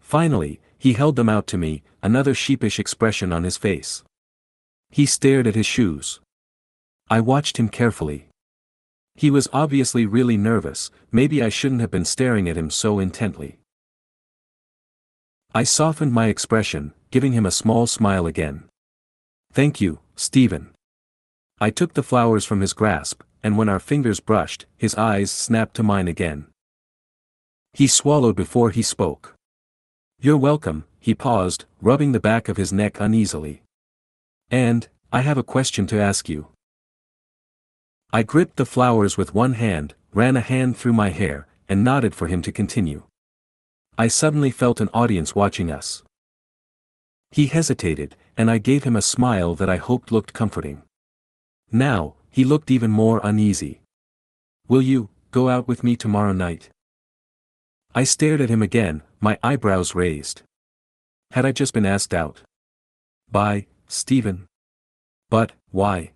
Finally, 0.00 0.60
he 0.76 0.94
held 0.94 1.14
them 1.14 1.28
out 1.28 1.46
to 1.48 1.58
me, 1.58 1.82
another 2.02 2.34
sheepish 2.34 2.80
expression 2.80 3.32
on 3.32 3.44
his 3.44 3.56
face. 3.56 4.02
He 4.90 5.06
stared 5.06 5.46
at 5.46 5.54
his 5.54 5.66
shoes. 5.66 6.20
I 7.08 7.20
watched 7.20 7.56
him 7.56 7.68
carefully. 7.68 8.26
He 9.20 9.30
was 9.30 9.48
obviously 9.52 10.06
really 10.06 10.38
nervous, 10.38 10.90
maybe 11.12 11.42
I 11.42 11.50
shouldn't 11.50 11.82
have 11.82 11.90
been 11.90 12.06
staring 12.06 12.48
at 12.48 12.56
him 12.56 12.70
so 12.70 12.98
intently. 12.98 13.58
I 15.54 15.62
softened 15.62 16.14
my 16.14 16.28
expression, 16.28 16.94
giving 17.10 17.32
him 17.32 17.44
a 17.44 17.50
small 17.50 17.86
smile 17.86 18.26
again. 18.26 18.64
Thank 19.52 19.78
you, 19.78 19.98
Stephen. 20.16 20.70
I 21.60 21.68
took 21.68 21.92
the 21.92 22.02
flowers 22.02 22.46
from 22.46 22.62
his 22.62 22.72
grasp, 22.72 23.22
and 23.42 23.58
when 23.58 23.68
our 23.68 23.78
fingers 23.78 24.20
brushed, 24.20 24.64
his 24.78 24.94
eyes 24.94 25.30
snapped 25.30 25.74
to 25.76 25.82
mine 25.82 26.08
again. 26.08 26.46
He 27.74 27.88
swallowed 27.88 28.36
before 28.36 28.70
he 28.70 28.80
spoke. 28.80 29.34
You're 30.18 30.38
welcome, 30.38 30.86
he 30.98 31.14
paused, 31.14 31.66
rubbing 31.82 32.12
the 32.12 32.20
back 32.20 32.48
of 32.48 32.56
his 32.56 32.72
neck 32.72 32.98
uneasily. 32.98 33.60
And, 34.50 34.88
I 35.12 35.20
have 35.20 35.36
a 35.36 35.42
question 35.42 35.86
to 35.88 36.00
ask 36.00 36.26
you. 36.30 36.46
I 38.12 38.24
gripped 38.24 38.56
the 38.56 38.66
flowers 38.66 39.16
with 39.16 39.34
one 39.34 39.52
hand, 39.54 39.94
ran 40.12 40.36
a 40.36 40.40
hand 40.40 40.76
through 40.76 40.94
my 40.94 41.10
hair, 41.10 41.46
and 41.68 41.84
nodded 41.84 42.14
for 42.14 42.26
him 42.26 42.42
to 42.42 42.50
continue. 42.50 43.04
I 43.96 44.08
suddenly 44.08 44.50
felt 44.50 44.80
an 44.80 44.88
audience 44.92 45.36
watching 45.36 45.70
us. 45.70 46.02
He 47.30 47.46
hesitated, 47.46 48.16
and 48.36 48.50
I 48.50 48.58
gave 48.58 48.82
him 48.82 48.96
a 48.96 49.02
smile 49.02 49.54
that 49.54 49.70
I 49.70 49.76
hoped 49.76 50.10
looked 50.10 50.32
comforting. 50.32 50.82
Now, 51.70 52.14
he 52.30 52.44
looked 52.44 52.70
even 52.70 52.90
more 52.90 53.20
uneasy. 53.22 53.80
Will 54.66 54.82
you, 54.82 55.08
go 55.30 55.48
out 55.48 55.68
with 55.68 55.84
me 55.84 55.94
tomorrow 55.94 56.32
night? 56.32 56.70
I 57.94 58.02
stared 58.02 58.40
at 58.40 58.50
him 58.50 58.62
again, 58.62 59.02
my 59.20 59.38
eyebrows 59.42 59.94
raised. 59.94 60.42
Had 61.30 61.46
I 61.46 61.52
just 61.52 61.72
been 61.72 61.86
asked 61.86 62.12
out? 62.12 62.42
By, 63.30 63.66
Stephen. 63.86 64.46
But, 65.28 65.52
why? 65.70 66.10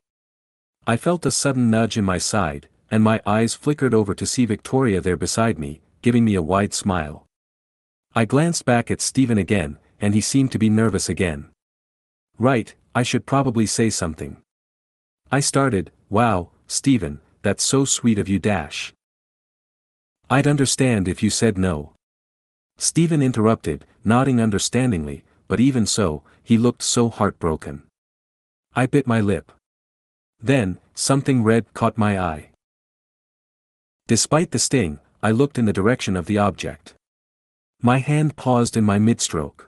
I 0.87 0.99
felt 0.99 1.25
a 1.25 1.31
sudden 1.31 1.71
nudge 1.71 1.97
in 1.97 2.05
my 2.05 2.19
side, 2.19 2.69
and 2.91 3.03
my 3.03 3.21
eyes 3.25 3.55
flickered 3.55 3.95
over 3.95 4.15
to 4.15 4.27
see 4.27 4.45
Victoria 4.45 5.01
there 5.01 5.17
beside 5.17 5.59
me, 5.59 5.81
giving 6.03 6.25
me 6.25 6.35
a 6.35 6.43
wide 6.43 6.75
smile. 6.75 7.27
I 8.15 8.27
glanced 8.27 8.67
back 8.67 8.91
at 8.91 9.01
Stephen 9.01 9.39
again, 9.39 9.79
and 9.99 10.15
he 10.15 10.21
seemed 10.21 10.53
to 10.53 10.59
be 10.59 10.69
nervous 10.69 11.09
again. 11.09 11.49
Right, 12.39 12.75
I 12.95 13.03
should 13.03 13.25
probably 13.25 13.65
say 13.65 13.89
something. 13.89 14.37
I 15.33 15.41
started, 15.41 15.91
wow, 16.11 16.51
Stephen, 16.67 17.21
that's 17.41 17.65
so 17.65 17.87
sweet 17.87 18.19
of 18.19 18.29
you 18.29 18.39
dash. 18.39 18.93
I'd 20.29 20.47
understand 20.47 21.09
if 21.09 21.23
you 21.23 21.31
said 21.31 21.57
no. 21.57 21.93
Stephen 22.77 23.23
interrupted, 23.23 23.87
nodding 24.05 24.41
understandingly, 24.41 25.25
but 25.49 25.61
even 25.61 25.87
so, 25.87 26.23
he 26.43 26.59
looked 26.59 26.83
so 26.83 27.09
heartbroken. 27.09 27.85
I 28.77 28.87
bit 28.87 29.07
my 29.07 29.21
lip. 29.21 29.51
Then, 30.43 30.79
something 30.95 31.43
red 31.43 31.73
caught 31.75 31.97
my 31.97 32.19
eye. 32.19 32.51
Despite 34.07 34.51
the 34.51 34.59
sting, 34.59 34.99
I 35.23 35.31
looked 35.31 35.59
in 35.59 35.65
the 35.65 35.73
direction 35.73 36.17
of 36.17 36.27
the 36.27 36.39
object. 36.39 36.95
My 37.81 37.99
hand 37.99 38.37
paused 38.37 38.77
in 38.77 38.85
my 38.85 38.99
midstroke. 38.99 39.67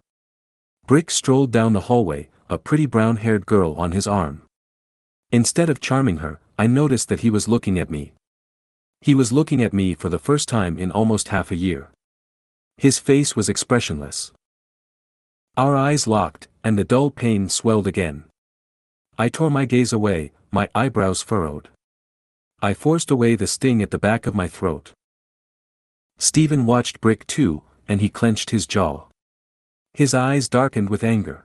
Brick 0.87 1.11
strolled 1.11 1.51
down 1.51 1.73
the 1.73 1.89
hallway, 1.89 2.29
a 2.49 2.59
pretty 2.59 2.87
brown-haired 2.87 3.47
girl 3.47 3.75
on 3.75 3.93
his 3.93 4.07
arm. 4.07 4.43
Instead 5.33 5.69
of 5.69 5.81
charming 5.81 6.19
her, 6.19 6.39
I 6.59 6.67
noticed 6.67 7.09
that 7.09 7.21
he 7.21 7.31
was 7.31 7.49
looking 7.49 7.79
at 7.79 7.91
me. 7.91 8.13
He 9.01 9.15
was 9.15 9.33
looking 9.33 9.63
at 9.63 9.73
me 9.73 9.95
for 9.95 10.09
the 10.09 10.19
first 10.19 10.49
time 10.49 10.79
in 10.79 10.91
almost 10.91 11.29
half 11.29 11.51
a 11.51 11.57
year. 11.57 11.91
His 12.77 12.99
face 12.99 13.35
was 13.35 13.49
expressionless. 13.49 14.33
Our 15.57 15.75
eyes 15.75 16.07
locked, 16.07 16.49
and 16.63 16.79
the 16.79 16.85
dull 16.85 17.11
pain 17.11 17.49
swelled 17.49 17.87
again. 17.87 18.25
I 19.19 19.29
tore 19.29 19.51
my 19.51 19.65
gaze 19.65 19.93
away, 19.93 20.33
my 20.51 20.69
eyebrows 20.75 21.23
furrowed. 21.23 21.69
I 22.61 22.75
forced 22.75 23.11
away 23.11 23.35
the 23.35 23.47
sting 23.47 23.83
at 23.83 23.91
the 23.91 23.99
back 23.99 24.27
of 24.27 24.35
my 24.35 24.49
throat. 24.49 24.93
Stephen 26.19 26.67
watched 26.67 27.01
Brick 27.01 27.27
too, 27.27 27.63
and 27.89 28.01
he 28.01 28.09
clenched 28.09 28.51
his 28.51 28.67
jaw. 28.67 29.07
His 29.95 30.13
eyes 30.13 30.49
darkened 30.49 30.91
with 30.91 31.05
anger. 31.05 31.45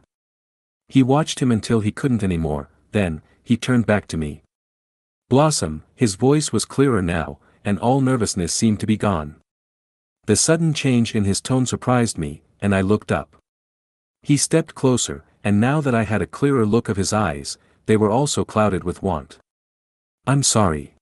He 0.90 1.04
watched 1.04 1.42
him 1.42 1.52
until 1.52 1.80
he 1.80 1.92
couldn't 1.92 2.24
anymore, 2.24 2.70
then, 2.92 3.22
he 3.44 3.56
turned 3.56 3.86
back 3.86 4.08
to 4.08 4.18
me. 4.18 4.44
Blossom, 5.30 5.84
his 5.96 6.16
voice 6.16 6.52
was 6.52 6.66
clearer 6.66 7.02
now, 7.02 7.40
and 7.64 7.80
all 7.80 8.02
nervousness 8.02 8.54
seemed 8.54 8.82
to 8.82 8.88
be 8.88 8.98
gone. 8.98 9.36
The 10.26 10.36
sudden 10.36 10.74
change 10.74 11.16
in 11.16 11.24
his 11.24 11.40
tone 11.40 11.66
surprised 11.66 12.18
me, 12.18 12.44
and 12.60 12.76
I 12.76 12.82
looked 12.82 13.12
up. 13.12 13.38
He 14.22 14.36
stepped 14.36 14.76
closer, 14.76 15.24
and 15.44 15.60
now 15.60 15.82
that 15.82 15.96
I 15.96 16.04
had 16.04 16.22
a 16.22 16.28
clearer 16.28 16.66
look 16.66 16.90
of 16.90 16.98
his 16.98 17.14
eyes, 17.14 17.58
they 17.86 17.98
were 17.98 18.10
also 18.10 18.46
clouded 18.46 18.84
with 18.84 19.02
want. 19.02 19.38
I'm 20.28 20.44
sorry. 20.44 20.94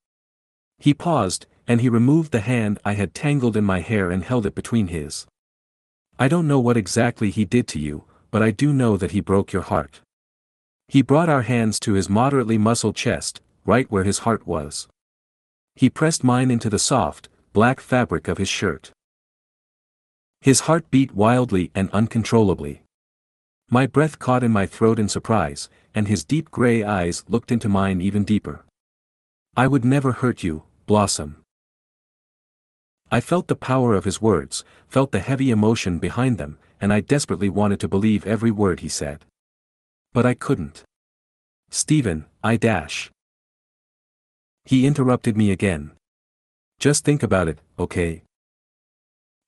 He 0.78 0.94
paused, 0.94 1.46
and 1.68 1.80
he 1.80 1.88
removed 1.88 2.32
the 2.32 2.40
hand 2.40 2.78
I 2.84 2.94
had 2.94 3.14
tangled 3.14 3.56
in 3.56 3.64
my 3.64 3.80
hair 3.80 4.10
and 4.10 4.24
held 4.24 4.46
it 4.46 4.54
between 4.54 4.88
his. 4.88 5.26
I 6.18 6.28
don't 6.28 6.48
know 6.48 6.60
what 6.60 6.76
exactly 6.76 7.30
he 7.30 7.44
did 7.44 7.68
to 7.68 7.78
you, 7.78 8.04
but 8.30 8.42
I 8.42 8.50
do 8.50 8.72
know 8.72 8.96
that 8.96 9.12
he 9.12 9.20
broke 9.20 9.52
your 9.52 9.62
heart. 9.62 10.00
He 10.88 11.02
brought 11.02 11.28
our 11.28 11.42
hands 11.42 11.78
to 11.80 11.92
his 11.92 12.08
moderately 12.08 12.58
muscled 12.58 12.96
chest, 12.96 13.40
right 13.64 13.90
where 13.90 14.04
his 14.04 14.20
heart 14.20 14.46
was. 14.46 14.88
He 15.76 15.88
pressed 15.88 16.24
mine 16.24 16.50
into 16.50 16.68
the 16.68 16.78
soft, 16.78 17.28
black 17.52 17.78
fabric 17.80 18.26
of 18.26 18.38
his 18.38 18.48
shirt. 18.48 18.90
His 20.40 20.60
heart 20.60 20.90
beat 20.90 21.14
wildly 21.14 21.70
and 21.74 21.90
uncontrollably. 21.92 22.82
My 23.72 23.86
breath 23.86 24.18
caught 24.18 24.42
in 24.42 24.50
my 24.50 24.66
throat 24.66 24.98
in 24.98 25.08
surprise, 25.08 25.68
and 25.94 26.08
his 26.08 26.24
deep 26.24 26.50
gray 26.50 26.82
eyes 26.82 27.22
looked 27.28 27.52
into 27.52 27.68
mine 27.68 28.00
even 28.00 28.24
deeper. 28.24 28.64
I 29.56 29.68
would 29.68 29.84
never 29.84 30.10
hurt 30.10 30.42
you, 30.42 30.64
Blossom. 30.86 31.36
I 33.12 33.20
felt 33.20 33.46
the 33.46 33.54
power 33.54 33.94
of 33.94 34.04
his 34.04 34.20
words, 34.20 34.64
felt 34.88 35.12
the 35.12 35.20
heavy 35.20 35.52
emotion 35.52 36.00
behind 36.00 36.36
them, 36.36 36.58
and 36.80 36.92
I 36.92 37.00
desperately 37.00 37.48
wanted 37.48 37.78
to 37.80 37.88
believe 37.88 38.26
every 38.26 38.50
word 38.50 38.80
he 38.80 38.88
said. 38.88 39.24
But 40.12 40.26
I 40.26 40.34
couldn't. 40.34 40.82
Stephen, 41.70 42.26
I 42.42 42.56
dash. 42.56 43.12
He 44.64 44.84
interrupted 44.84 45.36
me 45.36 45.52
again. 45.52 45.92
Just 46.80 47.04
think 47.04 47.22
about 47.22 47.46
it, 47.46 47.60
okay? 47.78 48.22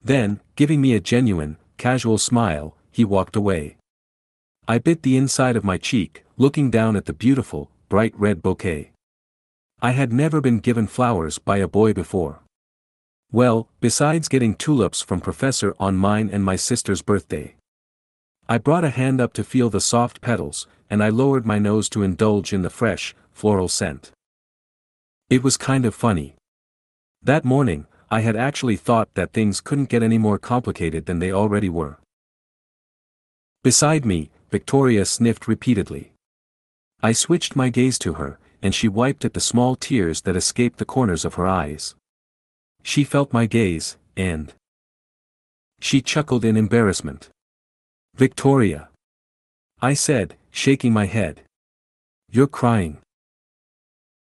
Then, 0.00 0.40
giving 0.54 0.80
me 0.80 0.94
a 0.94 1.00
genuine, 1.00 1.56
casual 1.76 2.18
smile, 2.18 2.76
he 2.92 3.04
walked 3.04 3.34
away. 3.34 3.78
I 4.72 4.78
bit 4.78 5.02
the 5.02 5.18
inside 5.18 5.54
of 5.54 5.64
my 5.64 5.76
cheek, 5.76 6.24
looking 6.38 6.70
down 6.70 6.96
at 6.96 7.04
the 7.04 7.12
beautiful, 7.12 7.70
bright 7.90 8.14
red 8.16 8.40
bouquet. 8.40 8.92
I 9.82 9.90
had 9.90 10.14
never 10.14 10.40
been 10.40 10.60
given 10.60 10.86
flowers 10.86 11.38
by 11.38 11.58
a 11.58 11.68
boy 11.68 11.92
before. 11.92 12.40
Well, 13.30 13.68
besides 13.80 14.28
getting 14.28 14.54
tulips 14.54 15.02
from 15.02 15.20
Professor 15.20 15.74
on 15.78 15.98
mine 15.98 16.30
and 16.32 16.42
my 16.42 16.56
sister's 16.56 17.02
birthday. 17.02 17.54
I 18.48 18.56
brought 18.56 18.82
a 18.82 18.88
hand 18.88 19.20
up 19.20 19.34
to 19.34 19.44
feel 19.44 19.68
the 19.68 19.78
soft 19.78 20.22
petals, 20.22 20.66
and 20.88 21.04
I 21.04 21.10
lowered 21.10 21.44
my 21.44 21.58
nose 21.58 21.90
to 21.90 22.02
indulge 22.02 22.54
in 22.54 22.62
the 22.62 22.70
fresh, 22.70 23.14
floral 23.30 23.68
scent. 23.68 24.10
It 25.28 25.42
was 25.42 25.58
kind 25.58 25.84
of 25.84 25.94
funny. 25.94 26.34
That 27.20 27.44
morning, 27.44 27.84
I 28.10 28.20
had 28.20 28.36
actually 28.36 28.76
thought 28.76 29.12
that 29.16 29.34
things 29.34 29.60
couldn't 29.60 29.90
get 29.90 30.02
any 30.02 30.16
more 30.16 30.38
complicated 30.38 31.04
than 31.04 31.18
they 31.18 31.30
already 31.30 31.68
were. 31.68 31.98
Beside 33.62 34.06
me, 34.06 34.30
Victoria 34.52 35.06
sniffed 35.06 35.48
repeatedly. 35.48 36.12
I 37.02 37.12
switched 37.12 37.56
my 37.56 37.70
gaze 37.70 37.98
to 38.00 38.12
her, 38.20 38.38
and 38.60 38.74
she 38.74 38.86
wiped 38.86 39.24
at 39.24 39.32
the 39.32 39.40
small 39.40 39.76
tears 39.76 40.20
that 40.20 40.36
escaped 40.36 40.76
the 40.76 40.84
corners 40.84 41.24
of 41.24 41.34
her 41.34 41.46
eyes. 41.46 41.94
She 42.82 43.02
felt 43.02 43.32
my 43.32 43.46
gaze, 43.46 43.96
and 44.14 44.52
she 45.80 46.02
chuckled 46.02 46.44
in 46.44 46.58
embarrassment. 46.58 47.30
Victoria. 48.14 48.90
I 49.80 49.94
said, 49.94 50.36
shaking 50.50 50.92
my 50.92 51.06
head. 51.06 51.40
You're 52.30 52.46
crying. 52.46 52.98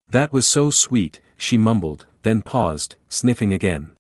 That 0.10 0.34
was 0.34 0.46
so 0.46 0.70
sweet, 0.70 1.22
she 1.38 1.58
mumbled, 1.58 2.06
then 2.24 2.42
paused, 2.42 2.98
sniffing 3.08 3.54
again. 3.54 3.92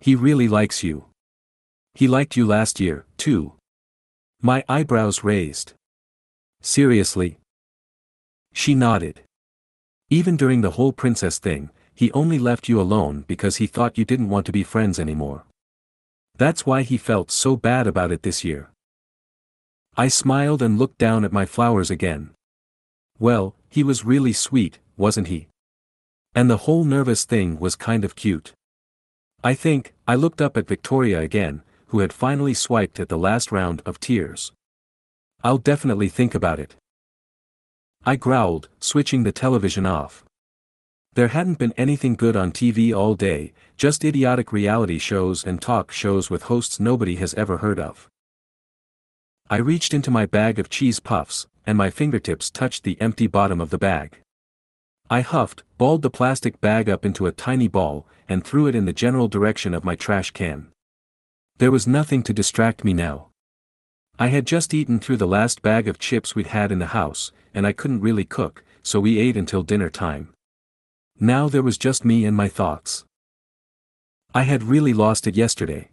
He 0.00 0.14
really 0.14 0.48
likes 0.48 0.84
you. 0.84 1.06
He 1.94 2.06
liked 2.08 2.36
you 2.36 2.46
last 2.46 2.78
year, 2.78 3.06
too. 3.16 3.54
My 4.42 4.64
eyebrows 4.70 5.22
raised. 5.22 5.74
Seriously? 6.62 7.38
She 8.54 8.74
nodded. 8.74 9.20
Even 10.08 10.38
during 10.38 10.62
the 10.62 10.72
whole 10.72 10.92
princess 10.92 11.38
thing, 11.38 11.70
he 11.94 12.10
only 12.12 12.38
left 12.38 12.66
you 12.66 12.80
alone 12.80 13.24
because 13.28 13.56
he 13.56 13.66
thought 13.66 13.98
you 13.98 14.06
didn't 14.06 14.30
want 14.30 14.46
to 14.46 14.52
be 14.52 14.62
friends 14.62 14.98
anymore. 14.98 15.44
That's 16.38 16.64
why 16.64 16.82
he 16.82 16.96
felt 16.96 17.30
so 17.30 17.54
bad 17.54 17.86
about 17.86 18.12
it 18.12 18.22
this 18.22 18.42
year. 18.42 18.70
I 19.94 20.08
smiled 20.08 20.62
and 20.62 20.78
looked 20.78 20.96
down 20.96 21.26
at 21.26 21.32
my 21.32 21.44
flowers 21.44 21.90
again. 21.90 22.30
Well, 23.18 23.54
he 23.68 23.84
was 23.84 24.06
really 24.06 24.32
sweet, 24.32 24.78
wasn't 24.96 25.28
he? 25.28 25.48
And 26.34 26.48
the 26.48 26.64
whole 26.64 26.84
nervous 26.84 27.26
thing 27.26 27.58
was 27.58 27.76
kind 27.76 28.06
of 28.06 28.16
cute. 28.16 28.54
I 29.44 29.52
think, 29.52 29.92
I 30.08 30.14
looked 30.14 30.40
up 30.40 30.56
at 30.56 30.66
Victoria 30.66 31.20
again, 31.20 31.62
who 31.90 32.00
had 32.00 32.12
finally 32.12 32.54
swiped 32.54 32.98
at 32.98 33.08
the 33.08 33.18
last 33.18 33.52
round 33.52 33.82
of 33.84 34.00
tears. 34.00 34.52
I'll 35.42 35.58
definitely 35.58 36.08
think 36.08 36.34
about 36.34 36.58
it. 36.58 36.76
I 38.04 38.16
growled, 38.16 38.68
switching 38.78 39.24
the 39.24 39.32
television 39.32 39.86
off. 39.86 40.24
There 41.14 41.28
hadn't 41.28 41.58
been 41.58 41.74
anything 41.76 42.14
good 42.14 42.36
on 42.36 42.52
TV 42.52 42.94
all 42.96 43.14
day, 43.14 43.52
just 43.76 44.04
idiotic 44.04 44.52
reality 44.52 44.98
shows 44.98 45.44
and 45.44 45.60
talk 45.60 45.90
shows 45.90 46.30
with 46.30 46.44
hosts 46.44 46.78
nobody 46.78 47.16
has 47.16 47.34
ever 47.34 47.58
heard 47.58 47.80
of. 47.80 48.08
I 49.48 49.56
reached 49.56 49.92
into 49.92 50.12
my 50.12 50.26
bag 50.26 50.60
of 50.60 50.70
cheese 50.70 51.00
puffs, 51.00 51.48
and 51.66 51.76
my 51.76 51.90
fingertips 51.90 52.50
touched 52.50 52.84
the 52.84 53.00
empty 53.00 53.26
bottom 53.26 53.60
of 53.60 53.70
the 53.70 53.78
bag. 53.78 54.18
I 55.10 55.22
huffed, 55.22 55.64
balled 55.76 56.02
the 56.02 56.10
plastic 56.10 56.60
bag 56.60 56.88
up 56.88 57.04
into 57.04 57.26
a 57.26 57.32
tiny 57.32 57.66
ball, 57.66 58.06
and 58.28 58.44
threw 58.44 58.68
it 58.68 58.76
in 58.76 58.84
the 58.84 58.92
general 58.92 59.26
direction 59.26 59.74
of 59.74 59.84
my 59.84 59.96
trash 59.96 60.30
can. 60.30 60.69
There 61.60 61.70
was 61.70 61.86
nothing 61.86 62.22
to 62.22 62.32
distract 62.32 62.84
me 62.84 62.94
now. 62.94 63.28
I 64.18 64.28
had 64.28 64.46
just 64.46 64.72
eaten 64.72 64.98
through 64.98 65.18
the 65.18 65.26
last 65.26 65.60
bag 65.60 65.88
of 65.88 65.98
chips 65.98 66.34
we'd 66.34 66.46
had 66.46 66.72
in 66.72 66.78
the 66.78 66.96
house, 66.96 67.32
and 67.52 67.66
I 67.66 67.74
couldn't 67.74 68.00
really 68.00 68.24
cook, 68.24 68.64
so 68.82 68.98
we 68.98 69.18
ate 69.18 69.36
until 69.36 69.62
dinner 69.62 69.90
time. 69.90 70.32
Now 71.20 71.50
there 71.50 71.62
was 71.62 71.76
just 71.76 72.02
me 72.02 72.24
and 72.24 72.34
my 72.34 72.48
thoughts. 72.48 73.04
I 74.34 74.44
had 74.44 74.62
really 74.62 74.94
lost 74.94 75.26
it 75.26 75.36
yesterday. 75.36 75.90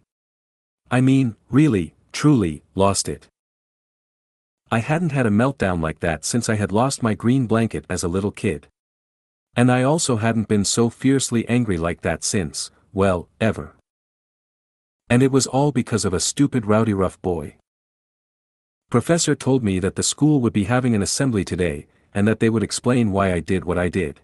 I 0.90 1.02
mean, 1.02 1.36
really, 1.50 1.92
truly, 2.12 2.62
lost 2.74 3.06
it. 3.06 3.26
I 4.72 4.78
hadn't 4.78 5.12
had 5.12 5.26
a 5.26 5.38
meltdown 5.42 5.82
like 5.82 6.00
that 6.00 6.24
since 6.24 6.48
I 6.48 6.54
had 6.54 6.72
lost 6.72 7.02
my 7.02 7.12
green 7.12 7.46
blanket 7.46 7.84
as 7.90 8.02
a 8.02 8.08
little 8.08 8.32
kid. 8.32 8.68
And 9.54 9.70
I 9.70 9.82
also 9.82 10.16
hadn't 10.16 10.48
been 10.48 10.64
so 10.64 10.88
fiercely 10.88 11.46
angry 11.46 11.76
like 11.76 12.00
that 12.00 12.24
since, 12.24 12.70
well, 12.94 13.28
ever. 13.38 13.74
And 15.10 15.22
it 15.22 15.32
was 15.32 15.46
all 15.46 15.72
because 15.72 16.04
of 16.04 16.12
a 16.12 16.20
stupid 16.20 16.64
Rowdyruff 16.64 17.20
boy. 17.22 17.56
Professor 18.90 19.34
told 19.34 19.62
me 19.62 19.78
that 19.78 19.96
the 19.96 20.02
school 20.02 20.40
would 20.40 20.52
be 20.52 20.64
having 20.64 20.94
an 20.94 21.02
assembly 21.02 21.44
today, 21.44 21.86
and 22.14 22.26
that 22.26 22.40
they 22.40 22.50
would 22.50 22.62
explain 22.62 23.12
why 23.12 23.32
I 23.32 23.40
did 23.40 23.64
what 23.64 23.78
I 23.78 23.88
did. 23.88 24.20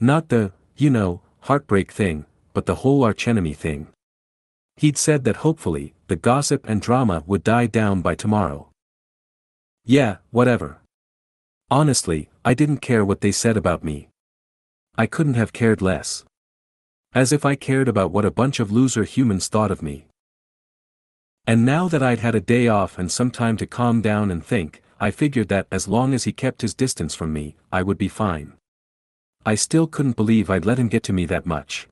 Not 0.00 0.28
the, 0.28 0.52
you 0.76 0.90
know, 0.90 1.22
heartbreak 1.40 1.92
thing, 1.92 2.26
but 2.52 2.66
the 2.66 2.76
whole 2.76 3.04
archenemy 3.04 3.54
thing. 3.54 3.88
He'd 4.76 4.98
said 4.98 5.24
that 5.24 5.36
hopefully, 5.36 5.94
the 6.06 6.16
gossip 6.16 6.68
and 6.68 6.80
drama 6.80 7.22
would 7.26 7.42
die 7.42 7.66
down 7.66 8.00
by 8.00 8.14
tomorrow. 8.14 8.70
Yeah, 9.84 10.18
whatever. 10.30 10.78
Honestly, 11.70 12.30
I 12.44 12.54
didn't 12.54 12.78
care 12.78 13.04
what 13.04 13.20
they 13.20 13.32
said 13.32 13.56
about 13.56 13.84
me. 13.84 14.08
I 14.96 15.06
couldn't 15.06 15.34
have 15.34 15.52
cared 15.52 15.82
less. 15.82 16.24
As 17.14 17.32
if 17.32 17.44
I 17.44 17.54
cared 17.54 17.88
about 17.88 18.10
what 18.10 18.24
a 18.24 18.30
bunch 18.30 18.60
of 18.60 18.70
loser 18.70 19.04
humans 19.04 19.48
thought 19.48 19.70
of 19.70 19.82
me. 19.82 20.06
And 21.46 21.64
now 21.64 21.88
that 21.88 22.02
I'd 22.02 22.18
had 22.18 22.34
a 22.34 22.40
day 22.40 22.68
off 22.68 22.98
and 22.98 23.10
some 23.10 23.30
time 23.30 23.56
to 23.56 23.66
calm 23.66 24.02
down 24.02 24.30
and 24.30 24.44
think, 24.44 24.82
I 25.00 25.10
figured 25.10 25.48
that 25.48 25.66
as 25.70 25.88
long 25.88 26.12
as 26.12 26.24
he 26.24 26.32
kept 26.32 26.60
his 26.60 26.74
distance 26.74 27.14
from 27.14 27.32
me, 27.32 27.56
I 27.72 27.82
would 27.82 27.96
be 27.96 28.08
fine. 28.08 28.52
I 29.46 29.54
still 29.54 29.86
couldn't 29.86 30.16
believe 30.16 30.50
I'd 30.50 30.66
let 30.66 30.78
him 30.78 30.88
get 30.88 31.02
to 31.04 31.12
me 31.12 31.24
that 31.26 31.46
much. 31.46 31.88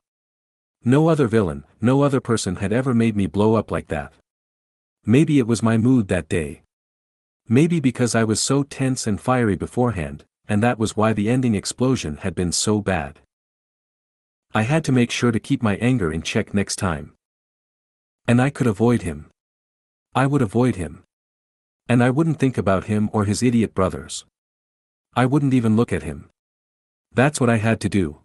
No 0.83 1.07
other 1.07 1.27
villain, 1.27 1.63
no 1.81 2.03
other 2.03 2.21
person 2.21 2.57
had 2.57 2.71
ever 2.71 2.93
made 2.93 3.15
me 3.15 3.25
blow 3.25 3.55
up 3.55 3.71
like 3.71 3.87
that. 3.87 4.13
Maybe 5.05 5.39
it 5.39 5.47
was 5.47 5.63
my 5.63 5.77
mood 5.77 6.07
that 6.09 6.29
day. 6.29 6.61
Maybe 7.49 7.79
because 7.79 8.13
I 8.13 8.23
was 8.23 8.39
so 8.39 8.61
tense 8.61 9.07
and 9.07 9.19
fiery 9.19 9.55
beforehand, 9.55 10.25
and 10.47 10.61
that 10.61 10.77
was 10.77 10.95
why 10.95 11.13
the 11.13 11.29
ending 11.29 11.55
explosion 11.55 12.17
had 12.17 12.35
been 12.35 12.51
so 12.51 12.81
bad. 12.81 13.19
I 14.53 14.63
had 14.63 14.83
to 14.85 14.91
make 14.91 15.11
sure 15.11 15.31
to 15.31 15.39
keep 15.39 15.61
my 15.61 15.75
anger 15.77 16.11
in 16.11 16.21
check 16.21 16.53
next 16.53 16.77
time. 16.77 17.13
And 18.27 18.41
I 18.41 18.49
could 18.49 18.67
avoid 18.67 19.01
him. 19.03 19.29
I 20.15 20.25
would 20.25 20.41
avoid 20.41 20.75
him. 20.75 21.03
And 21.87 22.03
I 22.03 22.09
wouldn't 22.09 22.39
think 22.39 22.57
about 22.57 22.85
him 22.85 23.09
or 23.13 23.25
his 23.25 23.43
idiot 23.43 23.73
brothers. 23.73 24.25
I 25.15 25.25
wouldn't 25.25 25.53
even 25.53 25.75
look 25.75 25.93
at 25.93 26.03
him. 26.03 26.29
That's 27.13 27.39
what 27.39 27.49
I 27.49 27.57
had 27.57 27.79
to 27.81 27.89
do. 27.89 28.19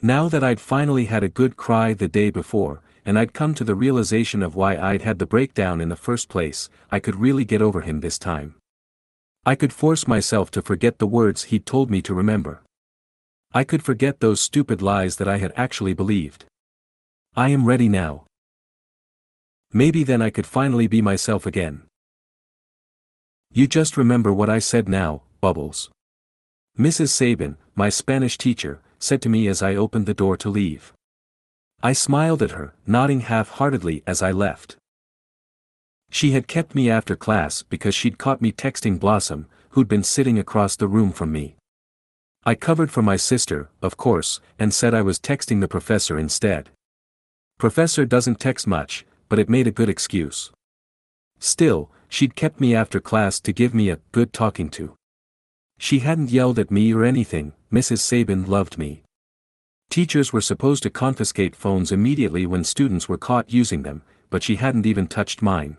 Now 0.00 0.28
that 0.28 0.42
I'd 0.42 0.60
finally 0.60 1.04
had 1.04 1.22
a 1.22 1.28
good 1.28 1.56
cry 1.56 1.94
the 1.94 2.08
day 2.08 2.30
before, 2.30 2.82
and 3.04 3.18
I'd 3.18 3.32
come 3.32 3.54
to 3.54 3.64
the 3.64 3.74
realization 3.74 4.42
of 4.42 4.54
why 4.54 4.76
I'd 4.76 5.02
had 5.02 5.18
the 5.18 5.26
breakdown 5.26 5.80
in 5.80 5.88
the 5.88 5.96
first 5.96 6.28
place, 6.28 6.68
I 6.90 7.00
could 7.00 7.16
really 7.16 7.44
get 7.44 7.62
over 7.62 7.82
him 7.82 8.00
this 8.00 8.18
time. 8.18 8.56
I 9.44 9.54
could 9.54 9.72
force 9.72 10.06
myself 10.06 10.50
to 10.52 10.62
forget 10.62 10.98
the 10.98 11.06
words 11.06 11.44
he'd 11.44 11.66
told 11.66 11.90
me 11.90 12.02
to 12.02 12.14
remember. 12.14 12.62
I 13.54 13.64
could 13.64 13.82
forget 13.82 14.20
those 14.20 14.40
stupid 14.40 14.80
lies 14.80 15.16
that 15.16 15.28
I 15.28 15.36
had 15.36 15.52
actually 15.56 15.92
believed. 15.92 16.46
I 17.36 17.50
am 17.50 17.66
ready 17.66 17.88
now. 17.88 18.24
Maybe 19.72 20.04
then 20.04 20.22
I 20.22 20.30
could 20.30 20.46
finally 20.46 20.86
be 20.86 21.02
myself 21.02 21.44
again. 21.44 21.82
You 23.52 23.66
just 23.66 23.96
remember 23.96 24.32
what 24.32 24.48
I 24.48 24.58
said 24.58 24.88
now, 24.88 25.22
Bubbles. 25.40 25.90
Mrs. 26.78 27.08
Sabin, 27.08 27.58
my 27.74 27.90
Spanish 27.90 28.38
teacher, 28.38 28.80
said 28.98 29.20
to 29.22 29.28
me 29.28 29.48
as 29.48 29.62
I 29.62 29.74
opened 29.74 30.06
the 30.06 30.14
door 30.14 30.38
to 30.38 30.48
leave. 30.48 30.92
I 31.82 31.92
smiled 31.92 32.42
at 32.42 32.52
her, 32.52 32.72
nodding 32.86 33.20
half-heartedly 33.20 34.02
as 34.06 34.22
I 34.22 34.30
left. 34.30 34.76
She 36.10 36.32
had 36.32 36.46
kept 36.46 36.74
me 36.74 36.88
after 36.88 37.16
class 37.16 37.62
because 37.62 37.94
she'd 37.94 38.16
caught 38.16 38.40
me 38.40 38.52
texting 38.52 38.98
Blossom, 38.98 39.46
who'd 39.70 39.88
been 39.88 40.04
sitting 40.04 40.38
across 40.38 40.76
the 40.76 40.88
room 40.88 41.12
from 41.12 41.32
me. 41.32 41.56
I 42.44 42.56
covered 42.56 42.90
for 42.90 43.02
my 43.02 43.14
sister, 43.16 43.70
of 43.82 43.96
course, 43.96 44.40
and 44.58 44.74
said 44.74 44.94
I 44.94 45.02
was 45.02 45.20
texting 45.20 45.60
the 45.60 45.68
professor 45.68 46.18
instead. 46.18 46.70
Professor 47.56 48.04
doesn't 48.04 48.40
text 48.40 48.66
much, 48.66 49.06
but 49.28 49.38
it 49.38 49.48
made 49.48 49.68
a 49.68 49.70
good 49.70 49.88
excuse. 49.88 50.50
Still, 51.38 51.88
she'd 52.08 52.34
kept 52.34 52.60
me 52.60 52.74
after 52.74 52.98
class 52.98 53.38
to 53.40 53.52
give 53.52 53.74
me 53.74 53.90
a 53.90 54.00
good 54.10 54.32
talking 54.32 54.68
to. 54.70 54.96
She 55.78 56.00
hadn't 56.00 56.30
yelled 56.30 56.58
at 56.58 56.70
me 56.70 56.92
or 56.92 57.04
anything, 57.04 57.52
Mrs. 57.72 57.98
Sabin 57.98 58.44
loved 58.44 58.76
me. 58.76 59.02
Teachers 59.88 60.32
were 60.32 60.40
supposed 60.40 60.82
to 60.82 60.90
confiscate 60.90 61.54
phones 61.54 61.92
immediately 61.92 62.44
when 62.44 62.64
students 62.64 63.08
were 63.08 63.18
caught 63.18 63.52
using 63.52 63.82
them, 63.82 64.02
but 64.30 64.42
she 64.42 64.56
hadn't 64.56 64.86
even 64.86 65.06
touched 65.06 65.42
mine. 65.42 65.76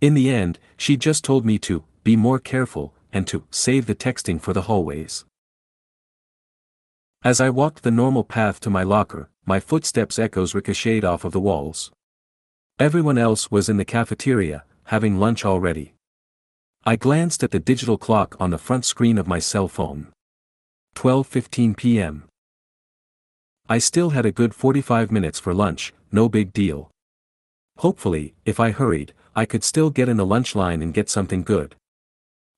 In 0.00 0.14
the 0.14 0.30
end, 0.30 0.58
she 0.78 0.96
just 0.96 1.22
told 1.22 1.44
me 1.44 1.58
to 1.60 1.84
be 2.02 2.16
more 2.16 2.38
careful 2.38 2.94
and 3.12 3.26
to 3.26 3.44
save 3.50 3.86
the 3.86 3.94
texting 3.94 4.40
for 4.40 4.54
the 4.54 4.62
hallways. 4.62 5.24
As 7.24 7.40
I 7.40 7.50
walked 7.50 7.82
the 7.82 7.90
normal 7.90 8.24
path 8.24 8.60
to 8.60 8.70
my 8.70 8.82
locker, 8.82 9.30
my 9.44 9.60
footsteps 9.60 10.18
echoes 10.18 10.54
ricocheted 10.54 11.04
off 11.04 11.24
of 11.24 11.32
the 11.32 11.40
walls. 11.40 11.90
Everyone 12.78 13.18
else 13.18 13.50
was 13.50 13.68
in 13.68 13.78
the 13.78 13.84
cafeteria, 13.84 14.64
having 14.84 15.18
lunch 15.18 15.44
already. 15.44 15.94
I 16.84 16.96
glanced 16.96 17.42
at 17.42 17.50
the 17.50 17.58
digital 17.58 17.98
clock 17.98 18.36
on 18.38 18.50
the 18.50 18.58
front 18.58 18.84
screen 18.84 19.18
of 19.18 19.26
my 19.26 19.38
cell 19.38 19.66
phone. 19.66 20.12
12:15 20.94 21.76
p.m. 21.76 22.24
I 23.68 23.78
still 23.78 24.10
had 24.10 24.24
a 24.24 24.30
good 24.30 24.54
45 24.54 25.10
minutes 25.10 25.40
for 25.40 25.52
lunch, 25.52 25.92
no 26.12 26.28
big 26.28 26.52
deal. 26.52 26.90
Hopefully, 27.78 28.34
if 28.44 28.60
I 28.60 28.70
hurried, 28.70 29.12
I 29.34 29.44
could 29.44 29.64
still 29.64 29.90
get 29.90 30.08
in 30.08 30.16
the 30.16 30.24
lunch 30.24 30.54
line 30.54 30.80
and 30.82 30.94
get 30.94 31.10
something 31.10 31.42
good. 31.42 31.74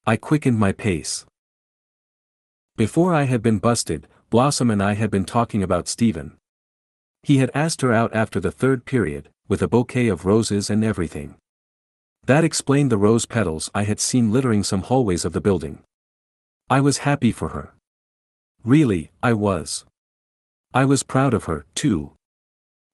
I 0.07 0.17
quickened 0.17 0.59
my 0.59 0.73
pace. 0.73 1.25
Before 2.77 3.15
I 3.15 3.25
had 3.25 3.43
been 3.43 3.59
busted, 3.59 4.07
Blossom 4.31 4.71
and 4.71 4.83
I 4.83 4.93
had 4.93 5.11
been 5.11 5.25
talking 5.25 5.63
about 5.63 5.89
Stephen. 5.89 6.37
He 7.23 7.39
had 7.39 7.51
asked 7.55 7.81
her 7.81 7.95
out 7.95 8.15
after 8.15 8.39
the 8.39 8.53
third 8.53 8.85
period, 8.85 9.31
with 9.49 9.63
a 9.63 9.69
bouquet 9.69 10.09
of 10.09 10.27
roses 10.27 10.69
and 10.69 10.85
everything. 10.85 11.37
That 12.27 12.45
explained 12.45 12.93
the 12.93 12.99
rose 12.99 13.25
petals 13.25 13.71
I 13.75 13.85
had 13.85 13.99
seen 13.99 14.31
littering 14.31 14.63
some 14.63 14.83
hallways 14.83 15.25
of 15.25 15.33
the 15.33 15.41
building. 15.41 15.83
I 16.69 16.81
was 16.81 16.99
happy 16.99 17.33
for 17.33 17.49
her. 17.51 17.73
Really, 18.63 19.13
I 19.23 19.33
was. 19.33 19.87
I 20.75 20.85
was 20.85 21.03
proud 21.03 21.33
of 21.33 21.45
her, 21.45 21.65
too. 21.75 22.13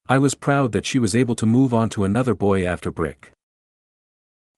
I 0.08 0.18
was 0.18 0.36
proud 0.36 0.70
that 0.70 0.86
she 0.86 1.00
was 1.00 1.16
able 1.16 1.34
to 1.34 1.46
move 1.46 1.74
on 1.74 1.88
to 1.90 2.04
another 2.04 2.36
boy 2.36 2.64
after 2.64 2.92
Brick. 2.92 3.32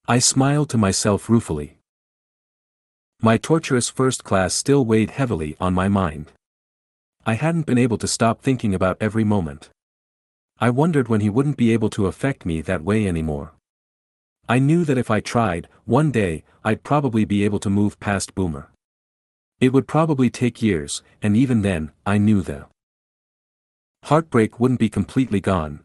I 0.07 0.19
smiled 0.19 0.69
to 0.71 0.79
myself 0.79 1.31
ruefully. 1.31 1.79
My 3.23 3.39
torturous 3.39 3.89
first 3.89 4.25
class 4.25 4.53
still 4.53 4.85
weighed 4.85 5.13
heavily 5.13 5.57
on 5.59 5.73
my 5.73 5.89
mind. 5.89 6.33
I 7.29 7.35
hadn't 7.35 7.67
been 7.67 7.77
able 7.77 7.99
to 7.99 8.07
stop 8.07 8.41
thinking 8.41 8.73
about 8.73 8.99
every 9.01 9.25
moment. 9.25 9.69
I 10.61 10.71
wondered 10.71 11.09
when 11.09 11.21
he 11.21 11.29
wouldn't 11.29 11.57
be 11.57 11.73
able 11.73 11.91
to 11.91 12.07
affect 12.07 12.47
me 12.47 12.61
that 12.61 12.85
way 12.85 13.09
anymore. 13.09 13.53
I 14.49 14.61
knew 14.61 14.85
that 14.85 14.97
if 14.97 15.11
I 15.11 15.19
tried, 15.19 15.67
one 15.87 16.13
day, 16.13 16.45
I'd 16.63 16.85
probably 16.85 17.25
be 17.25 17.45
able 17.45 17.59
to 17.59 17.69
move 17.69 17.99
past 17.99 18.37
Boomer. 18.37 18.71
It 19.59 19.73
would 19.73 19.89
probably 19.89 20.31
take 20.31 20.63
years, 20.63 21.03
and 21.21 21.37
even 21.37 21.63
then, 21.63 21.91
I 22.07 22.19
knew 22.19 22.43
the 22.43 22.67
heartbreak 24.05 24.61
wouldn't 24.61 24.79
be 24.79 24.89
completely 24.89 25.41
gone. 25.41 25.81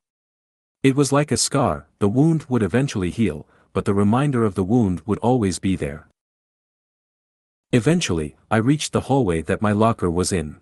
It 0.84 0.96
was 0.96 1.12
like 1.12 1.32
a 1.32 1.38
scar, 1.38 1.88
the 1.98 2.08
wound 2.08 2.46
would 2.50 2.62
eventually 2.62 3.10
heal, 3.10 3.48
but 3.74 3.86
the 3.86 3.96
reminder 3.96 4.44
of 4.44 4.54
the 4.54 4.64
wound 4.64 5.02
would 5.08 5.18
always 5.20 5.58
be 5.58 5.76
there. 5.76 6.08
Eventually, 7.72 8.36
I 8.52 8.58
reached 8.58 8.92
the 8.92 9.08
hallway 9.10 9.42
that 9.42 9.64
my 9.64 9.72
locker 9.72 10.12
was 10.12 10.32
in. 10.32 10.58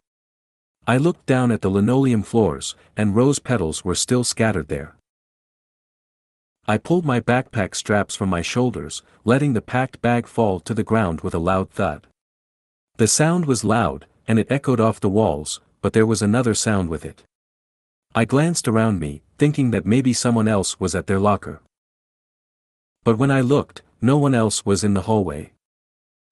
I 0.88 0.98
looked 0.98 1.26
down 1.26 1.52
at 1.52 1.62
the 1.62 1.70
linoleum 1.70 2.24
floors, 2.24 2.76
and 2.98 3.16
rose 3.16 3.40
petals 3.40 3.86
were 3.86 3.96
still 3.96 4.24
scattered 4.24 4.68
there. 4.68 4.96
I 6.68 6.78
pulled 6.78 7.06
my 7.06 7.20
backpack 7.20 7.76
straps 7.76 8.16
from 8.16 8.30
my 8.30 8.42
shoulders, 8.42 9.02
letting 9.26 9.54
the 9.54 9.62
packed 9.62 10.02
bag 10.02 10.28
fall 10.28 10.60
to 10.62 10.74
the 10.74 10.84
ground 10.84 11.22
with 11.22 11.34
a 11.34 11.40
loud 11.40 11.70
thud. 11.72 12.08
The 12.98 13.08
sound 13.08 13.46
was 13.46 13.64
loud, 13.64 14.06
and 14.28 14.38
it 14.38 14.52
echoed 14.52 14.80
off 14.80 15.00
the 15.00 15.10
walls, 15.10 15.62
but 15.82 15.94
there 15.94 16.06
was 16.06 16.22
another 16.22 16.54
sound 16.54 16.90
with 16.90 17.06
it. 17.06 17.24
I 18.14 18.26
glanced 18.26 18.68
around 18.68 19.00
me, 19.00 19.22
thinking 19.38 19.72
that 19.72 19.86
maybe 19.86 20.14
someone 20.14 20.48
else 20.48 20.80
was 20.80 20.94
at 20.96 21.08
their 21.08 21.20
locker. 21.20 21.62
But 23.04 23.18
when 23.18 23.32
I 23.32 23.42
looked, 23.42 23.82
no 24.02 24.18
one 24.18 24.36
else 24.36 24.66
was 24.66 24.84
in 24.84 24.94
the 24.94 25.04
hallway. 25.04 25.54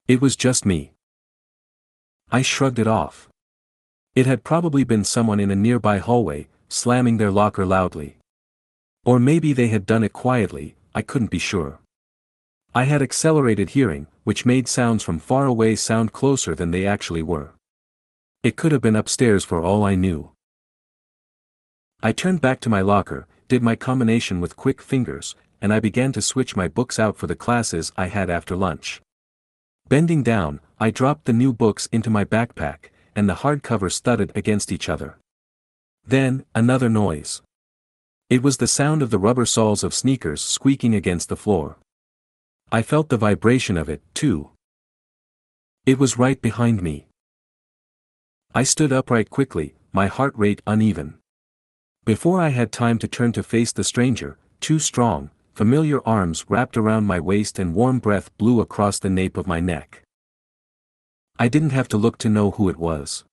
It 0.07 0.21
was 0.21 0.35
just 0.35 0.65
me. 0.65 0.93
I 2.31 2.41
shrugged 2.41 2.79
it 2.79 2.87
off. 2.87 3.29
It 4.17 4.25
had 4.25 4.43
probably 4.43 4.83
been 4.83 5.03
someone 5.03 5.39
in 5.39 5.51
a 5.51 5.55
nearby 5.55 5.99
hallway, 5.99 6.47
slamming 6.69 7.17
their 7.17 7.29
locker 7.29 7.67
loudly. 7.67 8.17
Or 9.05 9.19
maybe 9.19 9.53
they 9.53 9.67
had 9.67 9.85
done 9.85 10.03
it 10.03 10.11
quietly, 10.11 10.75
I 10.95 11.03
couldn't 11.03 11.29
be 11.29 11.37
sure. 11.37 11.77
I 12.73 12.85
had 12.85 13.03
accelerated 13.03 13.69
hearing, 13.69 14.07
which 14.23 14.43
made 14.43 14.67
sounds 14.67 15.03
from 15.03 15.19
far 15.19 15.45
away 15.45 15.75
sound 15.75 16.13
closer 16.13 16.55
than 16.55 16.71
they 16.71 16.87
actually 16.87 17.21
were. 17.21 17.51
It 18.41 18.55
could 18.55 18.71
have 18.71 18.81
been 18.81 18.95
upstairs 18.95 19.45
for 19.45 19.61
all 19.61 19.83
I 19.83 19.93
knew. 19.93 20.31
I 22.01 22.11
turned 22.11 22.41
back 22.41 22.59
to 22.61 22.69
my 22.69 22.81
locker, 22.81 23.27
did 23.47 23.61
my 23.61 23.75
combination 23.75 24.41
with 24.41 24.57
quick 24.57 24.81
fingers, 24.81 25.35
and 25.61 25.71
I 25.71 25.79
began 25.79 26.11
to 26.13 26.23
switch 26.23 26.55
my 26.55 26.67
books 26.67 26.97
out 26.97 27.17
for 27.17 27.27
the 27.27 27.35
classes 27.35 27.91
I 27.95 28.07
had 28.07 28.31
after 28.31 28.55
lunch. 28.55 28.99
Bending 29.89 30.23
down, 30.23 30.59
I 30.79 30.89
dropped 30.89 31.25
the 31.25 31.33
new 31.33 31.53
books 31.53 31.87
into 31.91 32.09
my 32.09 32.25
backpack, 32.25 32.89
and 33.17 33.27
the 33.27 33.41
hardcovers 33.43 33.99
thudded 33.99 34.31
against 34.35 34.71
each 34.71 34.87
other. 34.87 35.17
Then, 36.05 36.45
another 36.53 36.87
noise. 36.87 37.41
It 38.29 38.43
was 38.43 38.57
the 38.57 38.67
sound 38.67 39.01
of 39.01 39.09
the 39.09 39.17
rubber 39.17 39.45
soles 39.45 39.83
of 39.83 39.93
sneakers 39.93 40.41
squeaking 40.41 40.93
against 40.93 41.27
the 41.27 41.35
floor. 41.35 41.77
I 42.71 42.83
felt 42.83 43.09
the 43.09 43.17
vibration 43.17 43.75
of 43.75 43.89
it, 43.89 44.03
too. 44.13 44.51
It 45.85 45.97
was 45.97 46.19
right 46.19 46.39
behind 46.39 46.83
me. 46.83 47.07
I 48.53 48.63
stood 48.63 48.93
upright 48.93 49.31
quickly, 49.31 49.73
my 49.91 50.05
heart 50.07 50.33
rate 50.37 50.61
uneven. 50.67 51.17
Before 52.05 52.39
I 52.39 52.49
had 52.49 52.71
time 52.71 52.99
to 52.99 53.07
turn 53.07 53.31
to 53.31 53.41
face 53.41 53.71
the 53.71 53.83
stranger, 53.83 54.37
two 54.59 54.77
strong, 54.77 55.31
familiar 55.55 56.07
arms 56.07 56.45
wrapped 56.49 56.77
around 56.77 57.05
my 57.05 57.19
waist 57.19 57.57
and 57.57 57.73
warm 57.73 57.97
breath 57.97 58.29
blew 58.37 58.61
across 58.61 58.99
the 58.99 59.09
nape 59.09 59.37
of 59.37 59.47
my 59.47 59.59
neck. 59.59 60.03
I 61.39 61.49
didn't 61.49 61.69
have 61.69 61.87
to 61.89 61.97
look 61.97 62.17
to 62.19 62.29
know 62.29 62.49
who 62.49 62.67
it 62.67 62.77
was. 62.77 63.23